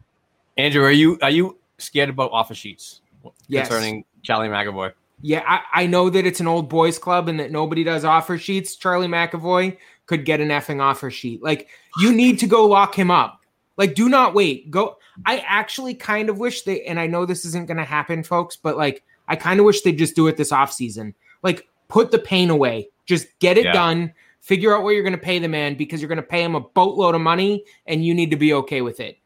Andrew, 0.56 0.84
are 0.84 0.92
you 0.92 1.18
are 1.20 1.30
you 1.30 1.58
scared 1.78 2.08
about 2.08 2.30
offer 2.32 2.54
sheets 2.54 3.00
Yes. 3.48 3.68
concerning 3.68 4.04
Charlie 4.22 4.48
McAvoy? 4.48 4.92
Yeah, 5.20 5.42
I, 5.46 5.82
I 5.82 5.86
know 5.86 6.10
that 6.10 6.26
it's 6.26 6.40
an 6.40 6.48
old 6.48 6.68
boys 6.68 6.98
club 6.98 7.28
and 7.28 7.38
that 7.40 7.50
nobody 7.52 7.84
does 7.84 8.04
offer 8.04 8.38
sheets. 8.38 8.76
Charlie 8.76 9.08
McAvoy 9.08 9.76
could 10.06 10.24
get 10.24 10.40
an 10.40 10.48
effing 10.48 10.80
offer 10.80 11.10
sheet. 11.10 11.42
Like, 11.42 11.68
you 11.98 12.12
need 12.12 12.40
to 12.40 12.46
go 12.48 12.66
lock 12.66 12.94
him 12.96 13.10
up. 13.10 13.41
Like, 13.76 13.94
do 13.94 14.08
not 14.08 14.34
wait. 14.34 14.70
Go. 14.70 14.96
I 15.26 15.38
actually 15.46 15.94
kind 15.94 16.28
of 16.28 16.38
wish 16.38 16.62
they, 16.62 16.82
and 16.84 17.00
I 17.00 17.06
know 17.06 17.24
this 17.26 17.44
isn't 17.44 17.66
going 17.66 17.78
to 17.78 17.84
happen, 17.84 18.22
folks, 18.22 18.56
but 18.56 18.76
like, 18.76 19.02
I 19.28 19.36
kind 19.36 19.60
of 19.60 19.66
wish 19.66 19.82
they'd 19.82 19.98
just 19.98 20.16
do 20.16 20.26
it 20.26 20.36
this 20.36 20.50
offseason. 20.50 21.14
Like, 21.42 21.68
put 21.88 22.10
the 22.10 22.18
pain 22.18 22.50
away. 22.50 22.88
Just 23.06 23.26
get 23.38 23.56
it 23.58 23.64
Yeah. 23.64 23.72
done. 23.72 24.12
Figure 24.40 24.74
out 24.74 24.82
what 24.82 24.90
you're 24.90 25.02
going 25.02 25.12
to 25.12 25.18
pay 25.18 25.38
the 25.38 25.48
man 25.48 25.74
because 25.76 26.00
you're 26.00 26.08
going 26.08 26.16
to 26.16 26.22
pay 26.22 26.42
him 26.42 26.54
a 26.54 26.60
boatload 26.60 27.14
of 27.14 27.20
money 27.20 27.64
and 27.86 28.04
you 28.04 28.12
need 28.14 28.30
to 28.30 28.36
be 28.36 28.52
okay 28.54 28.82
with 28.82 28.98
it. 28.98 29.18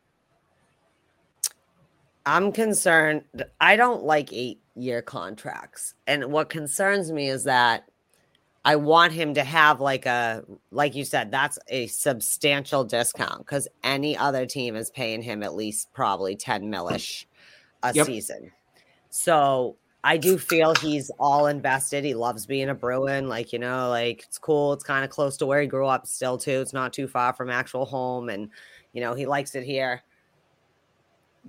I'm 2.26 2.52
concerned. 2.52 3.24
I 3.60 3.76
don't 3.76 4.02
like 4.04 4.32
eight 4.32 4.60
year 4.74 5.00
contracts. 5.00 5.94
And 6.06 6.26
what 6.26 6.50
concerns 6.50 7.12
me 7.12 7.28
is 7.28 7.44
that 7.44 7.88
I 8.66 8.74
want 8.74 9.12
him 9.12 9.34
to 9.34 9.44
have 9.44 9.80
like 9.80 10.06
a, 10.06 10.42
like 10.72 10.96
you 10.96 11.04
said, 11.04 11.30
that's 11.30 11.56
a 11.68 11.86
substantial 11.86 12.82
discount 12.82 13.38
because 13.38 13.68
any 13.84 14.16
other 14.16 14.44
team 14.44 14.74
is 14.74 14.90
paying 14.90 15.22
him 15.22 15.44
at 15.44 15.54
least 15.54 15.92
probably 15.94 16.34
10 16.34 16.68
millish 16.68 17.28
a 17.84 17.94
Yep. 17.94 18.06
season. 18.06 18.50
So 19.08 19.76
I 20.02 20.16
do 20.16 20.36
feel 20.36 20.74
he's 20.74 21.12
all 21.20 21.46
invested. 21.46 22.04
He 22.04 22.14
loves 22.14 22.44
being 22.44 22.68
a 22.68 22.74
Bruin. 22.74 23.28
Like, 23.28 23.52
you 23.52 23.60
know, 23.60 23.88
like 23.88 24.24
it's 24.24 24.36
cool. 24.38 24.72
It's 24.72 24.82
kind 24.82 25.04
of 25.04 25.10
close 25.12 25.36
to 25.36 25.46
where 25.46 25.60
he 25.60 25.68
grew 25.68 25.86
up 25.86 26.08
still, 26.08 26.36
too. 26.36 26.60
It's 26.60 26.72
not 26.72 26.92
too 26.92 27.06
far 27.06 27.34
from 27.34 27.50
actual 27.50 27.84
home. 27.86 28.28
And, 28.28 28.50
you 28.92 29.00
know, 29.00 29.14
he 29.14 29.26
likes 29.26 29.54
it 29.54 29.62
here. 29.62 30.02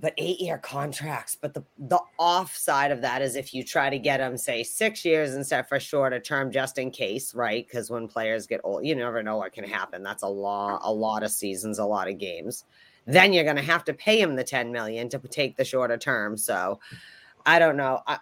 But 0.00 0.14
eight 0.16 0.40
year 0.40 0.58
contracts. 0.58 1.36
But 1.40 1.54
the, 1.54 1.64
the 1.76 2.00
off 2.18 2.56
side 2.56 2.92
of 2.92 3.00
that 3.02 3.20
is 3.20 3.34
if 3.34 3.52
you 3.52 3.64
try 3.64 3.90
to 3.90 3.98
get 3.98 4.20
him, 4.20 4.36
say, 4.36 4.62
six 4.62 5.04
years 5.04 5.34
instead 5.34 5.68
for 5.68 5.80
shorter 5.80 6.20
term, 6.20 6.52
just 6.52 6.78
in 6.78 6.90
case, 6.90 7.34
right? 7.34 7.66
Because 7.66 7.90
when 7.90 8.06
players 8.06 8.46
get 8.46 8.60
old, 8.62 8.86
you 8.86 8.94
never 8.94 9.22
know 9.22 9.36
what 9.38 9.52
can 9.52 9.64
happen. 9.64 10.02
That's 10.02 10.22
a 10.22 10.28
lot, 10.28 10.80
a 10.84 10.92
lot 10.92 11.22
of 11.22 11.30
seasons, 11.32 11.78
a 11.78 11.84
lot 11.84 12.08
of 12.08 12.18
games. 12.18 12.64
Then 13.06 13.32
you're 13.32 13.44
going 13.44 13.56
to 13.56 13.62
have 13.62 13.84
to 13.84 13.94
pay 13.94 14.20
him 14.20 14.36
the 14.36 14.44
10 14.44 14.70
million 14.70 15.08
to 15.08 15.18
take 15.18 15.56
the 15.56 15.64
shorter 15.64 15.96
term. 15.96 16.36
So 16.36 16.78
I 17.44 17.58
don't 17.58 17.76
know. 17.76 18.02
I, 18.06 18.18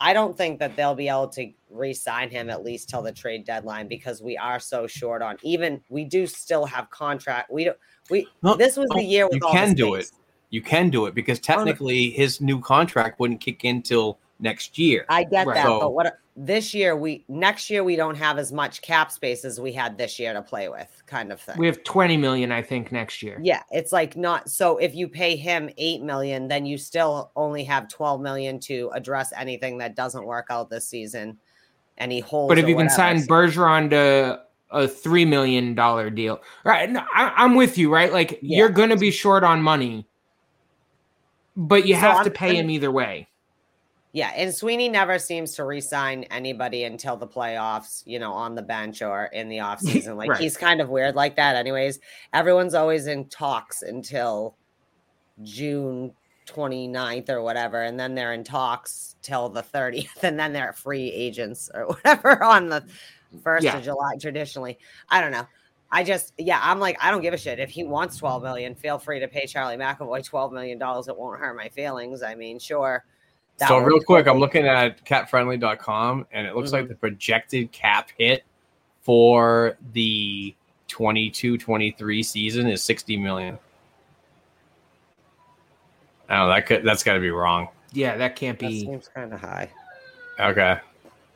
I 0.00 0.12
don't 0.12 0.36
think 0.36 0.58
that 0.58 0.76
they'll 0.76 0.94
be 0.94 1.08
able 1.08 1.28
to 1.28 1.52
re-sign 1.70 2.30
him 2.30 2.50
at 2.50 2.64
least 2.64 2.88
till 2.88 3.02
the 3.02 3.12
trade 3.12 3.44
deadline 3.44 3.88
because 3.88 4.22
we 4.22 4.36
are 4.36 4.60
so 4.60 4.86
short 4.86 5.22
on 5.22 5.36
even 5.42 5.80
we 5.88 6.04
do 6.04 6.26
still 6.26 6.66
have 6.66 6.90
contract. 6.90 7.50
We 7.50 7.64
don't 7.64 7.76
we 8.10 8.26
No, 8.42 8.54
this 8.54 8.76
was 8.76 8.88
no, 8.90 8.96
the 8.96 9.04
year 9.04 9.26
with 9.26 9.36
you 9.36 9.46
all 9.46 9.52
can 9.52 9.70
the 9.70 9.74
do 9.74 9.94
it. 9.94 10.10
Space. 10.54 10.64
You 10.64 10.70
can 10.70 10.90
do 10.90 11.06
it 11.06 11.14
because 11.14 11.38
technically 11.40 12.10
his 12.10 12.40
new 12.40 12.60
contract 12.60 13.20
wouldn't 13.20 13.40
kick 13.40 13.64
in 13.64 13.82
till 13.82 14.18
next 14.40 14.78
year. 14.78 15.04
I 15.08 15.24
get 15.24 15.46
Right. 15.46 15.54
that, 15.54 15.64
So- 15.66 15.80
but 15.80 15.94
what 15.94 16.18
this 16.36 16.74
year 16.74 16.96
we 16.96 17.24
next 17.28 17.70
year 17.70 17.84
we 17.84 17.94
don't 17.94 18.16
have 18.16 18.38
as 18.38 18.50
much 18.50 18.82
cap 18.82 19.12
space 19.12 19.44
as 19.44 19.60
we 19.60 19.72
had 19.72 19.96
this 19.96 20.18
year 20.18 20.32
to 20.32 20.42
play 20.42 20.68
with, 20.68 20.88
kind 21.06 21.30
of 21.30 21.40
thing. 21.40 21.56
We 21.56 21.66
have 21.66 21.84
20 21.84 22.16
million, 22.16 22.50
I 22.50 22.60
think, 22.60 22.90
next 22.90 23.22
year. 23.22 23.38
Yeah, 23.40 23.62
it's 23.70 23.92
like 23.92 24.16
not 24.16 24.50
so 24.50 24.76
if 24.78 24.96
you 24.96 25.06
pay 25.06 25.36
him 25.36 25.70
8 25.78 26.02
million, 26.02 26.48
then 26.48 26.66
you 26.66 26.76
still 26.76 27.30
only 27.36 27.62
have 27.64 27.88
12 27.88 28.20
million 28.20 28.58
to 28.60 28.90
address 28.94 29.32
anything 29.36 29.78
that 29.78 29.94
doesn't 29.94 30.24
work 30.26 30.46
out 30.50 30.70
this 30.70 30.88
season. 30.88 31.38
Any 31.98 32.18
holes. 32.18 32.48
But 32.48 32.58
if 32.58 32.64
or 32.64 32.68
you 32.68 32.74
can 32.74 32.86
whatever. 32.86 32.96
sign 32.96 33.20
So- 33.20 33.26
Bergeron 33.28 33.90
to 33.90 34.40
a 34.72 34.88
three 34.88 35.24
million 35.24 35.76
dollar 35.76 36.10
deal, 36.10 36.40
right? 36.64 36.90
No, 36.90 37.04
I, 37.14 37.32
I'm 37.36 37.54
with 37.54 37.78
you, 37.78 37.92
right? 37.94 38.12
Like 38.12 38.40
Yeah. 38.42 38.58
you're 38.58 38.68
going 38.70 38.90
to 38.90 38.96
be 38.96 39.12
short 39.12 39.44
on 39.44 39.62
money, 39.62 40.04
but 41.56 41.86
you 41.86 41.94
So 41.94 42.00
have 42.00 42.16
I'm- 42.16 42.24
to 42.24 42.30
pay 42.30 42.46
I'm- 42.48 42.56
him 42.56 42.70
either 42.70 42.90
way. 42.90 43.28
Yeah, 44.12 44.28
and 44.36 44.54
Sweeney 44.54 44.88
never 44.88 45.18
seems 45.18 45.56
to 45.56 45.64
re-sign 45.64 46.22
anybody 46.30 46.84
until 46.84 47.16
the 47.16 47.26
playoffs, 47.26 48.04
you 48.06 48.20
know, 48.20 48.32
on 48.32 48.54
the 48.54 48.62
bench 48.62 49.02
or 49.02 49.24
in 49.26 49.48
the 49.48 49.56
offseason. 49.58 50.16
Like 50.16 50.30
Right. 50.30 50.40
he's 50.40 50.56
kind 50.56 50.80
of 50.80 50.88
weird 50.88 51.16
like 51.16 51.34
that. 51.34 51.56
Anyways, 51.56 51.98
everyone's 52.32 52.74
always 52.74 53.08
in 53.08 53.24
talks 53.28 53.82
until 53.82 54.56
June 55.42 56.12
29th 56.46 57.28
or 57.28 57.42
whatever, 57.42 57.82
and 57.82 57.98
then 57.98 58.14
they're 58.14 58.34
in 58.34 58.44
talks 58.44 59.16
till 59.20 59.48
the 59.48 59.62
30th, 59.62 60.22
and 60.22 60.38
then 60.38 60.52
they're 60.52 60.72
free 60.74 61.10
agents 61.10 61.68
or 61.74 61.86
whatever 61.88 62.40
on 62.44 62.68
the 62.68 62.84
first 63.42 63.64
Yeah. 63.64 63.78
of 63.78 63.82
July 63.82 64.14
traditionally. 64.20 64.78
I 65.08 65.20
don't 65.20 65.32
know. 65.32 65.46
I 65.90 66.02
just, 66.02 66.32
yeah, 66.38 66.58
I'm 66.62 66.80
like, 66.80 66.96
I 67.00 67.10
don't 67.10 67.22
give 67.22 67.34
a 67.34 67.38
shit. 67.38 67.60
If 67.60 67.70
he 67.70 67.84
wants 67.84 68.16
12 68.16 68.42
million, 68.42 68.74
feel 68.74 68.98
free 68.98 69.20
to 69.20 69.28
pay 69.28 69.46
Charlie 69.46 69.76
McAvoy 69.76 70.24
12 70.24 70.52
million 70.52 70.78
dollars. 70.78 71.06
It 71.08 71.16
won't 71.16 71.38
hurt 71.38 71.56
my 71.56 71.68
feelings. 71.68 72.22
I 72.22 72.34
mean, 72.34 72.58
sure. 72.58 73.04
that 73.58 73.68
so 73.68 73.78
real 73.78 74.00
quick, 74.00 74.26
I'm 74.26 74.38
looking 74.38 74.66
at 74.66 75.04
capfriendly.com 75.04 76.26
and 76.32 76.46
it 76.46 76.56
looks 76.56 76.68
Mm-hmm. 76.70 76.76
like 76.76 76.88
the 76.88 76.94
projected 76.96 77.70
cap 77.70 78.10
hit 78.18 78.42
for 79.02 79.76
the 79.92 80.54
22-23 80.88 82.24
season 82.24 82.66
is 82.68 82.82
60 82.82 83.16
million. 83.18 83.58
Oh, 86.30 86.48
that 86.48 86.66
could 86.66 86.82
that's 86.84 87.02
got 87.02 87.14
to 87.14 87.20
be 87.20 87.30
wrong. 87.30 87.68
Yeah, 87.92 88.16
that 88.16 88.34
can't 88.34 88.58
That 88.58 88.68
be. 88.68 88.80
seems 88.80 89.08
kind 89.08 89.32
of 89.32 89.40
high. 89.40 89.70
Okay. 90.40 90.78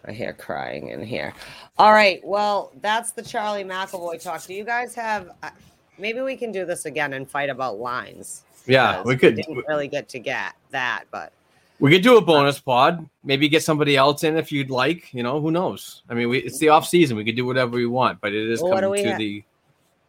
I 0.05 0.12
hear 0.12 0.33
crying 0.33 0.89
in 0.89 1.03
here. 1.05 1.35
All 1.77 1.93
right. 1.93 2.20
Well, 2.25 2.73
that's 2.81 3.12
the 3.12 3.23
Charlie 3.23 3.65
McAvoy 3.65 4.23
talk. 4.23 4.43
Do 4.45 4.55
you 4.55 4.65
guys 4.65 4.95
have? 4.95 5.31
uh, 5.43 5.51
Maybe 5.99 6.20
we 6.20 6.37
can 6.37 6.53
do 6.53 6.65
this 6.65 6.85
again 6.85 7.12
and 7.15 7.29
fight 7.29 7.51
about 7.51 7.79
lines. 7.81 8.43
Yeah, 8.66 9.03
we 9.03 9.16
could 9.16 9.35
Didn't 9.37 9.65
really 9.66 9.89
get 9.89 10.09
to 10.11 10.19
get 10.20 10.55
that, 10.70 11.05
but 11.11 11.33
we 11.81 11.91
could 11.91 12.03
do 12.03 12.16
a 12.19 12.20
bonus 12.20 12.61
pod. 12.61 13.09
Maybe 13.25 13.49
get 13.49 13.62
somebody 13.65 13.97
else 13.97 14.23
in 14.25 14.37
if 14.37 14.53
you'd 14.53 14.70
like. 14.70 15.12
You 15.12 15.23
know, 15.25 15.41
who 15.41 15.51
knows? 15.51 16.03
I 16.09 16.15
mean, 16.15 16.29
we, 16.29 16.39
it's 16.39 16.59
the 16.59 16.69
off 16.69 16.87
season. 16.87 17.16
We 17.16 17.25
could 17.25 17.35
do 17.37 17.47
whatever 17.47 17.77
we 17.77 17.87
want, 17.87 18.20
but 18.20 18.33
it 18.33 18.49
is 18.49 18.62
Well, 18.62 18.79
coming 18.79 19.03
to 19.03 19.09
have- 19.11 19.19
the 19.19 19.43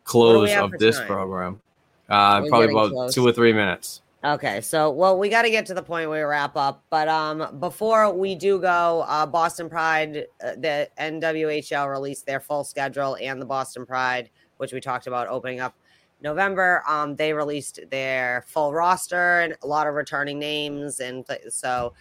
close 0.03 0.53
of 0.55 0.71
this 0.73 0.97
time? 0.97 1.07
program. 1.07 1.61
Uh, 2.09 2.41
probably 2.47 2.71
about 2.71 2.91
close. 2.91 3.13
two 3.15 3.25
or 3.25 3.31
three 3.31 3.53
minutes. 3.53 4.01
Okay, 4.21 4.59
so 4.59 4.91
well, 4.91 5.17
we 5.17 5.29
got 5.29 5.43
to 5.43 5.49
get 5.49 5.65
to 5.67 5.73
the 5.73 5.81
point 5.81 6.09
where 6.09 6.25
we 6.25 6.29
wrap 6.29 6.57
up. 6.57 6.83
But 6.89 7.07
um, 7.07 7.57
before 7.59 8.13
we 8.13 8.35
do 8.35 8.59
go, 8.59 9.05
uh, 9.07 9.25
Boston 9.25 9.69
Pride, 9.69 10.25
uh, 10.43 10.55
the 10.57 10.89
NWHL 10.99 11.89
released 11.89 12.25
their 12.25 12.41
full 12.41 12.65
schedule, 12.65 13.15
and 13.21 13.41
the 13.41 13.45
Boston 13.45 13.85
Pride, 13.85 14.29
which 14.57 14.73
we 14.73 14.81
talked 14.81 15.07
about 15.07 15.29
opening 15.29 15.61
up 15.61 15.73
November. 16.21 16.83
Um, 16.85 17.15
they 17.15 17.31
released 17.31 17.79
their 17.91 18.43
full 18.45 18.73
roster 18.73 19.39
and 19.39 19.55
a 19.63 19.67
lot 19.67 19.87
of 19.87 19.93
returning 19.93 20.37
names, 20.37 20.99
and 20.99 21.25
so 21.49 21.93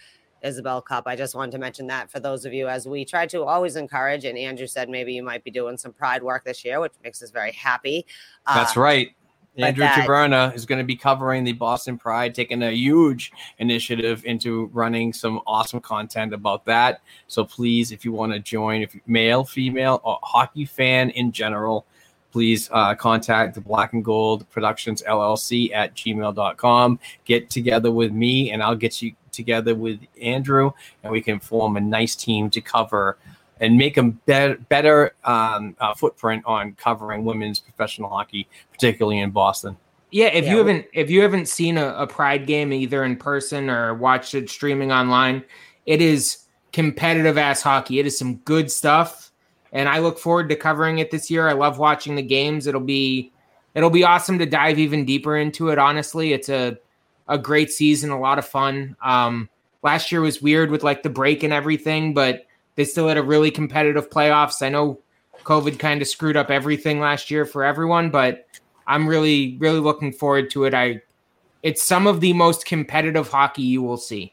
Isobel 0.45 0.85
Cup. 0.85 1.05
I 1.07 1.17
just 1.17 1.35
wanted 1.35 1.53
to 1.53 1.59
mention 1.59 1.87
that 1.89 2.11
for 2.11 2.21
those 2.21 2.45
of 2.45 2.53
you, 2.53 2.69
as 2.69 2.87
we 2.87 3.05
try 3.05 3.27
to 3.27 3.45
always 3.45 3.77
encourage. 3.77 4.25
And 4.25 4.39
Andrew 4.39 4.67
said 4.67 4.89
maybe 4.89 5.13
you 5.13 5.23
might 5.23 5.45
be 5.45 5.51
doing 5.51 5.77
some 5.77 5.93
Pride 5.93 6.23
work 6.23 6.45
this 6.45 6.65
year, 6.65 6.81
which 6.81 6.93
makes 7.03 7.23
us 7.23 7.31
very 7.31 7.53
happy. 7.53 8.07
That's 8.47 8.77
Uh, 8.77 8.81
right. 8.81 9.11
Andrew 9.59 9.87
Taverna 9.87 10.55
is 10.55 10.65
going 10.67 10.79
to 10.79 10.85
be 10.85 10.97
covering 10.97 11.45
the 11.45 11.53
Boston 11.53 11.99
Pride, 11.99 12.35
taking 12.35 12.63
a 12.63 12.71
huge 12.71 13.33
initiative 13.59 14.25
into 14.25 14.67
running 14.73 15.13
some 15.13 15.41
awesome 15.47 15.81
content 15.81 16.33
about 16.33 16.65
that. 16.67 17.01
So 17.27 17.45
please, 17.45 17.93
if 17.93 18.05
you 18.05 18.13
want 18.13 18.33
to 18.33 18.39
join, 18.39 18.83
if 18.83 18.95
you're 18.95 19.03
male, 19.07 19.45
female, 19.45 20.01
or 20.05 20.19
hockey 20.23 20.65
fan 20.65 21.11
in 21.11 21.33
general, 21.33 21.87
please 22.31 22.69
uh, 22.73 22.95
contact 22.95 23.55
the 23.55 23.61
Black 23.61 23.93
and 23.93 24.05
Gold 24.05 24.49
Productions 24.51 25.03
LLC 25.03 25.73
at 25.73 25.95
gmail.com. 25.95 27.01
Get 27.25 27.51
together 27.51 27.91
with 27.91 28.13
me, 28.13 28.51
and 28.53 28.63
I'll 28.63 28.77
get 28.77 29.03
you 29.03 29.13
together 29.33 29.75
with 29.75 30.01
Andrew, 30.21 30.73
and 31.03 31.13
we 31.13 31.21
can 31.21 31.41
form 31.41 31.77
a 31.77 31.81
nice 31.81 32.15
team 32.15 32.51
to 32.51 32.61
cover 32.61 33.19
and 33.61 33.77
make 33.77 33.97
a 33.97 34.03
better, 34.03 34.57
better 34.69 35.15
um, 35.25 35.77
uh, 35.81 35.95
footprint 35.95 36.43
on 36.47 36.73
covering 36.75 37.25
women's 37.25 37.59
professional 37.59 38.09
hockey, 38.09 38.49
particularly 38.73 39.19
in 39.19 39.31
Boston. 39.31 39.77
Yeah, 40.11 40.27
if 40.27 40.45
Yeah, 40.45 40.53
you 40.53 40.59
haven't 40.59 40.87
if 40.93 41.11
you 41.11 41.23
haven't 41.23 41.49
seen 41.49 41.77
a, 41.77 41.89
a 41.89 42.07
Pride 42.07 42.47
game 42.47 42.73
either 42.73 43.05
in 43.05 43.17
person 43.17 43.69
or 43.69 43.95
watched 43.95 44.35
it 44.35 44.49
streaming 44.49 44.91
online, 44.91 45.45
it 45.87 46.01
is 46.01 46.45
competitive 46.73 47.37
ass 47.37 47.61
hockey. 47.61 47.99
It 47.99 48.07
is 48.07 48.19
some 48.19 48.37
good 48.37 48.71
stuff, 48.71 49.31
and 49.73 49.89
I 49.89 49.99
look 49.99 50.19
forward 50.19 50.49
to 50.49 50.57
covering 50.57 50.99
it 50.99 51.11
this 51.11 51.31
year. 51.31 51.47
I 51.47 51.53
love 51.53 51.79
watching 51.79 52.15
the 52.15 52.23
games. 52.23 52.67
It'll 52.67 52.81
be 52.81 53.33
it'll 53.75 53.91
be 53.91 54.05
awesome 54.05 54.39
to 54.39 54.47
dive 54.47 54.79
even 54.79 55.05
deeper 55.05 55.37
into 55.37 55.69
it. 55.69 55.79
Honestly, 55.79 56.33
it's 56.33 56.49
a 56.49 56.79
a 57.29 57.37
great 57.37 57.71
season, 57.71 58.11
a 58.11 58.19
lot 58.19 58.39
of 58.39 58.49
fun. 58.49 58.97
Um, 59.05 59.51
last 59.83 60.11
year 60.11 60.23
was 60.23 60.41
weird 60.41 60.71
with 60.71 60.83
like 60.83 61.03
the 61.03 61.11
break 61.11 61.43
and 61.43 61.53
everything, 61.53 62.15
but 62.15 62.47
they 62.79 62.85
still 62.85 63.09
had 63.09 63.17
a 63.17 63.23
really 63.25 63.51
competitive 63.51 64.09
playoffs. 64.09 64.63
I 64.63 64.69
know 64.69 65.01
COVID 65.43 65.81
kind 65.81 66.01
of 66.01 66.07
screwed 66.07 66.37
up 66.37 66.49
everything 66.49 67.01
last 67.01 67.29
year 67.29 67.45
for 67.45 67.65
everyone, 67.65 68.09
but 68.09 68.47
I'm 68.87 69.09
really, 69.09 69.57
really 69.59 69.81
looking 69.81 70.13
forward 70.13 70.49
to 70.51 70.63
it. 70.63 70.75
I, 70.75 71.03
it's 71.65 71.83
some 71.83 72.07
of 72.07 72.21
the 72.21 72.33
most 72.35 72.67
competitive 72.67 73.31
hockey 73.31 73.63
you 73.63 73.83
will 73.83 73.97
see. 73.97 74.33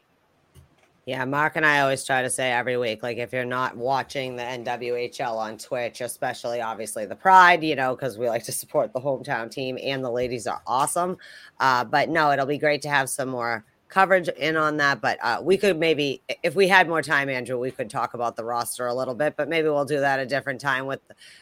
Yeah, 1.07 1.26
Mark 1.26 1.55
and 1.55 1.65
I 1.65 1.80
always 1.80 2.03
try 2.03 2.22
to 2.22 2.30
say 2.30 2.51
every 2.51 2.77
week, 2.77 3.01
like 3.01 3.17
if 3.17 3.34
you're 3.34 3.45
not 3.45 3.76
watching 3.76 4.35
the 4.35 4.43
NWHL 4.43 5.38
on 5.38 5.57
Twitch, 5.57 6.01
especially 6.01 6.61
obviously 6.61 7.07
the 7.07 7.15
Pride, 7.15 7.63
you 7.63 7.76
know, 7.76 7.95
because 7.95 8.19
we 8.19 8.30
like 8.30 8.43
to 8.43 8.51
support 8.51 8.93
the 8.93 9.01
hometown 9.01 9.49
team 9.49 9.80
and 9.81 10.03
the 10.03 10.11
ladies 10.11 10.45
are 10.45 10.61
awesome. 10.67 11.17
Uh, 11.59 11.84
but 11.84 12.09
no, 12.09 12.31
it'll 12.31 12.45
be 12.45 12.59
great 12.59 12.84
to 12.84 12.89
have 12.89 13.09
some 13.09 13.30
more 13.30 13.65
coverage 13.90 14.28
in 14.30 14.57
on 14.57 14.78
that. 14.78 15.02
But 15.02 15.18
uh, 15.22 15.40
we 15.41 15.57
could 15.57 15.78
maybe, 15.78 16.22
if 16.44 16.56
we 16.56 16.68
had 16.68 16.88
more 16.88 17.02
time, 17.02 17.30
Andrew, 17.30 17.60
we 17.60 17.72
could 17.72 17.90
talk 17.90 18.14
about 18.14 18.36
the 18.36 18.44
roster 18.44 18.88
a 18.88 18.94
little 18.94 19.16
bit. 19.16 19.36
But 19.38 19.49
maybe 19.49 19.70
we'll 19.70 19.86
do 19.86 19.99
that 19.99 20.20
a 20.20 20.26
different 20.26 20.60
time 20.62 20.86
with 20.86 20.99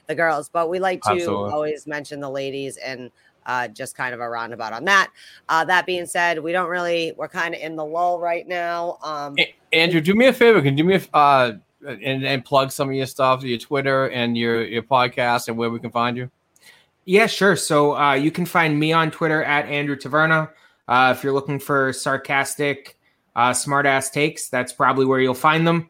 the 0.07 0.15
girls. 0.15 0.49
But 0.49 0.69
we 0.69 0.79
like 0.79 1.01
to 1.03 1.11
Absolutely. 1.11 1.51
always 1.51 1.87
mention 1.87 2.19
the 2.19 2.29
ladies 2.29 2.77
and 2.77 3.11
uh, 3.45 3.67
just 3.67 3.95
kind 3.95 4.13
of 4.13 4.19
a 4.19 4.29
roundabout 4.29 4.73
on 4.73 4.85
that. 4.85 5.11
Uh, 5.49 5.65
that 5.65 5.85
being 5.85 6.05
said, 6.05 6.41
we 6.41 6.51
don't 6.51 6.69
really, 6.69 7.13
we're 7.17 7.27
kind 7.27 7.53
of 7.53 7.61
in 7.61 7.75
the 7.75 7.83
lull 7.83 8.19
right 8.19 8.47
now. 8.47 8.97
Um, 9.03 9.35
A- 9.37 9.55
Andrew, 9.73 9.99
do 10.01 10.15
me 10.15 10.27
a 10.27 10.33
favor. 10.33 10.61
Can 10.61 10.77
you 10.77 10.83
do 10.83 10.89
me 10.89 10.95
a, 10.95 11.15
uh, 11.17 11.53
and, 11.85 12.23
and 12.23 12.45
plug 12.45 12.71
some 12.71 12.89
of 12.89 12.95
your 12.95 13.05
stuff, 13.05 13.43
your 13.43 13.57
Twitter 13.57 14.09
and 14.11 14.37
your, 14.37 14.63
your 14.63 14.83
podcast 14.83 15.49
and 15.49 15.57
where 15.57 15.69
we 15.69 15.79
can 15.79 15.91
find 15.91 16.15
you? 16.15 16.31
Yeah, 17.05 17.27
sure. 17.27 17.57
So 17.57 17.97
uh, 17.97 18.13
you 18.13 18.31
can 18.31 18.45
find 18.45 18.79
me 18.79 18.93
on 18.93 19.11
Twitter 19.11 19.43
at 19.43 19.65
Andrew 19.65 19.97
Taverna. 19.97 20.49
Uh, 20.87 21.13
if 21.15 21.23
you're 21.23 21.33
looking 21.33 21.59
for 21.59 21.93
sarcastic, 21.93 22.97
uh, 23.35 23.53
smart 23.53 23.85
ass 23.85 24.09
takes, 24.09 24.49
that's 24.49 24.73
probably 24.73 25.05
where 25.05 25.19
you'll 25.19 25.33
find 25.33 25.65
them. 25.65 25.89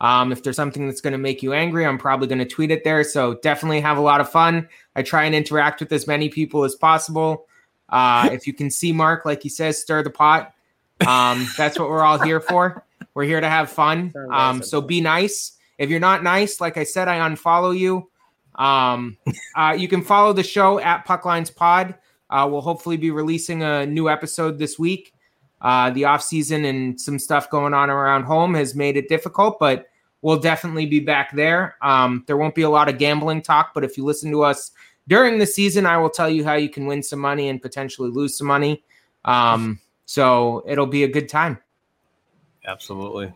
Um, 0.00 0.32
if 0.32 0.42
there's 0.42 0.56
something 0.56 0.86
that's 0.86 1.00
going 1.00 1.12
to 1.12 1.18
make 1.18 1.42
you 1.42 1.52
angry, 1.52 1.86
I'm 1.86 1.98
probably 1.98 2.26
going 2.26 2.38
to 2.40 2.44
tweet 2.44 2.70
it 2.70 2.84
there. 2.84 3.04
So 3.04 3.34
definitely 3.34 3.80
have 3.80 3.96
a 3.96 4.02
lot 4.02 4.20
of 4.20 4.30
fun. 4.30 4.68
I 4.94 5.02
try 5.02 5.24
and 5.24 5.34
interact 5.34 5.80
with 5.80 5.92
as 5.92 6.06
many 6.06 6.28
people 6.28 6.64
as 6.64 6.74
possible. 6.74 7.46
Uh, 7.88 8.28
if 8.32 8.46
you 8.46 8.52
can 8.52 8.70
see 8.70 8.92
Mark, 8.92 9.24
like 9.24 9.42
he 9.42 9.48
says, 9.48 9.80
stir 9.80 10.02
the 10.02 10.10
pot. 10.10 10.52
Um, 11.06 11.48
that's 11.56 11.78
what 11.78 11.88
we're 11.88 12.02
all 12.02 12.18
here 12.18 12.40
for. 12.40 12.84
We're 13.14 13.24
here 13.24 13.40
to 13.40 13.48
have 13.48 13.70
fun. 13.70 14.12
Um, 14.30 14.62
so 14.62 14.80
be 14.80 15.00
nice. 15.00 15.52
If 15.78 15.90
you're 15.90 16.00
not 16.00 16.22
nice, 16.22 16.60
like 16.60 16.76
I 16.76 16.84
said, 16.84 17.08
I 17.08 17.18
unfollow 17.18 17.76
you. 17.76 18.10
Um, 18.56 19.16
uh, 19.56 19.74
you 19.78 19.88
can 19.88 20.02
follow 20.02 20.32
the 20.32 20.42
show 20.42 20.78
at 20.80 21.06
Pucklines 21.06 21.54
Pod. 21.54 21.94
Uh, 22.30 22.48
we'll 22.50 22.60
hopefully 22.60 22.96
be 22.96 23.10
releasing 23.10 23.62
a 23.62 23.86
new 23.86 24.08
episode 24.08 24.58
this 24.58 24.78
week. 24.78 25.12
Uh, 25.60 25.90
the 25.90 26.04
off 26.04 26.22
season 26.22 26.64
and 26.64 27.00
some 27.00 27.18
stuff 27.18 27.48
going 27.48 27.72
on 27.72 27.90
around 27.90 28.24
home 28.24 28.54
has 28.54 28.74
made 28.74 28.96
it 28.96 29.08
difficult, 29.08 29.58
but 29.58 29.86
we'll 30.20 30.38
definitely 30.38 30.86
be 30.86 31.00
back 31.00 31.34
there. 31.34 31.76
Um, 31.80 32.24
there 32.26 32.36
won't 32.36 32.54
be 32.54 32.62
a 32.62 32.70
lot 32.70 32.88
of 32.88 32.98
gambling 32.98 33.42
talk, 33.42 33.72
but 33.74 33.84
if 33.84 33.96
you 33.96 34.04
listen 34.04 34.30
to 34.30 34.42
us 34.42 34.72
during 35.08 35.38
the 35.38 35.46
season, 35.46 35.86
I 35.86 35.96
will 35.98 36.10
tell 36.10 36.28
you 36.28 36.44
how 36.44 36.54
you 36.54 36.68
can 36.68 36.86
win 36.86 37.02
some 37.02 37.18
money 37.18 37.48
and 37.48 37.60
potentially 37.60 38.10
lose 38.10 38.36
some 38.36 38.46
money. 38.46 38.82
Um, 39.24 39.80
so 40.06 40.64
it'll 40.66 40.86
be 40.86 41.04
a 41.04 41.08
good 41.08 41.28
time. 41.28 41.58
Absolutely. 42.66 43.32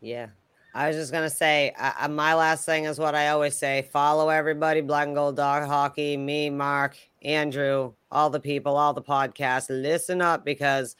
Yeah. 0.00 0.26
I 0.74 0.88
was 0.88 0.96
just 0.96 1.12
gonna 1.12 1.30
say, 1.30 1.72
uh, 1.78 2.08
my 2.08 2.34
last 2.34 2.66
thing 2.66 2.84
is 2.84 2.98
what 2.98 3.14
I 3.14 3.28
always 3.28 3.56
say: 3.56 3.88
follow 3.92 4.28
everybody, 4.28 4.80
Black 4.80 5.06
and 5.06 5.14
Gold 5.14 5.36
Dog 5.36 5.68
Hockey, 5.68 6.16
me, 6.16 6.50
Mark, 6.50 6.96
Andrew, 7.22 7.92
all 8.10 8.28
the 8.28 8.40
people, 8.40 8.76
all 8.76 8.92
the 8.92 9.02
podcasts. 9.02 9.66
Listen 9.70 10.20
up 10.20 10.44
because, 10.44 10.96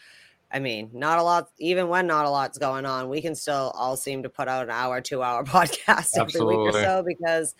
I 0.52 0.60
mean, 0.60 0.90
not 0.92 1.18
a 1.18 1.24
lot. 1.24 1.50
Even 1.58 1.88
when 1.88 2.06
not 2.06 2.24
a 2.24 2.30
lot's 2.30 2.56
going 2.56 2.86
on, 2.86 3.08
we 3.08 3.20
can 3.20 3.34
still 3.34 3.72
all 3.74 3.96
seem 3.96 4.22
to 4.22 4.28
put 4.28 4.46
out 4.46 4.62
an 4.62 4.70
hour, 4.70 5.00
two 5.00 5.24
hour 5.24 5.42
podcast 5.44 6.16
every 6.16 6.40
week 6.44 6.56
or 6.56 6.72
so 6.72 7.02
because 7.04 7.56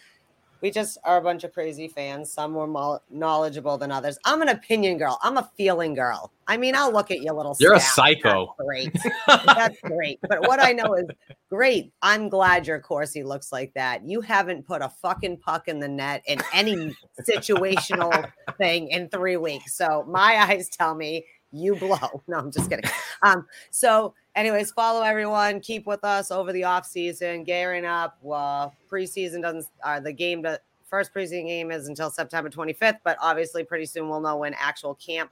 we 0.64 0.70
just 0.70 0.96
are 1.04 1.18
a 1.18 1.20
bunch 1.20 1.44
of 1.44 1.52
crazy 1.52 1.88
fans. 1.88 2.32
Some 2.32 2.52
more 2.52 3.02
knowledgeable 3.10 3.76
than 3.76 3.92
others. 3.92 4.16
I'm 4.24 4.40
an 4.40 4.48
opinion 4.48 4.96
girl. 4.96 5.18
I'm 5.22 5.36
a 5.36 5.50
feeling 5.58 5.92
girl. 5.92 6.32
I 6.46 6.56
mean, 6.56 6.74
I'll 6.74 6.90
look 6.90 7.10
at 7.10 7.20
you 7.20 7.34
little. 7.34 7.54
You're 7.60 7.74
a 7.74 7.80
psycho. 7.80 8.54
That's 8.58 8.66
great. 8.66 8.96
That's 9.44 9.80
great. 9.82 10.20
But 10.26 10.40
what 10.48 10.64
I 10.64 10.72
know 10.72 10.94
is 10.94 11.04
great. 11.50 11.92
I'm 12.00 12.30
glad 12.30 12.66
your 12.66 12.80
Corsi 12.80 13.22
looks 13.22 13.52
like 13.52 13.74
that. 13.74 14.08
You 14.08 14.22
haven't 14.22 14.66
put 14.66 14.80
a 14.80 14.88
fucking 14.88 15.36
puck 15.36 15.68
in 15.68 15.80
the 15.80 15.88
net 15.88 16.22
in 16.26 16.40
any 16.54 16.96
situational 17.28 18.32
thing 18.56 18.88
in 18.88 19.10
three 19.10 19.36
weeks. 19.36 19.76
So 19.76 20.06
my 20.08 20.46
eyes 20.48 20.70
tell 20.70 20.94
me 20.94 21.26
you 21.52 21.76
blow. 21.76 22.22
No, 22.26 22.38
I'm 22.38 22.50
just 22.50 22.70
kidding. 22.70 22.90
Um, 23.22 23.46
so 23.70 24.14
anyways, 24.36 24.70
follow 24.72 25.02
everyone. 25.02 25.60
Keep 25.60 25.86
with 25.86 26.04
us 26.04 26.30
over 26.30 26.52
the 26.52 26.64
off 26.64 26.86
season, 26.86 27.44
gearing 27.44 27.84
up. 27.84 28.18
Well, 28.22 28.74
preseason 28.90 29.42
doesn't 29.42 29.66
uh, 29.82 30.00
the 30.00 30.12
game 30.12 30.42
the 30.42 30.60
first 30.88 31.12
preseason 31.14 31.46
game 31.46 31.70
is 31.70 31.88
until 31.88 32.10
September 32.10 32.50
25th, 32.50 32.98
but 33.04 33.16
obviously 33.20 33.64
pretty 33.64 33.86
soon 33.86 34.08
we'll 34.08 34.20
know 34.20 34.36
when 34.36 34.54
actual 34.54 34.94
camp 34.94 35.30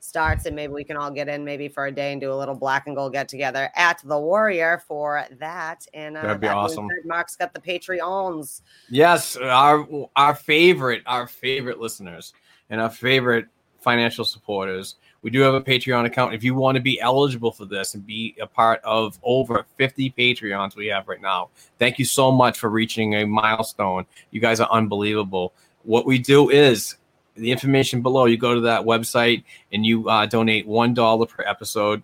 starts 0.00 0.44
and 0.44 0.54
maybe 0.54 0.72
we 0.72 0.84
can 0.84 0.98
all 0.98 1.10
get 1.10 1.28
in 1.28 1.44
maybe 1.44 1.66
for 1.66 1.86
a 1.86 1.92
day 1.92 2.12
and 2.12 2.20
do 2.20 2.30
a 2.30 2.34
little 2.34 2.54
black 2.54 2.86
and 2.86 2.94
gold 2.94 3.12
get 3.12 3.26
together 3.26 3.70
at 3.74 4.02
the 4.04 4.18
warrior 4.18 4.82
for 4.86 5.24
that 5.38 5.86
and 5.94 6.18
uh, 6.18 6.22
That'd 6.22 6.40
be 6.42 6.46
that 6.46 6.56
awesome. 6.56 6.90
mark's 7.06 7.36
got 7.36 7.54
the 7.54 7.60
patreons 7.60 8.60
Yes, 8.90 9.34
our 9.36 9.86
our 10.14 10.34
favorite, 10.34 11.02
our 11.06 11.26
favorite 11.26 11.80
listeners 11.80 12.34
and 12.68 12.82
our 12.82 12.90
favorite 12.90 13.46
financial 13.80 14.24
supporters. 14.24 14.96
We 15.24 15.30
do 15.30 15.40
have 15.40 15.54
a 15.54 15.60
Patreon 15.62 16.04
account. 16.04 16.34
If 16.34 16.44
you 16.44 16.54
want 16.54 16.76
to 16.76 16.82
be 16.82 17.00
eligible 17.00 17.50
for 17.50 17.64
this 17.64 17.94
and 17.94 18.06
be 18.06 18.36
a 18.42 18.46
part 18.46 18.82
of 18.84 19.18
over 19.22 19.64
50 19.78 20.10
Patreons 20.16 20.76
we 20.76 20.88
have 20.88 21.08
right 21.08 21.20
now, 21.20 21.48
thank 21.78 21.98
you 21.98 22.04
so 22.04 22.30
much 22.30 22.58
for 22.58 22.68
reaching 22.68 23.14
a 23.14 23.24
milestone. 23.24 24.04
You 24.32 24.42
guys 24.42 24.60
are 24.60 24.70
unbelievable. 24.70 25.54
What 25.82 26.04
we 26.04 26.18
do 26.18 26.50
is 26.50 26.96
the 27.36 27.50
information 27.50 28.02
below. 28.02 28.26
You 28.26 28.36
go 28.36 28.54
to 28.54 28.60
that 28.60 28.82
website 28.82 29.44
and 29.72 29.86
you 29.86 30.10
uh, 30.10 30.26
donate 30.26 30.66
one 30.66 30.92
dollar 30.92 31.24
per 31.24 31.42
episode, 31.46 32.02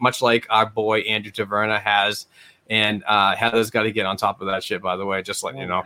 much 0.00 0.22
like 0.22 0.46
our 0.48 0.64
boy 0.64 1.00
Andrew 1.00 1.32
Taverna 1.32 1.80
has. 1.82 2.28
And 2.70 3.02
uh, 3.08 3.34
Heather's 3.34 3.70
got 3.70 3.82
to 3.82 3.90
get 3.90 4.06
on 4.06 4.16
top 4.16 4.40
of 4.40 4.46
that 4.46 4.62
shit, 4.62 4.80
by 4.80 4.96
the 4.96 5.04
way, 5.04 5.22
just 5.22 5.42
letting 5.42 5.60
you 5.60 5.66
know. 5.66 5.82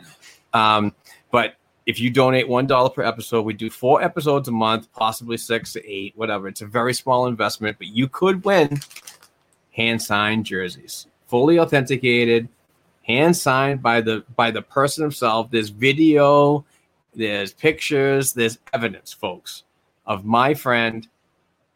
Um, 0.53 0.95
but 1.31 1.55
if 1.89 1.99
you 1.99 2.11
donate 2.11 2.47
one 2.47 2.67
dollar 2.67 2.91
per 2.91 3.03
episode, 3.03 3.47
we 3.47 3.55
do 3.55 3.71
four 3.71 4.03
episodes 4.03 4.47
a 4.47 4.53
month, 4.53 4.93
possibly 4.93 5.39
six 5.39 5.73
to 5.73 5.91
eight, 5.91 6.13
whatever. 6.17 6.47
It's 6.47 6.61
a 6.61 6.67
very 6.67 6.93
small 6.93 7.27
investment, 7.27 7.79
but 7.79 7.87
you 7.87 8.09
could 8.09 8.45
win 8.45 8.79
hand 9.73 10.03
signed 10.03 10.45
jerseys, 10.45 11.07
fully 11.29 11.59
authenticated, 11.59 12.47
hand 13.05 13.35
signed 13.35 13.81
by 13.83 14.03
the 14.03 14.23
by 14.37 14.51
the 14.51 14.61
person 14.61 15.03
himself. 15.03 15.51
There's 15.51 15.71
video, 15.71 16.67
there's 17.15 17.55
pictures, 17.55 18.35
there's 18.35 18.59
evidence, 18.75 19.15
folks, 19.15 19.65
of 20.07 20.27
my 20.27 20.53
friend 20.53 21.09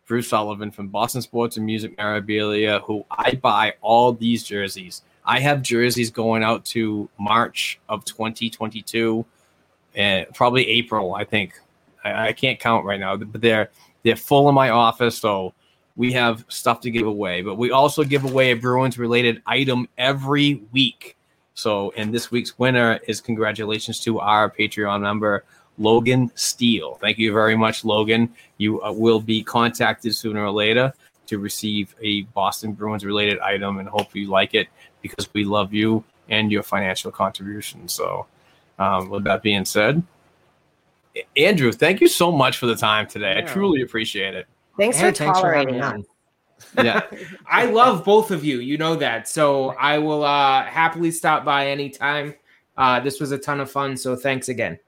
Bruce 0.05 0.29
Sullivan 0.29 0.71
from 0.71 0.89
Boston 0.89 1.23
Sports 1.23 1.57
and 1.57 1.65
Music 1.65 1.97
Memorabilia, 1.97 2.81
who 2.81 3.03
I 3.11 3.37
buy 3.37 3.77
all 3.81 4.13
these 4.13 4.43
jerseys. 4.43 5.01
I 5.25 5.41
have 5.41 5.63
jerseys 5.63 6.11
going 6.11 6.43
out 6.43 6.67
to 6.67 7.09
March 7.19 7.81
of 7.89 8.05
2022, 8.05 9.25
and 9.95 10.27
probably 10.35 10.67
April, 10.69 11.15
I 11.15 11.25
think. 11.25 11.55
I, 12.05 12.29
I 12.29 12.33
can't 12.33 12.59
count 12.59 12.85
right 12.85 13.01
now, 13.01 13.17
but 13.17 13.41
they're 13.41 13.71
they're 14.03 14.17
full 14.17 14.49
in 14.49 14.55
my 14.55 14.71
office, 14.71 15.19
so 15.19 15.55
we 15.97 16.13
have 16.13 16.45
stuff 16.49 16.81
to 16.81 16.91
give 16.91 17.07
away. 17.07 17.43
But 17.43 17.57
we 17.57 17.71
also 17.71 18.05
give 18.05 18.25
away 18.25 18.51
a 18.51 18.57
Bruins 18.57 18.99
related 18.99 19.43
item 19.47 19.89
every 19.99 20.63
week. 20.73 21.17
So, 21.55 21.93
and 21.97 22.13
this 22.13 22.31
week's 22.31 22.59
winner 22.59 22.99
is 23.07 23.21
congratulations 23.21 24.01
to 24.01 24.19
our 24.19 24.51
Patreon 24.51 25.03
member, 25.03 25.45
Logan 25.79 26.31
Steele. 26.35 26.99
Thank 27.01 27.19
you 27.19 27.33
very 27.33 27.57
much, 27.57 27.85
Logan. 27.85 28.33
You 28.57 28.83
uh, 28.83 28.93
will 28.93 29.21
be 29.21 29.43
contacted 29.43 30.15
sooner 30.15 30.45
or 30.45 30.51
later 30.51 30.93
to 31.27 31.39
receive 31.39 31.95
a 32.01 32.23
Boston 32.23 32.73
Bruins 32.73 33.05
related 33.05 33.39
item 33.41 33.79
and 33.79 33.89
hope 33.89 34.15
you 34.15 34.29
like 34.29 34.55
it 34.55 34.69
because 35.03 35.29
we 35.35 35.45
love 35.45 35.73
you 35.73 36.05
and 36.29 36.51
your 36.51 36.63
financial 36.63 37.11
contribution. 37.11 37.87
So, 37.89 38.27
um, 38.79 39.11
with 39.11 39.25
that 39.25 39.43
being 39.43 39.65
said, 39.65 40.03
Andrew, 41.37 41.73
thank 41.73 42.01
you 42.01 42.09
so 42.09 42.33
much 42.33 42.59
for 42.59 42.67
the 42.67 42.77
time 42.77 43.07
today. 43.07 43.37
I 43.39 43.43
truly 43.43 43.83
appreciate 43.83 44.35
it. 44.35 44.47
thanks 44.79 44.97
Hey, 44.97 45.11
for 45.11 45.17
thanks 45.17 45.41
for 45.41 45.53
having 45.53 45.79
tolerating 45.79 46.01
me 46.01 46.07
us. 46.07 46.85
Yeah. 46.85 47.03
I 47.47 47.67
love 47.67 48.05
both 48.05 48.31
of 48.31 48.45
you. 48.45 48.61
You 48.61 48.79
know 48.79 48.97
that. 48.97 49.29
So 49.29 49.71
I 49.71 49.99
will 49.99 50.25
uh, 50.25 50.65
happily 50.65 51.11
stop 51.11 51.45
by 51.45 51.69
anytime. 51.69 52.35
Uh, 52.77 53.01
this 53.01 53.21
was 53.21 53.33
a 53.33 53.39
ton 53.39 53.61
of 53.61 53.71
fun. 53.71 53.97
So 53.97 54.17
thanks 54.17 54.49
again. 54.49 54.79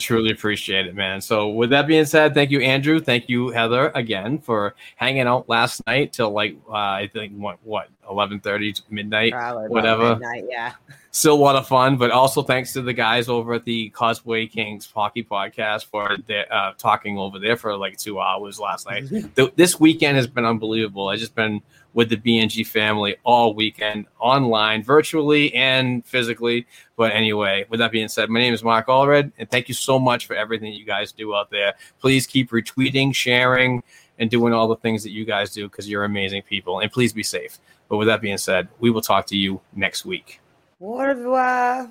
Truly 0.00 0.30
appreciate 0.30 0.86
it, 0.86 0.94
man. 0.94 1.20
So, 1.20 1.48
with 1.48 1.70
that 1.70 1.86
being 1.86 2.04
said, 2.04 2.34
thank 2.34 2.50
you, 2.50 2.60
Andrew. 2.60 3.00
Thank 3.00 3.28
you, 3.28 3.50
Heather, 3.50 3.90
again 3.94 4.38
for 4.38 4.74
hanging 4.96 5.22
out 5.22 5.48
last 5.48 5.86
night 5.86 6.12
till 6.12 6.30
like 6.30 6.56
uh, 6.68 6.72
I 6.72 7.10
think 7.12 7.32
what 7.36 7.58
what 7.62 7.88
eleven 8.08 8.40
thirty 8.40 8.74
midnight, 8.90 9.32
Probably 9.32 9.68
whatever. 9.68 10.16
midnight, 10.16 10.44
yeah 10.48 10.72
Still 11.16 11.34
a 11.34 11.36
lot 11.36 11.56
of 11.56 11.66
fun, 11.66 11.96
but 11.96 12.10
also 12.10 12.42
thanks 12.42 12.74
to 12.74 12.82
the 12.82 12.92
guys 12.92 13.30
over 13.30 13.54
at 13.54 13.64
the 13.64 13.90
Cosplay 13.96 14.50
Kings 14.50 14.86
Hockey 14.94 15.24
Podcast 15.24 15.86
for 15.86 16.18
their, 16.26 16.44
uh, 16.52 16.74
talking 16.76 17.16
over 17.16 17.38
there 17.38 17.56
for 17.56 17.74
like 17.74 17.96
two 17.96 18.20
hours 18.20 18.60
last 18.60 18.86
night. 18.86 19.08
This 19.56 19.80
weekend 19.80 20.18
has 20.18 20.26
been 20.26 20.44
unbelievable. 20.44 21.08
I 21.08 21.16
just 21.16 21.34
been 21.34 21.62
with 21.96 22.10
the 22.10 22.16
BNG 22.16 22.64
family 22.66 23.16
all 23.24 23.54
weekend, 23.54 24.04
online, 24.20 24.82
virtually, 24.82 25.52
and 25.54 26.04
physically. 26.04 26.66
But 26.94 27.12
anyway, 27.12 27.64
with 27.70 27.80
that 27.80 27.90
being 27.90 28.08
said, 28.08 28.28
my 28.28 28.38
name 28.38 28.52
is 28.52 28.62
Mark 28.62 28.88
Allred, 28.88 29.32
and 29.38 29.50
thank 29.50 29.66
you 29.66 29.74
so 29.74 29.98
much 29.98 30.26
for 30.26 30.36
everything 30.36 30.74
you 30.74 30.84
guys 30.84 31.10
do 31.10 31.34
out 31.34 31.50
there. 31.50 31.72
Please 31.98 32.26
keep 32.26 32.50
retweeting, 32.50 33.14
sharing, 33.14 33.82
and 34.18 34.30
doing 34.30 34.52
all 34.52 34.68
the 34.68 34.76
things 34.76 35.02
that 35.04 35.10
you 35.10 35.24
guys 35.24 35.54
do 35.54 35.70
because 35.70 35.88
you're 35.88 36.04
amazing 36.04 36.42
people. 36.42 36.80
And 36.80 36.92
please 36.92 37.14
be 37.14 37.22
safe. 37.22 37.58
But 37.88 37.96
with 37.96 38.08
that 38.08 38.20
being 38.20 38.36
said, 38.36 38.68
we 38.78 38.90
will 38.90 39.00
talk 39.00 39.24
to 39.28 39.36
you 39.36 39.62
next 39.74 40.04
week. 40.04 40.40
Au 40.78 40.98
revoir. 40.98 41.90